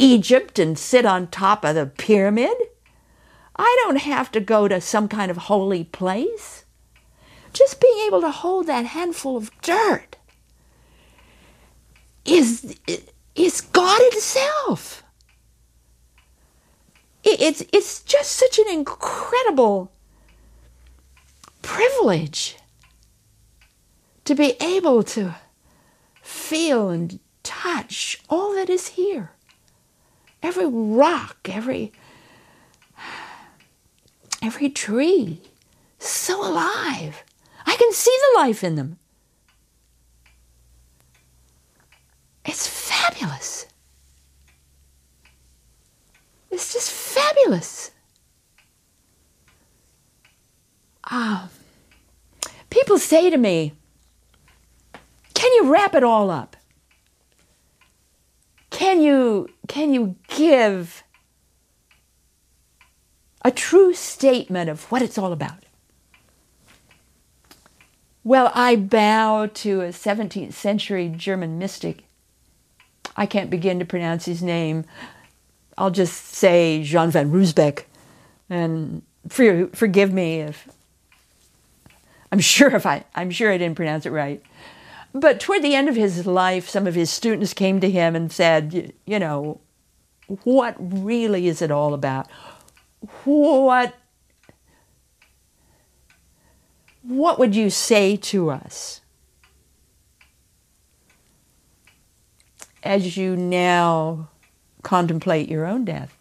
Egypt 0.00 0.58
and 0.58 0.76
sit 0.76 1.06
on 1.06 1.28
top 1.28 1.64
of 1.64 1.76
the 1.76 1.86
pyramid. 1.86 2.56
I 3.54 3.82
don't 3.84 3.98
have 3.98 4.32
to 4.32 4.40
go 4.40 4.66
to 4.66 4.80
some 4.80 5.06
kind 5.06 5.30
of 5.30 5.36
holy 5.36 5.84
place. 5.84 6.64
Just 7.52 7.80
being 7.80 8.06
able 8.06 8.22
to 8.22 8.30
hold 8.30 8.66
that 8.66 8.86
handful 8.86 9.36
of 9.36 9.52
dirt 9.60 10.16
is, 12.24 12.76
is 13.34 13.60
God 13.60 14.00
itself. 14.02 15.02
It's 17.24 17.62
it's 17.72 18.02
just 18.02 18.32
such 18.32 18.58
an 18.58 18.68
incredible 18.68 19.92
privilege 21.62 22.56
to 24.24 24.34
be 24.34 24.54
able 24.60 25.02
to 25.04 25.36
feel 26.20 26.88
and 26.90 27.20
touch 27.42 28.20
all 28.28 28.54
that 28.54 28.68
is 28.68 28.88
here. 28.88 29.30
Every 30.42 30.66
rock 30.66 31.48
every 31.48 31.92
every 34.42 34.68
tree 34.68 35.40
so 36.00 36.44
alive. 36.44 37.22
I 37.64 37.76
can 37.76 37.92
see 37.92 38.16
the 38.20 38.40
life 38.40 38.64
in 38.64 38.74
them 38.74 38.98
it's 42.44 42.66
fabulous 42.66 43.66
it's 46.52 46.72
just 46.72 46.90
fabulous. 46.90 47.90
Ah, 51.04 51.48
people 52.70 52.98
say 52.98 53.30
to 53.30 53.36
me, 53.36 53.72
"Can 55.34 55.50
you 55.54 55.72
wrap 55.72 55.94
it 55.94 56.04
all 56.04 56.30
up? 56.30 56.56
Can 58.70 59.00
you 59.00 59.48
can 59.66 59.94
you 59.94 60.16
give 60.28 61.02
a 63.42 63.50
true 63.50 63.94
statement 63.94 64.68
of 64.68 64.84
what 64.92 65.02
it's 65.02 65.18
all 65.18 65.32
about?" 65.32 65.64
Well, 68.24 68.52
I 68.54 68.76
bow 68.76 69.46
to 69.46 69.80
a 69.80 69.92
17th 69.92 70.52
century 70.54 71.08
German 71.08 71.58
mystic. 71.58 72.04
I 73.16 73.26
can't 73.26 73.50
begin 73.50 73.78
to 73.78 73.84
pronounce 73.84 74.24
his 74.24 74.42
name. 74.42 74.84
I'll 75.76 75.90
just 75.90 76.26
say 76.26 76.82
Jean 76.82 77.10
van 77.10 77.30
Riebeeck. 77.30 77.84
And 78.48 79.02
for, 79.28 79.68
forgive 79.68 80.12
me 80.12 80.40
if 80.40 80.68
I'm 82.30 82.40
sure 82.40 82.74
if 82.74 82.86
I 82.86 83.04
I'm 83.14 83.30
sure 83.30 83.52
I 83.52 83.58
didn't 83.58 83.76
pronounce 83.76 84.06
it 84.06 84.10
right. 84.10 84.42
But 85.14 85.40
toward 85.40 85.62
the 85.62 85.74
end 85.74 85.90
of 85.90 85.96
his 85.96 86.26
life, 86.26 86.68
some 86.68 86.86
of 86.86 86.94
his 86.94 87.10
students 87.10 87.52
came 87.52 87.80
to 87.80 87.90
him 87.90 88.16
and 88.16 88.32
said, 88.32 88.94
you 89.04 89.18
know, 89.18 89.60
what 90.44 90.74
really 90.78 91.46
is 91.48 91.60
it 91.60 91.70
all 91.70 91.92
about? 91.92 92.30
What 93.24 93.94
what 97.02 97.38
would 97.38 97.54
you 97.54 97.68
say 97.68 98.16
to 98.16 98.50
us 98.50 99.01
as 102.82 103.16
you 103.16 103.36
now 103.36 104.28
contemplate 104.82 105.48
your 105.48 105.66
own 105.66 105.84
death? 105.84 106.16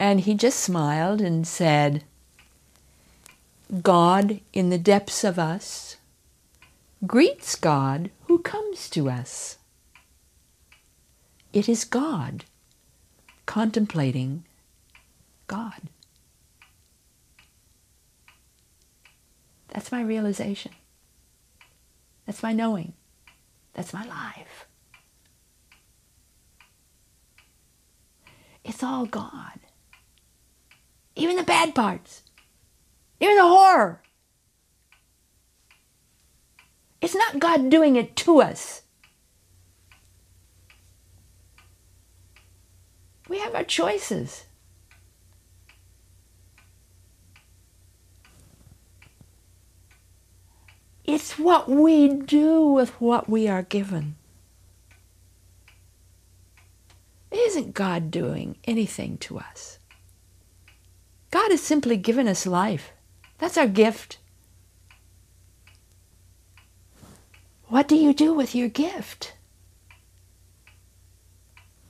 And 0.00 0.20
he 0.20 0.34
just 0.34 0.60
smiled 0.60 1.20
and 1.20 1.46
said, 1.46 2.04
God 3.82 4.40
in 4.52 4.70
the 4.70 4.78
depths 4.78 5.24
of 5.24 5.38
us 5.38 5.96
greets 7.06 7.54
God 7.54 8.10
who 8.26 8.38
comes 8.38 8.88
to 8.90 9.10
us. 9.10 9.58
It 11.52 11.68
is 11.68 11.84
God 11.84 12.44
contemplating 13.46 14.44
God. 15.46 15.88
That's 19.68 19.92
my 19.92 20.02
realization. 20.02 20.72
That's 22.28 22.42
my 22.42 22.52
knowing. 22.52 22.92
That's 23.72 23.94
my 23.94 24.04
life. 24.04 24.66
It's 28.62 28.82
all 28.82 29.06
God. 29.06 29.58
Even 31.16 31.36
the 31.36 31.42
bad 31.42 31.74
parts. 31.74 32.24
Even 33.18 33.36
the 33.36 33.44
horror. 33.44 34.02
It's 37.00 37.14
not 37.14 37.38
God 37.38 37.70
doing 37.70 37.96
it 37.96 38.14
to 38.16 38.42
us. 38.42 38.82
We 43.26 43.38
have 43.38 43.54
our 43.54 43.64
choices. 43.64 44.44
It's 51.08 51.38
what 51.38 51.70
we 51.70 52.10
do 52.10 52.66
with 52.66 52.90
what 53.00 53.30
we 53.30 53.48
are 53.48 53.62
given. 53.62 54.16
Isn't 57.30 57.72
God 57.72 58.10
doing 58.10 58.56
anything 58.64 59.16
to 59.20 59.38
us. 59.38 59.78
God 61.30 61.50
has 61.50 61.62
simply 61.62 61.96
given 61.96 62.28
us 62.28 62.46
life. 62.46 62.92
That's 63.38 63.56
our 63.56 63.66
gift. 63.66 64.18
What 67.68 67.88
do 67.88 67.96
you 67.96 68.12
do 68.12 68.34
with 68.34 68.54
your 68.54 68.68
gift? 68.68 69.32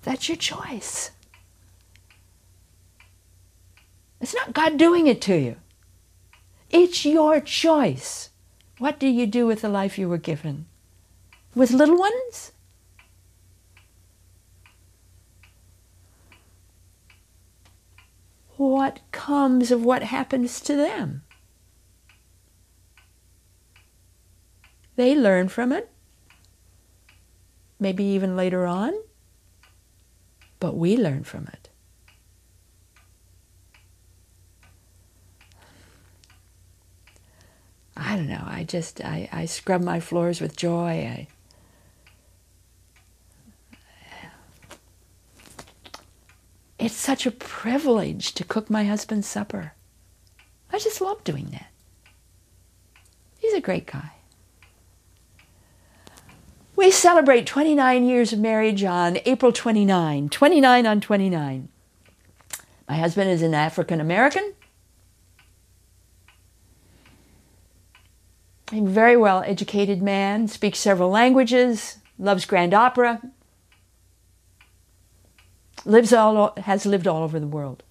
That's 0.02 0.28
your 0.28 0.36
choice. 0.36 1.10
It's 4.20 4.34
not 4.36 4.52
God 4.52 4.76
doing 4.76 5.08
it 5.08 5.20
to 5.22 5.34
you. 5.34 5.56
It's 6.70 7.04
your 7.04 7.40
choice. 7.40 8.30
What 8.78 9.00
do 9.00 9.08
you 9.08 9.26
do 9.26 9.46
with 9.46 9.60
the 9.60 9.68
life 9.68 9.98
you 9.98 10.08
were 10.08 10.18
given? 10.18 10.66
With 11.54 11.72
little 11.72 11.98
ones? 11.98 12.52
What 18.56 19.00
comes 19.12 19.70
of 19.70 19.84
what 19.84 20.02
happens 20.04 20.60
to 20.62 20.76
them? 20.76 21.22
They 24.96 25.14
learn 25.14 25.48
from 25.48 25.72
it, 25.72 25.90
maybe 27.78 28.02
even 28.04 28.36
later 28.36 28.66
on, 28.66 28.92
but 30.58 30.76
we 30.76 30.96
learn 30.96 31.22
from 31.22 31.46
it. 31.52 31.67
I 37.98 38.16
don't 38.16 38.28
know. 38.28 38.44
I 38.46 38.62
just 38.62 39.04
I, 39.04 39.28
I 39.32 39.46
scrub 39.46 39.82
my 39.82 39.98
floors 39.98 40.40
with 40.40 40.56
joy. 40.56 40.88
I 40.88 41.28
It's 46.78 46.94
such 46.94 47.26
a 47.26 47.32
privilege 47.32 48.32
to 48.34 48.44
cook 48.44 48.70
my 48.70 48.84
husband's 48.84 49.26
supper. 49.26 49.72
I 50.72 50.78
just 50.78 51.00
love 51.00 51.24
doing 51.24 51.46
that. 51.46 51.72
He's 53.38 53.52
a 53.52 53.60
great 53.60 53.86
guy. 53.86 54.12
We 56.76 56.92
celebrate 56.92 57.46
29 57.46 58.04
years 58.04 58.32
of 58.32 58.38
marriage 58.38 58.84
on 58.84 59.18
April 59.24 59.50
29, 59.50 60.28
29 60.28 60.86
on 60.86 61.00
29. 61.00 61.68
My 62.88 62.96
husband 62.96 63.30
is 63.30 63.42
an 63.42 63.54
African 63.54 64.00
American. 64.00 64.54
A 68.72 68.80
very 68.80 69.16
well 69.16 69.42
educated 69.46 70.02
man, 70.02 70.46
speaks 70.46 70.78
several 70.78 71.10
languages, 71.10 71.98
loves 72.18 72.44
grand 72.44 72.74
opera, 72.74 73.22
lives 75.84 76.12
all, 76.12 76.52
has 76.58 76.84
lived 76.84 77.06
all 77.06 77.22
over 77.22 77.40
the 77.40 77.46
world. 77.46 77.82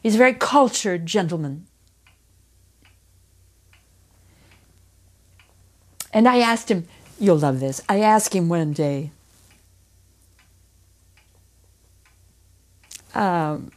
He's 0.00 0.14
a 0.14 0.18
very 0.18 0.34
cultured 0.34 1.06
gentleman. 1.06 1.66
And 6.12 6.28
I 6.28 6.38
asked 6.38 6.70
him, 6.70 6.86
you'll 7.18 7.38
love 7.38 7.58
this. 7.58 7.80
I 7.88 8.00
asked 8.00 8.34
him 8.34 8.48
one 8.48 8.72
day, 8.72 9.10
um, 13.14 13.72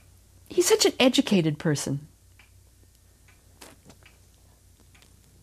he's 0.48 0.68
such 0.68 0.86
an 0.86 0.94
educated 1.00 1.58
person. 1.58 2.08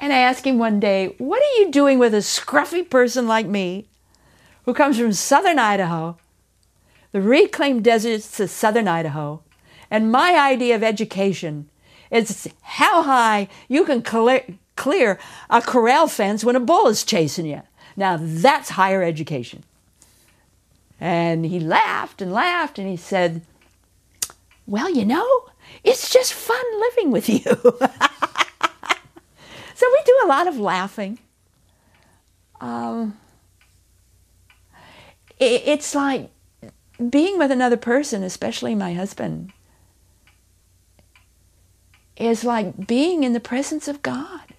And 0.02 0.12
I 0.12 0.18
asked 0.18 0.44
him 0.44 0.58
one 0.58 0.80
day, 0.80 1.14
What 1.18 1.40
are 1.40 1.60
you 1.60 1.70
doing 1.70 2.00
with 2.00 2.12
a 2.12 2.18
scruffy 2.18 2.90
person 2.90 3.28
like 3.28 3.46
me 3.46 3.86
who 4.64 4.74
comes 4.74 4.98
from 4.98 5.12
southern 5.12 5.60
Idaho, 5.60 6.18
the 7.12 7.20
reclaimed 7.20 7.84
deserts 7.84 8.40
of 8.40 8.50
southern 8.50 8.88
Idaho? 8.88 9.44
And 9.92 10.10
my 10.10 10.36
idea 10.36 10.74
of 10.74 10.82
education 10.82 11.70
is 12.10 12.48
how 12.62 13.04
high 13.04 13.48
you 13.68 13.84
can 13.84 14.02
clear, 14.02 14.44
clear 14.74 15.20
a 15.48 15.62
corral 15.62 16.08
fence 16.08 16.42
when 16.42 16.56
a 16.56 16.60
bull 16.60 16.88
is 16.88 17.04
chasing 17.04 17.46
you. 17.46 17.62
Now 17.96 18.18
that's 18.20 18.70
higher 18.70 19.04
education. 19.04 19.62
And 20.98 21.46
he 21.46 21.60
laughed 21.60 22.20
and 22.20 22.32
laughed 22.32 22.80
and 22.80 22.88
he 22.88 22.96
said, 22.96 23.42
Well, 24.66 24.90
you 24.90 25.04
know, 25.04 25.44
it's 25.84 26.12
just 26.12 26.34
fun 26.34 26.80
living 26.80 27.12
with 27.12 27.28
you. 27.28 27.78
so 29.82 29.90
we 29.90 30.02
do 30.04 30.20
a 30.22 30.28
lot 30.28 30.46
of 30.46 30.58
laughing. 30.58 31.18
Um, 32.60 33.18
it, 35.40 35.62
it's 35.66 35.92
like 35.92 36.30
being 37.10 37.36
with 37.36 37.50
another 37.50 37.76
person, 37.76 38.22
especially 38.22 38.76
my 38.76 38.94
husband, 38.94 39.52
is 42.16 42.44
like 42.44 42.86
being 42.86 43.24
in 43.24 43.32
the 43.32 43.40
presence 43.40 43.88
of 43.88 44.02
God. 44.02 44.54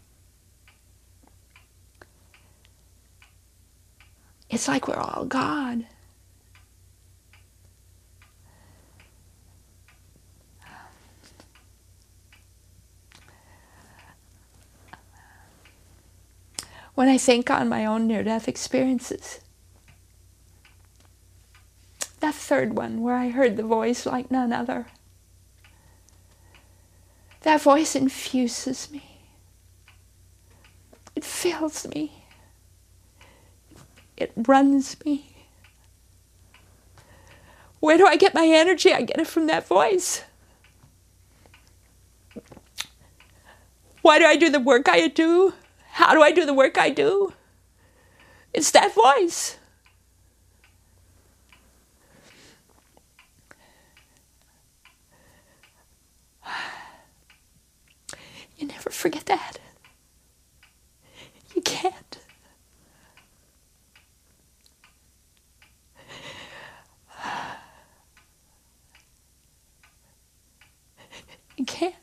It's 4.49 4.67
like 4.67 4.89
we're 4.89 4.97
all 4.97 5.23
God. 5.23 5.85
When 16.95 17.07
I 17.07 17.17
think 17.17 17.49
on 17.49 17.69
my 17.69 17.85
own 17.85 18.07
near 18.07 18.23
death 18.23 18.47
experiences, 18.47 19.39
that 22.19 22.35
third 22.35 22.77
one 22.77 23.01
where 23.01 23.15
I 23.15 23.29
heard 23.29 23.57
the 23.57 23.63
voice 23.63 24.05
like 24.05 24.29
none 24.29 24.53
other, 24.53 24.87
that 27.41 27.61
voice 27.61 27.95
infuses 27.95 28.91
me, 28.91 29.19
it 31.15 31.25
fills 31.25 31.87
me. 31.87 32.23
It 34.15 34.31
runs 34.35 34.95
me. 35.03 35.35
Where 37.79 37.97
do 37.97 38.05
I 38.05 38.15
get 38.15 38.33
my 38.33 38.45
energy? 38.45 38.93
I 38.93 39.01
get 39.01 39.19
it 39.19 39.27
from 39.27 39.47
that 39.47 39.67
voice. 39.67 40.23
Why 44.01 44.19
do 44.19 44.25
I 44.25 44.35
do 44.35 44.49
the 44.49 44.59
work 44.59 44.87
I 44.87 45.07
do? 45.07 45.53
How 45.93 46.15
do 46.15 46.23
I 46.23 46.31
do 46.31 46.43
the 46.43 46.55
work 46.55 46.79
I 46.79 46.89
do? 46.89 47.33
It's 48.51 48.71
that 48.71 48.95
voice. 48.95 49.59
You 58.57 58.67
never 58.67 58.89
forget 58.89 59.25
that. 59.27 59.59
You 61.55 61.61
can't. 61.61 62.17
You 71.55 71.65
can't. 71.65 72.02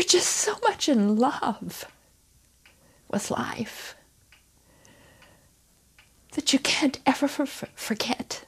Just 0.00 0.28
so 0.28 0.56
much 0.62 0.88
in 0.88 1.16
love 1.16 1.86
with 3.08 3.30
life 3.30 3.94
that 6.32 6.52
you 6.52 6.58
can't 6.58 6.98
ever 7.04 7.28
for- 7.28 7.46
forget 7.74 8.44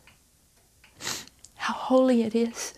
how 1.57 1.75
holy 1.75 2.23
it 2.23 2.35
is. 2.35 2.75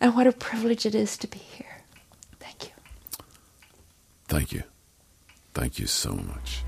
And 0.00 0.14
what 0.14 0.26
a 0.26 0.32
privilege 0.32 0.84
it 0.84 0.94
is 0.94 1.16
to 1.18 1.26
be 1.26 1.38
here. 1.38 1.82
Thank 2.38 2.64
you. 2.64 2.70
Thank 4.28 4.52
you. 4.52 4.62
Thank 5.54 5.78
you 5.78 5.86
so 5.86 6.12
much. 6.12 6.65